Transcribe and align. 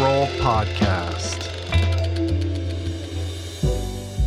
Roll 0.00 0.26
Podcast. 0.38 1.44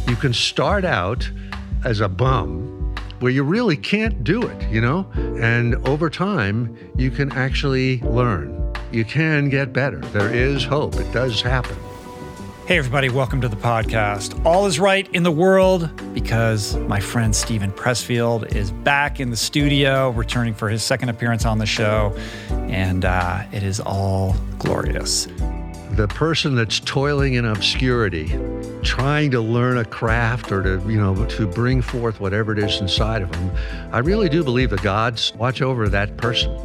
You 0.07 0.15
can 0.15 0.31
start 0.31 0.85
out 0.85 1.27
as 1.83 1.99
a 1.99 2.07
bum 2.07 2.93
where 3.19 3.31
you 3.31 3.41
really 3.41 3.75
can't 3.75 4.23
do 4.23 4.43
it, 4.43 4.69
you 4.69 4.81
know? 4.81 5.09
And 5.15 5.75
over 5.87 6.11
time, 6.11 6.77
you 6.95 7.09
can 7.09 7.31
actually 7.31 8.01
learn. 8.01 8.71
You 8.91 9.03
can 9.03 9.49
get 9.49 9.73
better. 9.73 9.97
There 9.97 10.31
is 10.31 10.63
hope. 10.63 10.95
It 10.97 11.11
does 11.11 11.41
happen. 11.41 11.75
Hey, 12.67 12.77
everybody, 12.77 13.09
welcome 13.09 13.41
to 13.41 13.49
the 13.49 13.55
podcast. 13.55 14.45
All 14.45 14.67
is 14.67 14.79
right 14.79 15.09
in 15.15 15.23
the 15.23 15.31
world 15.31 15.89
because 16.13 16.77
my 16.77 16.99
friend 16.99 17.35
Steven 17.35 17.71
Pressfield 17.71 18.55
is 18.55 18.69
back 18.71 19.19
in 19.19 19.31
the 19.31 19.35
studio, 19.35 20.11
returning 20.11 20.53
for 20.53 20.69
his 20.69 20.83
second 20.83 21.09
appearance 21.09 21.45
on 21.45 21.57
the 21.57 21.65
show, 21.65 22.15
and 22.69 23.05
uh, 23.05 23.43
it 23.51 23.63
is 23.63 23.79
all 23.79 24.35
glorious. 24.59 25.27
The 25.95 26.07
person 26.07 26.55
that's 26.55 26.79
toiling 26.79 27.35
in 27.35 27.45
obscurity, 27.45 28.35
trying 28.81 29.29
to 29.29 29.39
learn 29.39 29.77
a 29.77 29.85
craft 29.85 30.51
or 30.51 30.63
to, 30.63 30.81
you 30.89 30.99
know, 30.99 31.25
to 31.25 31.45
bring 31.45 31.83
forth 31.83 32.19
whatever 32.19 32.51
it 32.53 32.57
is 32.57 32.81
inside 32.81 33.21
of 33.21 33.31
them, 33.31 33.51
I 33.91 33.99
really 33.99 34.27
do 34.27 34.43
believe 34.43 34.71
the 34.71 34.77
gods 34.77 35.33
watch 35.35 35.61
over 35.61 35.87
that 35.89 36.17
person. 36.17 36.57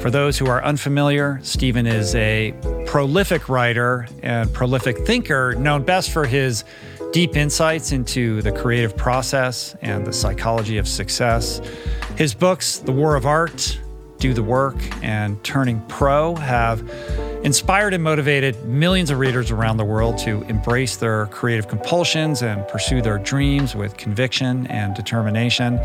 For 0.00 0.10
those 0.10 0.38
who 0.38 0.46
are 0.46 0.64
unfamiliar, 0.64 1.38
Steven 1.42 1.86
is 1.86 2.14
a 2.14 2.54
prolific 2.86 3.50
writer 3.50 4.08
and 4.22 4.50
prolific 4.54 5.06
thinker, 5.06 5.54
known 5.54 5.82
best 5.82 6.10
for 6.10 6.26
his 6.26 6.64
deep 7.12 7.36
insights 7.36 7.92
into 7.92 8.40
the 8.40 8.52
creative 8.52 8.96
process 8.96 9.76
and 9.82 10.06
the 10.06 10.14
psychology 10.14 10.78
of 10.78 10.88
success. 10.88 11.60
His 12.16 12.32
books, 12.32 12.78
The 12.78 12.92
War 12.92 13.16
of 13.16 13.26
Art, 13.26 13.78
Do 14.18 14.32
the 14.32 14.42
Work, 14.42 14.76
and 15.04 15.42
Turning 15.44 15.80
Pro, 15.88 16.34
have 16.36 16.80
inspired 17.44 17.92
and 17.92 18.02
motivated 18.02 18.64
millions 18.64 19.10
of 19.10 19.18
readers 19.18 19.50
around 19.50 19.76
the 19.76 19.84
world 19.84 20.16
to 20.18 20.42
embrace 20.42 20.96
their 20.96 21.26
creative 21.26 21.68
compulsions 21.68 22.42
and 22.42 22.66
pursue 22.68 23.02
their 23.02 23.18
dreams 23.18 23.74
with 23.74 23.96
conviction 23.96 24.66
and 24.68 24.94
determination. 24.94 25.78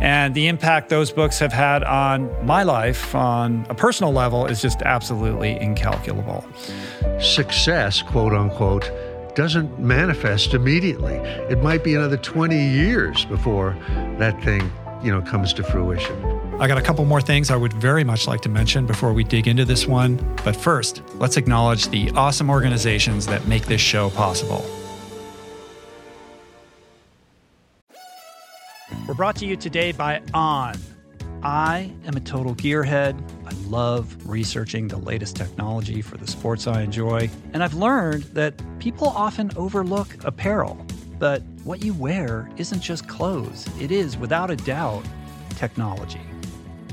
And 0.00 0.34
the 0.34 0.48
impact 0.48 0.90
those 0.90 1.10
books 1.10 1.38
have 1.38 1.52
had 1.52 1.82
on 1.84 2.30
my 2.44 2.62
life 2.62 3.14
on 3.14 3.66
a 3.70 3.74
personal 3.74 4.12
level 4.12 4.46
is 4.46 4.60
just 4.60 4.82
absolutely 4.82 5.58
incalculable. 5.60 6.44
Success, 7.20 8.02
quote 8.02 8.32
unquote, 8.32 8.90
doesn't 9.34 9.78
manifest 9.78 10.52
immediately. 10.52 11.14
It 11.48 11.62
might 11.62 11.84
be 11.84 11.94
another 11.94 12.16
20 12.16 12.56
years 12.56 13.24
before 13.24 13.76
that 14.18 14.42
thing, 14.42 14.70
you 15.02 15.12
know, 15.12 15.22
comes 15.22 15.52
to 15.54 15.62
fruition. 15.62 16.37
I 16.60 16.66
got 16.66 16.76
a 16.76 16.82
couple 16.82 17.04
more 17.04 17.20
things 17.20 17.52
I 17.52 17.56
would 17.56 17.72
very 17.72 18.02
much 18.02 18.26
like 18.26 18.40
to 18.40 18.48
mention 18.48 18.84
before 18.84 19.12
we 19.12 19.22
dig 19.22 19.46
into 19.46 19.64
this 19.64 19.86
one. 19.86 20.16
But 20.44 20.56
first, 20.56 21.02
let's 21.14 21.36
acknowledge 21.36 21.86
the 21.86 22.10
awesome 22.16 22.50
organizations 22.50 23.26
that 23.26 23.46
make 23.46 23.66
this 23.66 23.80
show 23.80 24.10
possible. 24.10 24.68
We're 29.06 29.14
brought 29.14 29.36
to 29.36 29.46
you 29.46 29.56
today 29.56 29.92
by 29.92 30.20
On. 30.34 30.76
I 31.44 31.92
am 32.04 32.16
a 32.16 32.20
total 32.20 32.56
gearhead. 32.56 33.16
I 33.46 33.52
love 33.68 34.16
researching 34.28 34.88
the 34.88 34.98
latest 34.98 35.36
technology 35.36 36.02
for 36.02 36.16
the 36.16 36.26
sports 36.26 36.66
I 36.66 36.82
enjoy. 36.82 37.30
And 37.52 37.62
I've 37.62 37.74
learned 37.74 38.24
that 38.34 38.60
people 38.80 39.10
often 39.10 39.52
overlook 39.54 40.24
apparel. 40.24 40.84
But 41.20 41.44
what 41.62 41.84
you 41.84 41.94
wear 41.94 42.50
isn't 42.56 42.80
just 42.80 43.06
clothes, 43.06 43.68
it 43.80 43.92
is, 43.92 44.16
without 44.16 44.50
a 44.50 44.56
doubt, 44.56 45.04
technology 45.50 46.20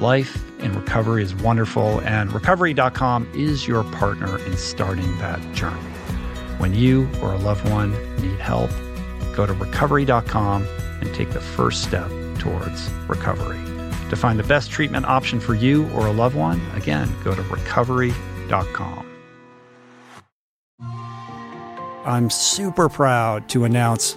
Life 0.00 0.42
in 0.60 0.72
recovery 0.72 1.22
is 1.22 1.34
wonderful, 1.34 2.00
and 2.00 2.32
recovery.com 2.32 3.28
is 3.34 3.68
your 3.68 3.84
partner 3.84 4.38
in 4.46 4.56
starting 4.56 5.18
that 5.18 5.38
journey. 5.52 5.76
When 6.56 6.72
you 6.72 7.06
or 7.20 7.34
a 7.34 7.36
loved 7.36 7.68
one 7.68 7.92
need 8.16 8.40
help, 8.40 8.70
go 9.36 9.44
to 9.44 9.52
recovery.com 9.52 10.66
and 11.02 11.14
take 11.14 11.32
the 11.32 11.40
first 11.42 11.82
step 11.82 12.10
towards 12.38 12.90
recovery. 13.08 13.58
To 14.08 14.16
find 14.16 14.38
the 14.38 14.44
best 14.44 14.70
treatment 14.70 15.04
option 15.04 15.38
for 15.38 15.54
you 15.54 15.86
or 15.90 16.06
a 16.06 16.12
loved 16.12 16.34
one, 16.34 16.62
again, 16.74 17.14
go 17.22 17.34
to 17.34 17.42
recovery.com. 17.42 19.06
I'm 22.06 22.30
super 22.30 22.88
proud 22.88 23.50
to 23.50 23.64
announce 23.64 24.16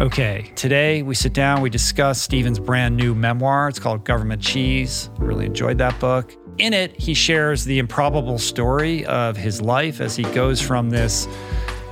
Okay, 0.00 0.50
today 0.56 1.02
we 1.02 1.14
sit 1.14 1.32
down, 1.32 1.60
we 1.60 1.70
discuss 1.70 2.20
Steven's 2.20 2.58
brand 2.58 2.96
new 2.96 3.14
memoir. 3.14 3.68
It's 3.68 3.78
called 3.78 4.04
Government 4.04 4.42
Cheese. 4.42 5.08
Really 5.18 5.46
enjoyed 5.46 5.78
that 5.78 6.00
book. 6.00 6.34
In 6.58 6.72
it, 6.72 7.00
he 7.00 7.14
shares 7.14 7.64
the 7.64 7.78
improbable 7.78 8.40
story 8.40 9.06
of 9.06 9.36
his 9.36 9.62
life 9.62 10.00
as 10.00 10.16
he 10.16 10.24
goes 10.34 10.60
from 10.60 10.90
this 10.90 11.28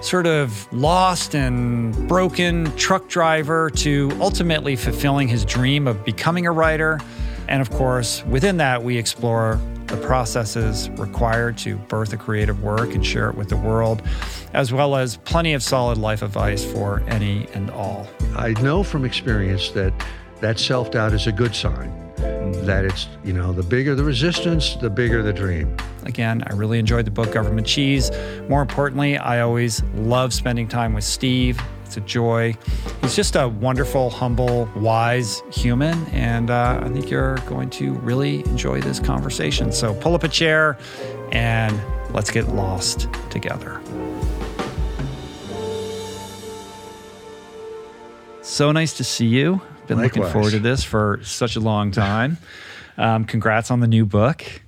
sort 0.01 0.27
of 0.27 0.67
lost 0.73 1.37
and 1.37 2.09
broken 2.09 2.77
truck 2.77 3.09
driver 3.09 3.71
to 3.71 4.11
ultimately 4.21 4.75
fulfilling 4.75 5.29
his 5.29 5.45
dream 5.45 5.87
of 5.87 6.05
becoming 6.05 6.45
a 6.45 6.53
writer. 6.53 6.99
And 7.47 7.63
of 7.63 7.71
course, 7.71 8.25
within 8.25 8.57
that, 8.57 8.83
we 8.83 8.99
explore 8.99 9.61
the 9.87 9.97
processes 9.99 10.89
required 10.91 11.59
to 11.59 11.77
birth 11.77 12.13
a 12.13 12.17
creative 12.17 12.63
work 12.63 12.95
and 12.95 13.05
share 13.05 13.31
it 13.31 13.37
with 13.37 13.49
the 13.49 13.57
world, 13.57 14.03
as 14.53 14.73
well 14.73 14.97
as 14.97 15.17
plenty 15.19 15.53
of 15.53 15.63
solid 15.63 15.99
life 15.99 16.23
advice 16.23 16.65
for 16.65 17.03
any 17.09 17.47
and 17.55 17.71
all. 17.71 18.07
I 18.37 18.51
know 18.63 18.83
from 18.83 19.05
experience 19.05 19.71
that 19.71 19.93
that 20.41 20.59
self 20.59 20.91
doubt 20.91 21.13
is 21.13 21.27
a 21.27 21.33
good 21.33 21.55
sign. 21.55 21.91
That 22.67 22.85
it's, 22.85 23.09
you 23.25 23.33
know, 23.33 23.53
the 23.53 23.63
bigger 23.63 23.95
the 23.95 24.05
resistance, 24.05 24.77
the 24.77 24.91
bigger 24.91 25.23
the 25.23 25.33
dream. 25.33 25.77
Again, 26.05 26.45
I 26.47 26.53
really 26.55 26.79
enjoyed 26.79 27.05
the 27.05 27.11
book 27.11 27.33
Government 27.33 27.67
Cheese. 27.67 28.11
More 28.49 28.63
importantly, 28.63 29.17
I 29.17 29.41
always 29.41 29.83
love 29.95 30.33
spending 30.33 30.69
time 30.69 30.95
with 30.95 31.05
Steve. 31.05 31.61
It's 31.93 31.99
a 31.99 32.01
joy. 32.01 32.57
He's 33.03 33.15
just 33.15 33.37
a 33.37 33.49
wonderful, 33.49 34.09
humble, 34.09 34.67
wise 34.75 35.43
human. 35.53 36.07
And 36.07 36.49
uh, 36.49 36.81
I 36.83 36.89
think 36.89 37.11
you're 37.11 37.37
going 37.41 37.69
to 37.71 37.93
really 37.97 38.41
enjoy 38.47 38.81
this 38.81 38.99
conversation. 38.99 39.73
So 39.73 39.93
pull 39.93 40.15
up 40.15 40.25
a 40.25 40.29
chair 40.29 40.79
and 41.33 41.79
let's 42.15 42.31
get 42.31 42.49
lost 42.49 43.09
together. 43.29 43.79
So 48.41 48.73
nice 48.73 48.95
to 48.95 49.05
see 49.05 49.27
you. 49.27 49.61
Been 49.87 49.99
Likewise. 49.99 50.17
looking 50.17 50.33
forward 50.33 50.53
to 50.53 50.61
this 50.61 50.83
for 50.83 51.21
such 51.23 51.57
a 51.57 51.61
long 51.61 51.91
time. 51.91 52.39
Um, 52.97 53.27
congrats 53.27 53.71
on 53.71 53.81
the 53.81 53.87
new 53.87 54.07
book 54.07 54.62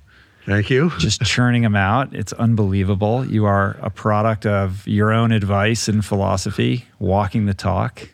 Thank 0.45 0.69
you. 0.69 0.91
just 0.99 1.21
churning 1.23 1.63
them 1.63 1.75
out. 1.75 2.13
It's 2.13 2.33
unbelievable. 2.33 3.25
You 3.25 3.45
are 3.45 3.77
a 3.81 3.89
product 3.89 4.45
of 4.45 4.87
your 4.87 5.11
own 5.11 5.31
advice 5.31 5.87
and 5.87 6.03
philosophy, 6.05 6.85
walking 6.99 7.45
the 7.45 7.53
talk. 7.53 8.09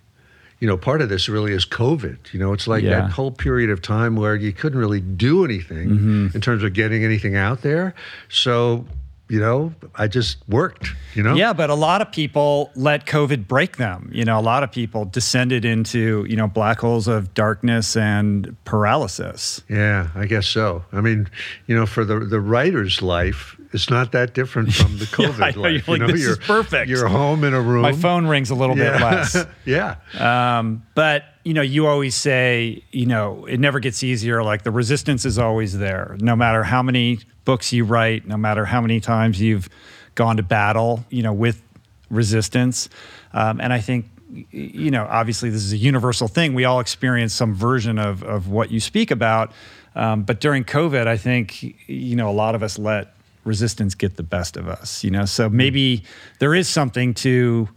you 0.59 0.67
know, 0.67 0.77
part 0.77 1.01
of 1.01 1.09
this 1.09 1.27
really 1.27 1.53
is 1.53 1.65
COVID. 1.65 2.17
You 2.33 2.39
know, 2.39 2.53
it's 2.53 2.67
like 2.67 2.83
Yeah. 2.83 3.01
that 3.01 3.09
whole 3.09 3.31
period 3.31 3.71
of 3.71 3.81
time 3.81 4.15
where 4.15 4.35
you 4.35 4.53
couldn't 4.53 4.77
really 4.77 4.99
do 5.01 5.43
anything 5.43 5.89
Mm-hmm. 5.89 6.27
in 6.35 6.39
terms 6.41 6.61
of 6.63 6.73
getting 6.73 7.03
anything 7.03 7.35
out 7.35 7.63
there. 7.63 7.95
So, 8.29 8.85
you 9.31 9.39
know, 9.39 9.73
I 9.95 10.09
just 10.09 10.37
worked, 10.49 10.89
you 11.15 11.23
know? 11.23 11.35
Yeah, 11.35 11.53
but 11.53 11.69
a 11.69 11.73
lot 11.73 12.01
of 12.01 12.11
people 12.11 12.69
let 12.75 13.05
COVID 13.05 13.47
break 13.47 13.77
them. 13.77 14.11
You 14.13 14.25
know, 14.25 14.37
a 14.37 14.41
lot 14.41 14.61
of 14.61 14.73
people 14.73 15.05
descended 15.05 15.63
into, 15.63 16.25
you 16.27 16.35
know, 16.35 16.47
black 16.47 16.81
holes 16.81 17.07
of 17.07 17.33
darkness 17.33 17.95
and 17.95 18.57
paralysis. 18.65 19.61
Yeah, 19.69 20.09
I 20.15 20.25
guess 20.25 20.47
so. 20.47 20.83
I 20.91 20.99
mean, 20.99 21.29
you 21.65 21.75
know, 21.77 21.85
for 21.85 22.03
the 22.03 22.19
the 22.19 22.41
writer's 22.41 23.01
life, 23.01 23.55
it's 23.71 23.89
not 23.89 24.11
that 24.11 24.33
different 24.33 24.73
from 24.73 24.97
the 24.97 25.05
Yeah, 25.17 25.29
COVID 25.29 25.55
know. 25.55 25.61
life. 25.61 25.87
You're 25.87 25.97
like, 25.97 26.01
you 26.01 26.07
know, 26.07 26.07
"This 26.07 26.21
is 26.21 26.27
you're, 26.27 26.35
perfect." 26.35 26.89
You're 26.89 27.07
home 27.07 27.45
in 27.45 27.53
a 27.53 27.61
room. 27.61 27.83
My 27.83 27.93
phone 27.93 28.27
rings 28.27 28.49
a 28.49 28.55
little 28.55 28.77
yeah. 28.77 28.91
bit 28.91 29.01
less. 29.01 29.45
yeah. 29.65 29.95
Um, 30.59 30.83
but 30.93 31.23
you 31.43 31.53
know, 31.53 31.61
you 31.61 31.87
always 31.87 32.15
say, 32.15 32.83
you 32.91 33.05
know, 33.05 33.45
it 33.45 33.59
never 33.59 33.79
gets 33.79 34.03
easier. 34.03 34.43
Like 34.43 34.63
the 34.63 34.71
resistance 34.71 35.25
is 35.25 35.39
always 35.39 35.77
there, 35.77 36.15
no 36.19 36.35
matter 36.35 36.63
how 36.63 36.83
many 36.83 37.19
books 37.45 37.73
you 37.73 37.83
write, 37.83 38.27
no 38.27 38.37
matter 38.37 38.65
how 38.65 38.81
many 38.81 38.99
times 38.99 39.41
you've 39.41 39.69
gone 40.15 40.37
to 40.37 40.43
battle, 40.43 41.03
you 41.09 41.23
know, 41.23 41.33
with 41.33 41.61
resistance. 42.09 42.89
Um, 43.33 43.59
and 43.59 43.73
I 43.73 43.79
think, 43.79 44.05
you 44.51 44.91
know, 44.91 45.07
obviously 45.09 45.49
this 45.49 45.63
is 45.63 45.73
a 45.73 45.77
universal 45.77 46.27
thing. 46.27 46.53
We 46.53 46.65
all 46.65 46.79
experience 46.79 47.33
some 47.33 47.53
version 47.53 47.97
of 47.97 48.23
of 48.23 48.47
what 48.47 48.71
you 48.71 48.79
speak 48.79 49.11
about. 49.11 49.51
Um, 49.95 50.23
but 50.23 50.39
during 50.39 50.63
COVID, 50.63 51.07
I 51.07 51.17
think, 51.17 51.63
you 51.87 52.15
know, 52.15 52.29
a 52.29 52.31
lot 52.31 52.55
of 52.55 52.63
us 52.63 52.79
let 52.79 53.13
resistance 53.43 53.95
get 53.95 54.15
the 54.15 54.23
best 54.23 54.55
of 54.55 54.67
us. 54.67 55.03
You 55.03 55.11
know, 55.11 55.25
so 55.25 55.49
maybe 55.49 56.03
there 56.39 56.55
is 56.55 56.69
something 56.69 57.13
to 57.15 57.67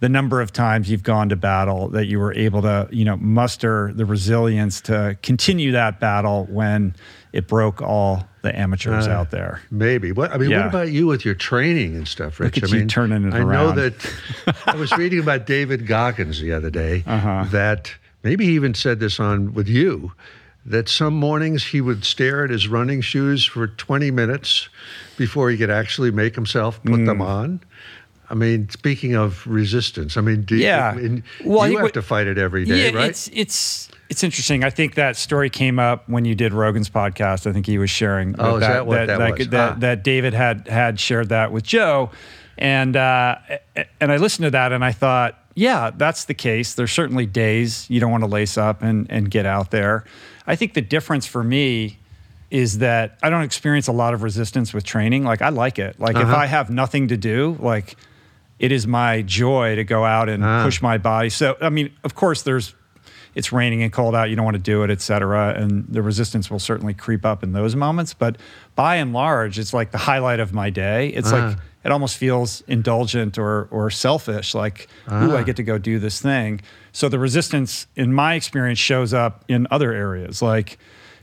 the 0.00 0.08
number 0.08 0.40
of 0.42 0.52
times 0.52 0.90
you've 0.90 1.02
gone 1.02 1.28
to 1.30 1.36
battle 1.36 1.88
that 1.88 2.06
you 2.06 2.18
were 2.18 2.34
able 2.34 2.62
to 2.62 2.88
you 2.90 3.04
know 3.04 3.16
muster 3.16 3.92
the 3.94 4.04
resilience 4.04 4.80
to 4.82 5.16
continue 5.22 5.72
that 5.72 6.00
battle 6.00 6.46
when 6.50 6.94
it 7.32 7.46
broke 7.48 7.80
all 7.82 8.26
the 8.42 8.56
amateurs 8.58 9.06
Uh, 9.06 9.10
out 9.10 9.30
there 9.30 9.60
Maybe. 9.70 10.12
What 10.12 10.32
I 10.32 10.38
mean, 10.38 10.50
Yeah. 10.50 10.58
what 10.60 10.66
about 10.68 10.90
you 10.90 11.06
with 11.06 11.24
your 11.24 11.34
training 11.34 11.96
and 11.96 12.06
stuff, 12.08 12.38
Rich? 12.40 12.62
I 12.62 12.66
mean, 12.74 12.88
turning 12.88 13.24
it 13.26 13.34
I 13.34 13.42
know 13.42 13.72
that 13.72 13.94
I 14.66 14.76
was 14.76 14.92
reading 14.96 15.20
about 15.20 15.46
David 15.46 15.86
Goggins 15.86 16.40
the 16.40 16.52
other 16.52 16.70
day 16.70 17.02
Uh-huh. 17.06 17.44
that 17.50 17.92
maybe 18.22 18.44
he 18.46 18.52
even 18.52 18.74
said 18.74 19.00
this 19.00 19.18
on 19.20 19.52
with 19.54 19.68
you 19.68 20.12
that 20.64 20.88
some 20.88 21.14
mornings 21.14 21.62
he 21.64 21.80
would 21.80 22.04
stare 22.04 22.42
at 22.44 22.50
his 22.50 22.66
running 22.68 23.00
shoes 23.00 23.44
for 23.44 23.68
20 23.68 24.10
minutes 24.10 24.68
before 25.16 25.48
he 25.50 25.56
could 25.56 25.70
actually 25.70 26.10
make 26.10 26.34
himself 26.34 26.82
put 26.82 27.04
them 27.04 27.18
Mm. 27.18 27.26
on. 27.26 27.60
I 28.28 28.34
mean, 28.34 28.68
speaking 28.70 29.14
of 29.14 29.46
resistance, 29.46 30.16
I 30.16 30.20
mean, 30.20 30.42
do 30.42 30.56
Yeah. 30.56 30.96
Well, 31.44 31.68
you 31.70 31.78
have 31.78 31.92
to 31.92 32.02
fight 32.02 32.26
it 32.26 32.38
every 32.38 32.64
day, 32.64 32.90
yeah 32.90 32.98
right? 32.98 33.08
it's 33.10 33.28
it's 33.32 33.88
it's 34.08 34.22
interesting 34.22 34.62
i 34.62 34.70
think 34.70 34.94
that 34.94 35.16
story 35.16 35.50
came 35.50 35.80
up 35.80 36.08
when 36.08 36.24
you 36.24 36.36
did 36.36 36.52
rogan's 36.52 36.88
podcast 36.88 37.44
i 37.48 37.52
think 37.52 37.66
he 37.66 37.76
was 37.76 37.90
sharing 37.90 38.36
Oh, 38.38 38.54
is 38.54 38.60
that 38.60 38.86
what 38.86 39.06
that 39.08 39.18
was? 39.36 39.48
that, 39.48 39.72
Ah. 39.72 39.74
that 39.80 40.04
david 40.04 40.32
had 40.32 40.68
had 40.68 41.00
shared 41.00 41.30
that 41.30 41.50
with 41.50 41.64
joe 41.64 42.10
and 42.56 42.94
uh, 42.96 43.34
and 44.00 44.12
i 44.12 44.16
listened 44.16 44.44
to 44.44 44.50
that 44.52 44.70
and 44.72 44.84
i 44.84 44.92
thought 44.92 45.36
yeah 45.56 45.90
that's 45.96 46.26
the 46.26 46.34
case 46.34 46.74
there's 46.74 46.92
certainly 46.92 47.26
days 47.26 47.84
you 47.90 47.98
don't 47.98 48.12
want 48.12 48.22
to 48.22 48.28
lace 48.30 48.56
up 48.56 48.80
and 48.80 49.10
and 49.10 49.28
get 49.28 49.44
out 49.44 49.72
there 49.72 50.04
i 50.46 50.54
think 50.54 50.74
the 50.74 50.82
difference 50.82 51.26
for 51.26 51.42
me 51.42 51.98
is 52.48 52.78
that 52.78 53.18
I 53.24 53.28
don't 53.28 53.42
experience 53.42 53.88
a 53.88 53.92
lot 53.92 54.14
of 54.14 54.22
resistance 54.22 54.72
with 54.72 54.84
training. 54.84 55.24
Like 55.24 55.42
I 55.42 55.48
like 55.48 55.80
it. 55.80 55.98
Like 55.98 56.14
if 56.14 56.22
Uh-huh. 56.22 56.36
I 56.36 56.46
have 56.46 56.70
nothing 56.70 57.08
to 57.08 57.16
do, 57.16 57.56
like 57.58 57.96
it 58.58 58.72
is 58.72 58.86
my 58.86 59.22
joy 59.22 59.76
to 59.76 59.84
go 59.84 60.04
out 60.04 60.28
and 60.28 60.42
Ah. 60.44 60.64
push 60.64 60.80
my 60.82 60.98
body. 60.98 61.28
So 61.30 61.56
I 61.60 61.68
mean, 61.70 61.90
of 62.04 62.14
course, 62.14 62.42
there's 62.42 62.74
it's 63.34 63.52
raining 63.52 63.82
and 63.82 63.92
cold 63.92 64.14
out. 64.14 64.30
You 64.30 64.36
don't 64.36 64.46
want 64.46 64.54
to 64.56 64.62
do 64.62 64.82
it, 64.82 64.90
et 64.90 65.02
cetera, 65.02 65.52
and 65.54 65.84
the 65.90 66.00
resistance 66.00 66.50
will 66.50 66.58
certainly 66.58 66.94
creep 66.94 67.26
up 67.26 67.42
in 67.42 67.52
those 67.52 67.76
moments. 67.76 68.14
But 68.14 68.38
by 68.74 68.96
and 68.96 69.12
large, 69.12 69.58
it's 69.58 69.74
like 69.74 69.90
the 69.90 69.98
highlight 69.98 70.40
of 70.40 70.54
my 70.54 70.70
day. 70.70 71.08
It's 71.08 71.30
like 71.30 71.42
Ah. 71.42 71.60
it 71.84 71.92
almost 71.92 72.16
feels 72.16 72.62
indulgent 72.66 73.36
or 73.38 73.68
or 73.70 73.90
selfish. 73.90 74.54
Like, 74.54 74.88
ooh, 75.12 75.36
I 75.36 75.42
get 75.42 75.56
to 75.56 75.62
go 75.62 75.76
do 75.76 75.98
this 75.98 76.18
thing. 76.20 76.62
So 76.92 77.10
the 77.10 77.18
resistance, 77.18 77.86
in 77.94 78.14
my 78.14 78.34
experience, 78.34 78.78
shows 78.78 79.12
up 79.12 79.44
in 79.48 79.66
other 79.70 79.92
areas, 79.92 80.40
like 80.40 80.78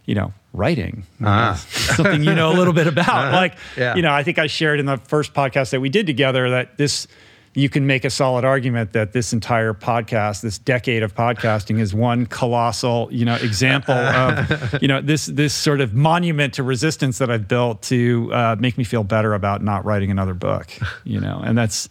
you 0.06 0.14
know, 0.14 0.34
writing. 0.54 1.04
Ah. 1.24 1.56
Something 1.70 2.24
you 2.24 2.34
know 2.34 2.52
a 2.52 2.56
little 2.56 2.74
bit 2.74 2.88
about. 2.88 3.34
Like, 3.34 3.56
Yeah. 3.78 3.96
you 3.96 4.02
know, 4.02 4.12
I 4.14 4.24
think 4.24 4.40
I 4.40 4.48
shared 4.48 4.80
in 4.80 4.86
the 4.86 4.98
first 4.98 5.34
podcast 5.34 5.72
that 5.72 5.82
we 5.82 5.90
did 5.90 6.06
together 6.08 6.50
that 6.52 6.78
this 6.78 7.08
you 7.56 7.70
can 7.70 7.86
make 7.86 8.04
a 8.04 8.10
solid 8.10 8.44
argument 8.44 8.94
that 8.94 9.14
this 9.14 9.32
entire 9.32 9.76
podcast, 9.76 10.42
this 10.42 10.58
decade 10.58 11.04
of 11.04 11.14
podcasting, 11.14 11.80
is 11.80 11.94
one 11.94 12.26
colossal, 12.26 13.08
you 13.12 13.26
know, 13.26 13.36
example 13.36 13.94
of, 13.94 14.82
you 14.82 14.88
know, 14.88 15.02
this 15.02 15.28
this 15.28 15.54
sort 15.54 15.80
of 15.80 15.94
monument 15.94 16.56
to 16.56 16.64
resistance 16.64 17.20
that 17.20 17.30
I've 17.30 17.48
built 17.48 17.84
to 17.84 18.32
uh, 18.34 18.56
make 18.60 18.76
me 18.76 18.84
feel 18.84 19.04
better 19.04 19.36
about 19.36 19.64
not 19.64 19.86
writing 19.86 20.10
another 20.10 20.34
book, 20.34 20.72
you 21.04 21.20
know, 21.20 21.42
and 21.46 21.56
that's 21.56 21.90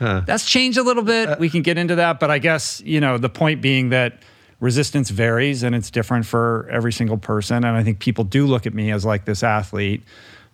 that's 0.00 0.44
changed 0.44 0.78
a 0.78 0.82
little 0.82 1.04
bit. 1.04 1.38
We 1.38 1.48
can 1.48 1.62
get 1.62 1.78
into 1.78 1.94
that, 1.94 2.18
but 2.18 2.30
I 2.32 2.38
guess 2.40 2.80
you 2.84 3.00
know 3.00 3.16
the 3.16 3.28
point 3.30 3.60
being 3.62 3.90
that 3.90 4.18
resistance 4.64 5.10
varies 5.10 5.62
and 5.62 5.74
it's 5.74 5.90
different 5.90 6.24
for 6.26 6.68
every 6.70 6.92
single 6.92 7.18
person, 7.18 7.58
and 7.64 7.76
I 7.76 7.82
think 7.84 7.98
people 7.98 8.24
do 8.24 8.46
look 8.46 8.66
at 8.66 8.74
me 8.74 8.90
as 8.90 9.04
like 9.04 9.24
this 9.24 9.42
athlete, 9.42 10.02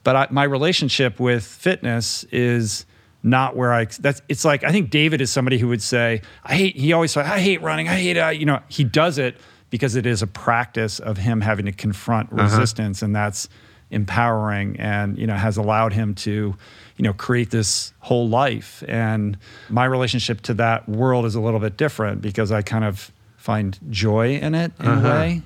but 0.04 0.16
I, 0.16 0.26
my 0.30 0.44
relationship 0.44 1.20
with 1.20 1.44
fitness 1.44 2.24
is 2.32 2.86
not 3.22 3.54
where 3.54 3.72
I 3.72 3.84
that's 4.00 4.20
it's 4.28 4.44
like 4.44 4.64
I 4.64 4.72
think 4.72 4.90
David 4.90 5.20
is 5.20 5.30
somebody 5.30 5.58
who 5.58 5.68
would 5.68 5.82
say 5.82 6.22
I 6.42 6.54
hate 6.54 6.74
he 6.76 6.92
always 6.94 7.12
said 7.12 7.26
I 7.26 7.38
hate 7.38 7.60
running. 7.62 7.86
I 7.88 7.96
hate 8.06 8.16
uh, 8.16 8.28
you 8.28 8.46
know 8.46 8.60
he 8.68 8.82
does 8.84 9.18
it 9.18 9.36
because 9.68 9.94
it 9.94 10.06
is 10.06 10.22
a 10.22 10.26
practice 10.26 10.98
of 10.98 11.16
him 11.18 11.40
having 11.42 11.66
to 11.66 11.72
confront 11.72 12.32
Uh-huh. 12.32 12.42
resistance 12.42 13.02
and 13.02 13.14
that's 13.14 13.48
empowering 13.90 14.76
and 14.78 15.18
you 15.18 15.26
know 15.26 15.34
has 15.34 15.56
allowed 15.58 15.92
him 15.92 16.14
to 16.14 16.54
you 16.96 17.02
know 17.04 17.12
create 17.12 17.50
this 17.50 17.92
whole 18.00 18.28
life. 18.28 18.82
And 18.88 19.36
my 19.68 19.84
relationship 19.84 20.40
to 20.42 20.54
that 20.54 20.88
world 20.88 21.26
is 21.26 21.34
a 21.34 21.40
little 21.40 21.60
bit 21.60 21.76
different 21.76 22.22
because 22.22 22.50
I 22.52 22.62
kind 22.62 22.84
of 22.84 23.12
find 23.40 23.78
joy 23.90 24.34
in 24.36 24.54
it 24.54 24.70
in 24.80 24.86
Uh-huh. 24.86 25.08
a 25.08 25.10
way 25.10 25.42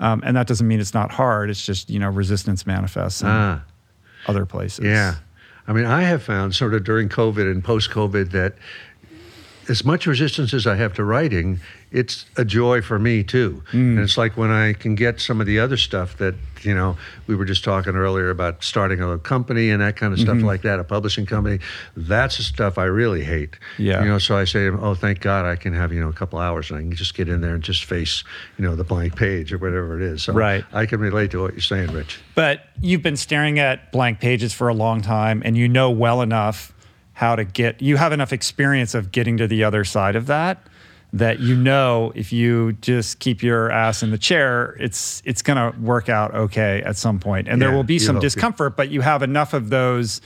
um, 0.00 0.22
and 0.24 0.36
that 0.36 0.46
doesn't 0.46 0.66
mean 0.68 0.80
it's 0.80 0.94
not 0.94 1.10
hard 1.10 1.50
it's 1.50 1.64
just 1.66 1.90
you 1.90 1.98
know 1.98 2.08
resistance 2.08 2.66
manifests 2.66 3.20
in 3.22 3.28
Ah. 3.28 3.60
other 4.28 4.46
places 4.46 4.84
Yeah. 4.84 5.16
I 5.68 5.72
mean, 5.72 5.84
I 5.84 6.02
have 6.02 6.24
found 6.24 6.56
sort 6.56 6.74
of 6.74 6.82
during 6.82 7.08
COVID 7.08 7.48
and 7.50 7.62
post 7.62 7.90
COVID 7.90 8.32
that 8.32 8.54
as 9.68 9.84
much 9.84 10.06
resistance 10.06 10.52
as 10.54 10.66
I 10.66 10.76
have 10.76 10.94
to 10.94 11.04
writing, 11.04 11.60
it's 11.92 12.24
a 12.36 12.44
joy 12.44 12.80
for 12.80 12.98
me 12.98 13.22
too. 13.22 13.62
Hmm. 13.70 13.96
And 13.96 14.00
it's 14.00 14.16
like 14.16 14.36
when 14.36 14.50
I 14.50 14.72
can 14.72 14.94
get 14.94 15.20
some 15.20 15.40
of 15.40 15.46
the 15.46 15.60
other 15.60 15.76
stuff 15.76 16.16
that, 16.16 16.34
you 16.62 16.74
know, 16.74 16.96
we 17.26 17.34
were 17.34 17.44
just 17.44 17.62
talking 17.62 17.94
earlier 17.94 18.30
about 18.30 18.64
starting 18.64 19.02
a 19.02 19.18
company 19.18 19.70
and 19.70 19.82
that 19.82 19.96
kind 19.96 20.12
of 20.12 20.18
stuff 20.18 20.36
mm-hmm. 20.36 20.46
like 20.46 20.62
that, 20.62 20.80
a 20.80 20.84
publishing 20.84 21.26
company. 21.26 21.58
That's 21.96 22.38
the 22.38 22.42
stuff 22.42 22.78
I 22.78 22.84
really 22.84 23.22
hate. 23.22 23.58
Yeah. 23.78 24.02
You 24.02 24.08
know, 24.08 24.18
so 24.18 24.36
I 24.36 24.44
say, 24.44 24.68
oh, 24.68 24.94
thank 24.94 25.20
God 25.20 25.44
I 25.44 25.56
can 25.56 25.74
have, 25.74 25.92
you 25.92 26.00
know, 26.00 26.08
a 26.08 26.14
couple 26.14 26.38
hours 26.38 26.70
and 26.70 26.78
I 26.78 26.82
can 26.82 26.92
just 26.92 27.14
get 27.14 27.28
in 27.28 27.40
there 27.40 27.54
and 27.54 27.62
just 27.62 27.84
face, 27.84 28.24
you 28.58 28.64
know, 28.64 28.74
the 28.74 28.84
blank 28.84 29.16
page 29.16 29.52
or 29.52 29.58
whatever 29.58 30.00
it 30.00 30.02
is. 30.02 30.24
So 30.24 30.32
Right. 30.32 30.64
I 30.72 30.86
can 30.86 30.98
relate 30.98 31.30
to 31.32 31.42
what 31.42 31.52
you're 31.52 31.60
saying, 31.60 31.92
Rich. 31.92 32.20
But 32.34 32.64
you've 32.80 33.02
been 33.02 33.16
staring 33.16 33.58
at 33.58 33.92
blank 33.92 34.18
pages 34.18 34.52
for 34.54 34.68
a 34.68 34.74
long 34.74 35.02
time 35.02 35.42
and 35.44 35.56
you 35.56 35.68
know 35.68 35.90
well 35.90 36.22
enough 36.22 36.72
how 37.22 37.36
to 37.36 37.44
get, 37.44 37.80
you 37.80 37.96
have 37.96 38.10
enough 38.10 38.32
experience 38.32 38.94
of 38.94 39.12
getting 39.12 39.36
to 39.36 39.46
the 39.46 39.62
other 39.62 39.84
side 39.84 40.16
of 40.16 40.26
that 40.26 40.58
that 41.12 41.38
you 41.38 41.54
know 41.54 42.10
if 42.16 42.32
you 42.32 42.72
just 42.80 43.20
keep 43.20 43.44
your 43.44 43.70
ass 43.70 44.02
in 44.02 44.10
the 44.10 44.18
chair, 44.18 44.76
it's 44.80 45.22
it's 45.24 45.40
going 45.40 45.56
to 45.56 45.78
work 45.78 46.08
out 46.08 46.34
okay 46.34 46.82
at 46.84 46.96
some 46.96 47.20
point. 47.20 47.46
And 47.46 47.62
there 47.62 47.70
will 47.70 47.84
be 47.84 48.00
some 48.00 48.16
yeah. 48.16 48.22
discomfort, 48.22 48.76
but 48.76 48.90
you 48.90 49.02
have 49.02 49.22
enough 49.22 49.54
of 49.54 49.70
those 49.70 50.20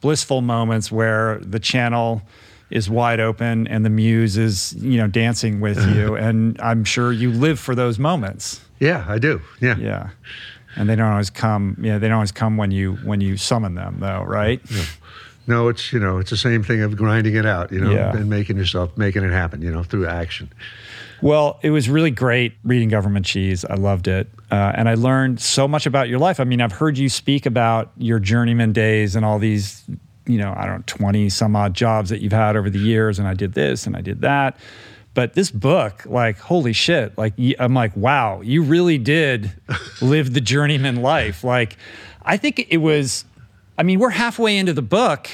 blissful 0.00 0.40
moments 0.40 0.90
where 0.90 1.38
the 1.38 1.60
channel 1.60 2.22
is 2.70 2.90
wide 2.90 3.20
open 3.20 3.68
and 3.68 3.84
the 3.84 3.90
muse 3.90 4.36
is, 4.36 4.72
you 4.82 4.98
know, 4.98 5.06
dancing 5.06 5.60
with 5.60 5.78
you 5.94 6.16
and 6.16 6.60
I'm 6.60 6.82
sure 6.82 7.12
you 7.12 7.30
live 7.30 7.60
for 7.60 7.76
those 7.76 8.00
moments. 8.00 8.60
Yeah, 8.80 9.04
I 9.06 9.18
do. 9.18 9.40
Yeah. 9.60 9.76
Yeah. 9.76 10.10
And 10.74 10.88
they 10.88 10.96
don't 10.96 11.12
always 11.12 11.30
come. 11.30 11.76
Yeah, 11.80 11.98
they 11.98 12.08
don't 12.08 12.16
always 12.16 12.32
come 12.32 12.56
when 12.56 12.72
you 12.72 12.94
when 13.04 13.20
you 13.20 13.36
summon 13.36 13.76
them, 13.76 13.98
though, 14.00 14.24
right? 14.24 14.60
No, 15.46 15.68
it's 15.68 15.92
you 15.92 15.98
know, 15.98 16.18
it's 16.18 16.30
the 16.30 16.36
same 16.36 16.62
thing 16.62 16.82
of 16.82 16.96
grinding 16.96 17.34
it 17.34 17.46
out, 17.46 17.72
you 17.72 17.80
know, 17.80 17.90
Yeah. 17.90 18.16
and 18.16 18.30
making 18.30 18.56
yourself 18.56 18.96
making 18.96 19.24
it 19.24 19.32
happen, 19.32 19.60
you 19.62 19.70
know, 19.72 19.82
through 19.82 20.06
action. 20.06 20.48
Well, 21.20 21.60
it 21.62 21.70
was 21.70 21.88
really 21.88 22.10
great 22.10 22.54
reading 22.64 22.88
Government 22.88 23.24
Cheese. 23.24 23.64
I 23.64 23.74
loved 23.74 24.08
it, 24.08 24.28
uh, 24.50 24.72
and 24.74 24.88
I 24.88 24.94
learned 24.94 25.40
so 25.40 25.68
much 25.68 25.86
about 25.86 26.08
your 26.08 26.18
life. 26.18 26.40
I 26.40 26.44
mean, 26.44 26.60
I've 26.60 26.72
heard 26.72 26.98
you 26.98 27.08
speak 27.08 27.46
about 27.46 27.92
your 27.96 28.18
journeyman 28.18 28.72
days 28.72 29.14
and 29.14 29.24
all 29.24 29.38
these, 29.38 29.84
you 30.26 30.38
know, 30.38 30.52
I 30.56 30.66
don't 30.66 30.78
know, 30.78 30.82
twenty 30.86 31.28
some 31.28 31.54
odd 31.54 31.74
jobs 31.74 32.10
that 32.10 32.20
you've 32.22 32.32
had 32.32 32.56
over 32.56 32.68
the 32.70 32.78
years, 32.80 33.18
and 33.20 33.28
I 33.28 33.34
did 33.34 33.52
this 33.54 33.86
and 33.86 33.96
I 33.96 34.00
did 34.00 34.20
that. 34.22 34.56
But 35.14 35.34
this 35.34 35.50
book, 35.50 36.04
like, 36.06 36.38
holy 36.38 36.72
shit! 36.72 37.16
Like, 37.18 37.34
I'm 37.60 37.74
like, 37.74 37.94
wow, 37.96 38.40
you 38.40 38.62
really 38.62 38.96
did 38.98 39.52
live 40.00 40.32
the 40.34 40.40
journeyman 40.40 41.02
life. 41.02 41.44
Like, 41.44 41.76
I 42.22 42.36
think 42.36 42.66
it 42.70 42.78
was. 42.78 43.24
I 43.82 43.84
mean, 43.84 43.98
we're 43.98 44.10
halfway 44.10 44.58
into 44.58 44.72
the 44.72 44.80
book, 44.80 45.28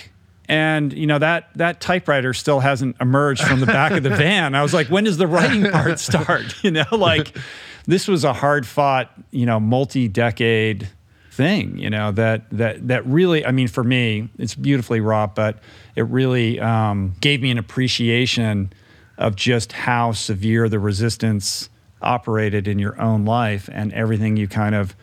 and 0.48 0.90
you 0.94 1.06
know 1.06 1.18
that 1.18 1.50
that 1.56 1.82
typewriter 1.82 2.32
still 2.32 2.60
hasn't 2.60 2.96
emerged 2.98 3.42
from 3.42 3.60
the 3.60 3.66
back 3.66 3.92
of 3.92 4.02
the 4.02 4.08
van. 4.16 4.54
I 4.54 4.62
was 4.62 4.72
like, 4.72 4.86
when 4.86 5.04
does 5.04 5.18
the 5.18 5.26
writing 5.26 5.70
part 5.70 5.98
start? 5.98 6.54
You 6.64 6.70
know, 6.70 6.86
like 6.90 7.36
this 7.84 8.08
was 8.08 8.24
a 8.24 8.32
hard 8.32 8.66
fought, 8.66 9.12
you 9.32 9.44
know, 9.44 9.60
multi 9.60 10.08
decade 10.08 10.88
thing. 11.30 11.76
You 11.76 11.90
know 11.90 12.10
that 12.12 12.48
that 12.52 12.88
that 12.88 13.04
really, 13.04 13.44
I 13.44 13.50
mean, 13.50 13.68
for 13.68 13.84
me, 13.84 14.30
it's 14.38 14.54
beautifully 14.54 15.00
wrought, 15.00 15.34
but 15.34 15.58
it 15.94 16.06
really 16.06 16.58
um, 16.58 17.16
gave 17.20 17.42
me 17.42 17.50
an 17.50 17.58
appreciation 17.58 18.72
of 19.18 19.36
just 19.36 19.72
how 19.72 20.12
severe 20.12 20.70
the 20.70 20.78
resistance 20.78 21.68
operated 22.00 22.66
in 22.66 22.78
your 22.78 22.98
own 22.98 23.26
life 23.26 23.68
and 23.70 23.92
everything 23.92 24.38
you 24.38 24.48
kind 24.48 24.74
of 24.74 24.96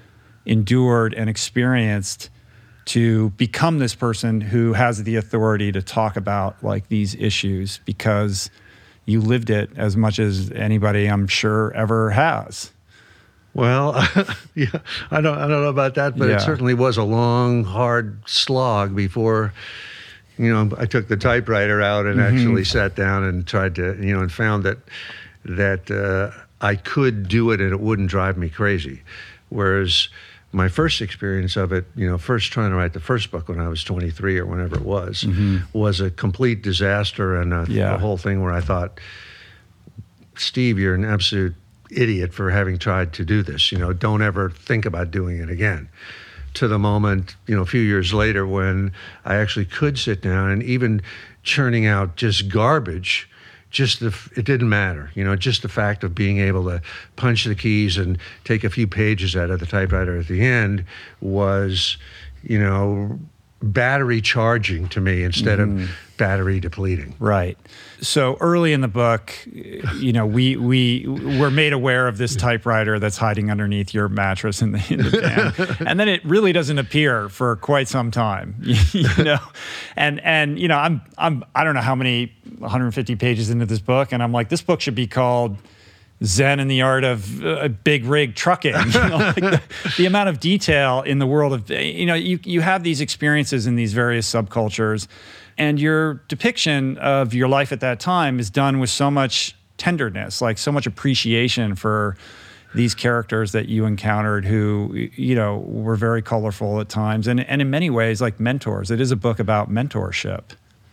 endured 0.47 1.13
and 1.13 1.29
experienced 1.29 2.31
to 2.85 3.29
become 3.31 3.79
this 3.79 3.95
person 3.95 4.41
who 4.41 4.73
has 4.73 5.03
the 5.03 5.15
authority 5.15 5.71
to 5.71 5.81
talk 5.81 6.15
about 6.15 6.63
like 6.63 6.87
these 6.89 7.15
issues 7.15 7.79
because 7.85 8.49
you 9.05 9.19
lived 9.21 9.49
it 9.49 9.69
as 9.75 9.97
much 9.97 10.19
as 10.19 10.51
anybody 10.51 11.07
I'm 11.07 11.27
sure 11.27 11.71
ever 11.73 12.11
has. 12.11 12.71
Well, 13.53 13.93
yeah, 14.55 14.67
I 15.11 15.21
don't 15.21 15.37
I 15.37 15.47
don't 15.47 15.61
know 15.63 15.69
about 15.69 15.95
that, 15.95 16.17
but 16.17 16.27
Yeah. 16.27 16.35
it 16.35 16.41
certainly 16.41 16.73
was 16.73 16.97
a 16.97 17.03
long, 17.03 17.63
hard 17.63 18.17
slog 18.27 18.95
before 18.95 19.53
you 20.37 20.51
know, 20.53 20.69
I 20.77 20.85
took 20.85 21.07
the 21.07 21.15
typewriter 21.15 21.81
out 21.81 22.05
and 22.05 22.19
Mm-hmm. 22.19 22.35
actually 22.37 22.63
sat 22.65 22.93
down 22.93 23.23
and 23.23 23.47
tried 23.47 23.75
to, 23.75 23.95
you 24.01 24.13
know, 24.13 24.19
and 24.21 24.29
found 24.31 24.63
that 24.65 24.77
that 25.45 25.89
uh, 25.89 26.37
I 26.59 26.75
could 26.75 27.27
do 27.29 27.51
it 27.51 27.61
and 27.61 27.71
it 27.71 27.79
wouldn't 27.79 28.09
drive 28.09 28.37
me 28.37 28.49
crazy. 28.49 29.01
Whereas 29.49 30.09
my 30.55 30.69
first 30.69 31.01
experience 31.01 31.57
of 31.57 31.71
it, 31.74 31.85
you 31.95 32.07
know, 32.09 32.17
first 32.17 32.51
trying 32.53 32.69
to 32.71 32.75
write 32.77 32.93
the 32.93 33.00
first 33.01 33.29
book 33.29 33.50
when 33.50 33.59
I 33.59 33.67
was 33.67 33.83
23 33.83 34.39
or 34.39 34.45
whenever 34.45 34.75
it 34.77 34.83
was, 34.85 35.25
was 35.74 36.00
a 36.00 36.09
complete 36.09 36.62
disaster 36.62 37.39
and 37.39 37.51
a, 37.53 37.57
Mm-hmm. 37.63 37.71
Yeah. 37.74 37.95
a 37.95 37.97
whole 37.97 38.17
thing 38.17 38.41
where 38.41 38.53
I 38.53 38.62
thought, 38.62 39.00
Steve, 40.38 40.79
you're 40.79 40.95
an 40.95 41.05
absolute 41.05 41.55
idiot 41.91 42.33
for 42.33 42.50
having 42.51 42.77
tried 42.77 43.13
to 43.13 43.25
do 43.25 43.43
this. 43.43 43.71
You 43.71 43.77
know, 43.77 43.93
don't 43.93 44.21
ever 44.21 44.50
think 44.50 44.85
about 44.85 45.12
doing 45.12 45.39
it 45.39 45.50
again. 45.50 45.89
To 46.55 46.67
the 46.69 46.79
moment, 46.79 47.35
you 47.47 47.55
know, 47.55 47.62
a 47.62 47.65
few 47.65 47.81
years 47.81 48.13
later 48.13 48.47
when 48.47 48.93
I 49.25 49.35
actually 49.35 49.65
could 49.65 49.97
sit 50.00 50.21
down 50.21 50.51
and 50.51 50.63
even 50.63 51.01
churning 51.43 51.85
out 51.85 52.15
just 52.15 52.47
garbage, 52.50 53.29
just 53.69 54.00
the, 54.00 54.15
it 54.36 54.45
didn't 54.45 54.69
matter. 54.69 55.12
You 55.15 55.24
know, 55.24 55.36
just 55.36 55.62
the 55.62 55.69
fact 55.69 56.03
of 56.03 56.15
being 56.15 56.39
able 56.39 56.63
to 56.65 56.81
punch 57.15 57.45
the 57.45 57.55
keys 57.55 57.98
and 57.98 58.17
take 58.43 58.63
a 58.63 58.69
few 58.69 58.88
pages 58.88 59.36
out 59.36 59.50
of 59.50 59.60
the 59.60 59.65
typewriter 59.65 60.17
at 60.17 60.27
the 60.27 60.41
end 60.41 60.86
was, 61.22 61.98
you 62.43 62.60
know, 62.60 63.19
battery 63.65 64.22
charging 64.22 64.88
to 64.89 65.01
me 65.01 65.24
instead 65.24 65.60
of 65.60 65.69
mm. 65.69 65.88
battery 66.17 66.60
depleting. 66.60 67.15
Right. 67.19 67.57
So 68.01 68.38
early 68.39 68.74
in 68.74 68.81
the 68.81 68.88
book, 68.88 69.34
you 69.45 70.13
know, 70.13 70.25
we 70.25 70.55
we 70.55 71.05
were 71.07 71.50
made 71.50 71.74
aware 71.74 72.07
of 72.07 72.17
this 72.17 72.36
typewriter 72.36 73.00
that's 73.00 73.17
hiding 73.17 73.50
underneath 73.50 73.93
your 73.93 74.10
mattress 74.10 74.62
in 74.62 74.74
the, 74.74 74.86
in 74.89 75.03
the 75.03 75.10
van, 75.77 75.88
and 75.88 76.00
then 76.00 76.07
it 76.07 76.24
really 76.25 76.51
doesn't 76.51 76.77
appear 76.77 77.29
for 77.29 77.55
quite 77.57 77.88
some 77.88 78.12
time, 78.12 78.55
you 78.63 79.24
know. 79.24 79.39
And 79.95 80.19
and 80.22 80.60
you 80.60 80.67
know, 80.67 80.77
I'm 80.77 81.01
I'm 81.17 81.43
I 81.55 81.63
don't 81.63 81.74
know 81.74 81.81
how 81.81 81.95
many 81.95 82.34
150 82.60 83.15
pages 83.15 83.50
into 83.50 83.65
this 83.65 83.79
book, 83.79 84.12
and 84.12 84.22
I'm 84.22 84.31
like, 84.31 84.50
this 84.50 84.62
book 84.62 84.81
should 84.81 84.95
be 84.95 85.07
called. 85.07 85.57
Zen 86.25 86.60
and 86.60 86.70
the 86.70 86.82
art 86.82 87.03
of 87.03 87.44
uh, 87.44 87.67
big 87.67 88.05
rig 88.05 88.36
trucking. 88.36 88.74
You 88.96 89.10
know, 89.10 89.17
like 89.17 89.36
the, 89.36 89.62
the 89.98 90.05
amount 90.05 90.29
of 90.29 90.39
detail 90.39 91.01
in 91.01 91.20
the 91.20 91.27
world 91.27 91.53
of 91.53 91.70
you 91.70 92.05
know 92.05 92.13
you 92.13 92.39
you 92.44 92.62
have 92.62 92.84
these 92.84 93.01
experiences 93.01 93.67
in 93.67 93.75
these 93.75 93.94
various 93.94 94.32
subcultures, 94.32 95.08
and 95.58 95.79
your 95.79 96.15
depiction 96.27 96.98
of 96.98 97.34
your 97.34 97.48
life 97.48 97.72
at 97.72 97.82
that 97.82 98.00
time 98.00 98.39
is 98.39 98.50
done 98.50 98.79
with 98.79 98.89
so 98.89 99.12
much 99.12 99.55
tenderness, 99.77 100.41
like 100.41 100.58
so 100.58 100.72
much 100.72 100.88
appreciation 100.88 101.75
for 101.75 102.15
these 102.74 102.94
characters 102.94 103.53
that 103.53 103.67
you 103.67 103.86
encountered 103.86 104.46
who 104.46 105.10
you 105.15 105.36
know 105.36 105.60
were 105.67 105.96
very 105.96 106.22
colorful 106.22 106.79
at 106.79 106.89
times 106.89 107.27
and 107.27 107.39
and 107.39 107.62
in 107.62 107.70
many 107.70 107.89
ways 107.89 108.22
like 108.22 108.39
mentors. 108.39 108.91
It 108.91 109.01
is 109.01 109.12
a 109.12 109.15
book 109.15 109.39
about 109.39 109.70
mentorship. 109.70 110.44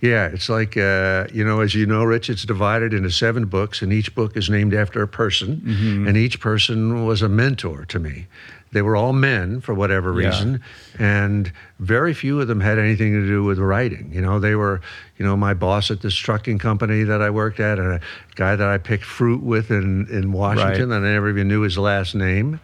Yeah, 0.03 0.27
it's 0.27 0.49
like, 0.49 0.77
uh, 0.77 1.29
you 1.33 1.45
know, 1.45 1.61
as 1.61 1.77
you 1.77 1.87
know, 1.87 2.03
Rich, 2.03 2.29
it's 2.29 2.43
divided 2.43 2.93
into 2.93 3.09
seven 3.09 3.45
books, 3.45 3.83
and 3.83 3.93
each 3.93 4.17
book 4.17 4.37
is 4.37 4.51
named 4.51 4.75
after 4.75 5.01
a 5.01 5.07
person, 5.07 5.63
and 6.09 6.17
each 6.17 6.41
person 6.41 7.07
was 7.07 7.23
a 7.23 7.29
mentor 7.29 7.85
to 7.85 8.01
me. 8.01 8.27
They 8.73 8.83
were 8.83 8.97
all 8.97 9.13
men 9.13 9.61
for 9.61 9.75
whatever 9.75 10.11
Yeah. 10.21 10.27
reason, 10.31 10.61
and 10.99 11.53
very 11.79 12.15
few 12.15 12.41
of 12.41 12.49
them 12.49 12.59
had 12.61 12.81
anything 12.81 13.13
to 13.13 13.25
do 13.25 13.45
with 13.45 13.61
writing. 13.61 14.11
You 14.13 14.23
know, 14.23 14.41
they 14.41 14.57
were, 14.57 14.81
you 15.19 15.25
know, 15.25 15.37
my 15.37 15.55
boss 15.55 15.89
at 15.93 16.01
this 16.01 16.17
trucking 16.17 16.59
company 16.59 17.05
that 17.05 17.23
I 17.23 17.31
worked 17.31 17.61
at, 17.61 17.79
and 17.79 17.93
a 17.93 18.01
guy 18.35 18.57
that 18.57 18.67
I 18.67 18.79
picked 18.79 19.05
fruit 19.05 19.41
with 19.45 19.71
in, 19.71 20.09
in 20.11 20.33
Washington, 20.33 20.91
and 20.91 21.07
I 21.07 21.13
never 21.13 21.29
even 21.31 21.47
knew 21.47 21.61
his 21.61 21.79
last 21.79 22.17
name, 22.17 22.59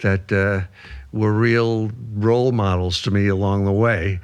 that 0.00 0.32
uh, 0.32 0.62
were 1.12 1.34
real 1.34 1.90
role 2.14 2.52
models 2.52 3.02
to 3.02 3.10
me 3.10 3.26
along 3.28 3.66
the 3.66 3.72
way 3.72 4.20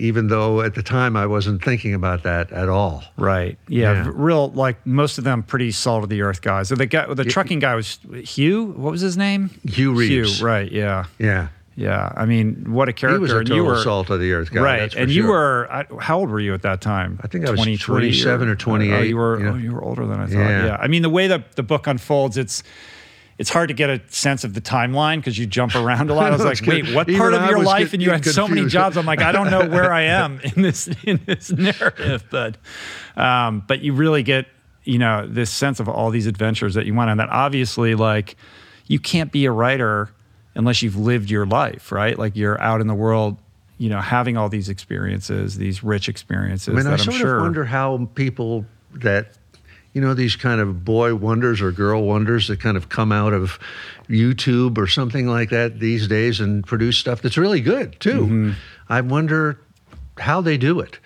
even 0.00 0.28
though 0.28 0.60
at 0.62 0.74
the 0.74 0.82
time 0.82 1.16
I 1.16 1.26
wasn't 1.26 1.62
thinking 1.64 1.94
about 1.94 2.22
that 2.24 2.50
at 2.52 2.68
all. 2.68 3.04
Right. 3.16 3.58
Yeah. 3.68 4.04
Yeah. 4.04 4.10
Real 4.14 4.48
like 4.50 4.84
most 4.86 5.18
of 5.18 5.24
them 5.24 5.42
pretty 5.42 5.70
salt 5.70 6.02
of 6.02 6.08
the 6.08 6.22
earth 6.22 6.42
guys. 6.42 6.68
So 6.68 6.74
the 6.74 6.86
guy, 6.86 7.12
the 7.12 7.24
trucking 7.24 7.58
guy 7.60 7.74
was 7.74 7.98
Hugh. 8.24 8.64
What 8.76 8.90
was 8.90 9.00
his 9.00 9.16
name? 9.16 9.50
Hugh 9.68 9.92
Reeves. 9.94 10.38
Hugh. 10.38 10.46
Right. 10.46 10.70
Yeah. 10.70 11.04
Yeah. 11.18 11.48
Yeah, 11.76 12.12
I 12.14 12.26
mean, 12.26 12.72
what 12.72 12.90
a 12.90 12.92
character! 12.92 13.16
He 13.16 13.22
was 13.22 13.32
a 13.32 13.38
and 13.38 13.46
total 13.46 13.56
you 13.64 13.70
were, 13.70 13.82
salt 13.82 14.10
of 14.10 14.20
the 14.20 14.32
earth 14.32 14.52
guy, 14.52 14.60
right? 14.60 14.78
that's 14.80 14.92
for 14.94 15.00
And 15.00 15.10
you 15.10 15.22
sure. 15.22 15.30
were 15.30 15.68
I- 15.72 15.86
how 16.00 16.18
old 16.18 16.28
were 16.28 16.40
you 16.40 16.52
at 16.52 16.60
that 16.62 16.82
time? 16.82 17.18
I 17.22 17.26
think 17.26 17.46
I 17.46 17.50
was 17.52 17.60
23 17.60 17.86
27 18.10 18.48
or 18.48 18.54
28, 18.56 18.92
Oh, 18.92 19.00
you 19.00 19.16
were 19.16 19.38
you 19.38 19.44
know? 19.44 19.52
oh, 19.52 19.56
you 19.56 19.72
were 19.72 19.82
older 19.82 20.04
than 20.04 20.20
I 20.20 20.26
thought. 20.26 20.32
Yeah. 20.34 20.66
Yeah. 20.66 20.76
I 20.78 20.88
mean, 20.88 21.00
the 21.00 21.08
way 21.08 21.26
that 21.28 21.56
the 21.56 21.62
book 21.62 21.86
unfolds, 21.86 22.36
it's 22.36 22.62
it's 23.40 23.48
hard 23.48 23.68
to 23.68 23.74
get 23.74 23.88
a 23.88 24.02
sense 24.08 24.44
of 24.44 24.52
the 24.52 24.60
timeline 24.60 25.16
because 25.16 25.38
you 25.38 25.46
jump 25.46 25.74
around 25.74 26.10
a 26.10 26.14
lot. 26.14 26.26
I 26.30 26.36
was 26.36 26.44
like, 26.44 26.60
wait, 26.66 26.94
what 26.94 27.08
Even 27.08 27.18
part 27.18 27.32
of 27.32 27.40
I 27.40 27.48
your 27.48 27.62
life? 27.62 27.94
And 27.94 28.02
you 28.02 28.10
had 28.10 28.22
so 28.22 28.46
many 28.46 28.66
jobs. 28.66 28.98
I'm 28.98 29.06
like, 29.06 29.22
I 29.22 29.32
don't 29.32 29.50
know 29.50 29.66
where 29.66 29.90
I 29.90 30.02
am 30.22 30.40
in 30.40 30.60
this 30.60 30.90
in 31.04 31.20
this 31.24 31.50
narrative, 31.50 32.22
but 32.30 32.58
um, 33.16 33.64
but 33.66 33.80
you 33.80 33.94
really 33.94 34.22
get 34.22 34.46
you 34.84 34.98
know 34.98 35.26
this 35.26 35.50
sense 35.50 35.80
of 35.80 35.88
all 35.88 36.10
these 36.10 36.26
adventures 36.26 36.74
that 36.74 36.84
you 36.84 36.92
went 36.92 37.08
on. 37.08 37.16
That 37.16 37.30
obviously, 37.30 37.94
like, 37.94 38.36
you 38.88 39.00
can't 39.00 39.32
be 39.32 39.46
a 39.46 39.52
writer 39.52 40.10
unless 40.54 40.82
you've 40.82 40.96
lived 40.96 41.30
your 41.30 41.46
life, 41.46 41.90
right? 41.92 42.18
Like 42.18 42.36
you're 42.36 42.60
out 42.60 42.82
in 42.82 42.88
the 42.88 42.94
world, 42.94 43.38
you 43.78 43.88
know, 43.88 44.02
having 44.02 44.36
all 44.36 44.50
these 44.50 44.68
experiences, 44.68 45.56
these 45.56 45.82
rich 45.82 46.10
experiences. 46.10 46.68
I 46.68 46.76
mean, 46.76 46.86
I 46.86 46.96
sort 46.96 47.16
sure. 47.16 47.36
of 47.36 47.42
wonder 47.44 47.64
how 47.64 48.06
people 48.14 48.66
that, 48.96 49.38
you 49.92 50.00
know, 50.00 50.14
these 50.14 50.36
kind 50.36 50.60
of 50.60 50.84
boy 50.84 51.14
wonders 51.14 51.60
or 51.60 51.72
girl 51.72 52.02
wonders 52.04 52.48
that 52.48 52.60
kind 52.60 52.76
of 52.76 52.88
come 52.88 53.10
out 53.10 53.32
of 53.32 53.58
YouTube 54.08 54.78
or 54.78 54.86
something 54.86 55.26
like 55.26 55.50
that 55.50 55.80
these 55.80 56.06
days 56.06 56.40
and 56.40 56.64
produce 56.64 56.96
stuff 56.96 57.22
that's 57.22 57.36
really 57.36 57.60
good 57.60 57.98
too. 58.00 58.22
Mm-hmm. 58.22 58.50
I 58.88 59.00
wonder 59.00 59.58
how 60.18 60.40
they 60.40 60.56
do 60.56 60.80
it. 60.80 60.98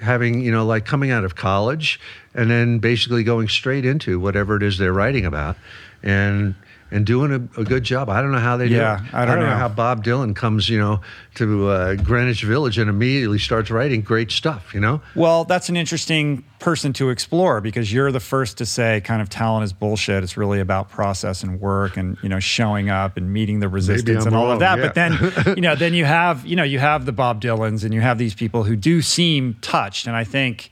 Having, 0.00 0.40
you 0.40 0.50
know, 0.50 0.66
like 0.66 0.84
coming 0.84 1.12
out 1.12 1.24
of 1.24 1.36
college 1.36 2.00
and 2.34 2.50
then 2.50 2.80
basically 2.80 3.22
going 3.22 3.48
straight 3.48 3.84
into 3.84 4.18
whatever 4.18 4.56
it 4.56 4.62
is 4.64 4.78
they're 4.78 4.92
writing 4.92 5.24
about 5.24 5.56
and 6.02 6.56
and 6.92 7.04
doing 7.06 7.32
a, 7.32 7.60
a 7.60 7.64
good 7.64 7.82
job. 7.84 8.08
I 8.08 8.20
don't 8.22 8.30
know 8.32 8.38
how 8.38 8.56
they 8.56 8.66
Yeah, 8.66 8.98
do 8.98 9.04
it. 9.04 9.14
I 9.14 9.24
don't 9.24 9.40
know. 9.40 9.46
know. 9.46 9.56
how 9.56 9.68
Bob 9.68 10.04
Dylan 10.04 10.36
comes, 10.36 10.68
you 10.68 10.78
know, 10.78 11.00
to 11.36 11.68
uh, 11.68 11.94
Greenwich 11.96 12.42
Village 12.44 12.78
and 12.78 12.88
immediately 12.90 13.38
starts 13.38 13.70
writing 13.70 14.02
great 14.02 14.30
stuff, 14.30 14.74
you 14.74 14.80
know? 14.80 15.00
Well, 15.16 15.44
that's 15.44 15.68
an 15.68 15.76
interesting 15.76 16.44
person 16.58 16.92
to 16.92 17.10
explore 17.10 17.60
because 17.60 17.92
you're 17.92 18.12
the 18.12 18.20
first 18.20 18.58
to 18.58 18.66
say 18.66 19.00
kind 19.00 19.20
of 19.22 19.28
talent 19.28 19.64
is 19.64 19.72
bullshit. 19.72 20.22
It's 20.22 20.36
really 20.36 20.60
about 20.60 20.90
process 20.90 21.42
and 21.42 21.60
work 21.60 21.96
and 21.96 22.16
you 22.22 22.28
know 22.28 22.38
showing 22.38 22.88
up 22.88 23.16
and 23.16 23.32
meeting 23.32 23.58
the 23.58 23.68
resistance 23.68 24.24
and 24.26 24.36
all 24.36 24.44
wrong, 24.44 24.52
of 24.54 24.58
that. 24.60 24.78
yeah. 24.78 24.84
But 24.86 24.94
then 24.94 25.56
you 25.56 25.62
know 25.62 25.74
then 25.74 25.92
you 25.94 26.04
have 26.04 26.46
you 26.46 26.54
know 26.54 26.62
you 26.62 26.78
have 26.78 27.04
the 27.04 27.10
Bob 27.12 27.42
Dylans 27.42 27.82
and 27.84 27.92
you 27.92 28.00
have 28.00 28.16
these 28.18 28.34
people 28.34 28.62
who 28.62 28.76
do 28.76 29.02
seem 29.02 29.54
touched, 29.60 30.06
and 30.06 30.14
I 30.14 30.22
think 30.22 30.70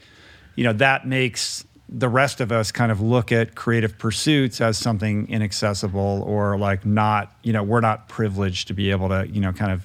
you 0.55 0.63
know 0.63 0.73
that 0.75 1.09
makes 1.09 1.65
the 1.93 2.09
rest 2.09 2.41
of 2.41 2.53
us 2.53 2.71
kind 2.71 2.93
of 2.93 3.01
look 3.01 3.33
at 3.33 3.57
creative 3.57 3.99
pursuits 3.99 4.61
as 4.61 4.79
something 4.79 5.29
inaccessible 5.29 6.23
or 6.27 6.57
like 6.57 6.87
not 6.87 7.33
you 7.43 7.53
know 7.53 7.63
we're 7.63 7.81
not 7.81 8.09
privileged 8.09 8.69
to 8.69 8.75
be 8.75 8.91
able 8.91 9.09
to 9.09 9.27
you 9.29 9.41
know 9.41 9.53
kind 9.53 9.73
of 9.73 9.85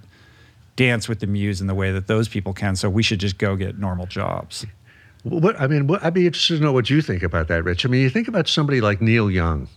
dance 0.75 1.09
with 1.09 1.19
the 1.19 1.27
muse 1.27 1.61
in 1.61 1.67
the 1.67 1.73
way 1.73 1.91
that 1.91 2.05
those 2.07 2.27
people 2.27 2.53
can 2.53 2.75
so 2.75 2.89
we 2.89 3.01
should 3.01 3.19
just 3.19 3.37
go 3.37 3.55
get 3.55 3.79
normal 3.79 4.05
jobs 4.05 4.65
What 5.25 5.59
I 5.59 5.65
mean, 5.65 5.87
what, 5.87 6.03
I'd 6.03 6.13
be 6.13 6.27
interested 6.27 6.57
to 6.57 6.63
know 6.63 6.71
what 6.71 6.91
you 6.91 7.01
think 7.01 7.23
about 7.23 7.47
that, 7.47 7.63
Rich. 7.63 7.83
I 7.83 7.89
mean, 7.89 8.01
you 8.01 8.11
think 8.11 8.27
about 8.27 8.47
somebody 8.47 8.79
like 8.79 9.01
Neil 9.01 9.31
Young, 9.31 9.67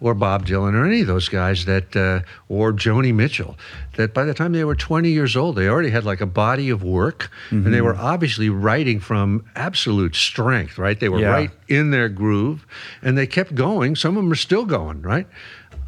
or 0.00 0.14
Bob 0.14 0.46
Dylan, 0.46 0.74
or 0.74 0.84
any 0.86 1.00
of 1.00 1.06
those 1.08 1.28
guys 1.28 1.64
that, 1.64 1.96
uh, 1.96 2.20
or 2.48 2.72
Joni 2.72 3.12
Mitchell, 3.12 3.58
that 3.96 4.14
by 4.14 4.24
the 4.24 4.32
time 4.34 4.52
they 4.52 4.64
were 4.64 4.74
20 4.76 5.10
years 5.10 5.36
old, 5.36 5.56
they 5.56 5.68
already 5.68 5.90
had 5.90 6.04
like 6.04 6.20
a 6.20 6.26
body 6.26 6.70
of 6.70 6.82
work, 6.82 7.30
and 7.50 7.72
they 7.74 7.80
were 7.80 7.96
obviously 7.96 8.48
writing 8.48 9.00
from 9.00 9.44
absolute 9.56 10.14
strength, 10.14 10.78
right? 10.78 10.98
They 11.00 11.08
were 11.08 11.20
Yeah. 11.20 11.30
right 11.30 11.50
in 11.66 11.90
their 11.90 12.08
groove, 12.08 12.64
and 13.02 13.18
they 13.18 13.26
kept 13.26 13.54
going. 13.54 13.96
Some 13.96 14.16
of 14.16 14.22
them 14.22 14.30
are 14.32 14.36
still 14.36 14.64
going, 14.64 15.02
right? 15.02 15.26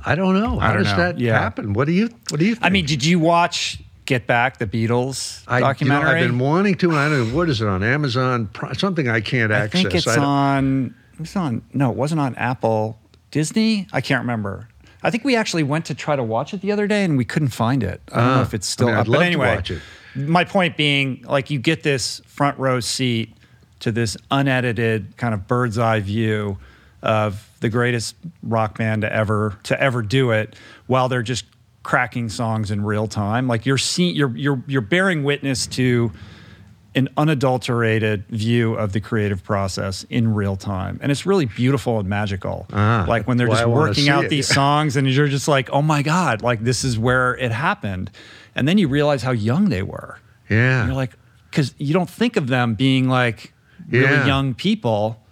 I 0.05 0.15
don't 0.15 0.35
know. 0.35 0.59
How 0.59 0.73
don't 0.73 0.83
does 0.85 0.93
know. 0.93 0.99
that 0.99 1.19
Yeah. 1.21 1.39
happen? 1.39 1.73
What 1.75 1.87
do 1.87 1.93
you? 1.93 2.09
What 2.31 2.41
do 2.41 2.47
you? 2.47 2.55
Think? 2.55 2.65
I 2.67 2.71
mean, 2.71 2.87
did 2.87 3.05
you 3.05 3.19
watch 3.19 3.81
Get 4.07 4.27
Back, 4.27 4.59
the 4.59 4.67
Beatles 4.67 5.43
I, 5.47 5.59
you 5.59 5.61
know, 5.61 5.67
documentary? 5.69 6.11
I've 6.21 6.27
been 6.27 6.39
wanting 6.39 6.75
to. 6.77 6.91
and 6.91 6.99
I 6.99 7.09
don't 7.09 7.29
know 7.31 7.37
what 7.37 7.49
is 7.51 7.61
it 7.61 7.69
on 7.69 7.83
Amazon? 7.85 8.49
Something 8.77 9.09
I 9.09 9.21
can't 9.21 9.53
access. 9.53 9.79
I 9.81 9.83
think 9.83 9.95
it's 9.95 10.07
I 10.09 10.17
on. 10.19 10.95
It's 11.21 11.37
on. 11.37 11.63
No, 11.75 11.91
it 11.91 11.97
wasn't 11.97 12.21
on 12.23 12.35
Apple. 12.37 12.99
Disney. 13.31 13.87
I 13.93 14.01
can't 14.01 14.21
remember. 14.21 14.69
I 15.03 15.11
think 15.11 15.25
we 15.25 15.35
actually 15.37 15.63
went 15.63 15.87
to 15.87 15.95
try 15.95 16.15
to 16.17 16.23
watch 16.23 16.53
it 16.53 16.61
the 16.61 16.73
other 16.73 16.87
day 16.87 17.05
and 17.05 17.17
we 17.17 17.25
couldn't 17.25 17.49
find 17.49 17.83
it. 17.83 18.01
I 18.13 18.17
don't 18.17 18.27
know 18.27 18.33
Ah, 18.35 18.43
if 18.43 18.55
it's 18.55 18.69
I 18.69 18.73
still 18.73 18.87
mean, 18.89 18.97
I'd 18.97 19.01
up. 19.01 19.07
but 19.07 19.19
to 19.21 19.25
anyway, 19.25 19.55
watch 19.57 19.71
it. 19.71 19.81
my 20.15 20.45
point 20.45 20.77
being, 20.77 21.25
like, 21.27 21.51
you 21.51 21.59
get 21.59 21.83
this 21.83 22.21
front 22.27 22.59
row 22.59 22.81
seat 22.81 23.33
to 23.81 23.91
this 23.93 24.17
unedited 24.31 25.17
kind 25.17 25.33
of 25.33 25.47
bird's 25.47 25.79
eye 25.79 26.01
view 26.01 26.59
of 27.03 27.49
the 27.61 27.71
greatest 27.71 28.15
rock 28.43 28.77
band 28.77 29.03
to 29.03 29.11
ever 29.13 29.57
to 29.63 29.81
ever 29.81 30.03
do 30.03 30.33
it, 30.33 30.55
while 30.87 31.09
they're 31.09 31.23
just 31.23 31.47
cracking 31.83 32.29
songs 32.29 32.71
in 32.71 32.85
real 32.85 33.07
time. 33.07 33.49
Like 33.49 33.65
you're 33.65 33.79
seeing, 33.79 34.15
you're 34.15 34.37
you're 34.37 34.63
you're 34.67 34.83
bearing 34.83 35.25
witness 35.25 35.67
to 35.69 36.13
an 36.95 37.09
unadulterated 37.17 38.25
view 38.29 38.75
of 38.75 38.93
the 38.93 39.01
creative 39.01 39.43
process 39.45 40.05
in 40.11 40.35
real 40.35 40.57
time. 40.57 40.99
And 41.03 41.13
it's 41.13 41.25
really 41.25 41.45
beautiful 41.47 41.99
and 42.01 42.09
magical. 42.09 42.67
Ah, 42.73 43.05
like 43.09 43.27
when 43.29 43.37
they're 43.37 43.47
just 43.49 43.67
working 43.67 44.09
out 44.09 44.25
it. 44.25 44.31
these 44.31 44.49
songs 44.55 44.97
and 44.97 45.09
you're 45.09 45.29
just 45.29 45.49
like, 45.49 45.71
oh 45.71 45.83
my 45.83 46.03
God, 46.03 46.43
like 46.43 46.65
this 46.65 46.83
is 46.85 46.99
where 46.99 47.37
it 47.37 47.53
happened. 47.53 48.11
And 48.55 48.67
then 48.67 48.77
you 48.79 48.89
realize 48.89 49.23
how 49.23 49.31
young 49.31 49.69
they 49.69 49.83
were. 49.83 50.19
Yeah. 50.49 50.81
And 50.81 50.89
you're 50.89 50.97
like, 50.97 51.13
because 51.51 51.75
you 51.79 51.93
don't 51.95 52.11
think 52.11 52.37
of 52.37 52.49
them 52.49 52.75
being 52.75 53.09
like 53.09 53.53
really 53.89 54.05
Yeah. 54.07 54.27
young 54.27 54.55
people 54.55 55.23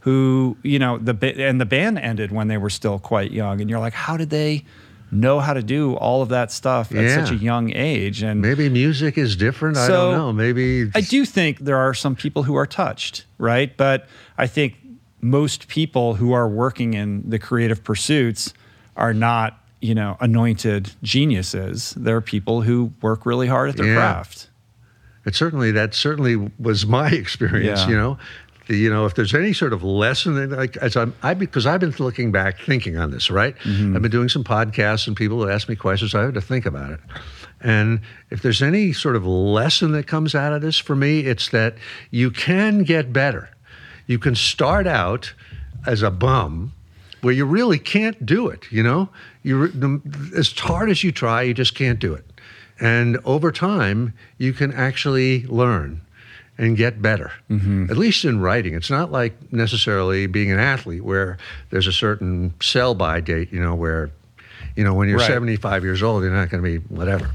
who, 0.00 0.56
you 0.62 0.78
know, 0.78 0.98
the 0.98 1.14
and 1.44 1.60
the 1.60 1.66
band 1.66 1.98
ended 1.98 2.30
when 2.30 2.46
they 2.48 2.56
were 2.58 2.70
still 2.70 2.98
quite 2.98 3.32
young. 3.32 3.60
And 3.60 3.68
you're 3.68 3.80
like, 3.80 3.92
how 3.92 4.16
did 4.16 4.30
they 4.30 4.64
know 5.10 5.40
how 5.40 5.54
to 5.54 5.62
do 5.62 5.94
all 5.94 6.22
of 6.22 6.28
that 6.30 6.52
stuff 6.52 6.94
at 6.94 7.10
such 7.10 7.30
a 7.30 7.36
young 7.36 7.72
age? 7.74 8.22
And 8.22 8.40
Maybe 8.42 8.68
music 8.68 9.16
is 9.18 9.36
different. 9.36 9.76
I 9.76 9.88
don't 9.88 10.12
know. 10.12 10.32
Maybe 10.32 10.90
I 10.94 11.00
do 11.00 11.24
think 11.24 11.60
there 11.60 11.78
are 11.78 11.94
some 11.94 12.14
people 12.16 12.42
who 12.42 12.54
are 12.56 12.66
touched, 12.66 13.24
right? 13.38 13.74
But 13.76 14.06
I 14.36 14.46
think 14.46 14.74
most 15.20 15.68
people 15.68 16.14
who 16.14 16.32
are 16.32 16.48
working 16.48 16.94
in 16.94 17.28
the 17.28 17.38
creative 17.38 17.82
pursuits 17.82 18.52
are 18.96 19.14
not, 19.14 19.58
you 19.80 19.94
know, 19.94 20.16
anointed 20.20 20.92
geniuses. 21.02 21.94
They're 21.96 22.20
people 22.20 22.62
who 22.62 22.92
work 23.00 23.24
really 23.26 23.46
hard 23.46 23.70
at 23.70 23.76
their 23.76 23.86
Yeah. 23.86 23.94
craft. 23.96 24.48
It 25.24 25.34
certainly 25.34 25.72
that 25.72 25.94
certainly 25.94 26.36
was 26.58 26.86
my 26.86 27.10
experience. 27.22 27.80
Yeah. 27.80 27.88
You 27.88 27.96
know, 27.96 28.18
you 28.68 28.90
know, 28.90 29.06
if 29.06 29.14
there's 29.14 29.34
any 29.34 29.52
sort 29.52 29.72
of 29.72 29.82
lesson, 29.82 30.34
that, 30.34 30.50
like 30.50 30.76
as 30.78 30.96
I'm, 30.96 31.14
I 31.22 31.34
because 31.34 31.66
I've 31.66 31.80
been 31.80 31.94
looking 31.98 32.32
back, 32.32 32.60
thinking 32.60 32.96
on 32.96 33.10
this. 33.10 33.30
Right, 33.30 33.56
Mm-hmm. 33.58 33.96
I've 33.96 34.02
been 34.02 34.10
doing 34.10 34.28
some 34.28 34.44
podcasts, 34.44 35.06
and 35.06 35.16
people 35.16 35.40
have 35.40 35.50
asked 35.50 35.68
me 35.68 35.76
questions. 35.76 36.14
I 36.14 36.22
had 36.22 36.34
to 36.34 36.40
think 36.40 36.66
about 36.66 36.90
it. 36.90 37.00
And 37.60 38.00
if 38.30 38.42
there's 38.42 38.62
any 38.62 38.92
sort 38.92 39.16
of 39.16 39.26
lesson 39.26 39.92
that 39.92 40.06
comes 40.06 40.34
out 40.34 40.52
of 40.52 40.62
this 40.62 40.78
for 40.78 40.94
me, 40.94 41.20
it's 41.20 41.48
that 41.50 41.76
you 42.10 42.30
can 42.30 42.84
get 42.84 43.12
better. 43.12 43.50
You 44.06 44.18
can 44.18 44.34
start 44.34 44.86
out 44.86 45.34
as 45.86 46.02
a 46.02 46.10
bum 46.10 46.72
where 47.20 47.34
you 47.34 47.44
really 47.44 47.78
can't 47.78 48.24
do 48.24 48.48
it. 48.48 48.70
You 48.70 48.82
know, 48.82 49.08
you 49.42 50.00
as 50.36 50.56
hard 50.56 50.90
as 50.90 51.02
you 51.02 51.12
try, 51.12 51.42
you 51.42 51.54
just 51.54 51.74
can't 51.74 51.98
do 51.98 52.14
it. 52.14 52.24
And 52.80 53.18
over 53.24 53.50
time, 53.50 54.14
you 54.38 54.52
can 54.52 54.72
actually 54.72 55.44
learn 55.46 56.00
and 56.58 56.76
get 56.76 57.00
better. 57.00 57.30
At 57.50 57.96
least 57.96 58.24
in 58.24 58.40
writing, 58.40 58.74
it's 58.74 58.90
not 58.90 59.12
like 59.12 59.32
necessarily 59.52 60.26
being 60.26 60.50
an 60.50 60.58
athlete 60.58 61.04
where 61.04 61.38
there's 61.70 61.86
a 61.86 61.92
certain 61.92 62.52
sell-by 62.60 63.20
date. 63.20 63.52
You 63.52 63.60
know, 63.60 63.74
where 63.74 64.10
you 64.76 64.82
know 64.84 64.92
when 64.92 65.08
you're 65.08 65.18
Right. 65.18 65.28
75 65.28 65.84
years 65.84 66.02
old, 66.02 66.22
you're 66.24 66.32
not 66.32 66.50
going 66.50 66.62
to 66.62 66.68
be 66.80 66.84
whatever. 66.94 67.30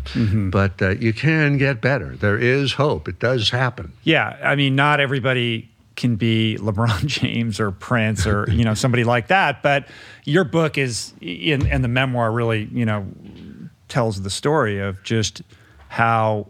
But 0.50 0.82
uh, 0.82 0.90
you 0.92 1.14
can 1.14 1.58
get 1.58 1.82
better. 1.82 2.16
There 2.18 2.38
is 2.38 2.74
hope. 2.74 3.08
It 3.08 3.20
does 3.20 3.50
happen. 3.50 3.94
Yeah, 4.04 4.38
I 4.44 4.56
mean, 4.56 4.76
not 4.76 5.00
everybody 5.00 5.70
can 5.96 6.16
be 6.16 6.58
LeBron 6.62 7.06
James 7.06 7.60
or 7.60 7.72
Prince 7.72 8.28
or 8.28 8.50
you 8.52 8.64
know 8.66 8.74
somebody 8.74 9.04
like 9.04 9.28
that, 9.28 9.64
but 9.64 9.88
your 10.26 10.44
book 10.44 10.78
is 10.78 11.14
in 11.22 11.66
and 11.68 11.84
the 11.84 11.88
memoir 11.88 12.32
really 12.32 12.68
you 12.74 12.86
know 12.86 13.06
tells 13.88 14.22
the 14.24 14.30
story 14.30 14.80
of 14.80 15.02
just 15.04 15.44
how 15.88 16.48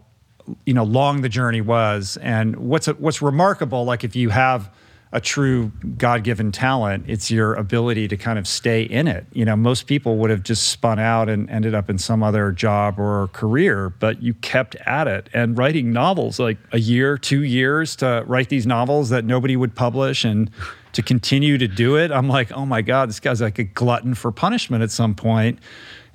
you 0.66 0.74
know 0.74 0.84
long 0.84 1.22
the 1.22 1.28
journey 1.28 1.60
was. 1.60 2.16
And 2.18 2.56
what's 2.56 2.86
what's 2.86 3.22
remarkable 3.22 3.84
like 3.84 4.04
if 4.04 4.16
you 4.16 4.30
have 4.30 4.70
a 5.12 5.20
true 5.20 5.70
god-given 5.96 6.50
talent 6.50 7.04
it's 7.06 7.30
your 7.30 7.54
ability 7.54 8.08
to 8.08 8.16
kind 8.16 8.38
of 8.38 8.48
stay 8.48 8.82
in 8.82 9.06
it. 9.06 9.26
You 9.32 9.44
know 9.44 9.56
most 9.56 9.86
people 9.86 10.16
would 10.18 10.30
have 10.30 10.42
just 10.42 10.70
spun 10.70 10.98
out 10.98 11.28
and 11.28 11.48
ended 11.50 11.74
up 11.74 11.88
in 11.88 11.98
some 11.98 12.22
other 12.22 12.50
job 12.50 12.98
or 12.98 13.28
career 13.28 13.90
but 13.90 14.22
you 14.22 14.34
kept 14.34 14.74
at 14.86 15.06
it. 15.06 15.28
And 15.32 15.56
writing 15.56 15.92
novels 15.92 16.38
like 16.40 16.58
a 16.72 16.80
year 16.80 17.16
2 17.16 17.42
years 17.42 17.96
to 17.96 18.24
write 18.26 18.48
these 18.48 18.66
novels 18.66 19.10
that 19.10 19.24
nobody 19.24 19.56
would 19.56 19.74
publish 19.74 20.24
and 20.24 20.50
to 20.94 21.02
continue 21.02 21.58
to 21.58 21.66
do 21.66 21.96
it 21.96 22.12
i'm 22.12 22.28
like 22.28 22.52
oh 22.52 22.64
my 22.64 22.80
god 22.80 23.08
this 23.08 23.18
guy's 23.18 23.40
like 23.40 23.58
a 23.58 23.64
glutton 23.64 24.14
for 24.14 24.30
punishment 24.30 24.82
at 24.82 24.92
some 24.92 25.12
point 25.14 25.58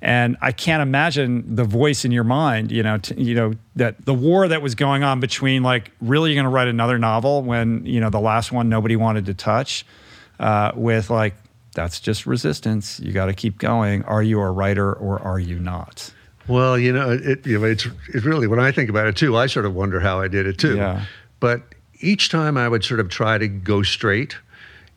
and 0.01 0.37
I 0.41 0.51
can't 0.51 0.81
imagine 0.81 1.55
the 1.55 1.63
voice 1.65 2.05
in 2.05 2.11
your 2.11 2.23
mind, 2.23 2.71
you 2.71 2.83
know, 2.83 2.97
t- 2.97 3.21
you 3.21 3.35
know 3.35 3.53
that 3.75 4.05
the 4.05 4.13
war 4.13 4.47
that 4.47 4.61
was 4.61 4.75
going 4.75 5.03
on 5.03 5.19
between 5.19 5.63
like, 5.63 5.91
really, 6.01 6.31
you're 6.31 6.35
going 6.35 6.45
to 6.45 6.55
write 6.55 6.67
another 6.67 6.97
novel 6.97 7.41
when 7.43 7.85
you 7.85 7.99
know 7.99 8.09
the 8.09 8.19
last 8.19 8.51
one 8.51 8.69
nobody 8.69 8.95
wanted 8.95 9.25
to 9.25 9.33
touch, 9.33 9.85
uh, 10.39 10.71
with 10.75 11.09
like, 11.09 11.35
that's 11.73 11.99
just 11.99 12.25
resistance. 12.25 12.99
You 12.99 13.11
got 13.11 13.25
to 13.27 13.33
keep 13.33 13.57
going. 13.57 14.03
Are 14.03 14.23
you 14.23 14.39
a 14.39 14.51
writer 14.51 14.93
or 14.93 15.21
are 15.21 15.39
you 15.39 15.59
not? 15.59 16.13
Well, 16.47 16.79
you 16.79 16.91
know, 16.91 17.11
it, 17.11 17.45
you 17.45 17.59
know, 17.59 17.65
it's 17.65 17.85
it 18.13 18.25
really 18.25 18.47
when 18.47 18.59
I 18.59 18.71
think 18.71 18.89
about 18.89 19.07
it 19.07 19.15
too, 19.15 19.37
I 19.37 19.47
sort 19.47 19.65
of 19.65 19.75
wonder 19.75 19.99
how 19.99 20.19
I 20.19 20.27
did 20.27 20.47
it 20.47 20.57
too. 20.57 20.77
Yeah. 20.77 21.05
But 21.39 21.61
each 21.99 22.29
time 22.29 22.57
I 22.57 22.67
would 22.67 22.83
sort 22.83 22.99
of 22.99 23.09
try 23.09 23.37
to 23.37 23.47
go 23.47 23.83
straight, 23.83 24.35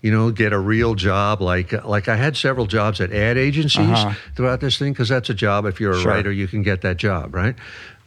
you 0.02 0.10
know, 0.10 0.30
get 0.30 0.52
a 0.52 0.58
real 0.58 0.94
job. 0.94 1.40
Like 1.40 1.72
like 1.84 2.08
I 2.08 2.16
had 2.16 2.36
several 2.36 2.66
jobs 2.66 3.00
at 3.00 3.12
ad 3.12 3.38
agencies 3.38 3.88
Uh-huh. 3.88 4.14
throughout 4.36 4.60
this 4.60 4.76
thing 4.78 4.92
because 4.92 5.08
that's 5.08 5.30
a 5.30 5.34
job. 5.34 5.64
If 5.64 5.80
you're 5.80 5.92
a 5.92 6.00
Sure. 6.00 6.12
writer, 6.12 6.30
you 6.32 6.46
can 6.48 6.62
get 6.62 6.82
that 6.82 6.96
job, 6.98 7.34
right? 7.34 7.54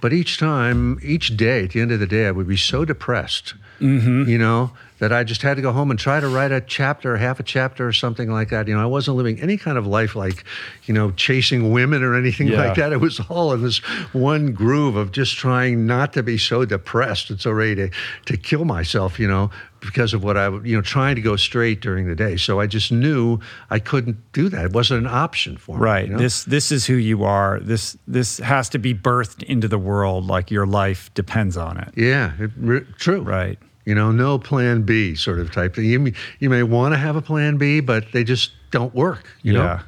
But 0.02 0.14
each 0.14 0.38
time, 0.38 1.00
each 1.02 1.36
day, 1.38 1.64
at 1.64 1.72
the 1.72 1.82
end 1.82 1.92
of 1.92 2.00
the 2.00 2.06
day, 2.06 2.28
I 2.28 2.32
would 2.32 2.48
be 2.48 2.58
so 2.58 2.86
depressed, 2.86 3.56
Mm-hmm. 3.82 4.30
you 4.30 4.38
know, 4.38 4.72
that 5.00 5.12
I 5.12 5.24
just 5.26 5.42
had 5.42 5.56
to 5.56 5.62
go 5.62 5.72
home 5.74 5.90
and 5.92 6.00
try 6.00 6.20
to 6.22 6.28
write 6.28 6.52
a 6.54 6.62
chapter, 6.62 7.18
half 7.18 7.40
a 7.40 7.44
chapter, 7.44 7.86
or 7.88 7.92
something 7.92 8.30
like 8.32 8.50
that. 8.50 8.68
You 8.68 8.76
know, 8.76 8.82
I 8.82 8.86
wasn't 8.86 9.18
living 9.18 9.42
any 9.42 9.58
kind 9.58 9.78
of 9.78 9.86
life 9.88 10.16
like, 10.16 10.44
you 10.86 10.94
know, 10.94 11.12
chasing 11.12 11.72
women 11.72 12.02
or 12.04 12.16
anything 12.16 12.48
Yeah. 12.48 12.64
like 12.66 12.76
that. 12.76 12.94
It 12.94 13.02
was 13.02 13.20
all 13.30 13.52
in 13.54 13.64
this 13.64 13.80
one 14.14 14.52
groove 14.54 14.96
of 14.96 15.12
just 15.12 15.36
trying 15.38 15.86
not 15.88 16.14
to 16.14 16.24
be 16.24 16.38
so 16.38 16.64
depressed 16.66 17.30
and 17.30 17.40
so 17.42 17.52
ready 17.52 17.76
to, 17.76 17.90
to 18.28 18.38
kill 18.38 18.64
myself, 18.66 19.20
you 19.20 19.28
know, 19.28 19.50
because 19.86 20.14
of 20.14 20.24
what 20.24 20.38
I, 20.38 20.50
you 20.64 20.76
know, 20.76 20.82
trying 20.82 21.16
to 21.16 21.22
go 21.22 21.36
straight 21.36 21.82
during 21.82 22.08
the 22.08 22.16
day. 22.16 22.38
So 22.38 22.60
I 22.60 22.68
just 22.68 22.92
knew 22.92 23.40
I 23.70 23.80
couldn't 23.80 24.18
do 24.34 24.50
that. 24.50 24.66
It 24.66 24.74
wasn't 24.74 25.06
an 25.06 25.12
option 25.12 25.58
for 25.58 25.78
me. 25.78 25.84
Right. 25.84 26.08
you 26.08 26.14
know? 26.14 26.20
This 26.20 26.44
this 26.46 26.72
is 26.72 26.86
who 26.86 26.96
you 26.96 27.24
are. 27.24 27.60
This 27.60 27.98
this 28.08 28.38
has 28.40 28.70
to 28.70 28.78
be 28.80 28.94
birthed 28.94 29.44
into 29.44 29.68
the 29.68 29.78
world 29.78 30.26
like 30.26 30.52
your 30.52 30.66
life 30.66 31.14
depends 31.14 31.58
on 31.58 31.78
it. 31.78 31.94
Yeah, 31.96 32.34
it, 32.40 32.52
re- 32.58 32.86
true. 32.98 33.22
Right. 33.22 33.60
You 33.86 33.94
know, 33.94 34.12
no 34.12 34.40
plan 34.40 34.82
B 34.82 35.14
sort 35.16 35.40
of 35.40 35.52
type 35.52 35.76
thing. 35.76 35.86
You, 35.86 36.00
may- 36.00 36.14
you 36.40 36.50
may 36.50 36.64
want 36.64 36.94
to 36.94 36.98
have 36.98 37.16
a 37.16 37.22
plan 37.22 37.58
B, 37.58 37.82
but 37.82 38.12
they 38.14 38.24
just 38.24 38.52
don't 38.72 38.94
work. 38.96 39.28
You 39.44 39.54
yeah. 39.54 39.60
know? 39.60 39.80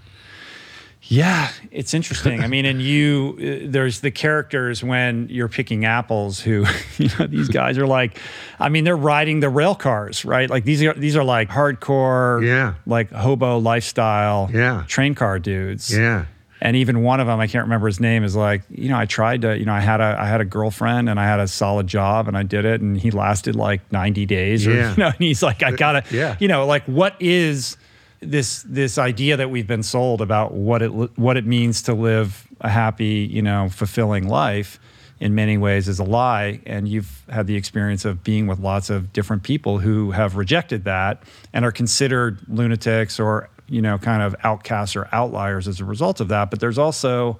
Yeah, 1.09 1.49
it's 1.71 1.93
interesting. 1.93 2.41
I 2.43 2.47
mean, 2.47 2.65
and 2.65 2.81
you, 2.81 3.37
uh, 3.39 3.71
there's 3.71 4.01
the 4.01 4.11
characters 4.11 4.83
when 4.83 5.27
you're 5.29 5.47
picking 5.47 5.85
apples 5.85 6.39
who, 6.41 6.65
you 6.97 7.09
know, 7.17 7.27
these 7.27 7.47
guys 7.49 7.77
are 7.77 7.87
like, 7.87 8.19
I 8.59 8.69
mean, 8.69 8.83
they're 8.83 8.97
riding 8.97 9.39
the 9.39 9.49
rail 9.49 9.73
cars, 9.75 10.25
right? 10.25 10.49
Like 10.49 10.65
these 10.65 10.83
are 10.83 10.93
these 10.93 11.15
are 11.15 11.23
like 11.23 11.49
hardcore, 11.49 12.45
Yeah. 12.45 12.73
like 12.85 13.09
hobo 13.11 13.57
lifestyle, 13.59 14.49
Yeah. 14.53 14.83
train 14.87 15.15
car 15.15 15.39
dudes, 15.39 15.95
Yeah. 15.95 16.25
And 16.59 16.75
even 16.75 17.03
one 17.03 17.19
of 17.19 17.27
them, 17.27 17.39
I 17.39 17.45
can't 17.45 17.65
remember 17.65 17.85
his 17.85 17.99
name, 17.99 18.23
is 18.23 18.35
like, 18.35 18.63
you 18.71 18.89
know, 18.89 18.97
I 18.97 19.05
tried 19.05 19.41
to, 19.43 19.55
you 19.55 19.63
know, 19.65 19.73
I 19.73 19.79
had 19.79 20.01
a 20.01 20.17
I 20.19 20.25
had 20.25 20.41
a 20.41 20.45
girlfriend 20.45 21.07
and 21.07 21.19
I 21.19 21.25
had 21.25 21.39
a 21.39 21.47
solid 21.47 21.85
job 21.87 22.27
and 22.27 22.35
I 22.35 22.41
did 22.43 22.65
it 22.65 22.81
and 22.81 22.99
he 22.99 23.11
lasted 23.11 23.55
like 23.55 23.81
90 23.91 24.25
days 24.25 24.65
or 24.65 24.73
Yeah. 24.73 24.91
you 24.97 24.97
know, 24.97 25.05
and 25.07 25.15
he's 25.19 25.43
like, 25.43 25.61
I 25.63 25.71
gotta, 25.71 26.03
Yeah. 26.11 26.35
you 26.39 26.47
know, 26.47 26.65
like 26.65 26.83
what 26.85 27.15
is 27.19 27.77
this 28.19 28.63
this 28.63 28.97
idea 28.97 29.37
that 29.37 29.49
we've 29.49 29.67
been 29.67 29.83
sold 29.83 30.21
about 30.21 30.53
what 30.53 30.81
it 30.81 30.87
what 31.17 31.37
it 31.37 31.45
means 31.45 31.83
to 31.83 31.93
live 31.93 32.47
a 32.61 32.69
happy, 32.69 33.27
you 33.31 33.41
know, 33.41 33.69
fulfilling 33.69 34.27
life 34.27 34.79
in 35.19 35.33
many 35.35 35.57
ways 35.57 35.87
is 35.87 35.99
a 35.99 36.03
lie 36.03 36.59
and 36.65 36.87
you've 36.87 37.23
had 37.29 37.47
the 37.47 37.55
experience 37.55 38.05
of 38.05 38.23
being 38.23 38.45
with 38.45 38.59
lots 38.59 38.89
of 38.91 39.11
different 39.13 39.41
people 39.43 39.79
who 39.79 40.11
have 40.11 40.35
rejected 40.35 40.83
that 40.83 41.23
and 41.53 41.65
are 41.65 41.71
considered 41.71 42.37
lunatics 42.47 43.19
or 43.19 43.49
you 43.67 43.81
know 43.81 43.97
kind 43.97 44.21
of 44.21 44.35
outcasts 44.43 44.95
or 44.95 45.09
outliers 45.11 45.67
as 45.67 45.79
a 45.79 45.85
result 45.85 46.19
of 46.21 46.27
that 46.27 46.51
but 46.51 46.59
there's 46.59 46.77
also 46.77 47.37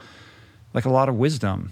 like 0.74 0.86
a 0.86 0.90
lot 0.90 1.08
of 1.08 1.16
wisdom 1.16 1.72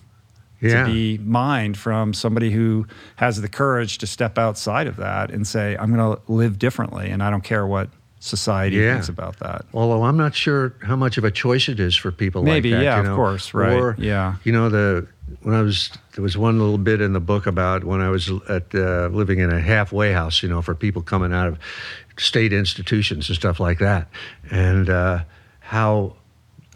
Yeah. 0.62 0.86
to 0.86 0.92
be 0.94 1.18
mined 1.18 1.76
from 1.76 2.14
somebody 2.14 2.52
who 2.52 2.86
has 3.16 3.42
the 3.42 3.50
courage 3.50 3.98
to 3.98 4.06
step 4.08 4.38
outside 4.38 4.86
of 4.86 4.98
that 4.98 5.32
and 5.32 5.46
say 5.48 5.76
i'm 5.80 5.92
going 5.92 6.16
to 6.18 6.22
live 6.32 6.60
differently 6.60 7.10
and 7.10 7.24
i 7.24 7.32
don't 7.32 7.44
care 7.44 7.66
what 7.66 7.90
society 8.26 8.78
Yeah. 8.78 8.94
thinks 8.94 9.10
about 9.10 9.38
that 9.40 9.66
Although 9.74 10.04
I'm 10.04 10.18
not 10.18 10.34
sure 10.36 10.74
how 10.82 10.96
much 10.96 11.18
of 11.18 11.24
a 11.24 11.32
choice 11.32 11.70
it 11.70 11.80
is 11.80 11.96
for 11.96 12.12
people 12.12 12.44
Maybe, 12.44 12.72
like 12.72 12.80
that. 12.80 12.84
yeah, 12.84 13.04
you 13.04 13.10
of 13.12 13.16
course, 13.16 13.54
right, 13.54 13.80
Or, 13.80 13.96
yeah. 14.00 14.36
You 14.44 14.52
know, 14.52 14.70
the 14.70 15.08
when 15.42 15.56
I 15.56 15.62
was 15.62 15.90
there 16.14 16.24
was 16.24 16.38
one 16.38 16.60
little 16.60 16.78
bit 16.78 17.02
in 17.02 17.14
the 17.14 17.20
book 17.20 17.46
about 17.48 17.84
when 17.84 18.02
I 18.02 18.10
was 18.10 18.30
at 18.50 18.74
uh, 18.76 19.08
living 19.12 19.40
in 19.40 19.52
a 19.52 19.60
halfway 19.60 20.14
house. 20.14 20.42
You 20.44 20.50
know, 20.50 20.62
for 20.62 20.76
people 20.76 21.02
coming 21.02 21.34
out 21.34 21.48
of 21.48 21.58
state 22.18 22.54
institutions 22.54 23.28
and 23.30 23.36
stuff 23.36 23.60
like 23.60 23.80
that, 23.80 24.08
and 24.52 24.90
uh, 24.90 25.20
how 25.60 26.16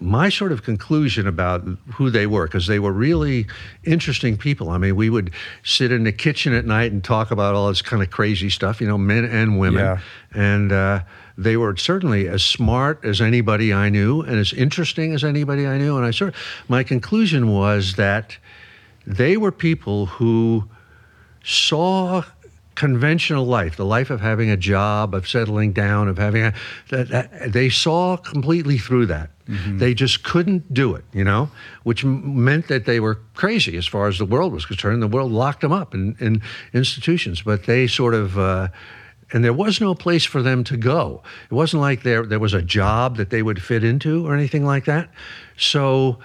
my 0.01 0.29
sort 0.29 0.51
of 0.51 0.63
conclusion 0.63 1.27
about 1.27 1.61
who 1.93 2.09
they 2.09 2.25
were 2.25 2.47
because 2.47 2.67
they 2.67 2.79
were 2.79 2.93
really 2.93 3.45
interesting 3.83 4.37
people. 4.37 4.69
I 4.69 4.77
mean, 4.77 4.95
we 4.95 5.09
would 5.09 5.31
sit 5.63 5.91
in 5.91 6.03
the 6.05 6.11
kitchen 6.13 6.53
at 6.53 6.65
night 6.65 6.91
and 6.91 7.03
talk 7.03 7.31
about 7.31 7.53
all 7.55 7.67
this 7.69 7.81
kind 7.81 8.01
of 8.01 8.09
crazy 8.09 8.49
stuff, 8.49 8.79
you 8.81 8.87
know, 8.87 8.97
men 8.97 9.25
and 9.25 9.59
women. 9.59 9.83
Yeah. 9.83 9.99
And 10.33 10.71
uh, 10.71 11.01
they 11.39 11.55
were 11.55 11.75
certainly 11.77 12.27
as 12.27 12.43
smart 12.43 12.99
as 13.03 13.21
anybody 13.21 13.73
I 13.73 13.89
knew 13.89 14.21
and 14.21 14.37
as 14.37 14.51
interesting 14.51 15.13
as 15.13 15.23
anybody 15.23 15.65
I 15.65 15.77
knew. 15.77 15.95
And 15.95 16.05
I 16.05 16.11
sort 16.11 16.33
of, 16.33 16.39
my 16.67 16.83
conclusion 16.83 17.49
was 17.49 17.95
that 17.95 18.37
they 19.07 19.37
were 19.37 19.51
people 19.51 20.07
who 20.07 20.67
saw 21.43 22.23
conventional 22.75 23.45
life, 23.45 23.77
the 23.77 23.85
life 23.85 24.09
of 24.09 24.19
having 24.19 24.49
a 24.49 24.57
job, 24.57 25.15
of 25.15 25.27
settling 25.27 25.71
down, 25.71 26.07
of 26.09 26.17
having 26.17 26.43
a, 26.43 26.53
that, 26.89 27.07
that 27.09 27.53
they 27.53 27.69
saw 27.69 28.17
completely 28.17 28.77
through 28.77 29.05
that. 29.05 29.29
They 29.79 29.93
just 29.93 30.23
couldn't 30.23 30.73
do 30.73 30.93
it, 30.93 31.05
you 31.11 31.23
know, 31.23 31.49
which 31.83 32.03
m- 32.03 32.43
meant 32.43 32.67
that 32.67 32.85
they 32.85 32.99
were 32.99 33.15
crazy 33.33 33.77
as 33.77 33.87
far 33.87 34.07
as 34.07 34.17
the 34.17 34.25
world 34.25 34.53
was 34.53 34.65
concerned. 34.65 35.01
The 35.01 35.07
world 35.07 35.31
locked 35.31 35.61
them 35.61 35.71
up 35.71 35.93
in, 35.93 36.15
in 36.19 36.41
institutions, 36.73 37.41
but 37.41 37.63
they 37.63 37.87
sort 37.87 38.13
of. 38.13 38.37
Uh, 38.37 38.67
and 39.31 39.43
there 39.43 39.53
was 39.53 39.79
no 39.79 39.95
place 39.95 40.25
for 40.25 40.41
them 40.41 40.63
to 40.65 40.77
go. 40.77 41.23
It 41.49 41.53
wasn't 41.53 41.81
like 41.81 42.03
there 42.03 42.25
there 42.25 42.39
was 42.39 42.53
a 42.53 42.61
job 42.61 43.17
that 43.17 43.29
they 43.29 43.41
would 43.41 43.61
fit 43.61 43.83
into 43.83 44.27
or 44.27 44.35
anything 44.35 44.65
like 44.65 44.85
that. 44.85 45.09
So, 45.57 46.19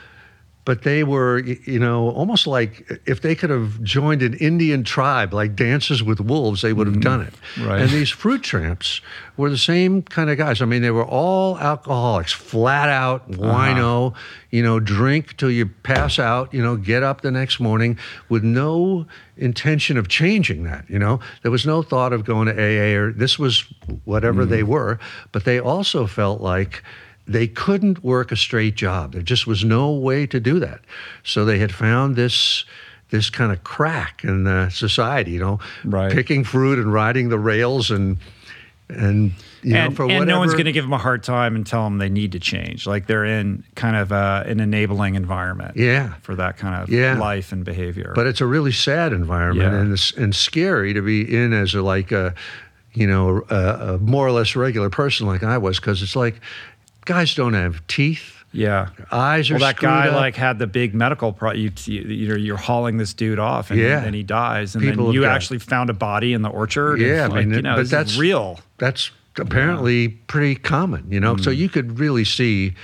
but 0.64 0.82
they 0.82 1.04
were, 1.04 1.40
you 1.40 1.78
know, 1.78 2.10
almost 2.10 2.46
like 2.46 3.00
if 3.04 3.20
they 3.20 3.34
could 3.34 3.50
have 3.50 3.82
joined 3.82 4.22
an 4.22 4.34
Indian 4.34 4.82
tribe 4.82 5.34
like 5.34 5.54
Dances 5.54 6.02
with 6.02 6.20
Wolves, 6.20 6.62
they 6.62 6.72
would 6.72 6.86
have 6.86 6.96
mm-hmm. 6.96 7.02
done 7.02 7.20
it. 7.20 7.34
Right. 7.60 7.82
And 7.82 7.90
these 7.90 8.08
fruit 8.08 8.42
tramps 8.42 9.02
were 9.36 9.50
the 9.50 9.58
same 9.58 10.00
kind 10.02 10.30
of 10.30 10.38
guys. 10.38 10.62
I 10.62 10.64
mean, 10.64 10.80
they 10.80 10.90
were 10.90 11.04
all 11.04 11.58
alcoholics, 11.58 12.32
flat 12.32 12.88
out, 12.88 13.22
uh-huh. 13.22 13.42
wino, 13.42 14.14
you 14.50 14.62
know, 14.62 14.80
drink 14.80 15.36
till 15.36 15.50
you 15.50 15.66
pass 15.66 16.18
out, 16.18 16.54
you 16.54 16.62
know, 16.62 16.76
get 16.76 17.02
up 17.02 17.20
the 17.20 17.30
next 17.30 17.60
morning 17.60 17.98
with 18.30 18.42
no 18.42 19.06
intention 19.36 19.98
of 19.98 20.08
changing 20.08 20.64
that, 20.64 20.88
you 20.88 20.98
know. 20.98 21.20
There 21.42 21.50
was 21.50 21.66
no 21.66 21.82
thought 21.82 22.14
of 22.14 22.24
going 22.24 22.46
to 22.46 22.54
AA 22.54 22.98
or 22.98 23.12
this 23.12 23.38
was 23.38 23.64
whatever 24.04 24.46
they 24.46 24.62
mm. 24.62 24.68
were, 24.68 24.98
but 25.32 25.44
they 25.44 25.60
also 25.60 26.06
felt 26.06 26.40
like 26.40 26.82
they 27.26 27.46
couldn't 27.46 28.04
work 28.04 28.30
a 28.32 28.36
straight 28.36 28.74
job. 28.74 29.12
There 29.12 29.22
just 29.22 29.46
was 29.46 29.64
no 29.64 29.92
way 29.92 30.26
to 30.26 30.38
do 30.40 30.58
that. 30.60 30.80
So 31.22 31.44
they 31.44 31.58
had 31.58 31.72
found 31.72 32.16
this 32.16 32.64
this 33.10 33.30
kind 33.30 33.52
of 33.52 33.62
crack 33.64 34.24
in 34.24 34.44
the 34.44 34.68
society, 34.70 35.32
you 35.32 35.38
know, 35.38 35.60
Right. 35.84 36.10
picking 36.12 36.42
fruit 36.42 36.78
and 36.78 36.92
riding 36.92 37.28
the 37.28 37.38
rails 37.38 37.90
and 37.90 38.18
and 38.90 39.32
you 39.62 39.74
and, 39.74 39.90
know 39.92 39.96
for 39.96 40.02
and 40.02 40.12
whatever. 40.12 40.24
no 40.26 40.38
one's 40.40 40.52
going 40.52 40.66
to 40.66 40.72
give 40.72 40.84
them 40.84 40.92
a 40.92 40.98
hard 40.98 41.22
time 41.22 41.56
and 41.56 41.66
tell 41.66 41.84
them 41.84 41.96
they 41.96 42.10
need 42.10 42.32
to 42.32 42.38
change 42.38 42.86
like 42.86 43.06
they're 43.06 43.24
in 43.24 43.64
kind 43.76 43.96
of 43.96 44.12
uh, 44.12 44.42
an 44.46 44.60
enabling 44.60 45.14
environment 45.14 45.74
Yeah. 45.74 46.14
for 46.20 46.34
that 46.34 46.58
kind 46.58 46.82
of 46.82 46.90
Yeah. 46.90 47.16
life 47.18 47.50
and 47.50 47.64
behavior 47.64 48.12
But 48.14 48.26
it's 48.26 48.42
a 48.42 48.46
really 48.46 48.72
sad 48.72 49.14
environment 49.14 49.72
Yeah. 49.72 49.78
and 49.80 49.92
it's, 49.94 50.12
and 50.12 50.34
scary 50.34 50.92
to 50.92 51.00
be 51.00 51.22
in 51.34 51.54
as 51.54 51.72
a 51.74 51.80
like 51.80 52.12
a 52.12 52.34
you 52.92 53.06
know 53.06 53.42
a, 53.48 53.94
a 53.94 53.98
more 53.98 54.26
or 54.26 54.32
less 54.32 54.54
regular 54.54 54.90
person 54.90 55.26
like 55.26 55.42
I 55.42 55.56
was 55.56 55.80
because 55.80 56.02
it's 56.02 56.14
like 56.16 56.38
guys 57.04 57.34
don't 57.34 57.54
have 57.54 57.86
teeth, 57.86 58.44
yeah 58.52 58.88
eyes 59.10 59.50
are 59.50 59.54
well 59.54 59.60
that 59.62 59.76
guy 59.78 60.08
up. 60.08 60.14
like 60.14 60.36
had 60.36 60.58
the 60.60 60.66
big 60.66 60.94
medical 60.94 61.32
pro 61.32 61.52
you, 61.52 61.72
you 61.86 62.00
you're, 62.02 62.38
you're 62.38 62.56
hauling 62.56 62.98
this 62.98 63.12
dude 63.12 63.38
off 63.40 63.70
and 63.70 63.80
Yeah. 63.80 64.00
then 64.00 64.14
he 64.14 64.22
dies 64.22 64.74
and 64.76 64.84
People 64.84 65.06
then 65.06 65.14
you 65.14 65.24
actually 65.24 65.58
found 65.58 65.90
a 65.90 65.92
body 65.94 66.32
in 66.32 66.42
the 66.42 66.48
orchard 66.50 67.00
Yeah, 67.00 67.24
I 67.24 67.26
like, 67.26 67.46
mean, 67.46 67.54
you 67.54 67.62
know 67.62 67.76
but 67.76 67.90
that's- 67.90 68.16
real 68.16 68.60
that's 68.78 69.10
apparently 69.36 70.06
pretty 70.08 70.54
common, 70.54 71.04
you 71.10 71.18
know. 71.18 71.36
So 71.36 71.50
Mm. 71.50 71.56
you 71.56 71.68
could 71.68 71.98
really 71.98 72.24
see 72.24 72.74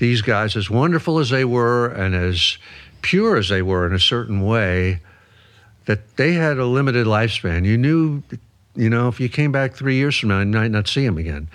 these 0.00 0.22
guys, 0.22 0.56
as 0.56 0.68
wonderful 0.68 1.20
as 1.20 1.30
they 1.30 1.44
were 1.44 1.86
and 1.86 2.16
as 2.16 2.58
pure 3.02 3.36
as 3.36 3.48
they 3.48 3.62
were 3.62 3.86
in 3.86 3.92
a 3.92 3.98
certain 4.00 4.40
way, 4.42 5.00
that 5.86 6.16
they 6.16 6.32
had 6.32 6.58
a 6.58 6.66
limited 6.66 7.06
lifespan. 7.06 7.64
You 7.64 7.78
knew, 7.78 8.22
you 8.74 8.90
know, 8.90 9.06
if 9.06 9.20
you 9.20 9.28
came 9.28 9.52
back 9.52 9.74
three 9.74 9.94
years 9.94 10.18
from 10.18 10.30
now, 10.30 10.40
you 10.40 10.46
might 10.46 10.72
not 10.72 10.88
see 10.88 11.06
them 11.06 11.16
again. 11.16 11.48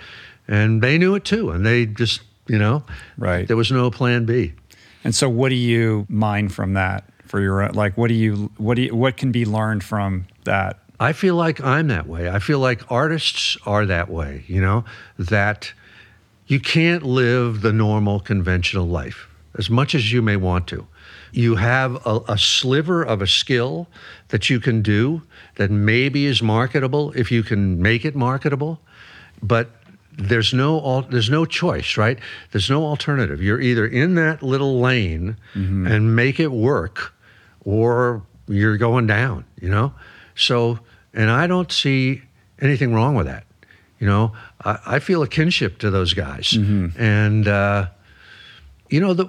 And 0.48 0.82
they 0.82 0.98
knew 0.98 1.14
it 1.14 1.24
too. 1.24 1.50
And 1.50 1.64
they 1.64 1.86
just, 1.86 2.22
you 2.46 2.58
know, 2.58 2.82
Right. 3.16 3.46
there 3.48 3.56
was 3.56 3.70
no 3.70 3.90
plan 3.90 4.24
B. 4.26 4.52
and 5.04 5.14
so 5.14 5.28
what 5.28 5.48
do 5.50 5.54
you 5.54 6.06
mine 6.08 6.48
from 6.48 6.74
that 6.74 7.04
for 7.26 7.40
your 7.40 7.68
like 7.70 7.96
what 7.98 8.08
do 8.08 8.14
you 8.14 8.50
what 8.56 8.74
do 8.76 8.82
you, 8.82 8.94
what 8.94 9.16
can 9.16 9.32
be 9.32 9.44
learned 9.44 9.82
from 9.84 10.26
that 10.44 10.78
I 11.00 11.12
feel 11.12 11.34
like 11.34 11.60
I'm 11.60 11.88
that 11.88 12.06
way. 12.06 12.28
I 12.30 12.38
feel 12.38 12.60
like 12.60 12.80
artists 12.90 13.56
are 13.66 13.84
that 13.86 14.08
way, 14.08 14.44
you 14.46 14.60
know, 14.60 14.84
that 15.18 15.72
you 16.46 16.60
can't 16.60 17.02
live 17.02 17.60
the 17.62 17.72
normal 17.72 18.20
conventional 18.20 18.86
life 18.86 19.26
as 19.58 19.68
much 19.68 19.94
as 19.94 20.12
you 20.12 20.22
may 20.22 20.36
want 20.36 20.66
to. 20.68 20.86
You 21.32 21.56
have 21.56 21.96
a, 22.06 22.20
a 22.28 22.38
sliver 22.38 23.02
of 23.02 23.20
a 23.22 23.26
skill 23.26 23.88
that 24.28 24.48
you 24.48 24.60
can 24.60 24.82
do 24.82 25.22
that 25.56 25.70
maybe 25.70 26.26
is 26.26 26.40
marketable 26.42 27.12
if 27.16 27.32
you 27.32 27.42
can 27.42 27.82
make 27.82 28.04
it 28.04 28.14
marketable, 28.14 28.78
but 29.42 29.70
there's 30.16 30.54
no 30.54 30.78
al- 30.78 31.02
there's 31.02 31.30
no 31.30 31.44
choice, 31.44 31.96
right? 31.96 32.18
There's 32.52 32.70
no 32.70 32.84
alternative. 32.84 33.42
You're 33.42 33.60
either 33.60 33.86
in 33.86 34.14
that 34.14 34.42
little 34.42 34.80
lane 34.80 35.36
and 35.54 36.14
make 36.16 36.38
it 36.40 36.52
work, 36.52 37.14
or 37.64 38.22
you're 38.46 38.76
going 38.76 39.06
down. 39.06 39.44
You 39.60 39.70
know, 39.70 39.94
so 40.34 40.78
and 41.12 41.30
I 41.30 41.46
don't 41.46 41.70
see 41.72 42.22
anything 42.60 42.94
wrong 42.94 43.14
with 43.14 43.26
that. 43.26 43.44
You 43.98 44.06
know, 44.06 44.32
I, 44.64 44.78
I 44.86 44.98
feel 44.98 45.22
a 45.22 45.28
kinship 45.28 45.78
to 45.78 45.90
those 45.90 46.14
guys, 46.14 46.52
and. 46.98 47.48
Uh, 47.48 47.88
you 48.90 49.00
know, 49.00 49.14
the, 49.14 49.24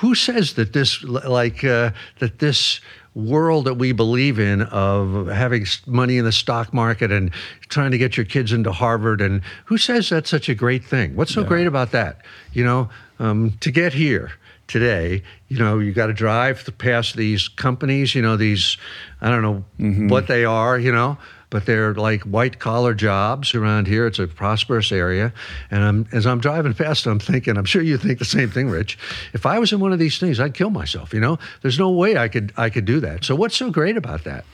who 0.00 0.14
says 0.14 0.54
that 0.54 0.72
this, 0.72 1.04
like, 1.04 1.62
uh, 1.62 1.90
that 2.18 2.38
this 2.40 2.80
world 3.14 3.64
that 3.66 3.74
we 3.74 3.92
believe 3.92 4.38
in 4.38 4.62
of 4.62 5.28
having 5.28 5.66
money 5.86 6.18
in 6.18 6.24
the 6.24 6.32
stock 6.32 6.74
market 6.74 7.12
and 7.12 7.30
trying 7.68 7.92
to 7.92 7.98
get 7.98 8.16
your 8.16 8.26
kids 8.26 8.52
into 8.52 8.72
Harvard, 8.72 9.20
and 9.20 9.40
who 9.66 9.78
says 9.78 10.08
that's 10.08 10.30
such 10.30 10.48
a 10.48 10.54
great 10.54 10.84
thing? 10.84 11.14
What's 11.14 11.32
so 11.34 11.44
great 11.44 11.66
about 11.66 11.92
that? 11.92 12.22
You 12.52 12.64
know, 12.64 12.90
um, 13.18 13.52
to 13.60 13.70
get 13.70 13.92
here 13.92 14.32
today, 14.66 15.22
you 15.48 15.58
know, 15.58 15.78
you 15.78 15.92
got 15.92 16.06
to 16.06 16.12
drive 16.12 16.68
past 16.78 17.16
these 17.16 17.48
companies, 17.48 18.14
you 18.14 18.22
know, 18.22 18.36
these, 18.36 18.76
I 19.20 19.28
don't 19.28 19.42
know 19.42 20.08
what 20.08 20.26
they 20.26 20.44
are, 20.44 20.78
you 20.78 20.92
know, 20.92 21.18
but 21.54 21.66
they're 21.66 21.94
like 21.94 22.22
white 22.22 22.58
collar 22.58 22.94
jobs 22.94 23.54
around 23.54 23.86
here. 23.86 24.08
It's 24.08 24.18
a 24.18 24.26
prosperous 24.26 24.90
area. 24.90 25.32
And 25.70 25.84
I'm, 25.84 26.08
as 26.10 26.26
I'm 26.26 26.40
driving 26.40 26.74
past, 26.74 27.06
I'm 27.06 27.20
thinking, 27.20 27.56
I'm 27.56 27.64
sure 27.64 27.80
you 27.80 27.96
think 27.96 28.18
the 28.18 28.24
same 28.24 28.50
thing, 28.50 28.68
Rich. 28.68 28.98
If 29.34 29.46
I 29.46 29.60
was 29.60 29.72
in 29.72 29.78
one 29.78 29.92
of 29.92 30.00
these 30.00 30.18
things, 30.18 30.40
I'd 30.40 30.54
kill 30.54 30.70
myself. 30.70 31.14
You 31.14 31.20
know, 31.20 31.38
there's 31.62 31.78
no 31.78 31.92
way 31.92 32.16
I 32.18 32.26
could 32.26 32.52
I 32.56 32.70
could 32.70 32.86
do 32.86 32.98
that. 32.98 33.24
So 33.24 33.36
what's 33.36 33.54
so 33.54 33.70
great 33.70 33.96
about 33.96 34.24
that? 34.24 34.44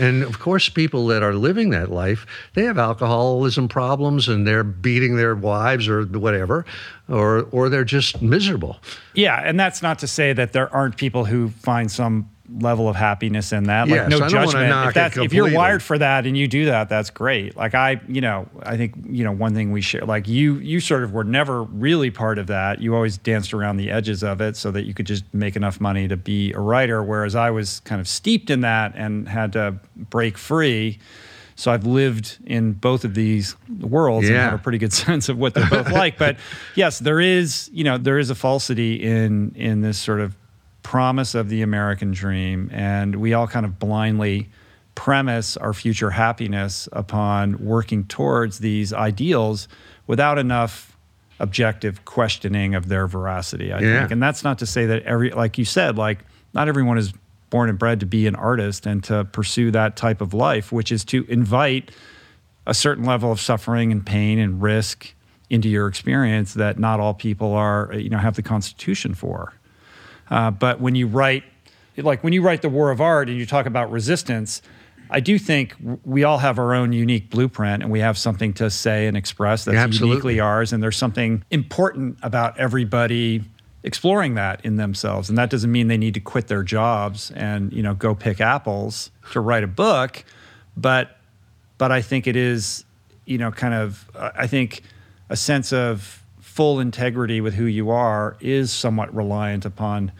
And 0.00 0.24
of 0.24 0.40
course, 0.40 0.68
people 0.68 1.06
that 1.06 1.22
are 1.22 1.32
living 1.32 1.70
that 1.70 1.92
life, 1.92 2.26
they 2.54 2.64
have 2.64 2.76
alcoholism 2.76 3.68
problems 3.68 4.26
and 4.26 4.44
they're 4.44 4.64
beating 4.64 5.14
their 5.14 5.36
wives 5.36 5.86
or 5.86 6.06
whatever, 6.06 6.66
or 7.08 7.46
or 7.52 7.68
they're 7.68 7.84
just 7.84 8.20
miserable. 8.20 8.78
Yeah, 9.14 9.40
and 9.44 9.60
that's 9.60 9.80
not 9.80 10.00
to 10.00 10.08
say 10.08 10.32
that 10.32 10.54
there 10.54 10.74
aren't 10.74 10.96
people 10.96 11.24
who 11.24 11.50
find 11.50 11.88
some 11.88 12.28
level 12.56 12.88
of 12.88 12.96
happiness 12.96 13.52
in 13.52 13.64
that. 13.64 13.88
Like 13.88 13.96
Yes, 13.96 14.10
no 14.10 14.16
I 14.16 14.20
don't 14.20 14.30
judgment. 14.30 14.96
If, 14.96 15.26
if 15.26 15.32
you're 15.32 15.52
wired 15.54 15.82
for 15.82 15.98
that 15.98 16.26
and 16.26 16.36
you 16.36 16.48
do 16.48 16.66
that, 16.66 16.88
that's 16.88 17.10
great. 17.10 17.56
Like 17.56 17.74
I, 17.74 18.00
you 18.08 18.20
know, 18.20 18.48
I 18.62 18.76
think 18.76 18.94
you 19.06 19.24
know 19.24 19.32
one 19.32 19.54
thing 19.54 19.72
we 19.72 19.80
share. 19.80 20.02
Like 20.02 20.28
you, 20.28 20.54
you 20.56 20.80
sort 20.80 21.02
of 21.04 21.12
were 21.12 21.24
never 21.24 21.62
really 21.64 22.10
part 22.10 22.38
of 22.38 22.46
that. 22.48 22.80
You 22.80 22.94
always 22.94 23.18
danced 23.18 23.52
around 23.52 23.76
the 23.76 23.90
edges 23.90 24.22
of 24.22 24.40
it 24.40 24.56
so 24.56 24.70
that 24.70 24.84
you 24.84 24.94
could 24.94 25.06
just 25.06 25.24
make 25.32 25.56
enough 25.56 25.80
money 25.80 26.08
to 26.08 26.16
be 26.16 26.52
a 26.52 26.60
writer. 26.60 27.02
Whereas 27.02 27.34
I 27.34 27.50
was 27.50 27.80
kind 27.80 28.00
of 28.00 28.08
steeped 28.08 28.50
in 28.50 28.60
that 28.62 28.92
and 28.94 29.28
had 29.28 29.52
to 29.52 29.76
break 29.96 30.38
free. 30.38 30.98
So 31.56 31.72
I've 31.72 31.84
lived 31.86 32.38
in 32.46 32.72
both 32.74 33.04
of 33.04 33.14
these 33.14 33.56
worlds 33.80 34.28
and 34.28 34.36
have 34.36 34.54
a 34.54 34.62
pretty 34.62 34.78
good 34.78 34.92
sense 35.06 35.28
of 35.28 35.38
what 35.38 35.54
they're 35.54 35.68
both 35.68 35.90
like. 35.90 36.16
But 36.16 36.36
yes, 36.76 37.00
there 37.00 37.20
is, 37.20 37.68
you 37.72 37.82
know, 37.82 37.98
there 37.98 38.18
is 38.18 38.30
a 38.30 38.36
falsity 38.36 39.02
in 39.02 39.52
in 39.56 39.80
this 39.80 39.98
sort 39.98 40.20
of 40.20 40.36
promise 40.82 41.34
of 41.34 41.48
the 41.48 41.62
American 41.62 42.12
dream, 42.12 42.70
and 42.72 43.16
we 43.16 43.34
all 43.34 43.46
kind 43.46 43.66
of 43.66 43.78
blindly 43.78 44.48
premise 44.94 45.56
our 45.56 45.72
future 45.72 46.10
happiness 46.10 46.88
upon 46.92 47.64
working 47.64 48.04
towards 48.04 48.58
these 48.58 48.92
ideals 48.92 49.68
without 50.06 50.38
enough 50.38 50.96
objective 51.40 52.04
questioning 52.04 52.74
of 52.74 52.88
their 52.88 53.06
veracity. 53.06 53.72
I 53.72 53.78
Yeah. 53.80 53.98
think, 54.00 54.10
and 54.10 54.22
that's 54.22 54.42
not 54.42 54.58
to 54.58 54.66
say 54.66 54.86
that 54.86 55.02
every, 55.04 55.30
like 55.30 55.56
you 55.56 55.64
said, 55.64 55.96
like 55.96 56.18
not 56.52 56.66
everyone 56.68 56.98
is 56.98 57.12
born 57.50 57.68
and 57.70 57.78
bred 57.78 58.00
to 58.00 58.06
be 58.06 58.26
an 58.26 58.34
artist 58.34 58.86
and 58.86 59.04
to 59.04 59.24
pursue 59.26 59.70
that 59.70 59.94
type 59.96 60.20
of 60.20 60.34
life, 60.34 60.72
which 60.72 60.90
is 60.90 61.04
to 61.06 61.24
invite 61.28 61.92
a 62.66 62.74
certain 62.74 63.04
level 63.04 63.30
of 63.30 63.40
suffering 63.40 63.92
and 63.92 64.04
pain 64.04 64.38
and 64.38 64.60
risk 64.60 65.14
into 65.48 65.68
your 65.68 65.86
experience 65.86 66.54
that 66.54 66.78
not 66.78 66.98
all 67.00 67.14
people 67.14 67.52
are, 67.54 67.90
you 67.94 68.10
know, 68.10 68.18
have 68.18 68.34
the 68.34 68.42
constitution 68.42 69.14
for. 69.14 69.54
Uh, 70.30 70.50
but 70.50 70.80
when 70.80 70.94
you 70.94 71.06
write, 71.06 71.44
like 71.96 72.22
when 72.22 72.32
you 72.32 72.42
write 72.42 72.62
the 72.62 72.68
War 72.68 72.90
of 72.90 73.00
Art 73.00 73.28
and 73.28 73.38
you 73.38 73.46
talk 73.46 73.66
about 73.66 73.90
resistance, 73.90 74.62
I 75.10 75.20
do 75.20 75.38
think 75.38 75.74
we 76.04 76.24
all 76.24 76.38
have 76.38 76.58
our 76.58 76.74
own 76.74 76.92
unique 76.92 77.30
blueprint 77.30 77.82
and 77.82 77.90
we 77.90 78.00
have 78.00 78.18
something 78.18 78.52
to 78.54 78.70
say 78.70 79.06
and 79.06 79.16
express 79.16 79.64
that's 79.64 79.76
Absolutely. 79.76 80.08
uniquely 80.08 80.40
ours. 80.40 80.72
And 80.72 80.82
there's 80.82 80.98
something 80.98 81.42
important 81.50 82.18
about 82.22 82.58
everybody 82.58 83.42
exploring 83.84 84.34
that 84.34 84.62
in 84.64 84.76
themselves. 84.76 85.28
And 85.28 85.38
that 85.38 85.50
doesn't 85.50 85.72
mean 85.72 85.88
they 85.88 85.96
need 85.96 86.14
to 86.14 86.20
quit 86.20 86.48
their 86.48 86.62
jobs 86.62 87.30
and, 87.30 87.72
you 87.72 87.82
know, 87.82 87.94
go 87.94 88.14
pick 88.14 88.40
apples 88.40 89.10
to 89.32 89.40
write 89.40 89.64
a 89.64 89.68
book. 89.68 90.24
But 90.76 91.16
but 91.78 91.92
I 91.92 92.02
think 92.02 92.26
it 92.26 92.36
is, 92.36 92.84
you 93.24 93.38
know, 93.38 93.52
kind 93.52 93.72
of, 93.72 94.10
uh, 94.14 94.30
I 94.34 94.48
think 94.48 94.82
a 95.28 95.36
sense 95.36 95.72
of 95.72 96.24
full 96.58 96.80
integrity 96.80 97.40
with 97.40 97.54
who 97.54 97.66
you 97.66 97.88
are 97.88 98.36
is 98.40 98.72
somewhat 98.72 99.14
reliant 99.14 99.64
upon 99.64 100.10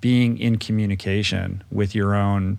being 0.00 0.38
in 0.38 0.56
communication 0.56 1.60
with 1.72 1.92
your 1.92 2.14
own, 2.14 2.56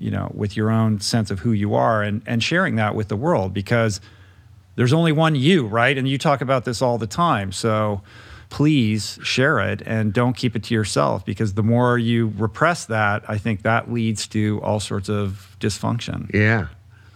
you 0.00 0.10
know, 0.10 0.28
with 0.34 0.56
your 0.56 0.72
own 0.72 0.98
sense 0.98 1.30
of 1.30 1.38
who 1.38 1.52
you 1.52 1.72
are 1.72 2.02
and, 2.02 2.20
and 2.26 2.42
sharing 2.42 2.74
that 2.74 2.92
with 2.96 3.06
the 3.06 3.14
world 3.14 3.54
because 3.54 4.00
there's 4.74 4.92
only 4.92 5.12
one 5.12 5.36
you, 5.36 5.68
right? 5.68 5.96
And 5.96 6.08
you 6.08 6.18
talk 6.18 6.40
about 6.40 6.64
this 6.64 6.82
all 6.82 6.98
the 6.98 7.06
time. 7.06 7.52
So 7.52 8.02
please 8.48 9.20
share 9.22 9.60
it 9.60 9.82
and 9.86 10.12
don't 10.12 10.36
keep 10.36 10.56
it 10.56 10.64
to 10.64 10.74
yourself 10.74 11.24
because 11.24 11.54
the 11.54 11.62
more 11.62 11.96
you 11.96 12.32
repress 12.38 12.86
that, 12.86 13.22
I 13.28 13.38
think 13.38 13.62
that 13.62 13.92
leads 13.92 14.26
to 14.26 14.60
all 14.64 14.80
sorts 14.80 15.08
of 15.08 15.56
dysfunction. 15.60 16.28
Yeah. 16.34 16.66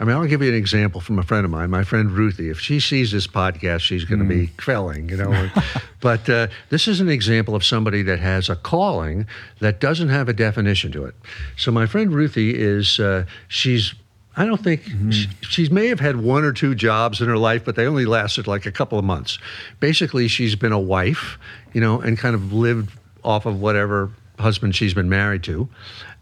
I 0.01 0.05
mean, 0.05 0.17
I'll 0.17 0.27
give 0.27 0.43
you 0.43 0.49
an 0.49 0.57
example 0.57 1.01
from 1.01 1.19
a 1.19 1.23
friend 1.23 1.45
of 1.45 1.51
mine, 1.53 1.71
my 1.71 1.85
friend 1.85 2.11
Ruthie. 2.11 2.51
If 2.51 2.59
she 2.59 2.81
sees 2.81 3.13
this 3.13 3.29
podcast, 3.29 3.81
she's 3.81 4.05
going 4.05 4.19
to 4.19 4.25
be 4.25 4.49
quelling, 4.57 5.09
you 5.09 5.17
know. 5.17 5.51
but 6.01 6.29
uh, 6.29 6.49
this 6.71 6.89
is 6.89 7.01
an 7.01 7.09
example 7.09 7.55
of 7.55 7.65
somebody 7.65 8.03
that 8.03 8.19
has 8.19 8.49
a 8.49 8.57
calling 8.57 9.27
that 9.61 9.81
doesn't 9.81 10.09
have 10.09 10.29
a 10.29 10.33
definition 10.33 10.91
to 10.93 11.05
it. 11.05 11.15
So 11.57 11.71
my 11.71 11.87
friend 11.87 12.13
Ruthie 12.13 12.55
is, 12.59 12.99
uh, 12.99 13.25
she's, 13.47 13.95
I 14.37 14.45
don't 14.47 14.63
think, 14.63 14.83
she, 15.11 15.29
she 15.43 15.69
may 15.69 15.87
have 15.87 16.01
had 16.01 16.17
one 16.17 16.43
or 16.43 16.53
two 16.53 16.75
jobs 16.75 17.21
in 17.21 17.29
her 17.29 17.39
life, 17.39 17.65
but 17.65 17.77
they 17.77 17.87
only 17.87 18.05
lasted 18.05 18.49
like 18.49 18.67
a 18.67 18.73
couple 18.73 18.99
of 18.99 19.05
months. 19.05 19.39
Basically, 19.79 20.27
she's 20.27 20.57
been 20.57 20.73
a 20.73 20.81
wife, 20.81 21.39
you 21.73 21.81
know, 21.81 22.01
and 22.01 22.19
kind 22.19 22.35
of 22.35 22.53
lived 22.53 22.91
off 23.23 23.47
of 23.47 23.61
whatever 23.61 24.11
husband 24.41 24.75
she's 24.75 24.93
been 24.93 25.09
married 25.09 25.45
to. 25.45 25.69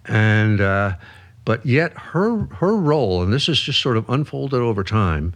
And, 0.04 0.60
uh, 0.60 0.96
but 1.44 1.64
yet 1.66 1.92
her 1.92 2.46
her 2.56 2.76
role, 2.76 3.22
and 3.22 3.32
this 3.32 3.48
is 3.48 3.60
just 3.60 3.80
sort 3.80 3.96
of 3.96 4.08
unfolded 4.08 4.60
over 4.60 4.84
time, 4.84 5.34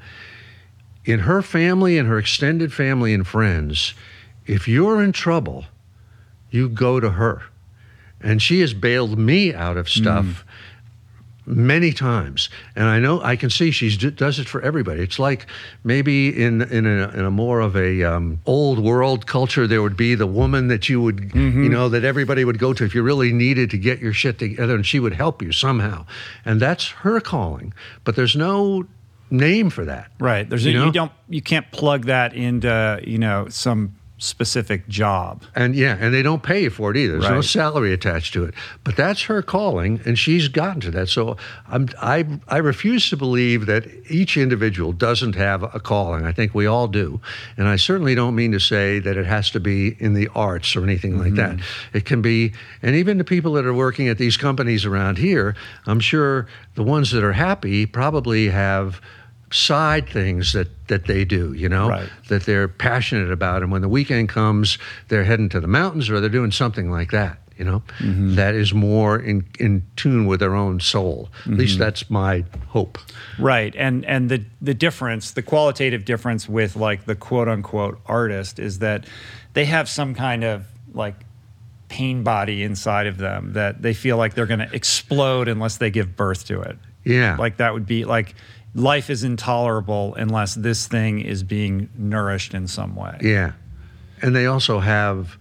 in 1.04 1.20
her 1.20 1.42
family 1.42 1.98
and 1.98 2.08
her 2.08 2.18
extended 2.18 2.72
family 2.72 3.14
and 3.14 3.26
friends, 3.26 3.94
if 4.46 4.68
you're 4.68 5.02
in 5.02 5.12
trouble, 5.12 5.64
you 6.50 6.68
go 6.68 7.00
to 7.00 7.10
her. 7.10 7.42
And 8.20 8.40
she 8.40 8.60
has 8.60 8.72
bailed 8.74 9.18
me 9.18 9.54
out 9.54 9.76
of 9.76 9.88
stuff 9.88 10.24
mm. 10.24 10.45
Many 11.46 11.92
times. 11.92 12.48
And 12.74 12.86
I 12.86 12.98
know 12.98 13.22
I 13.22 13.36
can 13.36 13.50
see 13.50 13.70
she 13.70 13.96
does 13.96 14.38
it 14.38 14.48
for 14.48 14.60
everybody. 14.62 15.00
It's 15.02 15.18
like 15.18 15.46
maybe 15.84 16.28
in 16.28 16.62
in 16.62 16.86
a, 16.86 17.08
in 17.08 17.24
a 17.24 17.30
more 17.30 17.60
of 17.60 17.76
a 17.76 18.02
um, 18.02 18.40
old 18.46 18.78
world 18.78 19.26
culture, 19.26 19.66
there 19.66 19.82
would 19.82 19.96
be 19.96 20.14
the 20.14 20.26
woman 20.26 20.68
that 20.68 20.88
you 20.88 21.00
would 21.00 21.32
you 21.34 21.68
know 21.68 21.88
that 21.88 22.04
everybody 22.04 22.44
would 22.44 22.58
go 22.58 22.72
to 22.72 22.84
if 22.84 22.94
you 22.94 23.02
really 23.02 23.32
needed 23.32 23.70
to 23.70 23.78
get 23.78 24.00
your 24.00 24.12
shit 24.12 24.38
together, 24.38 24.74
and 24.74 24.86
she 24.86 25.00
would 25.00 25.14
help 25.14 25.40
you 25.40 25.52
somehow. 25.52 26.04
And 26.44 26.60
that's 26.60 26.88
her 26.88 27.20
calling. 27.20 27.72
But 28.04 28.16
there's 28.16 28.36
no 28.36 28.86
name 29.30 29.70
for 29.70 29.84
that. 29.84 30.10
Right. 30.18 30.48
There's 30.48 30.64
You 30.64 30.74
know? 30.74 30.86
you 30.86 30.92
don't 30.92 31.12
you 31.28 31.42
can't 31.42 31.70
plug 31.72 32.06
that 32.06 32.34
into 32.34 33.00
you 33.04 33.18
know 33.18 33.48
some 33.48 33.96
specific 34.18 34.88
job. 34.88 35.44
And 35.54 35.74
yeah, 35.74 35.96
and 36.00 36.12
they 36.14 36.22
don't 36.22 36.42
pay 36.42 36.62
you 36.62 36.70
for 36.70 36.90
it 36.90 36.96
either. 36.96 37.18
There's 37.18 37.30
no 37.30 37.42
salary 37.42 37.92
attached 37.92 38.32
to 38.32 38.44
it. 38.44 38.54
But 38.82 38.96
that's 38.96 39.22
her 39.24 39.42
calling, 39.42 40.00
and 40.06 40.18
she's 40.18 40.48
gotten 40.48 40.80
to 40.82 40.90
that. 40.92 41.08
So 41.08 41.36
I'm, 41.68 41.88
I, 42.00 42.26
I 42.48 42.58
refuse 42.58 43.10
to 43.10 43.16
believe 43.16 43.66
that 43.66 43.86
each 44.10 44.36
individual 44.36 44.92
doesn't 44.92 45.34
have 45.34 45.62
a 45.62 45.80
calling. 45.80 46.24
I 46.24 46.32
think 46.32 46.54
we 46.54 46.66
all 46.66 46.88
do. 46.88 47.20
And 47.56 47.68
I 47.68 47.76
certainly 47.76 48.14
don't 48.14 48.34
mean 48.34 48.52
to 48.52 48.60
say 48.60 49.00
that 49.00 49.16
it 49.16 49.26
has 49.26 49.50
to 49.50 49.60
be 49.60 49.96
in 49.98 50.14
the 50.14 50.28
arts 50.34 50.74
or 50.76 50.82
anything 50.82 51.18
like 51.18 51.34
mm-hmm. 51.34 51.58
that. 51.58 51.66
It 51.92 52.06
can 52.06 52.22
be, 52.22 52.54
and 52.82 52.96
even 52.96 53.18
the 53.18 53.24
people 53.24 53.52
that 53.54 53.66
are 53.66 53.74
working 53.74 54.08
at 54.08 54.16
these 54.16 54.36
companies 54.36 54.86
around 54.86 55.18
here, 55.18 55.54
I'm 55.86 56.00
sure 56.00 56.46
the 56.74 56.82
ones 56.82 57.10
that 57.10 57.22
are 57.22 57.32
happy 57.32 57.84
probably 57.84 58.48
have 58.48 59.00
side 59.52 60.08
things 60.08 60.52
that 60.52 60.68
that 60.88 61.06
they 61.06 61.24
do 61.24 61.52
you 61.52 61.68
know 61.68 61.88
Right. 61.88 62.08
that 62.28 62.44
they're 62.44 62.68
passionate 62.68 63.30
about. 63.30 63.62
And 63.62 63.70
when 63.70 63.82
the 63.82 63.88
weekend 63.88 64.28
comes 64.28 64.78
they're 65.08 65.24
heading 65.24 65.48
to 65.50 65.60
the 65.60 65.68
mountains 65.68 66.10
or 66.10 66.20
they're 66.20 66.28
doing 66.28 66.50
something 66.50 66.90
like 66.90 67.10
that 67.12 67.38
you 67.58 67.64
know? 67.64 67.82
Mm-hmm. 67.98 68.34
That 68.34 68.54
is 68.54 68.74
more 68.74 69.18
in 69.18 69.46
in 69.58 69.82
tune 69.96 70.26
with 70.26 70.40
their 70.40 70.54
own 70.54 70.80
soul. 70.80 71.30
At 71.46 71.52
least 71.52 71.74
mm-hmm. 71.74 71.84
that's 71.84 72.10
my 72.10 72.44
hope. 72.68 72.98
Right. 73.38 73.74
And 73.76 74.04
and 74.04 74.28
the 74.28 74.44
the 74.60 74.74
difference, 74.74 75.30
the 75.30 75.42
qualitative 75.42 76.04
difference 76.04 76.48
with 76.48 76.76
like 76.76 77.06
the 77.06 77.14
quote 77.14 77.48
unquote 77.48 78.00
artist 78.06 78.58
is 78.58 78.80
that 78.80 79.06
they 79.54 79.64
have 79.64 79.88
some 79.88 80.14
kind 80.14 80.44
of 80.44 80.66
like 80.92 81.14
pain 81.88 82.22
body 82.22 82.62
inside 82.62 83.06
of 83.06 83.16
them 83.18 83.52
that 83.54 83.80
they 83.80 83.94
feel 83.94 84.16
like 84.16 84.34
they're 84.34 84.46
going 84.46 84.60
to 84.60 84.74
explode 84.74 85.48
unless 85.48 85.78
they 85.78 85.90
give 85.90 86.16
birth 86.16 86.44
to 86.46 86.60
it. 86.60 86.76
yeah. 87.04 87.36
Like 87.36 87.58
that 87.58 87.72
would 87.72 87.86
be 87.86 88.04
like 88.04 88.34
life 88.76 89.10
is 89.10 89.24
intolerable 89.24 90.14
unless 90.14 90.54
this 90.54 90.86
thing 90.86 91.20
is 91.20 91.42
being 91.42 91.88
nourished 91.96 92.54
in 92.54 92.68
some 92.68 92.94
way. 92.94 93.16
Yeah. 93.22 93.52
And 94.22 94.36
they 94.36 94.46
also 94.46 94.78
have 94.80 95.36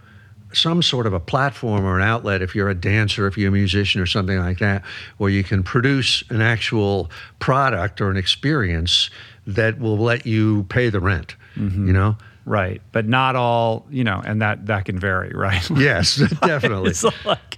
some 0.53 0.81
sort 0.81 1.05
of 1.05 1.13
a 1.13 1.19
platform 1.19 1.83
or 1.85 1.99
an 1.99 2.07
outlet 2.07 2.41
if 2.41 2.55
you're 2.55 2.69
a 2.69 2.75
dancer, 2.75 3.27
if 3.27 3.37
you're 3.37 3.49
a 3.49 3.51
musician 3.51 3.99
or 3.99 4.05
something 4.05 4.39
like 4.39 4.59
that, 4.59 4.83
where 5.17 5.29
you 5.29 5.43
can 5.43 5.63
produce 5.63 6.23
an 6.29 6.41
actual 6.41 7.11
product 7.39 7.99
or 7.99 8.09
an 8.09 8.15
experience 8.15 9.09
that 9.45 9.79
will 9.79 9.97
let 9.97 10.25
you 10.25 10.63
pay 10.69 10.89
the 10.89 10.99
rent, 10.99 11.35
Mm-hmm. 11.55 11.87
you 11.87 11.93
know? 11.93 12.17
Right. 12.45 12.79
But 12.91 13.07
not 13.07 13.35
all, 13.35 13.87
you 13.89 14.03
know, 14.03 14.21
and 14.23 14.41
that 14.43 14.67
that 14.67 14.85
can 14.85 14.99
vary, 14.99 15.29
right? 15.33 15.67
Yes, 15.71 16.15
definitely. 16.41 16.91
it's 16.91 17.03
like, 17.25 17.57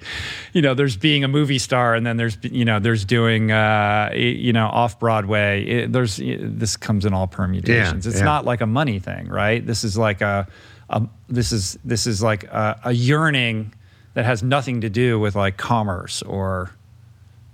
you 0.53 0.61
know, 0.61 0.73
there's 0.73 0.95
being 0.95 1.23
a 1.23 1.27
movie 1.27 1.59
star, 1.59 1.93
and 1.93 2.05
then 2.05 2.15
there's, 2.17 2.37
you 2.41 2.63
know, 2.63 2.79
there's 2.79 3.03
doing, 3.03 3.51
uh, 3.51 4.11
you 4.15 4.53
know, 4.53 4.67
off 4.67 4.97
Broadway. 4.97 5.65
It, 5.65 5.91
there's 5.91 6.17
this 6.17 6.77
comes 6.77 7.05
in 7.05 7.13
all 7.13 7.27
permutations. 7.27 8.05
Yeah, 8.05 8.09
it's 8.09 8.19
yeah. 8.19 8.25
not 8.25 8.45
like 8.45 8.61
a 8.61 8.65
money 8.65 8.99
thing, 8.99 9.27
right? 9.27 9.65
This 9.65 9.83
is 9.83 9.97
like 9.97 10.21
a, 10.21 10.47
a 10.89 11.03
this 11.27 11.51
is 11.51 11.77
this 11.83 12.07
is 12.07 12.23
like 12.23 12.45
a, 12.45 12.79
a 12.85 12.93
yearning 12.93 13.73
that 14.13 14.25
has 14.25 14.41
nothing 14.41 14.81
to 14.81 14.89
do 14.89 15.19
with 15.19 15.35
like 15.35 15.57
commerce 15.57 16.23
or 16.23 16.71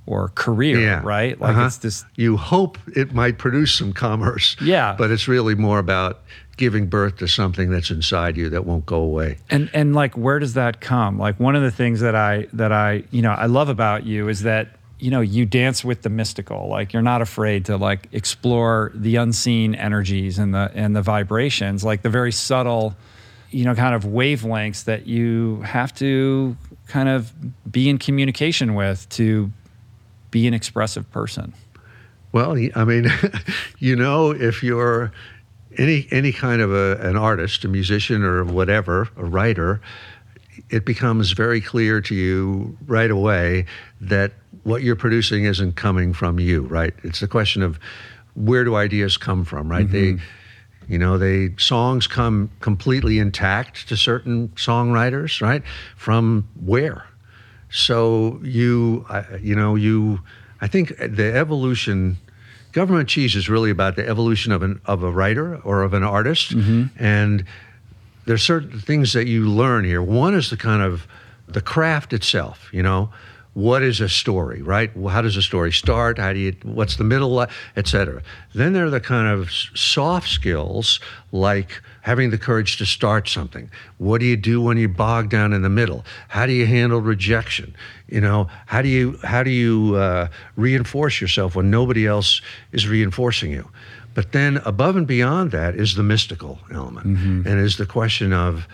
or 0.06 0.30
career, 0.36 0.80
Yeah. 0.80 1.02
right? 1.04 1.39
Like 1.39 1.52
Uh-huh. 1.56 1.66
it's 1.68 1.78
this. 1.78 2.06
You 2.16 2.38
hope 2.38 2.78
it 2.96 3.13
might 3.13 3.38
produce 3.38 3.74
some 3.74 3.94
commerce. 3.94 4.56
Yeah. 4.62 4.96
But 4.98 5.12
it's 5.12 5.28
really 5.28 5.56
more 5.56 5.80
about 5.80 6.22
giving 6.58 6.86
birth 6.88 7.18
to 7.18 7.28
something 7.28 7.72
that's 7.72 7.89
inside 7.89 8.38
you 8.38 8.50
that 8.50 8.66
won't 8.66 8.86
go 8.86 8.98
away. 8.98 9.38
And 9.50 9.70
and 9.74 9.96
like 9.96 10.16
where 10.18 10.39
does 10.39 10.54
that 10.56 10.82
come? 10.82 11.18
Like 11.18 11.39
one 11.39 11.56
of 11.56 11.63
the 11.63 11.72
things 11.72 12.00
that 12.02 12.16
I 12.16 12.48
that 12.54 12.72
I 12.72 13.04
you 13.12 13.22
know 13.22 13.32
I 13.32 13.46
love 13.48 13.70
about 13.70 14.06
you 14.06 14.28
is 14.30 14.42
that 14.44 14.76
you 15.00 15.10
know 15.10 15.22
you 15.22 15.46
dance 15.46 15.84
with 15.84 16.02
the 16.04 16.10
mystical. 16.10 16.68
Like 16.68 16.94
you're 16.94 17.02
not 17.02 17.22
afraid 17.22 17.66
to 17.66 17.78
like 17.78 18.08
explore 18.12 18.92
the 18.94 19.16
unseen 19.16 19.74
energies 19.74 20.38
and 20.38 20.54
the 20.54 20.70
and 20.76 20.96
the 20.96 21.02
vibrations, 21.02 21.84
like 21.84 22.02
the 22.04 22.10
very 22.10 22.32
subtle, 22.32 22.96
you 23.52 23.63
know, 23.66 23.74
kind 23.74 23.96
of 23.96 24.04
wavelengths 24.04 24.84
that 24.84 25.08
you 25.08 25.62
have 25.62 25.94
to 25.96 26.56
kind 26.88 27.10
of 27.10 27.32
be 27.72 27.89
in 27.89 27.98
communication 27.98 28.76
with 28.76 29.08
to 29.10 29.52
be 30.34 30.48
an 30.48 30.54
expressive 30.54 31.10
person. 31.12 31.54
Well, 32.34 32.58
I 32.76 32.84
mean, 32.84 33.06
you 33.78 33.96
know, 33.96 34.32
if 34.32 34.63
you're 34.63 35.13
any 35.78 36.08
any 36.12 36.34
kind 36.34 36.62
of 36.62 36.74
a, 36.74 36.98
an 37.08 37.15
artist, 37.15 37.63
a 37.63 37.67
musician, 37.67 38.24
or 38.24 38.43
whatever, 38.43 39.08
a 39.15 39.24
writer, 39.24 39.80
it 40.69 40.86
becomes 40.86 41.32
very 41.32 41.62
clear 41.62 42.02
to 42.02 42.15
you 42.15 42.76
right 42.88 43.12
away 43.12 43.65
that 44.02 44.34
what 44.63 44.82
you're 44.82 44.96
producing 44.96 45.46
isn't 45.46 45.76
coming 45.76 46.13
from 46.13 46.39
you. 46.39 46.63
Right? 46.63 46.93
It's 47.04 47.22
a 47.22 47.28
question 47.28 47.62
of 47.62 47.80
where 48.34 48.63
do 48.63 48.76
ideas 48.76 49.15
come 49.15 49.46
from. 49.46 49.69
Right? 49.69 49.89
They, 49.89 50.13
mm-hmm. 50.13 50.91
you 50.91 50.98
know, 50.98 51.19
they 51.19 51.54
songs 51.58 52.08
come 52.08 52.50
completely 52.60 53.19
intact 53.19 53.88
to 53.89 53.96
certain 53.96 54.50
songwriters. 54.50 55.39
Right? 55.39 55.62
From 55.96 56.50
where? 56.60 57.06
So 57.74 58.40
you, 58.44 59.06
I- 59.10 59.38
you 59.42 59.56
know, 59.56 59.76
you. 59.76 60.22
I 60.62 60.68
think 60.68 60.96
the 60.98 61.36
evolution. 61.36 62.18
Government 62.72 63.08
cheese 63.08 63.36
is 63.36 63.50
really 63.50 63.70
about 63.70 63.96
the 63.98 64.08
evolution 64.08 64.52
of 64.52 64.64
an 64.64 64.82
of 64.86 65.04
a 65.04 65.12
writer 65.12 65.58
or 65.58 65.84
of 65.84 65.94
an 65.94 66.02
artist, 66.04 66.56
mm-hmm. 66.56 66.86
and 66.98 67.46
there's 68.26 68.42
certain 68.42 68.80
things 68.80 69.14
that 69.14 69.28
you 69.28 69.48
learn 69.48 69.86
here. 69.86 70.02
One 70.02 70.34
is 70.34 70.50
the 70.50 70.58
kind 70.58 70.82
of 70.82 71.06
the 71.48 71.62
craft 71.62 72.14
itself. 72.14 72.70
You 72.74 72.82
know, 72.82 73.12
what 73.54 73.84
is 73.84 74.02
a 74.02 74.10
story, 74.10 74.64
right? 74.64 74.90
How 75.08 75.22
does 75.22 75.38
a 75.38 75.44
story 75.44 75.72
start? 75.72 76.18
How 76.18 76.34
do 76.34 76.40
you? 76.40 76.56
What's 76.64 76.96
the 76.96 77.04
middle, 77.04 77.46
et 77.76 77.88
cetera. 77.88 78.24
Then 78.56 78.74
there 78.74 78.86
are 78.86 78.90
the 78.90 79.00
kind 79.00 79.28
of 79.28 79.52
soft 79.52 80.30
skills 80.30 81.00
like 81.32 81.80
having 82.04 82.32
the 82.32 82.38
courage 82.38 82.78
to 82.78 82.86
start 82.86 83.30
something. 83.30 83.72
What 83.98 84.20
do 84.20 84.26
you 84.26 84.38
do 84.38 84.62
when 84.62 84.78
you 84.78 84.89
bog 84.89 85.30
down 85.30 85.54
in 85.54 85.62
the 85.62 85.70
middle? 85.70 86.04
How 86.28 86.46
do 86.46 86.52
you 86.52 86.66
handle 86.66 87.02
rejection? 87.02 87.74
You 88.08 88.22
know, 88.22 88.50
how 88.66 88.82
do 88.82 88.89
you 88.89 89.18
how 89.24 89.42
do 89.44 89.50
you 89.50 89.96
uh, 89.96 90.28
reinforce 90.56 91.22
yourself 91.22 91.56
when 91.56 91.72
nobody 91.72 92.06
else 92.06 92.42
is 92.72 92.88
reinforcing 92.88 93.52
you? 93.52 93.70
But 94.13 94.32
then 94.32 94.62
above 94.66 94.96
and 94.96 95.08
beyond 95.08 95.52
that 95.52 95.76
is 95.76 95.96
the 95.96 96.04
mystical 96.04 96.60
element, 96.72 97.06
and 97.48 97.60
is 97.60 97.78
the 97.78 97.86
question 97.86 98.34
of 98.34 98.68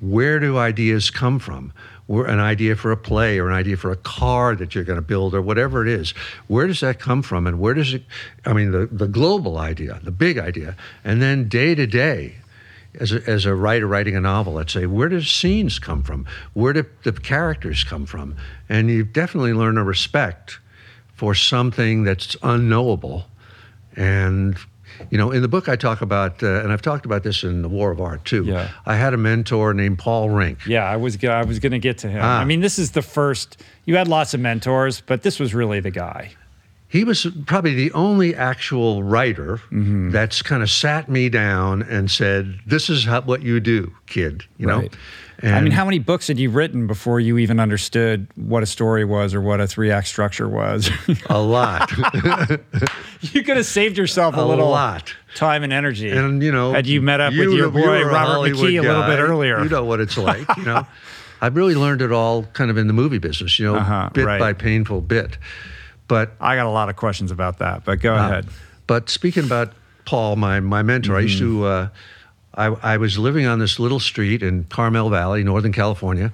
where 0.00 0.38
do 0.38 0.56
ideas 0.56 1.10
come 1.10 1.38
from? 1.38 1.72
Where, 2.06 2.26
an 2.26 2.40
idea 2.40 2.76
for 2.76 2.90
a 2.90 2.96
play 2.96 3.38
or 3.38 3.48
an 3.48 3.54
idea 3.54 3.76
for 3.76 3.90
a 3.90 3.96
car 3.96 4.56
that 4.56 4.74
you're 4.74 4.84
going 4.84 4.96
to 4.96 5.06
build 5.06 5.34
or 5.34 5.42
whatever 5.42 5.86
it 5.86 5.88
is. 5.88 6.14
Where 6.48 6.66
does 6.66 6.80
that 6.80 6.98
come 6.98 7.22
from? 7.22 7.46
And 7.46 7.60
where 7.60 7.74
does 7.74 7.92
it, 7.94 8.02
I 8.46 8.52
mean, 8.52 8.72
the, 8.72 8.86
the 8.86 9.06
global 9.06 9.58
idea, 9.58 10.00
the 10.02 10.10
big 10.10 10.38
idea. 10.38 10.76
And 11.04 11.20
then 11.20 11.48
day 11.48 11.74
to 11.74 11.86
day, 11.86 12.36
as 12.98 13.12
a, 13.12 13.28
as 13.28 13.44
a 13.46 13.54
writer 13.54 13.86
writing 13.86 14.16
a 14.16 14.20
novel, 14.20 14.54
let's 14.54 14.72
say, 14.72 14.86
where 14.86 15.08
do 15.08 15.20
scenes 15.22 15.78
come 15.78 16.02
from? 16.02 16.26
Where 16.54 16.72
do 16.72 16.84
the 17.04 17.12
characters 17.12 17.84
come 17.84 18.06
from? 18.06 18.36
And 18.68 18.90
you 18.90 19.04
definitely 19.04 19.52
learn 19.52 19.78
a 19.78 19.84
respect 19.84 20.58
for 21.14 21.34
something 21.34 22.02
that's 22.04 22.36
unknowable. 22.42 23.26
And, 23.94 24.56
you 25.10 25.18
know, 25.18 25.30
in 25.30 25.42
the 25.42 25.48
book 25.48 25.68
I 25.68 25.76
talk 25.76 26.00
about, 26.00 26.42
uh, 26.42 26.62
and 26.62 26.72
I've 26.72 26.82
talked 26.82 27.06
about 27.06 27.22
this 27.22 27.44
in 27.44 27.62
The 27.62 27.68
War 27.68 27.90
of 27.90 28.00
Art 28.00 28.24
too. 28.24 28.44
Yeah. 28.44 28.70
I 28.86 28.96
had 28.96 29.14
a 29.14 29.18
mentor 29.18 29.74
named 29.74 29.98
Paul 29.98 30.30
Rink. 30.30 30.66
Yeah, 30.66 30.84
I 30.84 30.96
was 30.96 31.22
I 31.24 31.44
was 31.44 31.58
going 31.58 31.72
to 31.72 31.78
get 31.78 31.98
to 31.98 32.08
him. 32.08 32.20
Ah. 32.22 32.40
I 32.40 32.44
mean, 32.44 32.60
this 32.60 32.78
is 32.78 32.92
the 32.92 33.02
first. 33.02 33.62
You 33.84 33.96
had 33.96 34.08
lots 34.08 34.34
of 34.34 34.40
mentors, 34.40 35.00
but 35.00 35.22
this 35.22 35.38
was 35.38 35.54
really 35.54 35.80
the 35.80 35.90
guy. 35.90 36.32
He 36.90 37.04
was 37.04 37.24
probably 37.46 37.74
the 37.74 37.92
only 37.92 38.34
actual 38.34 39.02
writer 39.04 39.60
Mm-hmm. 39.70 40.10
that's 40.10 40.42
kind 40.42 40.60
of 40.62 40.68
sat 40.70 41.08
me 41.08 41.28
down 41.28 41.82
and 41.82 42.10
said, 42.10 42.58
"This 42.66 42.90
is 42.90 43.04
how, 43.04 43.20
what 43.22 43.42
you 43.42 43.60
do, 43.60 43.92
kid." 44.06 44.44
You 44.58 44.68
Right. 44.68 44.82
know. 44.92 44.98
I 45.42 45.60
mean, 45.62 45.72
how 45.72 45.86
many 45.86 45.98
books 45.98 46.28
had 46.28 46.38
you 46.38 46.50
written 46.50 46.86
before 46.86 47.18
you 47.18 47.38
even 47.38 47.60
understood 47.60 48.26
what 48.34 48.62
a 48.62 48.66
story 48.66 49.06
was 49.06 49.32
or 49.34 49.40
what 49.40 49.58
a 49.58 49.66
three 49.66 49.90
act 49.90 50.06
structure 50.08 50.46
was? 50.48 50.90
a 51.30 51.40
lot, 51.40 51.90
you 53.22 53.42
could 53.42 53.56
have 53.56 53.64
saved 53.66 53.96
yourself 53.96 54.36
a, 54.36 54.40
a 54.40 54.44
little 54.44 54.68
lot. 54.68 55.14
time 55.34 55.62
and 55.62 55.72
energy. 55.72 56.10
And 56.10 56.42
you 56.42 56.52
know, 56.52 56.72
had 56.72 56.86
you 56.86 57.00
met 57.00 57.20
up 57.20 57.32
with 57.32 57.52
your 57.52 57.70
boy 57.70 58.04
Robert 58.04 58.50
McKee 58.50 58.78
a 58.78 58.82
little 58.82 59.04
bit 59.04 59.18
earlier. 59.18 59.62
You 59.62 59.68
know 59.70 59.84
what 59.84 60.00
it's 60.00 60.18
like. 60.18 60.46
You 60.58 60.64
know, 60.64 60.86
I've 61.40 61.56
really 61.56 61.74
learned 61.74 62.02
it 62.02 62.12
all 62.12 62.42
kind 62.52 62.70
of 62.70 62.76
in 62.76 62.86
the 62.86 62.92
movie 62.92 63.18
business. 63.18 63.58
You 63.58 63.66
know, 63.66 63.76
Uh-huh, 63.76 64.10
bit 64.12 64.26
right. 64.26 64.38
by 64.40 64.52
painful 64.52 65.00
bit. 65.00 65.38
But 66.10 66.32
I 66.40 66.56
got 66.56 66.66
a 66.66 66.70
lot 66.70 66.88
of 66.88 66.96
questions 66.96 67.30
about 67.30 67.58
that, 67.60 67.84
but 67.84 68.00
go 68.00 68.14
Uh, 68.16 68.18
ahead. 68.28 68.46
But 68.88 69.08
speaking 69.08 69.44
about 69.44 69.72
Paul, 70.06 70.34
my 70.34 70.58
my 70.58 70.82
mentor, 70.82 71.16
I 71.16 71.20
used 71.20 71.38
to. 71.38 71.64
Uh, 71.64 71.88
I, 72.52 72.66
I 72.94 72.96
was 72.96 73.16
living 73.16 73.46
on 73.46 73.60
this 73.60 73.78
little 73.78 74.00
street 74.00 74.42
in 74.42 74.64
Carmel 74.64 75.08
Valley, 75.08 75.44
Northern 75.44 75.72
California, 75.72 76.32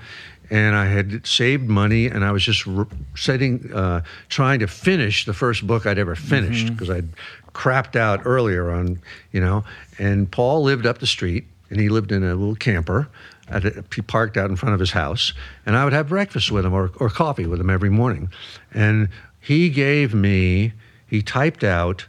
and 0.51 0.75
I 0.75 0.87
had 0.87 1.27
saved 1.27 1.69
money, 1.69 2.07
and 2.07 2.25
I 2.25 2.33
was 2.33 2.43
just 2.43 2.67
r- 2.67 2.87
sitting, 3.15 3.71
uh, 3.75 4.01
trying 4.31 4.61
to 4.61 4.67
finish 4.67 5.27
the 5.27 5.35
first 5.35 5.67
book 5.67 5.85
I'd 5.85 5.99
ever 5.99 6.15
finished 6.17 6.69
because 6.73 6.89
I'd 6.89 7.09
crapped 7.53 7.97
out 7.97 8.21
earlier 8.25 8.71
on, 8.71 8.99
you 9.31 9.43
know. 9.43 9.63
And 9.99 10.31
Paul 10.31 10.63
lived 10.63 10.87
up 10.87 10.99
the 11.01 11.07
street, 11.07 11.45
and 11.69 11.79
he 11.79 11.91
lived 11.91 12.13
in 12.13 12.25
a 12.25 12.35
little 12.35 12.57
camper. 12.57 13.09
At 13.49 13.65
a, 13.67 13.85
he 13.95 14.01
parked 14.03 14.39
out 14.39 14.49
in 14.49 14.57
front 14.57 14.73
of 14.73 14.81
his 14.81 14.93
house, 14.93 15.35
and 15.67 15.77
I 15.77 15.85
would 15.85 15.93
have 15.93 16.09
breakfast 16.09 16.51
with 16.51 16.65
him 16.65 16.73
or, 16.73 16.91
or 16.97 17.11
coffee 17.11 17.47
with 17.47 17.61
him 17.61 17.69
every 17.71 17.91
morning. 17.91 18.31
And 18.73 19.09
he 19.47 19.71
gave 19.71 20.13
me, 20.13 20.73
he 21.07 21.23
typed 21.23 21.63
out 21.63 22.07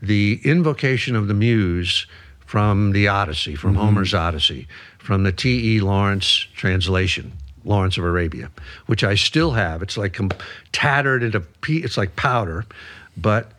the 0.00 0.40
invocation 0.42 1.14
of 1.14 1.28
the 1.28 1.34
muse 1.34 2.08
from 2.44 2.90
the 2.90 3.06
Odyssey, 3.06 3.54
from 3.54 3.74
mm-hmm. 3.74 3.82
Homer's 3.82 4.12
Odyssey, 4.12 4.66
from 4.98 5.22
the 5.22 5.30
T.E. 5.30 5.78
Lawrence 5.78 6.48
translation, 6.56 7.34
Lawrence 7.64 7.98
of 7.98 8.04
Arabia, 8.04 8.50
which 8.86 9.04
I 9.04 9.14
still 9.14 9.52
have. 9.52 9.80
It's 9.80 9.96
like 9.96 10.18
tattered 10.72 11.22
into, 11.22 11.44
it's 11.68 11.96
like 11.96 12.16
powder. 12.16 12.66
But 13.16 13.52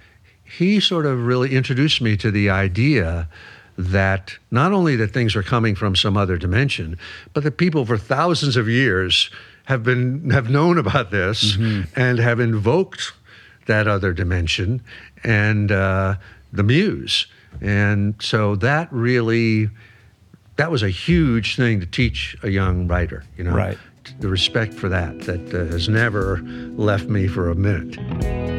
he 0.43 0.81
sort 0.81 1.05
of 1.05 1.25
really 1.25 1.55
introduced 1.55 2.01
me 2.01 2.17
to 2.17 2.29
the 2.29 2.49
idea 2.49 3.29
that 3.77 4.38
not 4.51 4.73
only 4.73 4.97
that 4.97 5.12
things 5.13 5.33
are 5.33 5.43
coming 5.43 5.75
from 5.75 5.95
some 5.95 6.17
other 6.17 6.38
dimension, 6.38 6.98
but 7.31 7.43
that 7.43 7.56
people 7.56 7.85
for 7.85 7.98
thousands 7.98 8.58
of 8.58 8.67
years 8.67 9.31
have 9.65 9.83
been 9.83 10.29
have 10.29 10.49
known 10.49 10.77
about 10.77 11.11
this 11.11 11.55
and 11.95 12.19
have 12.19 12.39
invoked 12.39 13.13
that 13.65 13.87
other 13.87 14.13
dimension 14.13 14.81
and 15.23 15.71
uh, 15.71 16.15
the 16.51 16.63
muse. 16.63 17.27
And 17.61 18.15
so 18.19 18.55
that 18.57 18.91
really, 18.91 19.69
that 20.57 20.71
was 20.71 20.83
a 20.83 20.89
huge 20.89 21.55
thing 21.55 21.79
to 21.79 21.85
teach 21.85 22.35
a 22.43 22.49
young 22.49 22.87
writer, 22.87 23.23
you 23.37 23.43
know. 23.43 23.55
Right. 23.55 23.77
The 24.19 24.27
respect 24.27 24.73
for 24.73 24.89
that, 24.89 25.21
that 25.21 25.53
uh, 25.53 25.71
has 25.71 25.87
never 25.87 26.41
left 26.75 27.05
me 27.05 27.27
for 27.27 27.49
a 27.49 27.55
minute. 27.55 28.52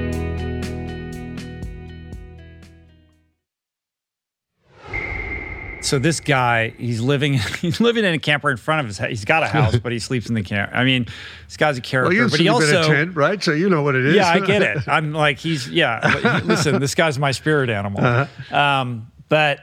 So 5.85 5.99
this 5.99 6.20
guy, 6.20 6.70
he's 6.78 7.01
living 7.01 7.35
he's 7.61 7.80
living 7.80 8.05
in 8.05 8.14
a 8.14 8.18
camper 8.18 8.51
in 8.51 8.57
front 8.57 8.80
of 8.80 8.87
his. 8.87 8.99
He's 8.99 9.24
got 9.24 9.43
a 9.43 9.47
house, 9.59 9.76
but 9.76 9.93
he 9.93 9.99
sleeps 9.99 10.28
in 10.28 10.35
the 10.35 10.43
camper. 10.43 10.74
I 10.74 10.85
mean, 10.85 11.07
this 11.47 11.57
guy's 11.57 11.78
a 11.78 11.80
character, 11.80 12.16
well, 12.16 12.30
but 12.30 12.41
he 12.41 12.47
sleep 12.47 12.68
in 12.68 12.76
a 12.76 12.85
tent, 12.87 13.16
right? 13.16 13.43
So 13.43 13.53
you 13.53 13.68
know 13.68 13.82
what 13.82 13.95
it 13.95 14.07
is. 14.07 14.16
yeah, 14.16 14.28
I 14.28 14.41
get 14.41 14.62
it. 14.62 14.78
I'm 14.89 15.12
like 15.12 15.39
he's 15.39 15.68
yeah. 15.68 16.41
he- 16.41 16.47
listen, 16.47 16.80
this 16.80 16.95
guy's 16.95 17.18
my 17.18 17.32
spirit 17.32 17.70
animal. 17.70 18.05
Uh-huh. 18.05 18.57
Um, 18.57 19.11
but 19.28 19.61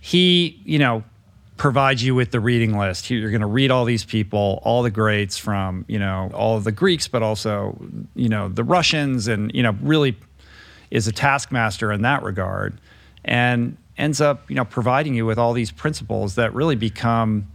he, 0.00 0.60
you 0.64 0.78
know, 0.78 1.02
provides 1.56 2.02
you 2.02 2.14
with 2.14 2.30
the 2.30 2.40
reading 2.40 2.76
list. 2.76 3.08
You're 3.10 3.30
going 3.30 3.40
to 3.40 3.46
read 3.46 3.70
all 3.70 3.84
these 3.84 4.04
people, 4.04 4.60
all 4.64 4.82
the 4.82 4.90
greats 4.90 5.38
from 5.38 5.84
you 5.88 5.98
know 5.98 6.30
all 6.34 6.56
of 6.56 6.64
the 6.64 6.72
Greeks, 6.72 7.08
but 7.08 7.22
also 7.22 7.80
you 8.14 8.28
know 8.28 8.48
the 8.48 8.64
Russians, 8.64 9.28
and 9.28 9.50
you 9.54 9.62
know 9.62 9.76
really 9.80 10.16
is 10.90 11.08
a 11.08 11.12
taskmaster 11.12 11.90
in 11.90 12.02
that 12.02 12.22
regard, 12.22 12.80
and 13.24 13.76
ends 13.96 14.20
up 14.20 14.48
you 14.50 14.56
know 14.56 14.64
providing 14.64 15.14
you 15.14 15.24
with 15.26 15.38
all 15.38 15.52
these 15.52 15.70
principles 15.70 16.34
that 16.34 16.52
really 16.54 16.76
become 16.76 17.48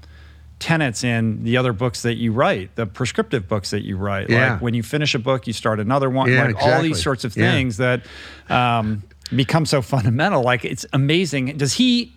tenets 0.60 1.04
in 1.06 1.44
the 1.46 1.56
other 1.56 1.72
books 1.72 2.02
that 2.02 2.16
you 2.16 2.34
write, 2.34 2.76
the 2.76 2.86
prescriptive 2.86 3.48
books 3.48 3.70
that 3.70 3.84
you 3.86 3.96
write. 3.96 4.30
Yeah. 4.30 4.54
Like 4.54 4.62
when 4.62 4.74
you 4.74 4.84
finish 4.84 5.16
a 5.16 5.20
book, 5.20 5.48
you 5.48 5.54
start 5.54 5.80
another 5.80 6.10
one. 6.10 6.30
Yeah, 6.30 6.48
like 6.48 6.62
all 6.62 6.82
these 6.82 7.02
sorts 7.02 7.24
of 7.24 7.36
Yeah. 7.38 7.52
things 7.52 7.78
that 7.78 8.06
um, 8.50 9.04
become 9.34 9.66
so 9.66 9.82
fundamental. 9.82 10.44
Like 10.44 10.66
it's 10.66 10.86
amazing. 10.92 11.58
Does 11.58 11.74
he? 11.74 12.14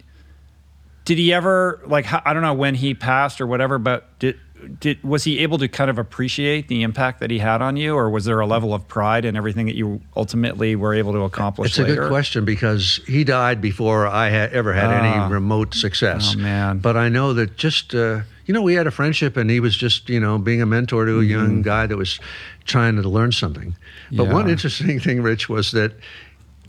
Did 1.05 1.19
he 1.19 1.33
ever 1.33 1.81
like? 1.87 2.07
I 2.27 2.33
don't 2.33 2.43
know 2.43 2.55
when 2.55 2.75
he 2.75 2.95
passed 2.95 3.41
or 3.41 3.47
whatever, 3.47 3.79
but 3.79 4.19
did. 4.19 4.39
Did, 4.81 5.03
was 5.03 5.25
he 5.25 5.39
able 5.41 5.59
to 5.59 5.69
kind 5.69 5.91
of 5.91 5.99
appreciate 5.99 6.69
the 6.69 6.83
impact 6.83 7.21
that 7.21 7.31
he 7.31 7.39
had 7.41 7.61
on 7.63 7.77
you, 7.77 7.95
or 7.95 8.09
was 8.11 8.25
there 8.25 8.39
a 8.41 8.47
level 8.47 8.73
of 8.75 8.87
pride 8.87 9.25
in 9.25 9.37
everything 9.37 9.67
that 9.67 9.75
you 9.75 10.01
ultimately 10.17 10.77
were 10.77 10.95
able 10.95 11.13
to 11.13 11.21
accomplish? 11.23 11.71
It's 11.71 11.79
a 11.79 11.83
later? 11.83 12.03
good 12.03 12.09
question 12.11 12.45
because 12.45 13.01
he 13.07 13.25
died 13.25 13.61
before 13.61 14.07
I 14.07 14.29
had 14.29 14.53
ever 14.53 14.73
had 14.73 14.91
Ah. 14.91 15.25
any 15.25 15.33
remote 15.35 15.75
success. 15.75 16.35
Oh, 16.37 16.39
man. 16.41 16.79
But 16.79 16.97
I 16.97 17.09
know 17.09 17.33
that 17.35 17.57
just 17.57 17.95
uh, 17.95 18.21
you 18.47 18.55
know 18.55 18.63
we 18.63 18.75
had 18.75 18.87
a 18.87 18.91
friendship, 18.93 19.37
and 19.37 19.51
he 19.51 19.59
was 19.61 19.77
just 19.77 20.09
you 20.09 20.21
know 20.21 20.39
being 20.39 20.63
a 20.63 20.67
mentor 20.67 21.07
to 21.07 21.21
a 21.21 21.25
young 21.25 21.63
guy 21.63 21.87
that 21.87 21.97
was 21.97 22.21
trying 22.65 22.97
to 22.97 23.09
learn 23.09 23.33
something. 23.33 23.75
But 24.13 24.27
one 24.29 24.43
Mm-hmm. 24.45 24.51
Interesting 24.51 25.01
thing, 25.01 25.23
Rich, 25.23 25.49
was 25.49 25.73
that 25.73 25.93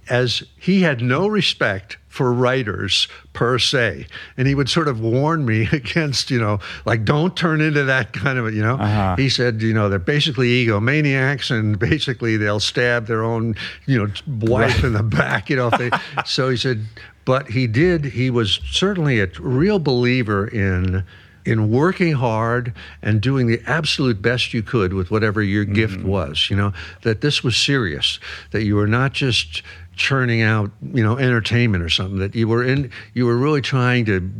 as 0.09 0.43
he 0.57 0.81
had 0.81 1.01
no 1.01 1.27
respect 1.27 1.97
for 2.13 2.31
writers 2.31 3.07
per 3.33 3.57
se. 3.57 4.05
And 4.37 4.47
he 4.47 4.53
would 4.53 4.69
sort 4.69 4.87
of 4.87 4.99
warn 4.99 5.45
me 5.45 5.67
against 5.71 6.29
you 6.29 6.39
know 6.39 6.59
like 6.85 7.05
don't 7.05 7.35
turn 7.35 7.59
into 7.59 7.83
that 7.85 8.13
kind 8.13 8.37
of 8.37 8.45
a, 8.45 8.53
you 8.53 8.61
know. 8.61 8.75
Uh-huh. 8.75 9.15
he 9.15 9.29
said 9.29 9.63
you 9.63 9.73
know 9.73 9.89
they're 9.89 9.97
basically 9.97 10.65
egomaniacs 10.65 11.49
and 11.49 11.79
basically 11.91 12.37
they'll 12.37 12.59
stab 12.59 13.07
their 13.07 13.23
own 13.23 13.55
you 13.87 13.97
know 13.97 14.13
wife 14.47 14.83
in 14.83 14.93
the 14.93 15.01
back 15.01 15.49
you 15.49 15.55
know 15.55 15.69
if 15.69 15.79
they, 15.79 15.89
so 16.25 16.49
he 16.49 16.57
said 16.57 16.85
but 17.25 17.49
he 17.49 17.65
did 17.65 18.05
he 18.05 18.29
was 18.29 18.59
certainly 18.69 19.19
a 19.19 19.27
real 19.39 19.79
believer 19.79 20.47
in 20.47 21.03
in 21.45 21.71
working 21.71 22.13
hard 22.13 22.73
and 23.01 23.21
doing 23.21 23.47
the 23.47 23.61
absolute 23.65 24.21
best 24.21 24.53
you 24.53 24.63
could 24.63 24.93
with 24.93 25.11
whatever 25.11 25.41
your 25.41 25.65
gift 25.65 26.01
was 26.03 26.49
you 26.49 26.55
know 26.55 26.71
that 27.01 27.21
this 27.21 27.43
was 27.43 27.57
serious 27.57 28.19
that 28.51 28.63
you 28.63 28.75
were 28.75 28.87
not 28.87 29.13
just 29.13 29.63
churning 29.95 30.41
out 30.41 30.71
you 30.93 31.03
know 31.03 31.17
entertainment 31.17 31.83
or 31.83 31.89
something 31.89 32.19
that 32.19 32.33
you 32.35 32.47
were 32.47 32.63
in 32.63 32.89
you 33.13 33.25
were 33.25 33.37
really 33.37 33.61
trying 33.61 34.05
to 34.05 34.31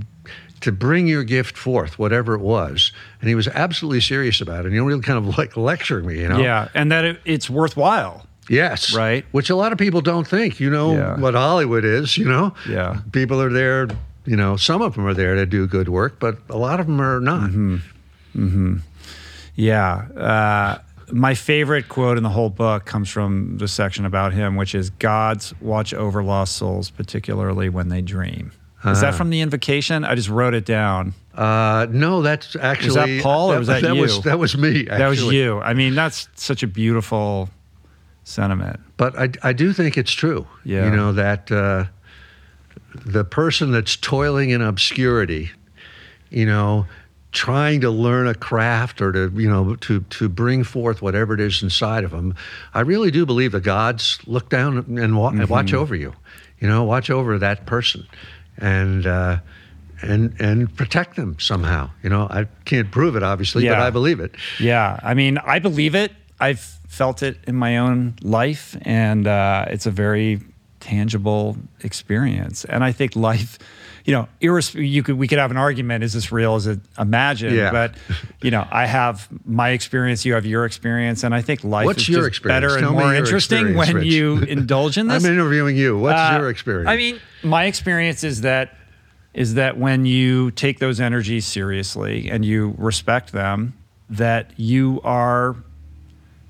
to 0.61 0.71
bring 0.71 1.07
your 1.07 1.23
gift 1.23 1.57
forth 1.57 1.99
whatever 1.99 2.33
it 2.33 2.41
was 2.41 2.91
and 3.19 3.27
he 3.29 3.35
was 3.35 3.47
absolutely 3.49 3.99
serious 4.01 4.41
about 4.41 4.61
it 4.61 4.65
and 4.67 4.73
he 4.73 4.79
really 4.79 5.01
kind 5.01 5.17
of 5.17 5.37
like 5.37 5.55
lecturing 5.57 6.05
me 6.07 6.19
you 6.21 6.27
know 6.27 6.39
Yeah, 6.39 6.69
and 6.73 6.91
that 6.91 7.03
it, 7.05 7.19
it's 7.25 7.49
worthwhile. 7.49 8.25
Yes. 8.49 8.93
Right. 8.93 9.23
Which 9.31 9.49
a 9.49 9.55
lot 9.55 9.71
of 9.71 9.77
people 9.77 10.01
don't 10.01 10.27
think. 10.27 10.59
You 10.59 10.69
know 10.69 10.93
Yeah. 10.95 11.17
what 11.17 11.33
Hollywood 11.33 11.85
is, 11.85 12.17
you 12.17 12.25
know? 12.25 12.53
Yeah. 12.67 12.99
People 13.13 13.41
are 13.41 13.49
there, 13.49 13.87
you 14.25 14.35
know, 14.35 14.57
some 14.57 14.81
of 14.81 14.95
them 14.95 15.05
are 15.05 15.13
there 15.13 15.35
to 15.35 15.45
do 15.45 15.65
good 15.65 15.87
work, 15.87 16.19
but 16.19 16.37
a 16.49 16.57
lot 16.57 16.81
of 16.81 16.87
them 16.87 16.99
are 16.99 17.21
not. 17.21 17.51
Mm-hmm. 17.51 18.77
Yeah. 19.55 20.07
Uh, 20.15 20.77
my 21.13 21.35
favorite 21.35 21.89
quote 21.89 22.17
in 22.17 22.23
the 22.23 22.29
whole 22.29 22.49
book 22.49 22.85
comes 22.85 23.09
from 23.09 23.57
the 23.57 23.67
section 23.67 24.05
about 24.05 24.33
him, 24.33 24.55
which 24.55 24.73
is 24.73 24.89
God's 24.89 25.53
watch 25.61 25.93
over 25.93 26.23
lost 26.23 26.55
souls, 26.55 26.89
particularly 26.89 27.69
when 27.69 27.89
they 27.89 28.01
dream. 28.01 28.51
Is 28.85 28.99
that 28.99 29.15
from 29.15 29.29
the 29.29 29.39
invocation? 29.39 30.03
I 30.03 30.13
just 30.15 30.27
wrote 30.27 30.53
it 30.53 30.65
down. 30.65 31.13
Uh, 31.33 31.87
no, 31.89 32.21
that's 32.21 32.55
actually. 32.57 33.21
Paul 33.21 33.53
or 33.53 33.59
was 33.59 33.67
that 33.67 33.81
that 33.81 33.95
you? 33.95 34.01
Was, 34.01 34.21
that 34.23 34.39
was 34.39 34.57
me, 34.57 34.81
actually. 34.81 34.97
That 34.97 35.07
was 35.07 35.23
you. 35.23 35.61
I 35.61 35.73
mean, 35.73 35.95
that's 35.95 36.27
such 36.35 36.63
a 36.63 36.67
beautiful 36.67 37.49
sentiment. 38.25 38.81
But 38.97 39.17
I, 39.17 39.29
I 39.41 39.53
do 39.53 39.71
think 39.71 39.97
it's 39.97 40.11
true. 40.11 40.45
Yeah. 40.65 40.85
You 40.85 40.95
know, 40.95 41.13
that 41.13 41.49
uh, 41.49 41.85
the 43.05 43.23
person 43.23 43.71
that's 43.71 43.95
toiling 43.95 44.49
in 44.49 44.61
obscurity, 44.61 45.51
you 46.29 46.45
know, 46.45 46.85
trying 47.33 47.81
to 47.81 47.89
learn 47.89 48.27
a 48.27 48.33
craft 48.35 49.01
or 49.01 49.11
to, 49.11 49.31
you 49.35 49.49
know, 49.49 49.75
to, 49.75 50.01
to 50.01 50.29
bring 50.29 50.63
forth 50.63 51.01
whatever 51.01 51.33
it 51.33 51.39
is 51.39 51.61
inside 51.63 52.03
of 52.03 52.11
them, 52.11 52.33
I 52.73 52.81
really 52.81 53.11
do 53.11 53.25
believe 53.25 53.51
the 53.51 53.59
gods 53.59 54.19
look 54.25 54.49
down 54.49 54.77
and 54.97 55.17
wa- 55.17 55.31
Mm-hmm. 55.31 55.51
watch 55.51 55.73
over 55.73 55.95
you, 55.95 56.13
you 56.59 56.67
know, 56.67 56.83
watch 56.83 57.09
over 57.09 57.37
that 57.39 57.65
person 57.65 58.05
and, 58.57 59.05
uh, 59.07 59.37
and, 60.03 60.35
and 60.39 60.73
protect 60.75 61.15
them 61.15 61.35
somehow. 61.39 61.89
You 62.03 62.09
know, 62.09 62.27
I 62.29 62.45
can't 62.65 62.91
prove 62.91 63.15
it, 63.15 63.23
obviously, 63.23 63.63
but 63.67 63.79
I 63.79 63.89
believe 63.89 64.19
it. 64.19 64.35
Yeah, 64.59 64.99
I 65.01 65.13
mean, 65.13 65.37
I 65.39 65.59
believe 65.59 65.95
it. 65.95 66.11
I've 66.39 66.59
felt 66.87 67.23
it 67.23 67.37
in 67.47 67.55
my 67.55 67.77
own 67.77 68.15
life, 68.21 68.77
and 68.83 69.25
uh, 69.27 69.65
it's 69.69 69.85
a 69.87 69.91
very 69.91 70.41
tangible 70.81 71.57
experience. 71.81 72.65
And 72.65 72.83
I 72.83 72.91
think 72.91 73.15
life, 73.15 73.57
you 74.05 74.11
know, 74.13 74.27
irres- 74.41 74.73
you 74.75 75.01
could 75.03 75.17
we 75.17 75.27
could 75.27 75.37
have 75.39 75.51
an 75.51 75.57
argument: 75.57 76.03
is 76.03 76.13
this 76.13 76.31
real? 76.31 76.55
Is 76.57 76.67
it 76.67 76.79
imagined? 76.99 77.55
Yeah. 77.55 77.71
But 77.71 77.95
you 78.41 78.51
know, 78.51 78.67
I 78.69 78.85
have 78.85 79.27
my 79.45 79.69
experience. 79.69 80.25
You 80.25 80.33
have 80.33 80.45
your 80.45 80.65
experience, 80.65 81.23
and 81.23 81.33
I 81.33 81.41
think 81.41 81.63
life 81.63 81.85
What's 81.85 82.01
is 82.03 82.09
your 82.09 82.19
just 82.21 82.27
experience? 82.29 82.61
better 82.73 82.79
Tell 82.79 82.89
and 82.89 82.97
more 82.99 83.13
interesting 83.13 83.75
when 83.75 83.95
Rich. 83.95 84.05
you 84.05 84.37
indulge 84.47 84.97
in 84.97 85.07
this. 85.07 85.23
I'm 85.23 85.31
interviewing 85.31 85.77
you. 85.77 85.97
What's 85.97 86.19
Uh, 86.19 86.37
your 86.39 86.49
experience? 86.49 86.89
I 86.89 86.97
mean, 86.97 87.19
my 87.43 87.65
experience 87.65 88.23
is 88.23 88.41
that 88.41 88.75
is 89.33 89.53
that 89.55 89.77
when 89.77 90.05
you 90.05 90.51
take 90.51 90.79
those 90.79 90.99
energies 90.99 91.45
seriously 91.45 92.29
and 92.29 92.43
you 92.45 92.75
respect 92.77 93.31
them, 93.31 93.73
that 94.09 94.51
you 94.57 94.99
are 95.03 95.55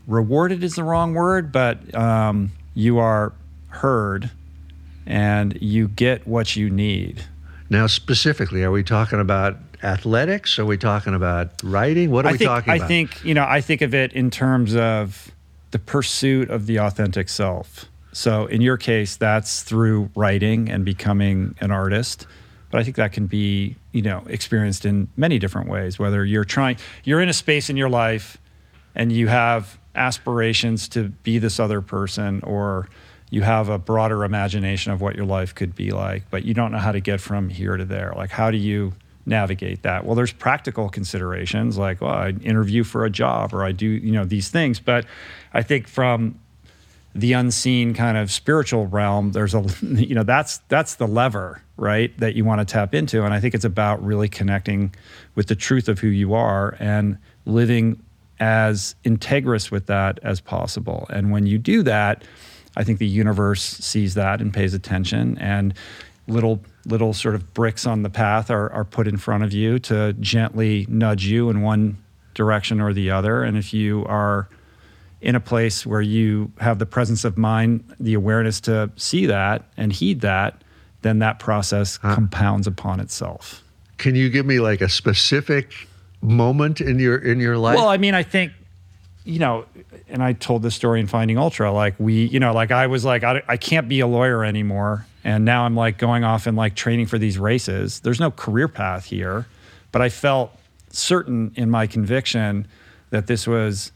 rewarded 0.07 0.63
is 0.63 0.73
the 0.75 0.83
wrong 0.83 1.13
word, 1.13 1.51
but 1.51 1.93
um, 1.95 2.51
you 2.73 2.97
are 2.99 3.31
heard 3.69 4.31
and 5.05 5.57
you 5.61 5.87
get 5.87 6.27
what 6.27 6.55
you 6.55 6.69
need. 6.69 7.23
Now, 7.74 7.88
specifically, 7.88 8.61
are 8.61 8.69
we 8.69 8.84
talking 8.84 9.19
about 9.19 9.57
athletics? 9.82 10.59
Are 10.59 10.65
we 10.65 10.78
talking 10.78 11.15
about 11.15 11.49
writing? 11.63 12.11
What 12.11 12.24
are 12.24 12.30
I 12.30 12.32
we 12.34 12.38
think 12.38 12.47
talking 12.47 12.71
I 12.71 12.76
about? 12.76 12.86
I 12.86 12.88
think 12.88 13.26
you 13.26 13.34
know 13.34 13.47
I 13.49 13.61
think 13.61 13.82
of 13.82 13.95
it 13.95 14.13
in 14.13 14.30
terms 14.30 14.76
of 14.76 15.32
the 15.71 15.80
pursuit 15.80 16.51
of 16.51 16.67
the 16.67 16.78
authentic 16.78 17.30
self. 17.30 17.86
So 18.11 18.45
in 18.45 18.61
your 18.61 18.78
case, 18.78 19.15
that's 19.15 19.63
through 19.63 20.11
writing 20.15 20.69
and 20.69 20.86
becoming 20.86 21.55
an 21.61 21.71
artist. 21.71 22.28
But 22.69 22.80
I 22.80 22.84
think 22.84 22.95
that 22.97 23.11
can 23.11 23.26
be 23.26 23.76
you 23.91 24.03
know 24.03 24.24
experienced 24.28 24.86
in 24.86 25.07
many 25.17 25.39
different 25.39 25.67
ways. 25.67 25.97
Whether 25.97 26.24
you're 26.24 26.45
trying, 26.45 26.78
you're 27.03 27.21
in 27.21 27.30
a 27.30 27.34
space 27.34 27.71
in 27.71 27.76
your 27.76 27.89
life, 27.89 28.38
and 28.93 29.11
you 29.11 29.30
have 29.30 29.80
aspirations 29.95 30.88
to 30.89 31.09
be 31.24 31.39
this 31.39 31.59
other 31.59 31.82
person, 31.82 32.39
or 32.43 32.88
you 33.34 33.41
have 33.41 33.67
a 33.67 33.79
broader 33.79 34.23
imagination 34.23 34.91
of 34.91 35.01
what 35.01 35.15
your 35.15 35.25
life 35.25 35.55
could 35.55 35.75
be 35.75 35.89
like, 35.89 36.21
but 36.29 36.45
you 36.45 36.53
don't 36.53 36.71
know 36.71 36.77
how 36.77 36.91
to 36.91 36.99
get 36.99 37.19
from 37.19 37.49
here 37.49 37.75
to 37.77 37.84
there. 37.84 38.13
Like, 38.15 38.29
how 38.29 38.51
do 38.51 38.57
you 38.57 38.93
navigate 39.25 39.81
that? 39.81 40.05
Well, 40.05 40.13
there's 40.13 40.31
practical 40.31 40.88
considerations 40.88 41.75
like, 41.75 41.99
well, 41.99 42.11
I 42.11 42.29
interview 42.43 42.84
for 42.84 43.05
a 43.05 43.09
job 43.09 43.51
or 43.51 43.63
I 43.63 43.71
do, 43.71 43.88
you 43.88 44.11
know, 44.11 44.23
these 44.23 44.49
things. 44.49 44.79
But 44.79 45.07
I 45.51 45.63
think 45.63 45.88
from 45.88 46.39
the 47.15 47.34
unseen 47.34 47.95
kind 47.95 48.17
of 48.17 48.31
spiritual 48.31 48.86
realm, 48.86 49.31
there's 49.31 49.55
a, 49.55 49.65
you 49.81 50.13
know, 50.13 50.21
that's 50.21 50.59
that's 50.67 50.93
the 50.93 51.07
lever, 51.07 51.63
right, 51.75 52.15
that 52.19 52.36
you 52.36 52.45
want 52.45 52.59
to 52.61 52.71
tap 52.71 52.93
into. 52.93 53.25
And 53.25 53.34
I 53.34 53.39
think 53.39 53.55
it's 53.55 53.65
about 53.65 54.05
really 54.05 54.29
connecting 54.29 54.93
with 55.34 55.47
the 55.47 55.55
truth 55.55 55.89
of 55.89 55.97
who 55.97 56.09
you 56.09 56.36
are 56.36 56.77
and 56.79 57.17
living 57.47 57.99
as 58.39 58.93
integrous 59.03 59.71
with 59.71 59.88
that 59.88 60.19
as 60.21 60.39
possible. 60.39 61.07
And 61.09 61.31
when 61.31 61.47
you 61.47 61.57
do 61.57 61.81
that, 61.81 62.23
I 62.76 62.84
think 62.84 62.99
the 62.99 63.07
universe 63.07 63.63
sees 63.63 64.13
that 64.15 64.41
and 64.41 64.53
pays 64.53 64.74
attention 64.74 65.38
and 65.38 65.74
little 66.28 66.61
little 66.86 67.13
sort 67.13 67.36
of 67.36 67.53
bricks 67.53 67.86
on 67.86 68.03
the 68.03 68.09
path 68.09 68.49
are, 68.49 68.71
are 68.71 68.84
put 68.84 69.07
in 69.07 69.17
front 69.17 69.43
of 69.43 69.53
you 69.53 69.80
to 69.80 70.13
gently 70.13 70.86
nudge 70.89 71.26
you 71.26 71.49
in 71.49 71.61
one 71.61 71.97
direction 72.34 72.82
or 72.82 72.93
the 72.93 73.11
other. 73.11 73.43
And 73.43 73.57
if 73.57 73.74
you 73.74 74.05
are 74.05 74.49
in 75.21 75.36
a 75.36 75.39
place 75.39 75.86
where 75.86 76.01
you 76.01 76.51
have 76.59 76.80
the 76.80 76.86
presence 76.86 77.24
of 77.24 77.38
mind, 77.38 77.84
the 77.99 78.13
awareness 78.13 78.59
to 78.61 78.91
see 78.97 79.26
that 79.28 79.63
and 79.78 79.93
heed 79.93 80.21
that, 80.21 80.61
then 81.01 81.19
that 81.19 81.39
process 81.39 81.97
uh-huh. 82.03 82.15
compounds 82.15 82.67
upon 82.67 82.99
itself. 82.99 83.63
Can 83.97 84.15
you 84.15 84.30
give 84.30 84.45
me 84.45 84.59
like 84.59 84.82
a 84.82 84.89
specific 84.89 85.74
moment 86.21 86.82
in 86.82 86.99
your 86.99 87.17
in 87.17 87.39
your 87.39 87.57
life? 87.57 87.78
Well, 87.78 87.89
I 87.89 87.97
mean, 87.97 88.15
I 88.15 88.24
think 88.24 88.51
you 89.26 89.39
know, 89.39 89.65
and 90.09 90.21
I 90.21 90.34
told 90.34 90.63
this 90.63 90.76
story 90.76 90.99
in 90.99 91.07
Finding 91.07 91.38
Ultra. 91.38 91.71
Like 91.71 91.95
we, 91.99 92.26
you 92.26 92.39
know, 92.39 92.53
like 92.53 92.71
I 92.71 92.88
was 92.88 93.05
like, 93.05 93.24
I, 93.24 93.41
I 93.47 93.57
can't 93.57 93.88
be 93.88 93.99
a 93.99 94.07
lawyer 94.07 94.43
anymore, 94.43 95.05
and 95.24 95.45
now 95.45 95.63
I'm 95.63 95.76
like 95.76 95.97
going 95.97 96.24
off 96.24 96.47
and 96.47 96.57
like 96.57 96.76
training 96.76 97.07
for 97.07 97.17
these 97.17 97.38
races. 97.38 98.01
There's 98.01 98.19
no 98.19 98.32
career 98.32 98.67
path 98.67 99.05
here, 99.05 99.45
but 99.91 100.01
I 100.01 100.09
felt 100.09 100.55
certain 100.89 101.51
in 101.55 101.69
my 101.69 101.88
conviction 101.88 102.67
that 103.09 103.28
this 103.28 103.47
was 103.47 103.91